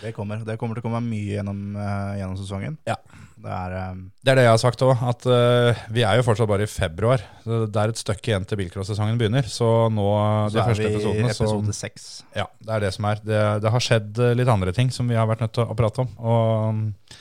Det 0.00 0.14
kommer, 0.16 0.40
det 0.46 0.56
kommer 0.60 0.78
til 0.78 0.86
å 0.86 0.88
komme 0.88 1.04
mye 1.04 1.36
gjennom, 1.36 1.60
eh, 1.76 2.14
gjennom 2.22 2.40
sesongen. 2.40 2.80
Ja. 2.88 2.96
Det 3.40 3.48
er 3.48 3.74
um... 3.92 4.00
Det 4.20 4.32
er 4.32 4.36
det 4.36 4.44
jeg 4.44 4.52
har 4.52 4.60
sagt 4.60 4.82
òg, 4.84 5.02
at 5.10 5.24
uh, 5.24 5.78
vi 5.94 6.02
er 6.04 6.18
jo 6.18 6.24
fortsatt 6.26 6.48
bare 6.50 6.66
i 6.66 6.70
februar. 6.70 7.22
Det 7.44 7.80
er 7.80 7.92
et 7.92 8.00
stykke 8.00 8.32
igjen 8.32 8.44
til 8.48 8.60
bilcross-sesongen 8.60 9.16
begynner. 9.20 9.48
Så 9.48 9.68
nå, 9.92 10.08
Så 10.50 10.58
de 10.58 10.60
er 10.60 10.68
første 10.68 10.84
vi 10.84 10.90
i 10.90 10.98
episodene, 10.98 11.32
så 11.32 11.46
episode 11.46 11.76
seks. 11.76 12.08
Ja, 12.36 12.44
det 12.60 12.74
er 12.76 12.84
det 12.84 12.92
som 12.96 13.08
er. 13.08 13.22
Det, 13.24 13.40
det 13.64 13.72
har 13.72 13.84
skjedd 13.84 14.20
eh, 14.20 14.34
litt 14.36 14.52
andre 14.52 14.74
ting 14.76 14.92
som 14.92 15.08
vi 15.10 15.18
har 15.18 15.26
vært 15.28 15.42
nødt 15.44 15.52
til 15.58 15.66
å 15.66 15.76
prate 15.78 16.04
om. 16.04 16.12
Og, 16.22 17.18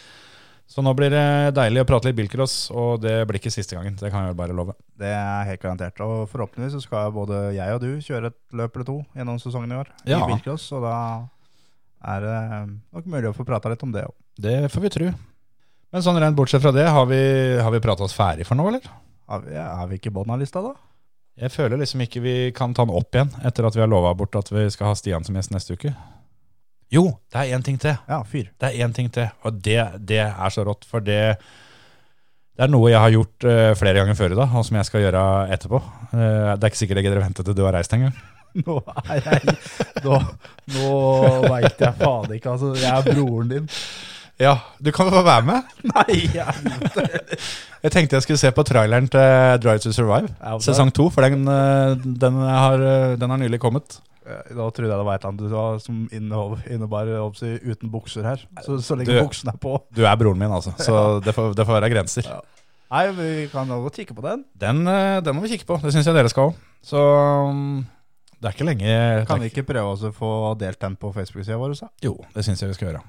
så 0.70 0.84
nå 0.86 0.92
blir 0.94 1.10
det 1.10 1.24
deilig 1.58 1.82
å 1.82 1.88
prate 1.90 2.06
litt 2.12 2.18
bilcross, 2.20 2.56
og 2.78 3.00
det 3.02 3.16
blir 3.28 3.40
ikke 3.42 3.50
siste 3.52 3.74
gangen. 3.74 3.96
Det 3.98 4.12
kan 4.14 4.28
jeg 4.28 4.38
bare 4.38 4.54
love. 4.54 4.76
Det 5.02 5.10
er 5.10 5.48
helt 5.50 5.64
garantert. 5.64 5.98
Og 6.06 6.28
forhåpentligvis 6.30 6.76
så 6.78 6.84
skal 6.86 7.10
både 7.16 7.40
jeg 7.58 7.74
og 7.74 7.82
du 7.82 7.90
kjøre 8.06 8.30
et 8.30 8.38
løp 8.60 8.78
eller 8.78 8.86
to 8.92 8.98
gjennom 9.18 9.40
sesongen 9.42 9.74
i 9.74 9.80
år. 9.82 9.90
Ja. 10.06 10.22
I 10.22 10.30
bilcross, 10.36 10.68
og 10.78 10.86
da 10.86 10.96
er 12.14 12.24
det 12.28 12.36
nok 12.96 13.10
mulig 13.12 13.32
å 13.32 13.36
få 13.36 13.48
prata 13.50 13.72
litt 13.74 13.82
om 13.84 13.92
det 13.96 14.06
òg. 14.08 14.14
Det 14.40 14.54
får 14.72 14.86
vi 14.86 14.92
tro. 14.94 15.10
Men 15.90 16.06
sånn 16.06 16.20
rent 16.22 16.38
bortsett 16.38 16.62
fra 16.62 16.72
det, 16.76 16.86
har 16.86 17.10
vi, 17.10 17.18
har 17.66 17.74
vi 17.74 17.82
prata 17.82 18.06
oss 18.06 18.14
ferdig 18.14 18.46
for 18.48 18.56
nå, 18.60 18.68
eller? 18.70 18.86
Er, 19.30 19.42
vi- 19.48 19.58
er 19.58 19.90
vi 19.90 19.98
ikke 19.98 20.12
i 20.14 20.16
bånn 20.20 20.30
av 20.32 20.38
lista, 20.40 20.62
da? 20.62 20.76
Jeg 21.40 21.50
føler 21.56 21.80
liksom 21.82 22.02
ikke 22.06 22.22
vi 22.22 22.36
kan 22.54 22.74
ta 22.78 22.84
den 22.86 22.94
opp 22.94 23.16
igjen 23.16 23.30
etter 23.48 23.66
at 23.66 23.74
vi 23.76 23.80
har 23.82 23.90
lova 23.90 24.10
bort 24.18 24.36
at 24.36 24.50
vi 24.52 24.66
skal 24.70 24.90
ha 24.92 24.96
Stian 25.00 25.24
som 25.26 25.34
gjest 25.38 25.54
neste 25.56 25.74
uke. 25.80 25.96
Jo, 26.90 27.06
det 27.30 27.42
er 27.42 27.56
én 27.58 27.64
ting 27.66 27.78
til. 27.82 27.94
Ja, 28.10 28.24
fyr. 28.26 28.50
Det 28.58 28.70
er 28.70 28.86
én 28.86 28.94
ting 28.94 29.12
til, 29.14 29.30
og 29.46 29.58
det, 29.66 29.78
det 30.10 30.24
er 30.26 30.54
så 30.54 30.66
rått. 30.66 30.88
For 30.90 31.06
det 31.06 31.38
Det 32.60 32.66
er 32.66 32.72
noe 32.74 32.90
jeg 32.92 33.00
har 33.00 33.14
gjort 33.14 33.46
uh, 33.48 33.72
flere 33.80 34.02
ganger 34.02 34.18
før 34.20 34.34
i 34.34 34.36
dag, 34.36 34.56
og 34.58 34.66
som 34.68 34.76
jeg 34.76 34.88
skal 34.90 35.06
gjøre 35.06 35.22
etterpå. 35.54 35.80
Uh, 36.12 36.58
det 36.58 36.64
er 36.64 36.72
ikke 36.72 36.82
sikkert 36.82 37.00
jeg 37.00 37.06
gidder 37.08 37.22
å 37.22 37.28
vente 37.28 37.46
til 37.46 37.56
du 37.56 37.64
har 37.64 37.78
reist 37.78 37.94
engang. 37.96 38.18
Nå 38.66 38.80
er 39.06 39.20
jeg 39.22 39.54
Nå, 40.04 40.18
nå 40.74 40.94
veit 41.46 41.78
jeg 41.80 41.94
faen 42.00 42.34
ikke. 42.34 42.56
Altså, 42.56 42.74
jeg 42.74 42.90
er 42.90 43.06
broren 43.06 43.52
din. 43.54 43.70
Ja, 44.42 44.56
du 44.82 44.90
kan 44.96 45.12
få 45.14 45.22
være 45.22 45.46
med. 45.46 45.72
Nei, 45.94 46.18
jeg 46.34 46.74
Jeg 47.84 47.94
tenkte 47.94 48.18
jeg 48.18 48.26
skulle 48.26 48.42
se 48.42 48.52
på 48.52 48.66
traileren 48.68 49.08
til 49.08 49.62
Drive 49.64 49.84
to 49.86 49.94
Survive, 49.96 50.34
sesong 50.66 50.92
to, 50.96 51.08
for 51.14 51.24
den, 51.24 51.46
eh, 51.48 51.94
den, 51.96 52.42
har, 52.44 52.82
den 53.22 53.30
har 53.30 53.40
nylig 53.40 53.62
kommet. 53.62 54.02
Da 54.30 54.68
trodde 54.70 54.88
jeg 54.90 55.00
det 55.00 55.06
var 55.08 55.18
et 55.18 55.26
eller 55.26 55.50
annet 55.50 55.84
som 55.84 56.00
innebar 56.14 57.12
uten 57.20 57.92
bukser 57.92 58.24
her. 58.28 58.46
Så, 58.66 58.80
så 58.86 58.98
lenge 59.00 59.12
Du- 59.12 59.22
buksene 59.24 59.54
er 59.56 59.62
på. 59.62 59.76
Du 59.96 60.04
er 60.06 60.16
broren 60.20 60.40
min, 60.40 60.52
altså, 60.52 60.74
så 60.78 61.20
det 61.26 61.34
får, 61.36 61.54
det 61.58 61.66
får 61.68 61.80
være 61.80 61.92
grenser. 61.94 62.28
Ja. 62.30 62.40
Nei, 62.90 63.04
vi 63.14 63.30
kan 63.52 63.70
jo 63.70 63.90
kikke 63.94 64.16
på 64.18 64.24
den. 64.26 64.44
Den, 64.58 64.82
eh, 64.90 65.20
den 65.22 65.36
må 65.38 65.44
vi 65.46 65.52
kikke 65.54 65.68
på. 65.70 65.78
Det 65.84 65.92
syns 65.94 66.08
jeg 66.10 66.16
dere 66.18 66.30
skal 66.32 66.50
òg. 66.50 66.56
Så 66.82 66.98
mm, 67.54 67.84
det 68.40 68.48
er 68.50 68.56
ikke 68.56 68.66
lenge 68.70 68.94
Kan 69.30 69.44
vi 69.44 69.50
ikke 69.52 69.66
prøve 69.68 69.94
å 69.94 70.12
få 70.16 70.32
delt 70.58 70.80
den 70.82 70.96
på 70.98 71.12
Facebook-sida 71.14 71.60
vår? 71.62 71.76
Så? 71.78 71.90
Jo, 72.02 72.16
det 72.34 72.46
syns 72.48 72.64
jeg 72.64 72.72
vi 72.72 72.78
skal 72.80 72.90
gjøre. 72.90 73.04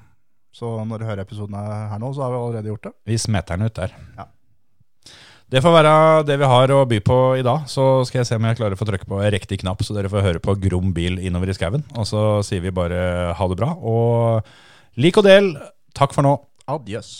så 0.53 0.69
når 0.85 0.99
du 0.99 1.05
hører 1.07 1.23
episoden 1.23 1.55
her 1.55 1.97
nå, 1.97 2.11
så 2.13 2.25
har 2.25 2.33
vi 2.33 2.37
allerede 2.41 2.69
gjort 2.73 2.83
det. 2.89 2.93
Vi 3.07 3.17
smeter 3.17 3.57
den 3.57 3.65
ut 3.71 3.75
der. 3.79 3.93
Ja. 4.17 4.25
Det 5.51 5.59
får 5.59 5.73
være 5.75 5.93
det 6.29 6.37
vi 6.39 6.47
har 6.47 6.71
å 6.71 6.83
by 6.87 7.01
på 7.03 7.15
i 7.35 7.43
dag. 7.43 7.65
Så 7.67 8.05
skal 8.07 8.21
jeg 8.21 8.29
se 8.29 8.37
om 8.39 8.45
jeg 8.47 8.55
klarer 8.55 8.77
å 8.77 8.79
få 8.79 8.87
trykke 8.87 9.09
på 9.11 9.19
riktig 9.35 9.59
knapp, 9.65 9.83
så 9.83 9.91
dere 9.97 10.11
får 10.11 10.23
høre 10.23 10.43
på 10.43 10.55
Grom 10.63 10.93
bil 10.95 11.19
innover 11.19 11.51
i 11.51 11.55
skauen. 11.57 11.83
Og 11.91 12.07
så 12.07 12.21
sier 12.47 12.63
vi 12.63 12.71
bare 12.71 13.33
ha 13.35 13.49
det 13.51 13.59
bra. 13.59 13.73
Og 13.75 14.47
lik 14.95 15.19
og 15.19 15.27
del. 15.27 15.51
Takk 15.97 16.15
for 16.15 16.23
nå. 16.23 16.37
Adjøs. 16.71 17.11